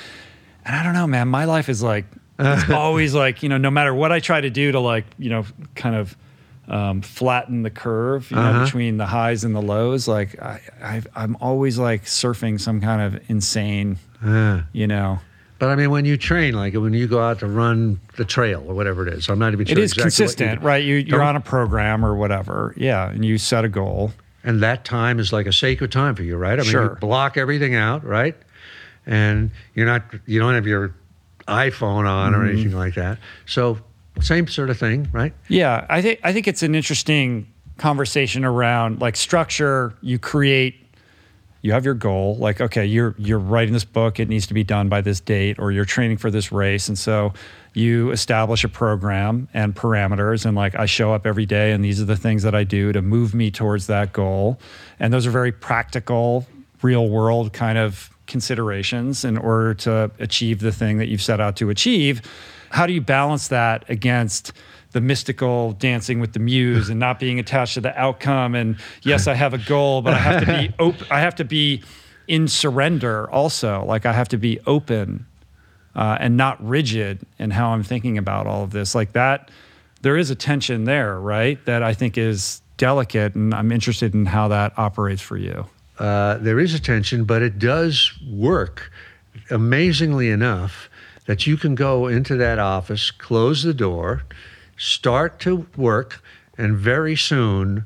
And 0.65 0.75
i 0.75 0.83
don't 0.83 0.93
know 0.93 1.07
man. 1.07 1.29
My 1.29 1.45
life 1.45 1.69
is 1.69 1.81
like 1.81 2.03
it's 2.37 2.69
always 2.83 3.15
like 3.15 3.43
you 3.43 3.47
know 3.47 3.57
no 3.57 3.71
matter 3.71 3.93
what 3.93 4.11
i 4.11 4.19
try 4.19 4.41
to 4.41 4.49
do 4.49 4.73
to 4.73 4.79
like 4.81 5.05
you 5.17 5.29
know 5.29 5.45
kind 5.75 5.95
of 5.95 6.17
um, 6.67 7.01
flatten 7.01 7.63
the 7.63 7.69
curve 7.69 8.29
you 8.31 8.37
uh-huh. 8.37 8.51
know, 8.51 8.65
between 8.65 8.97
the 8.97 9.05
highs 9.05 9.43
and 9.43 9.55
the 9.55 9.61
lows. 9.61 10.07
Like 10.07 10.41
I, 10.41 10.61
I, 10.81 11.23
am 11.23 11.37
always 11.41 11.77
like 11.77 12.05
surfing 12.05 12.59
some 12.59 12.81
kind 12.81 13.01
of 13.01 13.29
insane, 13.29 13.97
uh. 14.23 14.61
you 14.71 14.87
know. 14.87 15.19
But 15.59 15.69
I 15.69 15.75
mean, 15.75 15.91
when 15.91 16.03
you 16.03 16.17
train, 16.17 16.55
like 16.55 16.73
when 16.73 16.93
you 16.93 17.07
go 17.07 17.21
out 17.21 17.39
to 17.39 17.47
run 17.47 17.99
the 18.17 18.25
trail 18.25 18.65
or 18.67 18.73
whatever 18.73 19.07
it 19.07 19.13
is, 19.13 19.29
I'm 19.29 19.39
not 19.39 19.53
even 19.53 19.65
sure. 19.65 19.77
It 19.77 19.81
is 19.81 19.93
exactly 19.93 20.03
consistent, 20.03 20.61
you 20.61 20.67
right? 20.67 20.83
You, 20.83 20.95
you're 20.95 21.21
on 21.21 21.37
a 21.37 21.41
program 21.41 22.03
or 22.03 22.15
whatever, 22.15 22.73
yeah, 22.75 23.09
and 23.09 23.23
you 23.23 23.37
set 23.37 23.63
a 23.63 23.69
goal. 23.69 24.11
And 24.43 24.61
that 24.61 24.83
time 24.83 25.19
is 25.19 25.31
like 25.31 25.45
a 25.45 25.53
sacred 25.53 25.89
time 25.91 26.15
for 26.15 26.23
you, 26.23 26.35
right? 26.35 26.59
I 26.59 26.63
mean, 26.63 26.71
sure. 26.71 26.83
you 26.83 26.95
block 26.99 27.37
everything 27.37 27.75
out, 27.75 28.03
right? 28.03 28.35
And 29.05 29.51
you're 29.73 29.85
not, 29.85 30.03
you 30.25 30.39
don't 30.39 30.53
have 30.53 30.67
your 30.67 30.95
iPhone 31.47 32.09
on 32.09 32.33
mm-hmm. 32.33 32.41
or 32.41 32.45
anything 32.45 32.73
like 32.73 32.95
that. 32.95 33.19
So 33.45 33.79
same 34.21 34.47
sort 34.47 34.69
of 34.69 34.77
thing, 34.77 35.09
right? 35.11 35.33
Yeah, 35.47 35.85
I 35.89 36.01
think 36.01 36.19
I 36.23 36.33
think 36.33 36.47
it's 36.47 36.63
an 36.63 36.75
interesting 36.75 37.51
conversation 37.77 38.45
around 38.45 39.01
like 39.01 39.15
structure. 39.15 39.95
You 40.01 40.19
create, 40.19 40.75
you 41.61 41.71
have 41.71 41.85
your 41.85 41.95
goal. 41.95 42.35
Like, 42.37 42.61
okay, 42.61 42.85
you're 42.85 43.15
you're 43.17 43.39
writing 43.39 43.73
this 43.73 43.85
book. 43.85 44.19
It 44.19 44.29
needs 44.29 44.47
to 44.47 44.53
be 44.53 44.63
done 44.63 44.89
by 44.89 45.01
this 45.01 45.19
date, 45.19 45.57
or 45.59 45.71
you're 45.71 45.85
training 45.85 46.17
for 46.17 46.29
this 46.29 46.51
race, 46.51 46.87
and 46.87 46.97
so 46.97 47.33
you 47.73 48.11
establish 48.11 48.63
a 48.63 48.69
program 48.69 49.47
and 49.53 49.75
parameters. 49.75 50.45
And 50.45 50.55
like, 50.55 50.75
I 50.75 50.85
show 50.85 51.11
up 51.13 51.25
every 51.25 51.47
day, 51.47 51.71
and 51.71 51.83
these 51.83 51.99
are 51.99 52.05
the 52.05 52.15
things 52.15 52.43
that 52.43 52.53
I 52.53 52.63
do 52.63 52.91
to 52.91 53.01
move 53.01 53.33
me 53.33 53.49
towards 53.49 53.87
that 53.87 54.13
goal. 54.13 54.59
And 54.99 55.11
those 55.11 55.25
are 55.25 55.31
very 55.31 55.51
practical, 55.51 56.45
real 56.83 57.09
world 57.09 57.51
kind 57.51 57.79
of 57.79 58.11
considerations 58.27 59.25
in 59.25 59.37
order 59.37 59.73
to 59.73 60.11
achieve 60.19 60.59
the 60.59 60.71
thing 60.71 60.97
that 60.97 61.07
you've 61.07 61.21
set 61.21 61.41
out 61.41 61.55
to 61.57 61.69
achieve 61.69 62.21
how 62.73 62.87
do 62.87 62.93
you 62.93 63.01
balance 63.01 63.49
that 63.49 63.87
against 63.87 64.51
the 64.93 65.01
mystical 65.01 65.73
dancing 65.73 66.19
with 66.19 66.33
the 66.33 66.39
muse 66.39 66.89
and 66.89 66.99
not 66.99 67.19
being 67.19 67.37
attached 67.39 67.75
to 67.75 67.81
the 67.81 67.97
outcome? 67.97 68.55
And 68.55 68.77
yes 69.03 69.27
i 69.27 69.35
have 69.35 69.53
a 69.53 69.59
goal 69.59 70.01
but 70.01 70.15
i 70.15 70.17
have 70.17 70.43
to 70.43 70.47
be 70.47 70.73
open 70.79 71.05
i 71.11 71.19
have 71.19 71.35
to 71.35 71.45
be 71.45 71.83
in 72.27 72.47
surrender 72.47 73.29
also. 73.29 73.85
Like 73.85 74.05
i 74.07 74.13
have 74.13 74.27
to 74.29 74.37
be 74.37 74.59
open 74.65 75.27
uh, 75.95 76.17
and 76.19 76.35
not 76.35 76.65
rigid 76.67 77.19
in 77.37 77.51
how 77.51 77.69
i'm 77.69 77.83
thinking 77.83 78.17
about 78.17 78.47
all 78.47 78.63
of 78.63 78.71
this. 78.71 78.95
Like 78.95 79.13
that 79.13 79.51
there 80.01 80.17
is 80.17 80.31
a 80.31 80.35
tension 80.35 80.85
there 80.85 81.19
right 81.19 81.63
that 81.65 81.83
i 81.83 81.93
think 81.93 82.17
is 82.17 82.61
delicate 82.77 83.35
and 83.35 83.53
i'm 83.53 83.71
interested 83.71 84.15
in 84.15 84.25
how 84.25 84.47
that 84.47 84.73
operates 84.77 85.21
for 85.21 85.37
you. 85.37 85.65
Uh, 85.99 86.37
there 86.37 86.59
is 86.59 86.73
a 86.73 86.79
tension 86.79 87.23
but 87.23 87.43
it 87.43 87.59
does 87.59 88.11
work. 88.27 88.91
Amazingly 89.51 90.31
enough 90.31 90.89
that 91.25 91.47
you 91.47 91.57
can 91.57 91.75
go 91.75 92.07
into 92.07 92.35
that 92.37 92.59
office, 92.59 93.11
close 93.11 93.63
the 93.63 93.73
door, 93.73 94.23
start 94.77 95.39
to 95.41 95.65
work, 95.77 96.21
and 96.57 96.75
very 96.75 97.15
soon, 97.15 97.85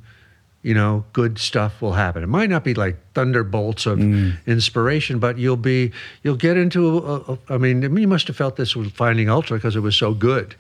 you 0.64 0.74
know, 0.74 1.06
good 1.14 1.40
stuff 1.40 1.82
will 1.82 1.94
happen. 1.94 2.24
It 2.24 2.28
might 2.28 2.50
not 2.50 2.64
be 2.64 2.74
like 2.74 2.98
thunderbolts 3.14 3.86
of 3.86 4.00
mm. 4.00 4.34
inspiration, 4.46 5.20
but 5.20 5.38
you'll 5.38 5.56
be, 5.56 5.92
you'll 6.24 6.36
get 6.36 6.58
into, 6.58 6.98
a, 6.98 7.34
a, 7.34 7.38
I 7.50 7.58
mean, 7.58 7.82
you 7.82 8.08
must 8.08 8.28
have 8.28 8.36
felt 8.36 8.56
this 8.58 8.76
with 8.76 8.92
Finding 8.92 9.30
Ultra 9.30 9.58
because 9.58 9.76
it 9.76 9.82
was 9.82 9.96
so 9.96 10.14
good, 10.14 10.56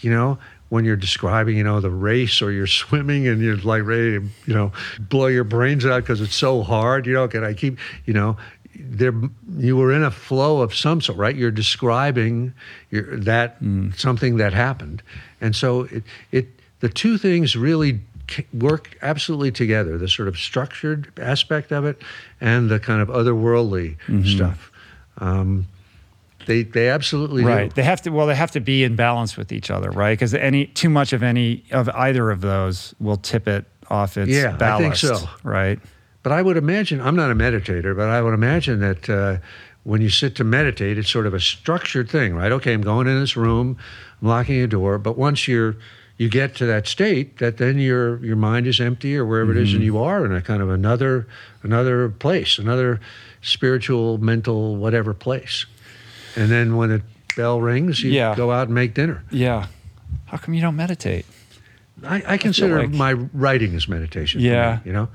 you 0.00 0.10
know, 0.10 0.38
when 0.70 0.84
you're 0.84 0.96
describing, 0.96 1.56
you 1.56 1.64
know, 1.64 1.80
the 1.80 1.90
race 1.90 2.40
or 2.40 2.50
you're 2.52 2.66
swimming 2.66 3.28
and 3.28 3.42
you're 3.42 3.58
like 3.58 3.84
ready 3.84 4.18
to, 4.18 4.26
you 4.46 4.54
know, 4.54 4.72
blow 4.98 5.26
your 5.26 5.44
brains 5.44 5.84
out 5.84 6.02
because 6.02 6.20
it's 6.20 6.34
so 6.34 6.62
hard, 6.62 7.06
you 7.06 7.12
know, 7.12 7.28
can 7.28 7.44
I 7.44 7.52
keep, 7.52 7.78
you 8.06 8.14
know, 8.14 8.36
there 8.88 9.14
you 9.56 9.76
were 9.76 9.92
in 9.92 10.02
a 10.02 10.10
flow 10.10 10.60
of 10.60 10.74
some 10.74 11.00
sort, 11.00 11.18
right? 11.18 11.36
You're 11.36 11.50
describing 11.50 12.52
your, 12.90 13.16
that 13.16 13.62
mm. 13.62 13.96
something 13.98 14.36
that 14.36 14.52
happened, 14.52 15.02
and 15.40 15.54
so 15.54 15.82
it, 15.82 16.02
it 16.32 16.48
the 16.80 16.88
two 16.88 17.18
things 17.18 17.56
really 17.56 18.00
work 18.52 18.96
absolutely 19.02 19.50
together: 19.52 19.98
the 19.98 20.08
sort 20.08 20.28
of 20.28 20.38
structured 20.38 21.12
aspect 21.18 21.72
of 21.72 21.84
it 21.84 22.00
and 22.40 22.70
the 22.70 22.80
kind 22.80 23.00
of 23.02 23.08
otherworldly 23.08 23.96
mm-hmm. 24.06 24.24
stuff. 24.24 24.70
Um, 25.18 25.66
they 26.46 26.62
they 26.62 26.88
absolutely 26.88 27.44
right. 27.44 27.68
Do. 27.68 27.74
They 27.74 27.82
have 27.82 28.02
to 28.02 28.10
well, 28.10 28.26
they 28.26 28.34
have 28.34 28.50
to 28.52 28.60
be 28.60 28.84
in 28.84 28.96
balance 28.96 29.36
with 29.36 29.52
each 29.52 29.70
other, 29.70 29.90
right? 29.90 30.12
Because 30.12 30.34
any 30.34 30.66
too 30.66 30.90
much 30.90 31.12
of 31.12 31.22
any 31.22 31.64
of 31.70 31.88
either 31.90 32.30
of 32.30 32.40
those 32.40 32.94
will 32.98 33.16
tip 33.16 33.46
it 33.46 33.64
off 33.88 34.16
its 34.16 34.30
yeah, 34.30 34.56
ballast. 34.56 35.04
I 35.04 35.08
think 35.08 35.20
so. 35.20 35.28
Right. 35.42 35.78
But 36.22 36.32
I 36.32 36.42
would 36.42 36.56
imagine, 36.56 37.00
I'm 37.00 37.16
not 37.16 37.30
a 37.30 37.34
meditator, 37.34 37.96
but 37.96 38.08
I 38.08 38.20
would 38.20 38.34
imagine 38.34 38.80
that 38.80 39.08
uh, 39.08 39.38
when 39.84 40.02
you 40.02 40.10
sit 40.10 40.36
to 40.36 40.44
meditate, 40.44 40.98
it's 40.98 41.10
sort 41.10 41.26
of 41.26 41.34
a 41.34 41.40
structured 41.40 42.10
thing, 42.10 42.34
right? 42.34 42.52
Okay, 42.52 42.74
I'm 42.74 42.82
going 42.82 43.06
in 43.06 43.18
this 43.18 43.36
room, 43.36 43.78
I'm 44.20 44.28
locking 44.28 44.60
a 44.60 44.66
door, 44.66 44.98
but 44.98 45.16
once 45.16 45.48
you're 45.48 45.76
you 46.18 46.28
get 46.28 46.54
to 46.56 46.66
that 46.66 46.86
state, 46.86 47.38
that 47.38 47.56
then 47.56 47.78
your 47.78 48.22
your 48.22 48.36
mind 48.36 48.66
is 48.66 48.78
empty 48.78 49.16
or 49.16 49.24
wherever 49.24 49.52
mm-hmm. 49.52 49.60
it 49.60 49.62
is, 49.62 49.72
and 49.72 49.80
mm-hmm. 49.80 49.86
you 49.86 49.98
are 49.98 50.26
in 50.26 50.32
a 50.32 50.42
kind 50.42 50.60
of 50.60 50.68
another 50.68 51.26
another 51.62 52.10
place, 52.10 52.58
another 52.58 53.00
spiritual, 53.40 54.18
mental, 54.18 54.76
whatever 54.76 55.14
place. 55.14 55.64
And 56.36 56.50
then 56.50 56.76
when 56.76 56.90
the 56.90 57.02
bell 57.36 57.62
rings, 57.62 58.02
you 58.02 58.10
yeah. 58.10 58.34
go 58.36 58.52
out 58.52 58.68
and 58.68 58.74
make 58.74 58.92
dinner. 58.92 59.24
Yeah. 59.30 59.68
How 60.26 60.36
come 60.36 60.52
you 60.52 60.60
don't 60.60 60.76
meditate? 60.76 61.24
I, 62.04 62.22
I 62.26 62.36
consider 62.36 62.80
I 62.80 62.82
like... 62.82 62.90
my 62.90 63.12
writing 63.14 63.74
as 63.74 63.88
meditation. 63.88 64.42
Yeah. 64.42 64.80
Me, 64.84 64.88
you 64.88 64.92
know. 64.92 65.08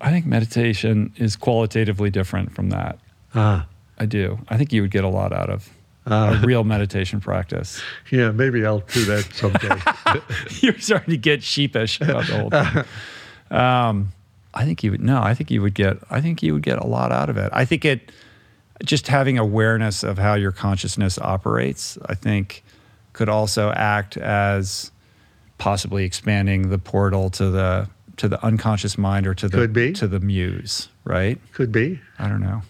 I 0.00 0.10
think 0.10 0.26
meditation 0.26 1.12
is 1.16 1.36
qualitatively 1.36 2.10
different 2.10 2.52
from 2.52 2.70
that. 2.70 2.98
Ah. 3.34 3.66
I 3.98 4.06
do. 4.06 4.38
I 4.48 4.56
think 4.56 4.72
you 4.72 4.80
would 4.82 4.90
get 4.90 5.04
a 5.04 5.08
lot 5.08 5.32
out 5.32 5.50
of 5.50 5.68
Uh, 6.06 6.38
a 6.42 6.46
real 6.46 6.64
meditation 6.64 7.20
practice. 7.20 7.82
Yeah, 8.10 8.30
maybe 8.30 8.64
I'll 8.64 8.78
do 8.80 9.04
that 9.04 9.28
someday. 9.34 10.22
You're 10.60 10.78
starting 10.78 11.10
to 11.10 11.18
get 11.18 11.42
sheepish 11.42 12.00
about 12.00 12.26
the 12.26 12.38
whole 12.38 12.50
thing. 12.50 12.84
Um, 13.58 14.12
I 14.54 14.64
think 14.64 14.82
you 14.82 14.90
would 14.92 15.02
no. 15.02 15.20
I 15.22 15.34
think 15.34 15.50
you 15.50 15.60
would 15.62 15.74
get. 15.74 15.98
I 16.10 16.20
think 16.22 16.42
you 16.42 16.54
would 16.54 16.62
get 16.62 16.78
a 16.78 16.86
lot 16.86 17.12
out 17.12 17.28
of 17.28 17.36
it. 17.36 17.50
I 17.52 17.64
think 17.66 17.84
it 17.84 18.10
just 18.84 19.08
having 19.08 19.36
awareness 19.38 20.02
of 20.02 20.16
how 20.18 20.34
your 20.34 20.50
consciousness 20.52 21.18
operates. 21.18 21.98
I 22.06 22.14
think 22.14 22.64
could 23.12 23.28
also 23.28 23.70
act 23.72 24.16
as 24.16 24.90
possibly 25.58 26.04
expanding 26.04 26.70
the 26.70 26.78
portal 26.78 27.28
to 27.30 27.50
the 27.50 27.88
to 28.20 28.28
the 28.28 28.42
unconscious 28.44 28.98
mind 28.98 29.26
or 29.26 29.34
to 29.34 29.48
the 29.48 29.56
Could 29.56 29.72
be. 29.72 29.92
to 29.94 30.06
the 30.06 30.20
muse. 30.20 30.88
Right? 31.04 31.40
Could 31.52 31.72
be. 31.72 32.00
I 32.18 32.28
don't 32.28 32.40
know. 32.40 32.62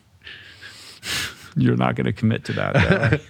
You're 1.56 1.77
not 1.77 1.97
going 1.97 2.06
to 2.06 2.12
commit 2.12 2.44
to 2.44 2.52
that. 2.55 3.20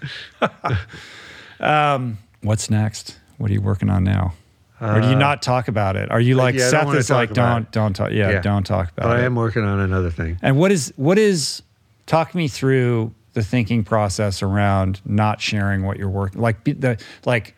though. 1.61 1.65
um, 1.67 2.19
what's 2.43 2.69
next? 2.71 3.19
What 3.39 3.51
are 3.51 3.55
you 3.55 3.63
working 3.63 3.89
on 3.91 4.05
now? 4.05 4.35
or 4.83 5.01
do 5.01 5.09
you 5.09 5.15
Uh, 5.15 5.19
not 5.19 5.43
talk 5.43 5.69
about 5.69 5.97
it? 5.97 6.11
Are 6.11 6.21
you 6.21 6.35
like 6.37 6.55
yeah, 6.55 6.69
Seth 6.71 6.95
is 6.95 7.11
like 7.11 7.33
don't 7.35 7.63
it. 7.65 7.71
don't 7.73 7.95
talk 7.95 8.13
yeah, 8.13 8.31
Yeah. 8.31 8.41
don't 8.41 8.65
talk 8.65 8.91
about 8.93 9.09
But 9.09 9.19
it. 9.19 9.23
I 9.23 9.25
am 9.27 9.35
working 9.35 9.63
on 9.63 9.79
another 9.81 10.11
thing. 10.11 10.39
and 10.43 10.57
what 10.57 10.73
is 10.73 10.93
what 10.97 11.19
is 11.19 11.63
talk 12.07 12.35
me 12.35 12.49
through 12.49 13.13
the 13.35 13.43
thinking 13.43 13.85
process 13.85 14.43
around 14.43 15.01
not 15.05 15.41
sharing 15.41 15.83
what 15.85 15.99
you're 15.99 16.09
working 16.09 16.41
like 16.41 16.65
be- 16.65 16.73
the 16.73 16.99
like 17.27 17.55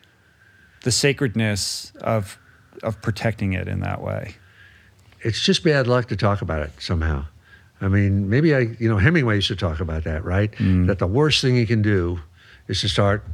the 0.83 0.91
sacredness 0.91 1.93
of 2.01 2.37
of 2.83 3.01
protecting 3.01 3.53
it 3.53 3.67
in 3.69 3.79
that 3.81 4.01
way. 4.01 4.35
It's 5.23 5.41
just 5.41 5.63
bad 5.63 5.87
luck 5.87 6.07
to 6.09 6.15
talk 6.15 6.41
about 6.41 6.61
it 6.61 6.71
somehow. 6.79 7.25
I 7.81 7.87
mean, 7.87 8.29
maybe 8.29 8.53
I, 8.55 8.59
you 8.79 8.87
know, 8.89 8.97
Hemingway 8.97 9.35
used 9.35 9.47
to 9.49 9.55
talk 9.55 9.79
about 9.79 10.03
that, 10.05 10.23
right? 10.23 10.51
Mm. 10.53 10.87
That 10.87 10.99
the 10.99 11.07
worst 11.07 11.41
thing 11.41 11.55
you 11.55 11.67
can 11.67 11.81
do 11.81 12.19
is 12.67 12.81
to 12.81 12.89
start 12.89 13.25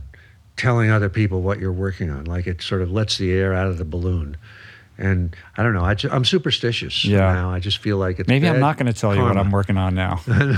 telling 0.55 0.89
other 0.89 1.09
people 1.09 1.41
what 1.41 1.59
you're 1.59 1.71
working 1.71 2.09
on. 2.09 2.25
Like 2.25 2.47
it 2.47 2.61
sort 2.61 2.81
of 2.81 2.91
lets 2.91 3.17
the 3.17 3.31
air 3.31 3.53
out 3.53 3.67
of 3.67 3.77
the 3.77 3.85
balloon. 3.85 4.37
And 4.97 5.35
I 5.55 5.63
don't 5.63 5.73
know. 5.73 5.83
I 5.85 5.95
I'm 6.11 6.25
superstitious 6.25 7.05
Yeah. 7.05 7.31
now. 7.33 7.51
I 7.51 7.59
just 7.59 7.77
feel 7.77 7.97
like 7.97 8.19
it's 8.19 8.27
Maybe 8.27 8.49
I'm 8.49 8.59
not 8.59 8.77
going 8.77 8.91
to 8.91 8.99
tell 8.99 9.15
you 9.15 9.21
what. 9.21 9.37
I'm 9.37 9.51
working 9.51 9.77
on 9.77 9.95
now. 9.95 10.19
no. 10.27 10.57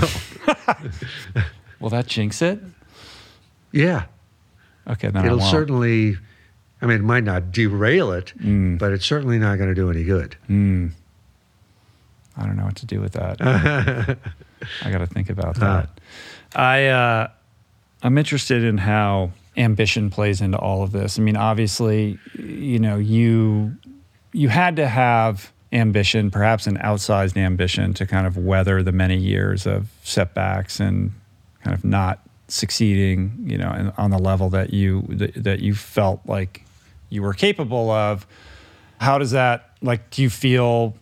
Will 1.80 1.90
that 1.90 2.06
jinx 2.06 2.42
it? 2.42 2.60
Yeah. 3.72 4.04
Okay, 4.88 5.08
then 5.10 5.24
It'll 5.24 5.38
won't. 5.38 5.50
certainly. 5.50 6.16
I 6.80 6.86
mean, 6.86 6.96
it 6.98 7.04
might 7.04 7.22
not 7.24 7.52
derail 7.52 8.10
it, 8.12 8.32
Mm. 8.38 8.78
but 8.78 8.92
it's 8.92 9.06
certainly 9.06 9.38
not 9.38 9.56
going 9.58 9.68
to 9.68 9.74
do 9.74 9.90
any 9.90 10.02
good. 10.02 10.34
Mm. 10.50 10.90
I 12.36 12.46
don't 12.46 12.56
know 12.56 12.64
what 12.64 12.76
to 12.76 12.86
do 12.86 13.00
with 13.00 13.12
that. 13.12 13.40
I 14.84 14.90
got 14.90 14.98
to 14.98 15.06
think 15.06 15.28
about 15.30 15.56
Huh. 15.56 15.82
that. 15.86 16.00
I 16.58 16.86
uh, 16.88 17.28
I'm 18.02 18.16
interested 18.18 18.64
in 18.64 18.78
how 18.78 19.30
ambition 19.56 20.08
plays 20.10 20.40
into 20.40 20.58
all 20.58 20.82
of 20.82 20.92
this. 20.92 21.18
I 21.18 21.22
mean, 21.22 21.36
obviously, 21.36 22.18
you 22.38 22.78
know, 22.78 22.96
you 22.96 23.74
you 24.32 24.48
had 24.48 24.76
to 24.76 24.88
have 24.88 25.52
ambition, 25.72 26.30
perhaps 26.30 26.66
an 26.66 26.78
outsized 26.78 27.36
ambition, 27.36 27.92
to 27.94 28.06
kind 28.06 28.26
of 28.26 28.36
weather 28.36 28.82
the 28.82 28.92
many 28.92 29.16
years 29.16 29.66
of 29.66 29.88
setbacks 30.02 30.80
and 30.80 31.12
kind 31.64 31.74
of 31.74 31.84
not 31.84 32.20
succeeding, 32.48 33.32
you 33.46 33.56
know, 33.58 33.92
on 33.98 34.10
the 34.10 34.18
level 34.18 34.48
that 34.50 34.72
you 34.72 35.02
that, 35.08 35.34
that 35.44 35.60
you 35.60 35.74
felt 35.74 36.20
like 36.26 36.64
you 37.10 37.22
were 37.22 37.34
capable 37.34 37.90
of. 37.90 38.26
How 39.00 39.18
does 39.18 39.32
that 39.32 39.70
like? 39.82 40.10
Do 40.10 40.22
you 40.22 40.30
feel 40.30 40.94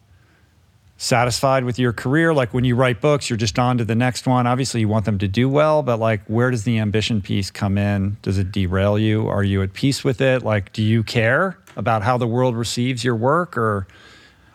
satisfied 1.01 1.65
with 1.65 1.79
your 1.79 1.95
career? 1.95 2.35
Like 2.35 2.53
when 2.53 2.63
you 2.65 2.77
write 2.77 3.01
books, 3.01 3.31
you're 3.31 3.39
just 3.39 3.59
on 3.59 3.79
to 3.79 3.85
the 3.87 3.95
next 3.95 4.27
one. 4.27 4.47
Obviously, 4.47 4.81
you 4.81 4.89
want 4.89 5.07
them 5.07 5.17
to 5.19 5.27
do 5.27 5.49
well, 5.49 5.83
but 5.83 5.99
like, 5.99 6.23
where 6.27 6.51
does 6.51 6.65
the 6.65 6.79
ambition 6.79 7.23
piece 7.23 7.51
come 7.51 7.79
in? 7.79 8.19
Does 8.21 8.37
it 8.37 8.53
derail 8.53 8.99
you? 8.99 9.27
Are 9.27 9.43
you 9.43 9.63
at 9.63 9.73
peace 9.73 10.05
with 10.05 10.21
it? 10.21 10.43
Like, 10.43 10.75
do 10.75 10.83
you 10.83 11.03
care 11.03 11.59
about 11.75 12.03
how 12.03 12.19
the 12.19 12.27
world 12.27 12.55
receives 12.55 13.03
your 13.03 13.17
work, 13.17 13.57
or 13.57 13.87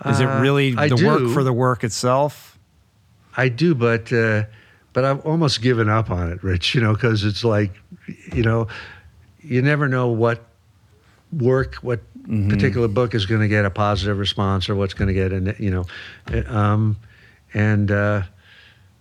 is 0.05 0.19
it 0.19 0.27
Uh, 0.27 0.39
really 0.39 0.75
I 0.77 0.87
the 0.87 1.03
work 1.03 1.33
for 1.33 1.43
the 1.43 1.53
work 1.53 1.83
itself? 1.83 2.59
I 3.35 3.49
do, 3.49 3.73
but 3.73 4.13
uh, 4.13 4.43
but 4.93 5.03
I've 5.03 5.25
almost 5.25 5.61
given 5.63 5.89
up 5.89 6.11
on 6.11 6.31
it, 6.31 6.43
Rich. 6.43 6.75
You 6.75 6.81
know, 6.81 6.93
because 6.93 7.23
it's 7.23 7.43
like, 7.43 7.73
you 8.31 8.43
know, 8.43 8.67
you 9.41 9.63
never 9.63 9.87
know 9.87 10.09
what 10.09 10.45
work, 11.33 11.75
what 11.75 12.01
Mm-hmm. 12.27 12.49
particular 12.49 12.87
book 12.87 13.13
is 13.13 13.25
going 13.25 13.41
to 13.41 13.47
get 13.47 13.65
a 13.65 13.69
positive 13.69 14.17
response 14.17 14.67
or 14.67 14.75
what's 14.75 14.95
going 14.95 15.09
to 15.09 15.13
get, 15.13 15.31
an, 15.31 15.55
you 15.59 15.69
know, 15.69 15.85
um, 16.47 16.97
and 17.53 17.91
uh, 17.91 18.23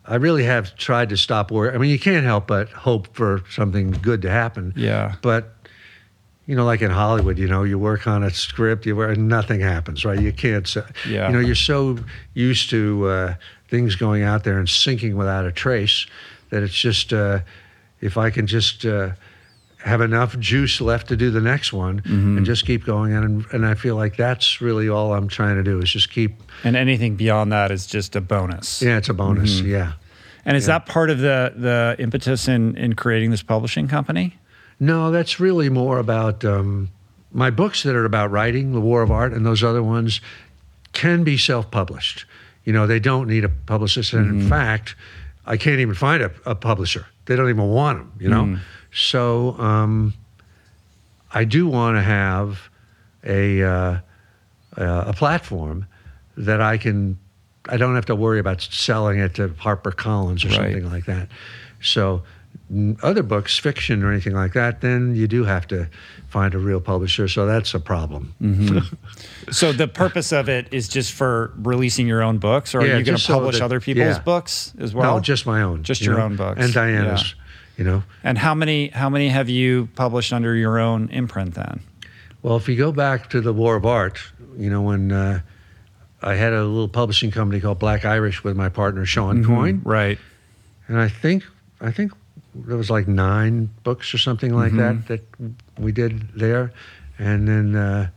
I 0.05 0.17
really 0.17 0.45
have 0.45 0.77
tried 0.77 1.09
to 1.09 1.17
stop 1.17 1.51
work. 1.51 1.75
I 1.75 1.79
mean, 1.79 1.91
you 1.91 1.99
can't 1.99 2.25
help 2.25 2.47
but 2.47 2.69
hope 2.69 3.15
for 3.15 3.43
something 3.51 3.93
good 3.93 4.23
to 4.23 4.31
happen. 4.31 4.75
Yeah. 4.77 5.15
But 5.23 5.55
you 6.47 6.55
know, 6.55 6.65
like 6.65 6.83
in 6.83 6.91
Hollywood, 6.91 7.39
you 7.39 7.49
know, 7.49 7.63
you 7.63 7.79
work 7.79 8.07
on 8.07 8.23
a 8.23 8.31
script, 8.31 8.85
you 8.85 8.95
work, 8.95 9.17
and 9.17 9.29
nothing 9.29 9.61
happens, 9.61 10.05
right? 10.05 10.21
You 10.21 10.33
can't. 10.33 10.73
Yeah. 11.09 11.29
You 11.29 11.33
know, 11.33 11.41
you're 11.41 11.55
so 11.55 11.99
used 12.35 12.69
to 12.71 13.09
uh, 13.09 13.35
things 13.69 13.97
going 13.97 14.23
out 14.23 14.45
there 14.45 14.59
and 14.59 14.69
sinking 14.69 15.17
without 15.17 15.47
a 15.47 15.53
trace 15.53 16.07
that 16.51 16.63
it's 16.63 16.75
just 16.75 17.13
uh, 17.13 17.41
if 18.03 18.19
I 18.19 18.29
can 18.29 18.47
just 18.47 18.85
uh, 18.85 19.13
have 19.85 20.01
enough 20.01 20.39
juice 20.39 20.81
left 20.81 21.09
to 21.09 21.17
do 21.17 21.31
the 21.31 21.41
next 21.41 21.73
one 21.73 22.01
Mm-hmm. 22.01 22.39
and 22.39 22.47
just 22.47 22.65
keep 22.67 22.85
going, 22.85 23.13
and 23.13 23.45
and 23.53 23.67
I 23.67 23.75
feel 23.75 23.97
like 23.97 24.17
that's 24.17 24.61
really 24.61 24.89
all 24.89 25.13
I'm 25.15 25.29
trying 25.29 25.57
to 25.57 25.63
do 25.63 25.79
is 25.81 25.91
just 25.93 26.11
keep. 26.11 26.43
And 26.65 26.75
anything 26.77 27.17
beyond 27.17 27.53
that 27.53 27.71
is 27.71 27.87
just 27.87 28.17
a 28.17 28.21
bonus. 28.21 28.81
Yeah, 28.83 28.97
it's 28.97 29.09
a 29.11 29.15
bonus. 29.15 29.61
Mm-hmm. 29.61 29.71
Yeah. 29.71 29.93
And 30.47 30.57
is 30.57 30.67
Yeah. 30.67 30.79
that 30.79 30.87
part 30.87 31.11
of 31.11 31.19
the 31.19 31.53
the 31.57 31.97
impetus 31.99 32.49
in 32.49 32.77
in 32.77 32.95
creating 32.95 33.31
this 33.31 33.43
publishing 33.43 33.87
company? 33.89 34.39
No, 34.81 35.11
that's 35.13 35.39
really 35.39 35.69
more 35.69 35.99
about 35.99 36.45
um, 36.45 36.89
my 37.33 37.51
books 37.51 37.83
that 37.85 37.95
are 37.95 38.05
about 38.05 38.31
writing, 38.31 38.73
The 38.73 38.81
War 38.81 39.03
of 39.03 39.11
Art, 39.11 39.33
and 39.33 39.45
those 39.47 39.63
other 39.63 39.83
ones 39.83 40.21
can 40.93 41.25
be 41.25 41.37
self 41.39 41.71
published. 41.71 42.27
You 42.65 42.73
know, 42.73 42.87
they 42.87 43.01
don't 43.01 43.29
need 43.29 43.45
a 43.45 43.49
publicist. 43.49 44.15
And 44.15 44.43
in 44.43 44.49
fact, 44.49 44.97
I 45.47 45.57
can't 45.59 45.79
even 45.81 45.95
find 45.95 46.23
a, 46.23 46.31
a 46.47 46.55
publisher. 46.55 47.07
They 47.27 47.37
don't 47.37 47.49
even 47.51 47.69
want 47.69 47.99
them, 47.99 48.13
you 48.19 48.29
know? 48.31 48.59
So 48.95 49.57
um, 49.59 50.15
I 51.33 51.45
do 51.45 51.67
want 51.67 51.97
to 51.97 52.03
have 52.03 52.61
a, 53.25 53.63
uh, 53.63 53.99
uh, 54.77 55.05
a 55.09 55.13
platform 55.13 55.87
that 56.37 56.61
I 56.61 56.79
can, 56.79 57.19
I 57.69 57.77
don't 57.77 57.95
have 57.95 58.07
to 58.07 58.15
worry 58.15 58.39
about 58.39 58.61
selling 58.63 59.19
it 59.19 59.35
to 59.35 59.49
HarperCollins 59.49 60.45
or 60.45 60.49
Right. 60.49 60.57
something 60.73 60.91
like 60.91 61.07
that. 61.07 61.29
So 61.83 62.23
other 63.03 63.23
books, 63.23 63.59
fiction 63.59 64.03
or 64.03 64.11
anything 64.13 64.33
like 64.35 64.53
that, 64.53 64.81
then 64.81 65.15
you 65.17 65.27
do 65.27 65.45
have 65.45 65.67
to 65.69 65.89
find 66.29 66.55
a 66.55 66.59
real 66.59 66.81
publisher. 66.81 67.27
So 67.29 67.47
that's 67.47 67.75
a 67.75 67.81
problem. 67.81 68.35
So 69.51 69.73
the 69.73 69.87
purpose 69.87 70.33
of 70.33 70.49
it 70.49 70.69
is 70.73 70.89
just 70.89 71.13
for 71.13 71.53
releasing 71.59 72.07
your 72.07 72.23
own 72.23 72.39
books, 72.39 72.75
or 72.75 72.79
are 72.81 72.87
you 72.87 72.93
going 72.93 73.05
to 73.05 73.11
just 73.13 73.27
so 73.27 73.35
publish 73.35 73.57
that- 73.59 73.65
other 73.65 73.79
people's 73.81 74.17
yeah. 74.17 74.23
books 74.23 74.73
as 74.79 74.95
well? 74.95 75.15
no, 75.17 75.21
just 75.21 75.45
my 75.45 75.61
own. 75.63 75.83
just 75.83 76.01
you 76.01 76.07
your 76.07 76.19
know, 76.19 76.25
own 76.25 76.37
books. 76.37 76.61
And 76.63 76.73
Diana's, 76.73 77.35
you 77.77 77.85
know. 77.85 78.03
And 78.23 78.39
how 78.39 78.55
many 78.55 78.89
how 78.89 79.09
many 79.11 79.29
have 79.29 79.49
you 79.49 79.89
published 79.95 80.33
under 80.33 80.55
your 80.55 80.79
own 80.79 81.09
imprint 81.11 81.55
then? 81.55 81.81
Well, 82.43 82.57
if 82.57 82.69
you 82.69 82.77
go 82.77 82.93
back 82.93 83.31
to 83.31 83.41
the 83.41 83.53
War 83.53 83.77
of 83.77 83.87
Art, 83.87 84.19
you 84.59 84.69
know, 84.71 84.83
when 84.83 85.13
uh, 85.13 85.41
I 86.23 86.35
had 86.35 86.53
a 86.53 86.63
little 86.65 86.89
publishing 86.89 87.31
company 87.31 87.61
called 87.61 87.79
Black 87.79 88.05
Irish 88.05 88.45
with 88.45 88.57
my 88.57 88.69
partner 88.69 89.07
Shawn 89.07 89.45
Coyne, 89.45 89.81
Right. 89.85 90.19
and 90.89 90.99
I 91.01 91.09
think 91.09 91.43
I 91.81 91.91
think 91.91 92.13
there 92.55 92.77
was 92.77 92.91
like 92.91 93.09
nine 93.09 93.71
books 93.83 94.13
or 94.15 94.19
something 94.19 94.55
like 94.55 94.73
that 94.77 95.09
that 95.09 95.23
we 95.79 95.91
did 95.91 96.29
there, 96.35 96.73
and 97.19 97.49
then 97.49 97.75
uh, 97.75 98.11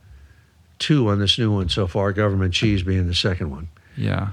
two 0.77 1.07
on 1.09 1.19
this 1.19 1.39
new 1.39 1.51
one 1.51 1.69
so 1.69 1.87
far. 1.87 2.11
Government 2.13 2.53
Cheese 2.53 2.83
being 2.83 3.07
the 3.07 3.15
second 3.15 3.49
one. 3.49 3.67
Yeah. 3.95 4.29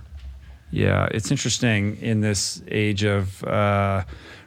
Yeah. 0.70 1.06
It's 1.12 1.30
interesting 1.30 1.96
in 2.02 2.20
this 2.20 2.62
age 2.68 3.04
of 3.04 3.42
uh, 3.44 4.02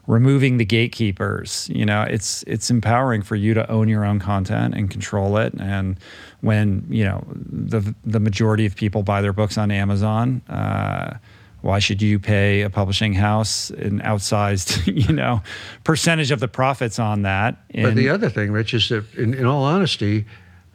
removing 0.08 0.58
the 0.58 0.66
gatekeepers. 0.66 1.70
You 1.72 1.86
know, 1.86 2.02
it's 2.02 2.44
it's 2.44 2.72
empowering 2.72 3.22
for 3.22 3.36
you 3.36 3.54
to 3.54 3.70
own 3.70 3.88
your 3.88 4.04
own 4.04 4.20
content 4.20 4.74
and 4.74 4.90
control 4.90 5.38
it. 5.38 5.54
And 5.60 6.00
when 6.42 6.86
you 6.90 7.04
know 7.04 7.24
the 7.30 7.94
the 8.04 8.20
majority 8.20 8.66
of 8.66 8.76
people 8.76 9.04
buy 9.04 9.22
their 9.22 9.34
books 9.34 9.58
on 9.58 9.70
Amazon. 9.70 10.42
Uh, 10.50 11.18
why 11.62 11.80
should 11.80 12.02
you 12.04 12.20
pay 12.20 12.62
a 12.62 12.70
publishing 12.70 13.14
house 13.14 13.72
an 13.72 14.00
outsized, 14.02 14.86
you 15.08 15.14
know, 15.14 15.42
percentage 15.84 16.32
of 16.32 16.40
the 16.40 16.48
profits 16.48 17.00
on 17.00 17.24
that? 17.24 17.58
But 17.74 17.96
the 17.96 18.10
other 18.10 18.30
thing, 18.30 18.52
Rich, 18.52 18.76
is 18.76 18.90
that 18.90 19.12
in, 19.16 19.34
in 19.34 19.46
all 19.46 19.64
honesty, 19.64 20.26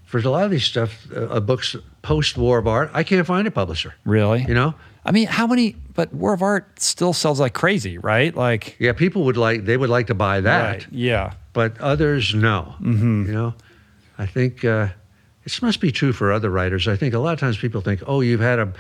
for 0.05 0.19
a 0.19 0.29
lot 0.29 0.45
of 0.45 0.51
these 0.51 0.65
stuff, 0.65 1.07
uh, 1.15 1.41
books 1.41 1.77
post 2.03 2.37
War 2.37 2.59
of 2.59 2.67
Art, 2.67 2.91
I 2.93 3.05
can't 3.05 3.27
find 3.27 3.47
a 3.47 3.51
publisher. 3.51 3.95
really, 4.05 4.45
You 4.47 4.55
know, 4.55 4.75
I 5.05 5.11
mean, 5.13 5.27
how 5.27 5.47
many? 5.47 5.77
But 5.95 6.13
War 6.15 6.33
of 6.33 6.43
Art 6.43 6.81
still 6.81 7.13
sells 7.13 7.41
like 7.41 7.53
crazy, 7.55 7.99
right? 7.99 8.35
Like 8.35 8.77
yeah, 8.79 8.93
people 8.93 9.25
would 9.25 9.37
like 9.37 9.65
they 9.65 9.77
would 9.77 9.91
like 9.91 10.07
to 10.09 10.15
buy 10.15 10.41
that, 10.41 10.71
Right. 10.73 10.87
Yeah. 10.91 11.33
but 11.53 11.79
others 11.81 12.35
no. 12.35 12.75
Mm-hmm. 12.81 13.27
You 13.27 13.33
know, 13.33 13.55
I 14.19 14.27
think 14.27 14.65
uh, 14.65 14.89
this 15.45 15.61
must 15.61 15.81
be 15.81 15.91
true 15.93 16.13
for 16.13 16.33
other 16.33 16.51
writers. 16.51 16.87
I 16.89 16.97
think 16.97 17.15
a 17.15 17.19
lot 17.19 17.33
of 17.35 17.41
times 17.41 17.59
people 17.59 17.81
think, 17.81 18.03
oh, 18.07 18.21
you've 18.21 18.41
had 18.41 18.59
a 18.59 18.73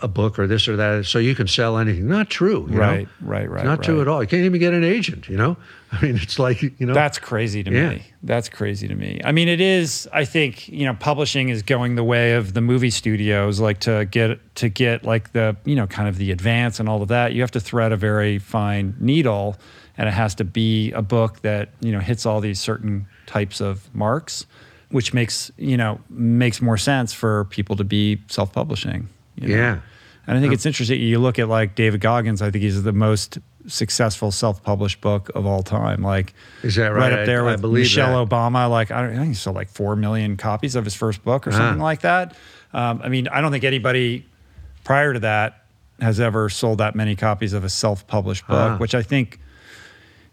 a 0.00 0.08
book 0.08 0.38
or 0.38 0.46
this 0.46 0.66
or 0.66 0.76
that 0.76 1.04
so 1.04 1.18
you 1.18 1.34
can 1.34 1.46
sell 1.46 1.76
anything. 1.78 2.08
Not 2.08 2.30
true. 2.30 2.66
you 2.70 2.76
know? 2.76 2.80
Right, 2.80 3.08
right, 3.20 3.50
right. 3.50 3.60
It's 3.60 3.66
not 3.66 3.82
true 3.82 4.00
at 4.00 4.08
all. 4.08 4.22
You 4.22 4.28
can't 4.28 4.44
even 4.44 4.58
get 4.58 4.72
an 4.72 4.82
agent. 4.84 5.28
You 5.28 5.36
know, 5.36 5.56
I 5.92 6.00
mean, 6.00 6.16
it's 6.16 6.38
like 6.38 6.62
you 6.62 6.72
know. 6.80 6.94
That's 6.94 7.18
crazy 7.18 7.62
to 7.62 7.70
Yeah. 7.70 7.90
me. 7.90 8.02
That's 8.22 8.48
crazy 8.48 8.88
to 8.88 8.94
me. 8.94 9.20
I 9.24 9.32
mean, 9.32 9.48
it 9.48 9.60
is. 9.60 10.08
I 10.12 10.24
think 10.24 10.68
you 10.68 10.86
know, 10.86 10.94
publishing 10.94 11.50
is 11.50 11.62
going 11.62 11.96
the 11.96 12.04
way 12.04 12.32
of 12.32 12.54
the 12.54 12.60
movie 12.62 12.90
studios. 12.90 13.60
Like 13.60 13.80
to 13.80 14.06
get 14.06 14.38
to 14.56 14.68
get 14.68 15.04
like 15.04 15.32
the 15.32 15.56
you 15.64 15.76
know 15.76 15.86
kind 15.86 16.08
of 16.08 16.16
the 16.16 16.30
advance 16.30 16.80
and 16.80 16.88
all 16.88 17.02
of 17.02 17.08
that. 17.08 17.34
You 17.34 17.42
have 17.42 17.50
to 17.52 17.60
thread 17.60 17.92
a 17.92 17.96
very 17.96 18.38
fine 18.38 18.94
needle, 18.98 19.56
and 19.98 20.08
it 20.08 20.12
has 20.12 20.34
to 20.36 20.44
be 20.44 20.92
a 20.92 21.02
book 21.02 21.42
that 21.42 21.70
you 21.80 21.92
know 21.92 22.00
hits 22.00 22.24
all 22.24 22.40
these 22.40 22.58
certain 22.58 23.06
types 23.26 23.60
of 23.60 23.94
marks, 23.94 24.46
which 24.90 25.12
makes 25.12 25.50
you 25.58 25.76
know 25.76 26.00
makes 26.08 26.62
more 26.62 26.78
sense 26.78 27.12
for 27.12 27.44
people 27.46 27.76
to 27.76 27.84
be 27.84 28.22
self-publishing. 28.28 29.08
You 29.36 29.48
know? 29.48 29.54
yeah. 29.56 29.78
And 30.26 30.38
I 30.38 30.40
think 30.40 30.54
it's 30.54 30.64
interesting. 30.64 31.00
You 31.00 31.18
look 31.18 31.38
at 31.38 31.48
like 31.48 31.74
David 31.74 32.00
Goggins. 32.00 32.40
I 32.40 32.50
think 32.50 32.62
he's 32.62 32.82
the 32.82 32.92
most 32.92 33.38
successful 33.66 34.30
self-published 34.30 35.00
book 35.00 35.30
of 35.34 35.44
all 35.46 35.62
time. 35.62 36.02
Like 36.02 36.32
Is 36.62 36.76
that 36.76 36.88
right 36.88 37.10
right? 37.10 37.12
up 37.20 37.26
there 37.26 37.44
I- 37.44 37.48
I 37.48 37.52
with 37.52 37.60
believe 37.60 37.84
Michelle 37.84 38.24
that. 38.24 38.30
Obama. 38.34 38.70
Like 38.70 38.90
I, 38.90 39.02
don't, 39.02 39.12
I 39.12 39.16
think 39.16 39.28
he 39.28 39.34
sold 39.34 39.56
like 39.56 39.68
four 39.68 39.96
million 39.96 40.36
copies 40.36 40.74
of 40.76 40.84
his 40.84 40.94
first 40.94 41.22
book 41.24 41.46
or 41.46 41.52
something 41.52 41.80
Ah. 41.80 41.84
like 41.84 42.00
that. 42.02 42.36
Um, 42.72 43.00
I 43.04 43.08
mean, 43.08 43.28
I 43.28 43.40
don't 43.40 43.52
think 43.52 43.64
anybody 43.64 44.26
prior 44.82 45.12
to 45.12 45.20
that 45.20 45.64
has 46.00 46.20
ever 46.20 46.48
sold 46.48 46.78
that 46.78 46.94
many 46.94 47.16
copies 47.16 47.52
of 47.52 47.62
a 47.64 47.68
self-published 47.68 48.46
book, 48.46 48.72
Ah. 48.72 48.76
which 48.78 48.94
I 48.94 49.02
think. 49.02 49.40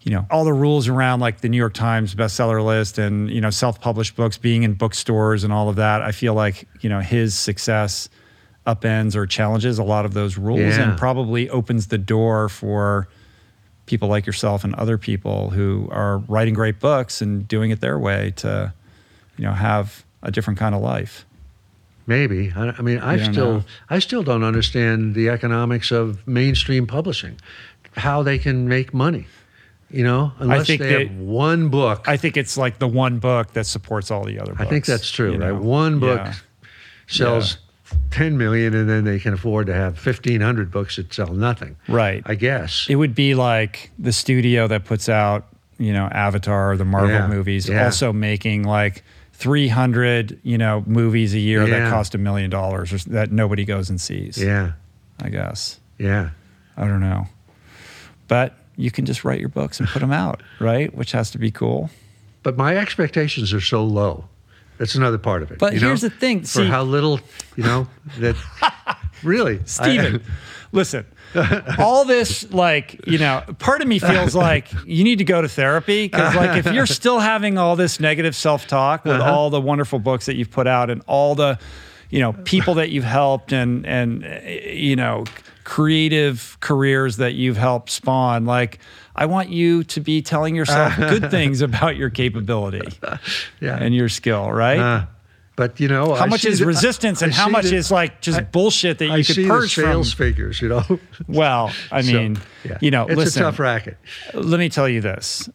You 0.04 0.12
know 0.14 0.26
all 0.32 0.46
the 0.46 0.54
rules 0.54 0.88
around 0.88 1.20
like 1.20 1.42
the 1.42 1.48
New 1.48 1.58
York 1.58 1.76
Times 1.76 2.16
bestseller 2.16 2.66
list 2.66 2.98
and 2.98 3.30
you 3.30 3.40
know 3.40 3.52
self-published 3.52 4.16
books 4.16 4.36
being 4.36 4.64
in 4.64 4.74
bookstores 4.74 5.44
and 5.44 5.54
all 5.54 5.70
of 5.70 5.76
that. 5.76 6.02
I 6.02 6.12
feel 6.12 6.34
like 6.34 6.68
you 6.80 6.90
know 6.90 7.02
his 7.02 7.36
success 7.36 8.10
upends 8.68 9.16
or 9.16 9.26
challenges 9.26 9.80
a 9.80 9.84
lot 9.84 10.06
of 10.06 10.14
those 10.14 10.38
rules 10.38 10.60
Yeah. 10.60 10.90
and 10.90 10.98
probably 10.98 11.50
opens 11.50 11.88
the 11.88 11.98
door 11.98 12.48
for 12.50 13.08
people 13.88 14.08
like 14.08 14.26
yourself 14.26 14.64
and 14.64 14.76
other 14.76 14.98
people 14.98 15.50
who 15.50 15.90
are 15.92 16.20
writing 16.20 16.54
great 16.54 16.80
books 16.80 17.22
and 17.22 17.48
doing 17.48 17.72
it 17.72 17.82
their 17.82 17.98
way 17.98 18.32
to 18.38 18.72
you 19.38 19.44
know 19.44 19.54
have 19.54 20.06
a 20.22 20.30
different 20.32 20.60
kind 20.60 20.76
of 20.76 20.82
life 20.82 21.26
Maybe. 22.08 22.52
I, 22.56 22.70
I 22.78 22.82
mean, 22.82 22.98
I 22.98 23.32
still. 23.32 23.64
I 23.90 24.00
still 24.00 24.24
don't 24.24 24.44
understand 24.44 25.14
the 25.14 25.30
economics 25.30 25.92
of 25.92 26.28
mainstream 26.28 26.88
publishing, 26.88 27.38
how 27.96 28.24
they 28.24 28.40
can 28.40 28.68
make 28.68 28.92
money. 28.94 29.28
You 29.92 30.04
know, 30.06 30.34
unless 30.40 30.66
think 30.68 30.82
they 30.82 30.90
that- 30.94 31.08
have 31.10 31.18
one 31.18 31.70
book. 31.70 32.08
i 32.08 32.18
think 32.18 32.38
it's 32.38 32.58
like 32.58 32.80
the 32.80 32.88
one 32.88 33.20
book 33.20 33.54
that 33.54 33.66
supports 33.68 34.10
all 34.10 34.24
the 34.26 34.40
other 34.40 34.54
books 34.54 34.62
I 34.62 34.66
think 34.66 34.86
that's 34.86 35.12
true, 35.12 35.32
right? 35.32 35.40
know? 35.40 35.56
One 35.62 36.00
book 36.00 36.20
Yeah. 36.26 36.34
sells 37.08 37.58
10 38.12 38.38
million 38.38 38.74
and 38.76 38.90
then 38.90 39.04
they 39.06 39.20
can 39.20 39.34
afford 39.34 39.68
to 39.68 39.74
have 39.74 39.94
1500 40.04 40.70
books 40.72 40.96
that 40.98 41.14
sell 41.14 41.34
nothing. 41.34 41.76
right 41.88 42.22
I 42.26 42.36
guess. 42.36 42.86
it 42.90 42.96
would 42.96 43.16
be 43.16 43.36
like 43.36 43.92
the 44.00 44.12
studio 44.12 44.68
that 44.68 44.86
puts 44.86 45.08
out 45.10 45.48
you 45.78 45.94
know 45.94 46.06
avatar 46.12 46.72
or 46.74 46.78
the 46.78 46.86
marvel 46.86 47.12
Yeah, 47.12 47.28
movies 47.28 47.68
yeah. 47.70 47.86
also 47.86 48.12
making 48.14 48.64
like 48.64 49.04
300 49.34 50.40
you 50.44 50.58
know 50.58 50.84
movies 50.86 51.34
a 51.34 51.40
year 51.40 51.66
that 51.66 51.90
cost 51.90 52.14
a 52.16 52.18
million 52.18 52.50
dollars 52.50 52.94
or 52.94 52.98
that 53.10 53.32
nobody 53.32 53.66
goes 53.66 53.90
and 53.90 54.00
sees 54.00 54.38
yeah. 54.38 54.74
i 55.22 55.30
guess 55.30 55.80
Yeah. 55.98 56.30
I 56.78 56.88
don't 56.88 57.02
know. 57.02 57.28
But 58.28 58.56
you 58.78 58.92
can 58.92 59.06
just 59.06 59.24
write 59.26 59.40
your 59.42 59.50
books 59.50 59.80
and 59.80 59.88
put 59.90 60.00
them 60.00 60.12
out, 60.12 60.42
right? 60.60 60.92
Which 60.96 61.12
has 61.12 61.30
to 61.32 61.38
be 61.38 61.52
cool. 61.52 61.90
But 62.44 62.58
my 62.58 62.78
expectations 62.78 63.54
are 63.54 63.60
so 63.62 63.84
low. 63.84 64.30
That's 64.82 64.96
another 64.96 65.20
part 65.20 65.44
of 65.44 65.52
it. 65.52 65.60
But 65.60 65.74
you 65.76 65.80
know? 65.80 65.88
here's 65.90 66.02
the 66.02 66.10
thing, 66.10 66.40
For 66.42 66.48
see- 66.48 66.66
how 66.68 66.82
little, 66.82 67.20
you 67.56 67.64
know, 67.64 67.88
that 68.18 68.36
really. 69.24 69.62
Steven. 69.66 70.24
Listen. 70.72 71.06
All 71.78 72.04
this, 72.04 72.52
like, 72.52 73.00
you 73.06 73.20
know, 73.20 73.44
part 73.60 73.82
of 73.82 73.88
me 73.88 74.00
feels 74.00 74.34
like 74.34 74.70
you 74.88 75.04
need 75.04 75.20
to 75.20 75.24
go 75.24 75.40
to 75.40 75.48
therapy 75.48 76.06
because, 76.08 76.34
like, 76.34 76.58
if 76.66 76.74
you're 76.74 76.88
still 76.88 77.20
having 77.20 77.60
all 77.60 77.76
this 77.76 78.00
negative 78.00 78.36
self 78.36 78.66
talk 78.66 79.06
with 79.06 79.18
Uh-huh. 79.22 79.32
all 79.32 79.50
the 79.52 79.62
wonderful 79.62 80.00
books 80.00 80.26
that 80.26 80.36
you've 80.36 80.50
put 80.50 80.66
out 80.66 80.90
and 80.90 81.04
all 81.06 81.36
the, 81.36 81.60
you 82.10 82.20
know, 82.22 82.34
people 82.34 82.74
that 82.74 82.90
you've 82.90 83.04
helped 83.04 83.54
and, 83.54 83.86
and, 83.86 84.24
you 84.66 84.96
know, 84.96 85.26
creative 85.64 86.58
careers 86.60 87.18
that 87.18 87.34
you've 87.36 87.58
helped 87.58 87.90
spawn, 87.92 88.46
like, 88.46 88.80
I 89.22 89.26
want 89.28 89.50
you 89.50 89.84
to 89.84 90.00
be 90.02 90.22
telling 90.24 90.56
yourself 90.56 90.96
good 90.98 91.30
things 91.30 91.62
about 91.62 91.96
your 91.96 92.10
capability 92.10 92.88
yeah. 93.60 93.78
and 93.78 93.94
your 93.94 94.10
skill, 94.10 94.52
right? 94.52 94.80
Uh, 94.80 95.06
but, 95.56 95.80
you 95.80 95.88
know, 95.88 96.16
how 96.16 96.24
I 96.24 96.28
much 96.28 96.44
is 96.44 96.58
the- 96.58 96.66
resistance 96.66 97.22
and 97.22 97.32
I 97.32 97.36
how 97.36 97.48
much 97.48 97.66
the- 97.66 97.76
is 97.76 97.92
like 97.92 98.20
just 98.22 98.40
I- 98.40 98.44
bullshit 98.44 98.98
that 98.98 99.06
you 99.06 99.12
I 99.12 99.18
could 99.24 99.36
see 99.36 99.44
the 99.44 99.50
purge 99.50 99.76
from? 99.76 99.84
sales 99.84 100.12
figures, 100.14 100.60
you 100.60 100.70
know. 100.70 100.84
Well, 101.28 101.72
I 101.92 102.02
So, 102.02 102.14
mean, 102.14 102.40
yeah. 102.64 102.80
you 102.82 102.90
know, 102.90 103.06
it's 103.06 103.16
listen, 103.16 103.44
a 103.44 103.46
tough 103.46 103.60
racket. 103.60 103.98
let 104.34 104.58
me 104.60 104.70
tell 104.70 104.90
you 104.90 105.02
this. 105.02 105.48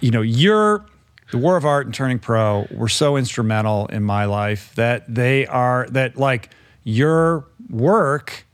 You 0.00 0.10
know, 0.10 0.22
you're 0.22 0.84
the 1.30 1.38
War 1.38 1.56
of 1.56 1.64
Art 1.64 1.86
and 1.86 1.94
Turning 1.94 2.18
Pro 2.18 2.66
were 2.72 2.88
so 2.88 3.16
instrumental 3.16 3.86
in 3.86 4.02
my 4.02 4.24
life 4.24 4.74
that 4.74 5.04
they 5.14 5.46
are 5.46 5.86
that 5.90 6.16
like 6.16 6.50
your 6.82 7.44
work 7.70 8.46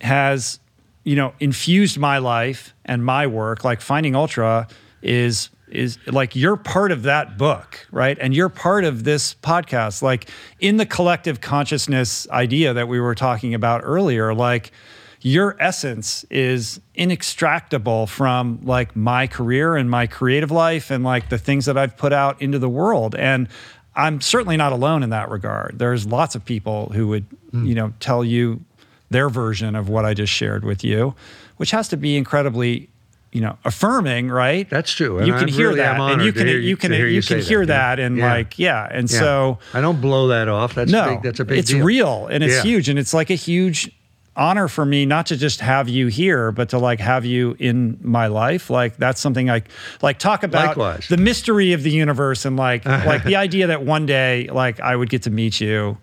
has, 0.00 0.58
you 1.06 1.14
know, 1.14 1.32
infused 1.38 1.98
my 1.98 2.18
life 2.18 2.74
and 2.84 3.02
my 3.04 3.28
work. 3.28 3.62
Like 3.64 3.80
Finding 3.80 4.16
Ultra 4.16 4.66
is 5.02 5.50
is 5.68 5.98
like 6.06 6.34
you're 6.34 6.56
part 6.56 6.90
of 6.90 7.04
that 7.04 7.38
book, 7.38 7.86
right? 7.92 8.18
And 8.20 8.34
you're 8.34 8.48
part 8.48 8.84
of 8.84 9.04
this 9.04 9.34
podcast. 9.34 10.02
Like 10.02 10.28
in 10.58 10.78
the 10.78 10.86
collective 10.86 11.40
consciousness 11.40 12.28
idea 12.30 12.74
that 12.74 12.88
we 12.88 12.98
were 12.98 13.14
talking 13.14 13.54
about 13.54 13.82
earlier, 13.84 14.34
like 14.34 14.72
your 15.20 15.56
essence 15.60 16.24
is 16.24 16.80
inextractable 16.96 18.08
from 18.08 18.60
like 18.62 18.96
my 18.96 19.28
career 19.28 19.76
and 19.76 19.88
my 19.88 20.08
creative 20.08 20.50
life 20.50 20.90
and 20.90 21.04
like 21.04 21.28
the 21.28 21.38
things 21.38 21.66
that 21.66 21.78
I've 21.78 21.96
put 21.96 22.12
out 22.12 22.42
into 22.42 22.58
the 22.58 22.68
world. 22.68 23.14
And 23.14 23.48
I'm 23.94 24.20
certainly 24.20 24.56
not 24.56 24.72
alone 24.72 25.04
in 25.04 25.10
that 25.10 25.30
regard. 25.30 25.78
There's 25.78 26.04
lots 26.04 26.34
of 26.34 26.44
people 26.44 26.90
who 26.94 27.06
would, 27.08 27.26
mm. 27.52 27.66
you 27.66 27.76
know, 27.76 27.92
tell 28.00 28.24
you 28.24 28.64
their 29.10 29.28
version 29.28 29.74
of 29.76 29.88
what 29.88 30.04
I 30.04 30.14
just 30.14 30.32
shared 30.32 30.64
with 30.64 30.82
you, 30.84 31.14
which 31.56 31.70
has 31.70 31.88
to 31.88 31.96
be 31.96 32.16
incredibly, 32.16 32.88
you 33.32 33.40
know, 33.40 33.56
affirming, 33.64 34.28
right? 34.30 34.68
That's 34.68 34.92
true. 34.92 35.18
And 35.18 35.26
You 35.26 35.34
can 35.34 35.48
hear 35.48 35.68
really- 35.68 35.80
that, 35.80 36.00
and 36.00 36.22
you 36.22 36.32
can 36.32 36.46
hear 36.46 36.58
you 36.58 36.76
can 36.76 36.92
hear 36.92 37.06
you 37.06 37.22
say 37.22 37.36
can 37.36 37.44
hear 37.44 37.60
yeah. 37.62 37.66
that, 37.66 37.98
and 38.00 38.16
Yeah. 38.18 38.32
like 38.32 38.58
yeah, 38.58 38.88
and 38.90 39.10
Yeah. 39.10 39.18
so 39.18 39.58
I 39.74 39.80
don't 39.80 40.00
blow 40.00 40.28
that 40.28 40.48
off. 40.48 40.74
That's 40.74 40.90
no, 40.90 41.10
big, 41.10 41.22
that's 41.22 41.40
a 41.40 41.44
big 41.44 41.58
it's 41.58 41.70
deal. 41.70 41.84
real 41.84 42.26
and 42.30 42.42
it's 42.42 42.56
Yeah. 42.56 42.62
huge, 42.62 42.88
and 42.88 42.98
it's 42.98 43.14
like 43.14 43.30
a 43.30 43.34
huge 43.34 43.90
honor 44.38 44.68
for 44.68 44.84
me 44.84 45.06
not 45.06 45.24
to 45.24 45.34
just 45.36 45.60
have 45.60 45.88
you 45.88 46.08
here, 46.08 46.52
but 46.52 46.68
to 46.68 46.78
like 46.78 47.00
have 47.00 47.24
you 47.24 47.56
in 47.58 47.96
my 48.02 48.26
life. 48.26 48.68
Like 48.68 48.96
that's 48.98 49.18
something 49.20 49.48
I 49.48 49.62
like 50.02 50.18
talk 50.18 50.42
about 50.42 50.76
Likewise. 50.76 51.06
the 51.08 51.16
mystery 51.16 51.72
of 51.72 51.82
the 51.82 51.90
universe 51.90 52.44
and 52.44 52.56
like 52.56 52.84
like 53.06 53.24
the 53.24 53.36
idea 53.36 53.68
that 53.68 53.82
one 53.82 54.04
day 54.04 54.48
like 54.52 54.78
I 54.80 54.94
would 54.96 55.08
get 55.08 55.22
to 55.22 55.30
meet 55.30 55.60
you, 55.60 55.96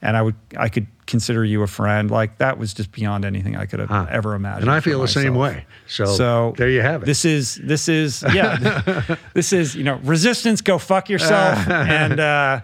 and 0.00 0.16
I 0.16 0.22
would 0.22 0.34
I 0.56 0.68
could 0.70 0.86
consider 1.06 1.44
you 1.44 1.62
a 1.62 1.66
friend. 1.66 2.10
Like 2.10 2.38
that 2.38 2.58
was 2.58 2.72
just 2.74 2.90
beyond 2.92 3.24
anything 3.24 3.56
I 3.56 3.66
could 3.66 3.80
have 3.80 3.88
Huh. 3.88 4.06
ever 4.10 4.34
imagined. 4.34 4.62
And 4.62 4.70
I 4.70 4.80
feel 4.80 5.00
the 5.00 5.08
same 5.08 5.34
way. 5.34 5.66
So, 5.86 6.04
So 6.06 6.54
there 6.56 6.68
you 6.70 6.80
have 6.82 7.02
it. 7.02 7.06
This 7.06 7.24
is 7.24 7.56
this 7.56 7.88
is 7.88 8.24
yeah. 8.34 9.16
this 9.34 9.52
is 9.52 9.74
you 9.74 9.84
know 9.84 9.96
resistance. 10.04 10.60
Go 10.60 10.78
fuck 10.78 11.08
yourself. 11.08 11.58
and 11.68 12.18
uh, 12.20 12.60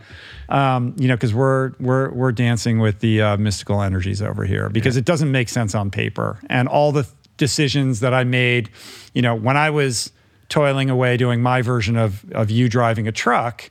um, 0.48 0.94
you 0.98 1.08
know 1.08 1.14
because 1.16 1.34
we're 1.34 1.72
we're 1.80 2.10
we're 2.10 2.32
dancing 2.32 2.78
with 2.80 3.00
the 3.00 3.20
uh, 3.22 3.36
mystical 3.36 3.82
energies 3.82 4.20
over 4.22 4.44
here 4.44 4.68
because 4.68 4.96
it 4.96 5.04
doesn't 5.04 5.30
make 5.30 5.48
sense 5.48 5.74
on 5.74 5.90
paper. 5.90 6.38
And 6.48 6.66
all 6.68 6.92
the 6.92 7.06
decisions 7.36 8.00
that 8.00 8.12
I 8.12 8.24
made, 8.24 8.70
you 9.14 9.22
know, 9.22 9.34
when 9.34 9.56
I 9.56 9.70
was 9.70 10.12
toiling 10.48 10.90
away 10.90 11.16
doing 11.16 11.40
my 11.42 11.62
version 11.62 11.96
of 11.96 12.24
of 12.32 12.50
you 12.50 12.68
driving 12.68 13.06
a 13.06 13.12
truck, 13.12 13.70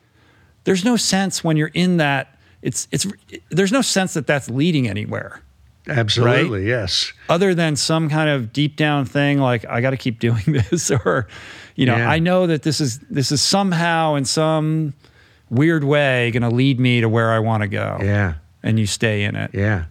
there's 0.64 0.86
no 0.86 0.96
sense 0.96 1.44
when 1.44 1.58
you're 1.58 1.72
in 1.74 1.98
that. 1.98 2.36
It's 2.62 2.88
it's 2.92 3.06
there's 3.50 3.72
no 3.72 3.82
sense 3.82 4.14
that 4.14 4.28
that's 4.28 4.50
leading 4.50 4.88
anywhere 4.88 5.42
Absolutely, 5.88 6.68
yes. 6.68 7.14
other 7.30 7.56
than 7.56 7.76
some 7.76 8.10
kind 8.10 8.30
of 8.30 8.54
deep 8.54 8.76
down 8.76 9.06
thing 9.06 9.40
like 9.40 9.66
I 9.66 9.82
got 9.82 9.92
to 9.92 9.98
keep 9.98 10.20
doing 10.28 10.44
this 10.46 10.92
or 10.92 11.28
you 11.76 11.86
know 11.86 11.96
Yeah. 11.96 12.10
I 12.10 12.20
know 12.20 12.48
that 12.48 12.64
this 12.64 12.80
is 12.82 13.00
this 13.10 13.32
is 13.32 13.42
somehow 13.42 14.16
in 14.16 14.26
some 14.26 14.94
weird 15.50 15.84
way 15.84 16.30
going 16.32 16.44
to 16.44 16.50
lead 16.56 16.80
me 16.80 17.02
to 17.02 17.10
where 17.10 17.32
I 17.32 17.40
want 17.40 17.64
to 17.64 17.68
go. 17.68 17.98
Yeah, 18.02 18.36
And 18.62 18.78
you 18.80 18.86
stay 18.86 19.24
in 19.24 19.36
it. 19.36 19.52
yeah. 19.54 19.86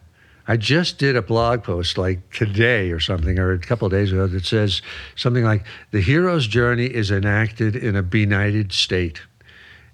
I 0.50 0.56
just 0.56 0.96
did 0.98 1.14
a 1.14 1.20
blog 1.20 1.62
post 1.62 1.98
like 1.98 2.30
today 2.32 2.90
or 2.90 3.00
something, 3.00 3.38
or 3.38 3.52
a 3.52 3.58
couple 3.58 3.84
of 3.84 3.92
days 3.92 4.12
ago, 4.12 4.26
that 4.28 4.46
says 4.46 4.80
something 5.14 5.44
like 5.44 5.62
the 5.90 6.00
hero's 6.00 6.46
journey 6.46 6.86
is 6.86 7.10
enacted 7.10 7.76
in 7.76 7.94
a 7.96 8.02
benighted 8.02 8.72
state. 8.72 9.20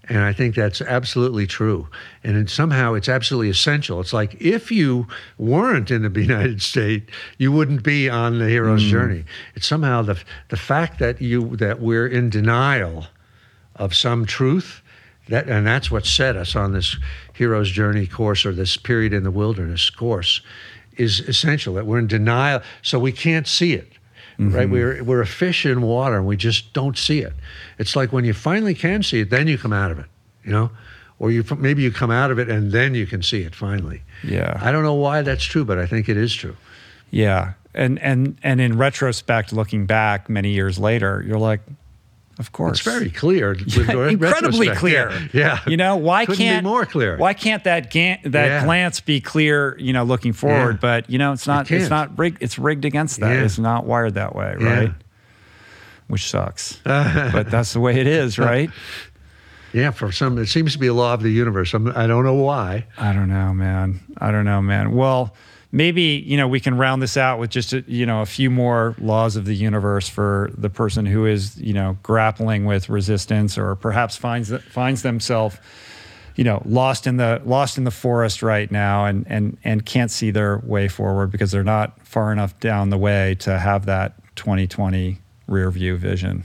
And 0.09 0.19
I 0.19 0.33
think 0.33 0.55
that's 0.55 0.81
absolutely 0.83 1.47
true. 1.47 1.89
And 2.23 2.37
it, 2.37 2.51
somehow 2.51 2.95
it's 2.95 3.09
absolutely 3.09 3.49
essential. 3.49 4.01
It's 4.01 4.13
like 4.13 4.41
if 4.41 4.71
you 4.71 5.07
weren't 5.39 5.91
in 5.91 6.03
the 6.03 6.21
United 6.23 6.61
States, 6.63 7.11
you 7.39 7.51
wouldn't 7.53 7.83
be 7.83 8.09
on 8.09 8.39
the 8.39 8.49
hero's 8.49 8.83
mm. 8.83 8.91
journey. 8.91 9.25
It's 9.55 9.67
somehow 9.67 10.03
the 10.03 10.21
the 10.49 10.57
fact 10.57 10.99
that 10.99 11.21
you 11.23 11.57
that 11.57 11.81
we're 11.81 12.07
in 12.07 12.31
denial 12.31 13.07
of 13.77 13.95
some 13.95 14.27
truth 14.27 14.83
that 15.29 15.49
and 15.49 15.67
that's 15.67 15.91
what 15.91 16.05
set 16.05 16.37
us 16.37 16.55
on 16.55 16.73
this 16.73 16.97
hero's 17.33 17.71
journey 17.71 18.07
course 18.07 18.45
or 18.45 18.53
this 18.53 18.77
period 18.77 19.13
in 19.13 19.25
the 19.25 19.31
wilderness 19.31 19.89
course 19.91 20.43
is 20.97 21.21
essential. 21.21 21.75
That 21.75 21.87
we're 21.87 21.99
in 21.99 22.07
denial, 22.07 22.61
so 22.83 22.99
we 22.99 23.13
can't 23.13 23.47
see 23.47 23.75
it. 23.75 23.93
Right? 24.39 24.67
Mm-hmm. 24.67 24.73
We're 24.73 25.05
we're 25.05 25.21
a 25.21 25.27
fish 25.27 25.65
in 25.65 25.83
water, 25.83 26.17
and 26.17 26.27
we 26.27 26.37
just 26.37 26.73
don't 26.73 26.99
see 26.99 27.21
it. 27.21 27.35
It's 27.79 27.95
like 27.95 28.13
when 28.13 28.25
you 28.25 28.33
finally 28.33 28.75
can 28.75 29.03
see 29.03 29.21
it, 29.21 29.31
then 29.31 29.47
you 29.47 29.59
come 29.59 29.73
out 29.73 29.91
of 29.91 29.99
it. 29.99 30.07
You 30.45 30.53
know, 30.53 30.71
or 31.19 31.31
you 31.31 31.45
maybe 31.57 31.83
you 31.83 31.91
come 31.91 32.11
out 32.11 32.31
of 32.31 32.39
it 32.39 32.49
and 32.51 32.73
then 32.73 32.95
you 32.95 33.07
can 33.07 33.23
see 33.23 33.43
it 33.43 33.55
finally. 33.55 34.03
Yeah. 34.23 34.59
I 34.61 34.73
don't 34.73 34.83
know 34.83 34.95
why 34.95 35.23
that's 35.23 35.45
true, 35.45 35.65
but 35.65 35.79
I 35.79 35.87
think 35.87 36.09
it 36.09 36.17
is 36.17 36.35
true. 36.35 36.57
Yeah. 37.11 37.55
And 37.75 37.99
and 38.01 38.37
and 38.43 38.61
in 38.61 38.77
retrospect, 38.77 39.53
looking 39.53 39.87
back 39.87 40.29
many 40.29 40.51
years 40.51 40.79
later, 40.79 41.25
you're 41.27 41.39
like, 41.39 41.61
of 42.39 42.53
course. 42.53 42.79
It's 42.79 42.89
very 42.89 43.11
clear. 43.11 43.53
incredibly 44.09 44.69
clear. 44.71 45.11
Yeah. 45.11 45.29
yeah. 45.33 45.59
You 45.67 45.77
know, 45.77 45.97
why 45.97 46.27
Couldn't 46.27 46.39
can't 46.39 46.65
be 46.65 46.69
more 46.71 46.85
clear? 46.85 47.17
Why 47.17 47.33
can't 47.35 47.63
that 47.65 47.91
ga- 47.91 48.21
that 48.25 48.47
Yeah. 48.47 48.65
glance 48.65 49.01
be 49.01 49.21
clear, 49.21 49.77
you 49.79 49.93
know, 49.93 50.05
looking 50.05 50.33
forward, 50.33 50.77
Yeah. 50.77 50.79
but 50.81 51.11
you 51.11 51.19
know, 51.19 51.33
it's 51.33 51.47
not 51.47 51.71
it's 51.71 51.89
can't. 51.89 52.11
rigged 52.19 52.43
it's 52.43 52.59
rigged 52.59 52.85
against 52.85 53.21
that. 53.21 53.37
It's 53.37 53.59
not 53.59 53.87
wired 53.87 54.15
that 54.15 54.35
way, 54.35 54.55
right? 54.59 54.93
Which 56.09 56.29
sucks. 56.29 56.75
but 56.85 57.51
that's 57.51 57.73
the 57.73 57.81
way 57.81 57.99
it 57.99 58.07
is, 58.07 58.39
right? 58.39 58.71
Yeah, 59.73 59.91
for 59.91 60.13
some, 60.13 60.39
it 60.39 60.47
seems 60.47 60.73
to 60.75 60.79
be 60.79 60.87
a 60.87 60.95
law 60.95 61.15
of 61.15 61.23
the 61.23 61.31
universe. 61.33 61.75
I'm, 61.75 61.89
I 61.97 62.07
don't 62.07 62.25
know 62.25 62.35
why. 62.35 62.87
I 62.97 63.13
don't 63.13 63.29
know, 63.29 63.53
man. 63.53 64.01
I 64.19 64.31
don't 64.31 64.45
know, 64.45 64.63
man. 64.63 64.93
Well, 64.93 65.35
maybe 65.75 66.23
you 66.25 66.37
know 66.37 66.47
we 66.47 66.61
can 66.61 66.79
round 66.79 67.03
this 67.03 67.17
out 67.17 67.39
with 67.39 67.51
just 67.51 67.73
a, 67.73 67.85
you 67.89 68.07
know 68.07 68.23
a 68.23 68.27
few 68.27 68.49
more 68.49 68.95
laws 68.99 69.35
of 69.37 69.45
the 69.45 69.55
universe 69.55 70.09
for 70.09 70.51
the 70.57 70.71
person 70.71 71.05
who 71.05 71.27
is 71.27 71.61
you 71.61 71.75
know 71.75 71.99
grappling 72.03 72.65
with 72.65 72.89
resistance 72.89 73.59
or 73.59 73.75
perhaps 73.75 74.17
finds 74.17 74.57
finds 74.71 75.03
themselves 75.03 75.59
you 76.37 76.45
know 76.45 76.63
lost 76.65 77.07
in 77.07 77.17
the 77.17 77.43
lost 77.45 77.77
in 77.77 77.85
the 77.85 77.91
forest 77.91 78.43
right 78.43 78.71
now 78.71 79.05
and 79.05 79.27
and 79.29 79.59
and 79.65 79.85
can't 79.85 80.13
see 80.13 80.31
their 80.31 80.59
way 80.59 80.87
forward 80.87 81.31
because 81.31 81.51
they're 81.51 81.65
not 81.65 82.01
far 82.07 82.33
enough 82.33 82.59
down 82.61 82.91
the 82.91 82.99
way 82.99 83.35
to 83.35 83.59
have 83.59 83.85
that 83.87 84.15
2020 84.37 85.19
rear 85.49 85.71
view 85.71 85.97
vision. 85.97 86.45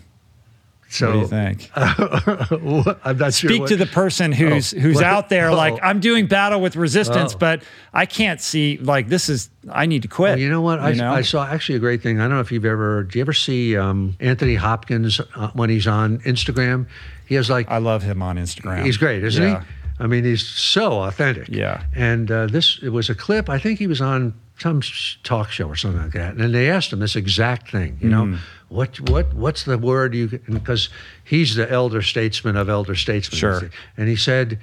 So 0.91 1.07
what 1.07 1.13
do 1.13 1.19
you 1.19 1.27
think? 1.27 1.71
I'm 1.75 3.17
not 3.17 3.33
sure. 3.33 3.49
Speak 3.49 3.61
what- 3.61 3.69
to 3.69 3.75
the 3.75 3.85
person 3.85 4.31
who's 4.31 4.71
who's 4.71 4.95
what- 4.95 5.03
out 5.03 5.29
there 5.29 5.51
like 5.53 5.73
oh. 5.75 5.79
I'm 5.83 5.99
doing 5.99 6.25
battle 6.27 6.59
with 6.61 6.75
resistance, 6.75 7.35
Oh. 7.35 7.37
but 7.37 7.61
I 7.93 8.05
can't 8.05 8.41
see 8.41 8.77
like 8.77 9.07
this 9.07 9.29
is 9.29 9.49
I 9.71 9.85
need 9.85 10.01
to 10.01 10.07
quit. 10.07 10.31
Well, 10.31 10.39
you 10.39 10.49
know 10.49 10.61
what? 10.61 10.79
I, 10.79 10.93
know? 10.93 11.11
I 11.11 11.21
saw 11.21 11.45
actually 11.45 11.75
a 11.75 11.79
great 11.79 12.01
thing. 12.01 12.19
I 12.19 12.23
don't 12.23 12.31
know 12.31 12.39
if 12.39 12.51
you've 12.51 12.65
ever. 12.65 13.03
Do 13.03 13.19
you 13.19 13.21
ever 13.23 13.33
see 13.33 13.77
um, 13.77 14.15
Anthony 14.19 14.55
Hopkins 14.55 15.21
uh, 15.35 15.49
when 15.53 15.69
he's 15.69 15.85
on 15.87 16.19
Instagram? 16.19 16.87
He 17.27 17.35
has 17.35 17.49
like 17.49 17.69
I 17.69 17.77
love 17.77 18.01
him 18.01 18.21
on 18.23 18.37
Instagram. 18.37 18.83
He's 18.83 18.97
great, 18.97 19.23
isn't 19.23 19.41
Yeah. 19.43 19.61
he? 19.61 19.65
I 20.01 20.07
mean, 20.07 20.23
he's 20.23 20.47
so 20.47 21.03
authentic. 21.03 21.49
Yeah. 21.49 21.83
And 21.93 22.31
uh, 22.31 22.45
this, 22.47 22.79
it 22.81 22.89
was 22.89 23.09
a 23.09 23.15
clip. 23.15 23.49
I 23.49 23.59
think 23.59 23.79
he 23.79 23.85
was 23.87 23.99
on 23.99 24.33
some 24.59 24.81
talk 25.23 25.49
show 25.51 25.67
or 25.67 25.75
something 25.75 26.01
like 26.01 26.13
that, 26.13 26.35
and 26.35 26.53
they 26.53 26.69
asked 26.69 26.91
him 26.93 26.99
this 26.99 27.15
exact 27.15 27.71
thing. 27.71 27.97
You 28.01 28.09
know, 28.09 28.23
Mm. 28.25 28.37
what, 28.67 28.99
what, 29.09 29.33
what's 29.33 29.63
the 29.63 29.77
word 29.77 30.13
you? 30.13 30.27
Because 30.27 30.89
he's 31.23 31.55
the 31.55 31.69
elder 31.71 32.01
statesman 32.01 32.55
of 32.57 32.69
elder 32.69 32.95
statesmen. 32.95 33.39
Sure. 33.39 33.69
And 33.97 34.07
he 34.09 34.15
said, 34.15 34.59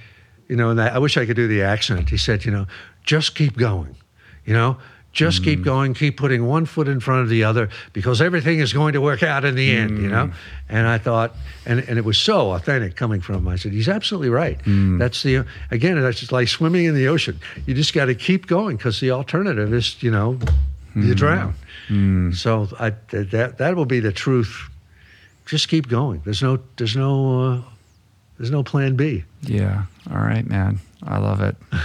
you 0.49 0.57
know, 0.57 0.71
and 0.71 0.81
I, 0.81 0.89
I 0.89 0.99
wish 0.99 1.17
I 1.17 1.27
could 1.27 1.37
do 1.37 1.49
the 1.49 1.63
accent. 1.63 2.09
He 2.11 2.17
said, 2.19 2.45
you 2.45 2.51
know, 2.53 2.67
just 3.05 3.35
keep 3.35 3.57
going. 3.57 3.97
You 4.45 4.55
know. 4.55 4.77
Just 5.17 5.41
Mm. 5.41 5.45
keep 5.45 5.63
going, 5.63 5.95
keep 5.95 6.19
putting 6.19 6.45
one 6.45 6.67
foot 6.67 6.89
in 6.89 7.01
front 7.01 7.23
of 7.23 7.31
the 7.31 7.43
other 7.43 7.71
because 7.95 8.21
everything 8.21 8.61
is 8.61 8.75
going 8.75 8.93
to 8.93 9.01
work 9.01 9.23
out 9.23 9.47
in 9.47 9.55
the 9.55 9.71
end, 9.75 9.97
you 9.97 10.09
Mm. 10.09 10.11
know? 10.11 10.31
And 10.69 10.87
I 10.87 10.99
thought, 10.99 11.35
and, 11.65 11.81
and 11.89 11.97
it 11.97 12.05
was 12.05 12.19
so 12.19 12.51
authentic 12.53 12.97
coming 12.97 13.23
from 13.23 13.37
him. 13.37 13.49
I 13.49 13.57
said, 13.57 13.73
he's 13.73 13.89
absolutely 13.89 14.29
right. 14.29 14.63
Mm. 14.65 14.99
That's 14.99 15.23
the, 15.23 15.47
again, 15.71 15.99
that's 16.03 16.21
just 16.21 16.33
like 16.33 16.49
swimming 16.49 16.85
in 16.85 16.95
the 16.95 17.09
ocean. 17.09 17.41
You 17.65 17.73
just 17.73 17.95
got 17.95 18.05
to 18.07 18.15
keep 18.15 18.47
going 18.47 18.77
because 18.77 19.01
the 19.01 19.11
alternative 19.11 19.73
is, 19.73 19.97
you 20.03 20.11
know, 20.11 20.39
you 20.95 21.15
Mm. 21.15 21.17
drown. 21.17 22.33
So 22.35 22.69
I, 22.79 22.91
that, 23.11 23.57
that 23.57 23.75
will 23.75 23.87
be 23.87 24.01
the 24.01 24.13
truth. 24.13 24.69
Just 25.47 25.69
keep 25.69 25.89
going. 25.89 26.21
There's 26.27 26.43
no, 26.43 26.59
there's 26.77 26.95
no, 26.95 27.41
uh, 27.41 27.61
there's 28.39 28.51
no 28.51 28.63
plan 28.63 28.97
B. 28.97 29.25
Yeah. 29.41 29.85
All 30.11 30.19
right, 30.19 30.47
man. 30.47 30.79
I 31.03 31.17
love 31.19 31.41
it. 31.41 31.57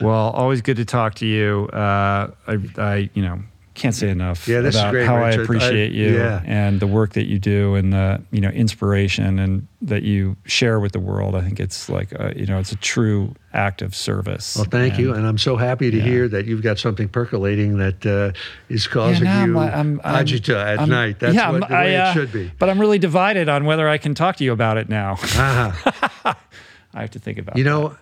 well, 0.00 0.30
always 0.30 0.62
good 0.62 0.76
to 0.78 0.84
talk 0.84 1.14
to 1.16 1.26
you. 1.26 1.68
Uh, 1.72 2.30
I, 2.46 2.58
I, 2.78 3.10
you 3.14 3.22
know, 3.22 3.42
can't 3.72 3.94
say 3.94 4.10
enough 4.10 4.46
Yeah, 4.46 4.60
this 4.60 4.74
is 4.74 4.80
about 4.80 4.90
great, 4.90 5.06
how 5.06 5.24
Richard. 5.24 5.40
I 5.40 5.42
appreciate 5.44 5.92
I- 5.92 5.94
you 5.94 6.14
yeah. 6.18 6.42
and 6.44 6.80
the 6.80 6.86
work 6.86 7.14
that 7.14 7.26
you 7.26 7.38
do 7.38 7.76
and 7.76 7.92
the, 7.94 8.20
you 8.30 8.40
know, 8.42 8.50
inspiration 8.50 9.38
and 9.38 9.66
that 9.80 10.02
you 10.02 10.36
share 10.44 10.80
with 10.80 10.92
the 10.92 11.00
world. 11.00 11.34
I 11.34 11.40
think 11.40 11.60
it's 11.60 11.88
like, 11.88 12.12
a, 12.12 12.34
you 12.36 12.44
know, 12.44 12.58
it's 12.58 12.72
a 12.72 12.76
true 12.76 13.34
act 13.54 13.80
of 13.80 13.94
service. 13.94 14.56
Well, 14.56 14.66
thank 14.66 14.98
you, 14.98 15.14
and 15.14 15.26
I'm 15.26 15.38
so 15.38 15.56
happy 15.56 15.90
to 15.90 15.96
Yeah. 15.96 16.02
hear 16.02 16.28
that 16.28 16.44
you've 16.44 16.62
got 16.62 16.78
something 16.78 17.08
percolating 17.08 17.78
that 17.78 18.04
uh, 18.04 18.32
is 18.68 18.86
causing 18.86 19.24
Yeah, 19.24 19.46
you 19.46 19.52
no, 19.54 19.60
I'm- 19.60 19.72
I'm- 19.72 20.00
I'm- 20.04 20.26
agita 20.26 20.56
at 20.56 20.78
I'm- 20.80 20.88
night. 20.90 21.18
That's 21.20 21.34
yeah, 21.34 21.50
what, 21.50 21.66
the 21.68 21.72
way 21.74 21.96
I, 21.96 22.08
uh, 22.08 22.10
it 22.10 22.14
should 22.14 22.32
be. 22.32 22.52
But 22.58 22.68
I'm 22.68 22.78
really 22.80 22.98
divided 22.98 23.48
on 23.48 23.64
whether 23.64 23.88
I 23.88 23.96
can 23.96 24.14
talk 24.14 24.36
to 24.36 24.44
you 24.44 24.52
about 24.52 24.76
it 24.76 24.88
now. 24.90 25.16
Ah. 25.20 26.36
I 26.92 27.00
have 27.02 27.10
to 27.12 27.18
think 27.18 27.38
about 27.38 27.56
You 27.56 27.64
that. 27.64 27.96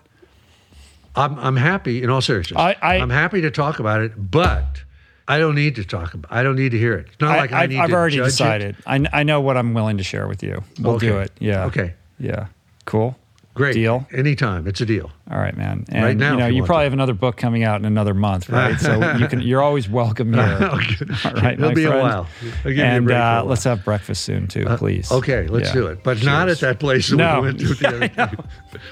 I'm 1.15 1.37
I'm 1.39 1.55
happy 1.55 2.03
in 2.03 2.09
all 2.09 2.21
seriousness. 2.21 2.59
I- 2.59 2.75
I- 2.81 2.95
am 2.95 3.09
happy 3.09 3.41
to 3.41 3.51
talk 3.51 3.79
about 3.79 4.01
it, 4.01 4.13
but 4.31 4.83
I 5.27 5.37
don't 5.37 5.55
need 5.55 5.75
to 5.75 5.83
talk 5.83 6.13
about. 6.13 6.31
I 6.31 6.43
don't 6.43 6.55
need 6.55 6.71
to 6.71 6.77
hear 6.77 6.95
it. 6.95 7.07
It's 7.07 7.19
not 7.21 7.37
like 7.37 7.51
I 7.51 7.63
I've, 7.63 7.69
need 7.69 7.79
I've 7.79 7.89
to 7.89 7.95
already 7.95 8.15
judge 8.17 8.27
it. 8.27 8.31
decided. 8.31 8.75
I, 8.87 9.05
I 9.13 9.23
know 9.23 9.41
what 9.41 9.57
I'm 9.57 9.73
willing 9.73 9.97
to 9.97 10.03
share 10.03 10.27
with 10.27 10.41
you. 10.41 10.63
We'll 10.79 10.97
do 10.97 11.17
it. 11.19 11.31
Yeah. 11.39 11.65
Okay. 11.65 11.93
Yeah. 12.19 12.47
Cool. 12.85 13.15
Great 13.59 13.73
Deal. 13.73 14.07
Anytime, 14.13 14.67
it's 14.67 14.79
a 14.79 14.85
deal. 14.85 15.11
All 15.29 15.37
right, 15.37 15.55
man. 15.57 15.83
And 15.89 16.03
Right 16.05 16.15
now, 16.17 16.31
you 16.31 16.37
know, 16.39 16.47
you 16.47 16.55
you 16.55 16.63
probably 16.63 16.83
to. 16.83 16.85
have 16.85 16.93
another 16.93 17.13
book 17.13 17.35
coming 17.35 17.63
out 17.65 17.77
in 17.79 17.85
another 17.85 18.13
month, 18.13 18.47
right? 18.49 18.79
so 18.79 18.93
you 19.17 19.27
can. 19.27 19.41
You're 19.41 19.61
always 19.61 19.89
welcome 19.89 20.33
here. 20.33 20.39
Okay. 20.79 21.05
All 21.25 21.31
right, 21.33 21.59
It'll 21.59 21.73
be 21.73 21.83
a 21.83 21.89
friend. 21.89 22.01
while. 22.03 22.27
I'll 22.63 22.71
give 22.71 22.79
and 22.79 23.09
a 23.11 23.15
uh, 23.15 23.19
while. 23.19 23.45
let's 23.45 23.63
have 23.65 23.83
breakfast 23.83 24.23
soon 24.23 24.47
too, 24.47 24.65
please. 24.77 25.11
Okay, 25.11 25.47
let's 25.47 25.67
Yeah. 25.69 25.73
do 25.73 25.87
it, 25.87 26.03
but 26.03 26.23
not 26.23 26.47
at 26.47 26.59
that 26.61 26.79
place 26.79 27.09
that 27.09 27.17
No. 27.17 27.41
we 27.41 27.47
went 27.47 27.59
to 27.59 27.73
the 27.73 27.87
other 27.89 27.99
day. 28.07 28.43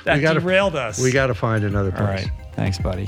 That 0.04 0.22
gotta- 0.22 0.40
derailed 0.42 0.76
us. 0.76 1.02
We 1.02 1.12
got 1.12 1.28
to 1.28 1.34
find 1.34 1.64
another 1.64 1.92
place. 1.92 2.02
All 2.02 2.08
right. 2.08 2.30
Thanks, 2.56 2.78
buddy. 2.78 3.08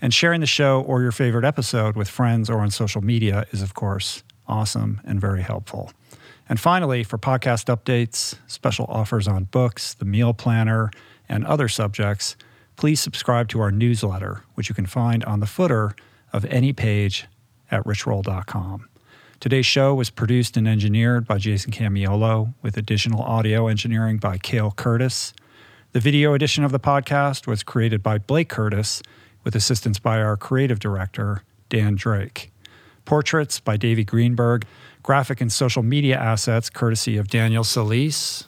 And 0.00 0.14
sharing 0.14 0.40
the 0.40 0.46
show 0.46 0.80
or 0.82 1.02
your 1.02 1.12
favorite 1.12 1.44
episode 1.44 1.96
with 1.96 2.08
friends 2.08 2.48
or 2.48 2.60
on 2.60 2.70
social 2.70 3.02
media 3.02 3.46
is, 3.50 3.62
of 3.62 3.74
course, 3.74 4.22
awesome 4.46 5.00
and 5.04 5.20
very 5.20 5.42
helpful. 5.42 5.92
And 6.48 6.58
finally, 6.58 7.04
for 7.04 7.18
podcast 7.18 7.66
updates, 7.66 8.36
special 8.46 8.86
offers 8.88 9.28
on 9.28 9.44
books, 9.44 9.94
the 9.94 10.04
meal 10.04 10.32
planner, 10.32 10.90
and 11.28 11.44
other 11.44 11.68
subjects, 11.68 12.36
please 12.76 13.00
subscribe 13.00 13.48
to 13.48 13.60
our 13.60 13.70
newsletter, 13.70 14.44
which 14.54 14.68
you 14.68 14.74
can 14.74 14.86
find 14.86 15.24
on 15.24 15.40
the 15.40 15.46
footer 15.46 15.94
of 16.32 16.44
any 16.46 16.72
page 16.72 17.26
at 17.70 17.84
richroll.com. 17.84 18.88
Today's 19.40 19.66
show 19.66 19.94
was 19.94 20.10
produced 20.10 20.56
and 20.56 20.66
engineered 20.66 21.26
by 21.26 21.38
Jason 21.38 21.70
Camiolo, 21.70 22.54
with 22.62 22.76
additional 22.76 23.22
audio 23.22 23.68
engineering 23.68 24.16
by 24.16 24.38
Cale 24.38 24.72
Curtis. 24.72 25.32
The 25.92 26.00
video 26.00 26.34
edition 26.34 26.64
of 26.64 26.72
the 26.72 26.80
podcast 26.80 27.46
was 27.46 27.62
created 27.62 28.02
by 28.02 28.18
Blake 28.18 28.48
Curtis, 28.48 29.02
with 29.44 29.54
assistance 29.54 29.98
by 29.98 30.20
our 30.20 30.36
creative 30.36 30.78
director, 30.78 31.42
Dan 31.68 31.94
Drake. 31.94 32.50
Portraits 33.04 33.60
by 33.60 33.76
Davey 33.76 34.04
Greenberg, 34.04 34.66
graphic 35.02 35.40
and 35.40 35.50
social 35.50 35.82
media 35.82 36.18
assets 36.18 36.68
courtesy 36.68 37.16
of 37.16 37.28
Daniel 37.28 37.64
Solis, 37.64 38.44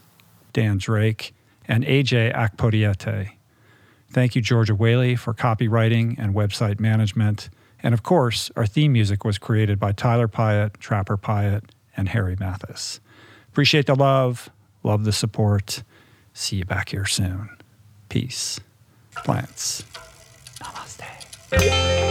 Dan 0.52 0.78
Drake, 0.78 1.34
and 1.66 1.84
AJ 1.84 2.34
Akpodiete. 2.34 3.30
Thank 4.10 4.34
you, 4.34 4.42
Georgia 4.42 4.74
Whaley, 4.74 5.16
for 5.16 5.32
copywriting 5.32 6.18
and 6.18 6.34
website 6.34 6.80
management. 6.80 7.48
And 7.82 7.94
of 7.94 8.02
course, 8.02 8.50
our 8.56 8.66
theme 8.66 8.92
music 8.92 9.24
was 9.24 9.38
created 9.38 9.78
by 9.78 9.92
Tyler 9.92 10.28
Pyatt, 10.28 10.78
Trapper 10.78 11.16
Pyatt, 11.16 11.62
and 11.96 12.08
Harry 12.08 12.36
Mathis. 12.38 13.00
Appreciate 13.48 13.86
the 13.86 13.94
love, 13.94 14.50
love 14.82 15.04
the 15.04 15.12
support. 15.12 15.82
See 16.32 16.56
you 16.56 16.64
back 16.64 16.90
here 16.90 17.06
soon. 17.06 17.50
Peace. 18.08 18.60
Plants. 19.24 19.84
Música 21.52 22.09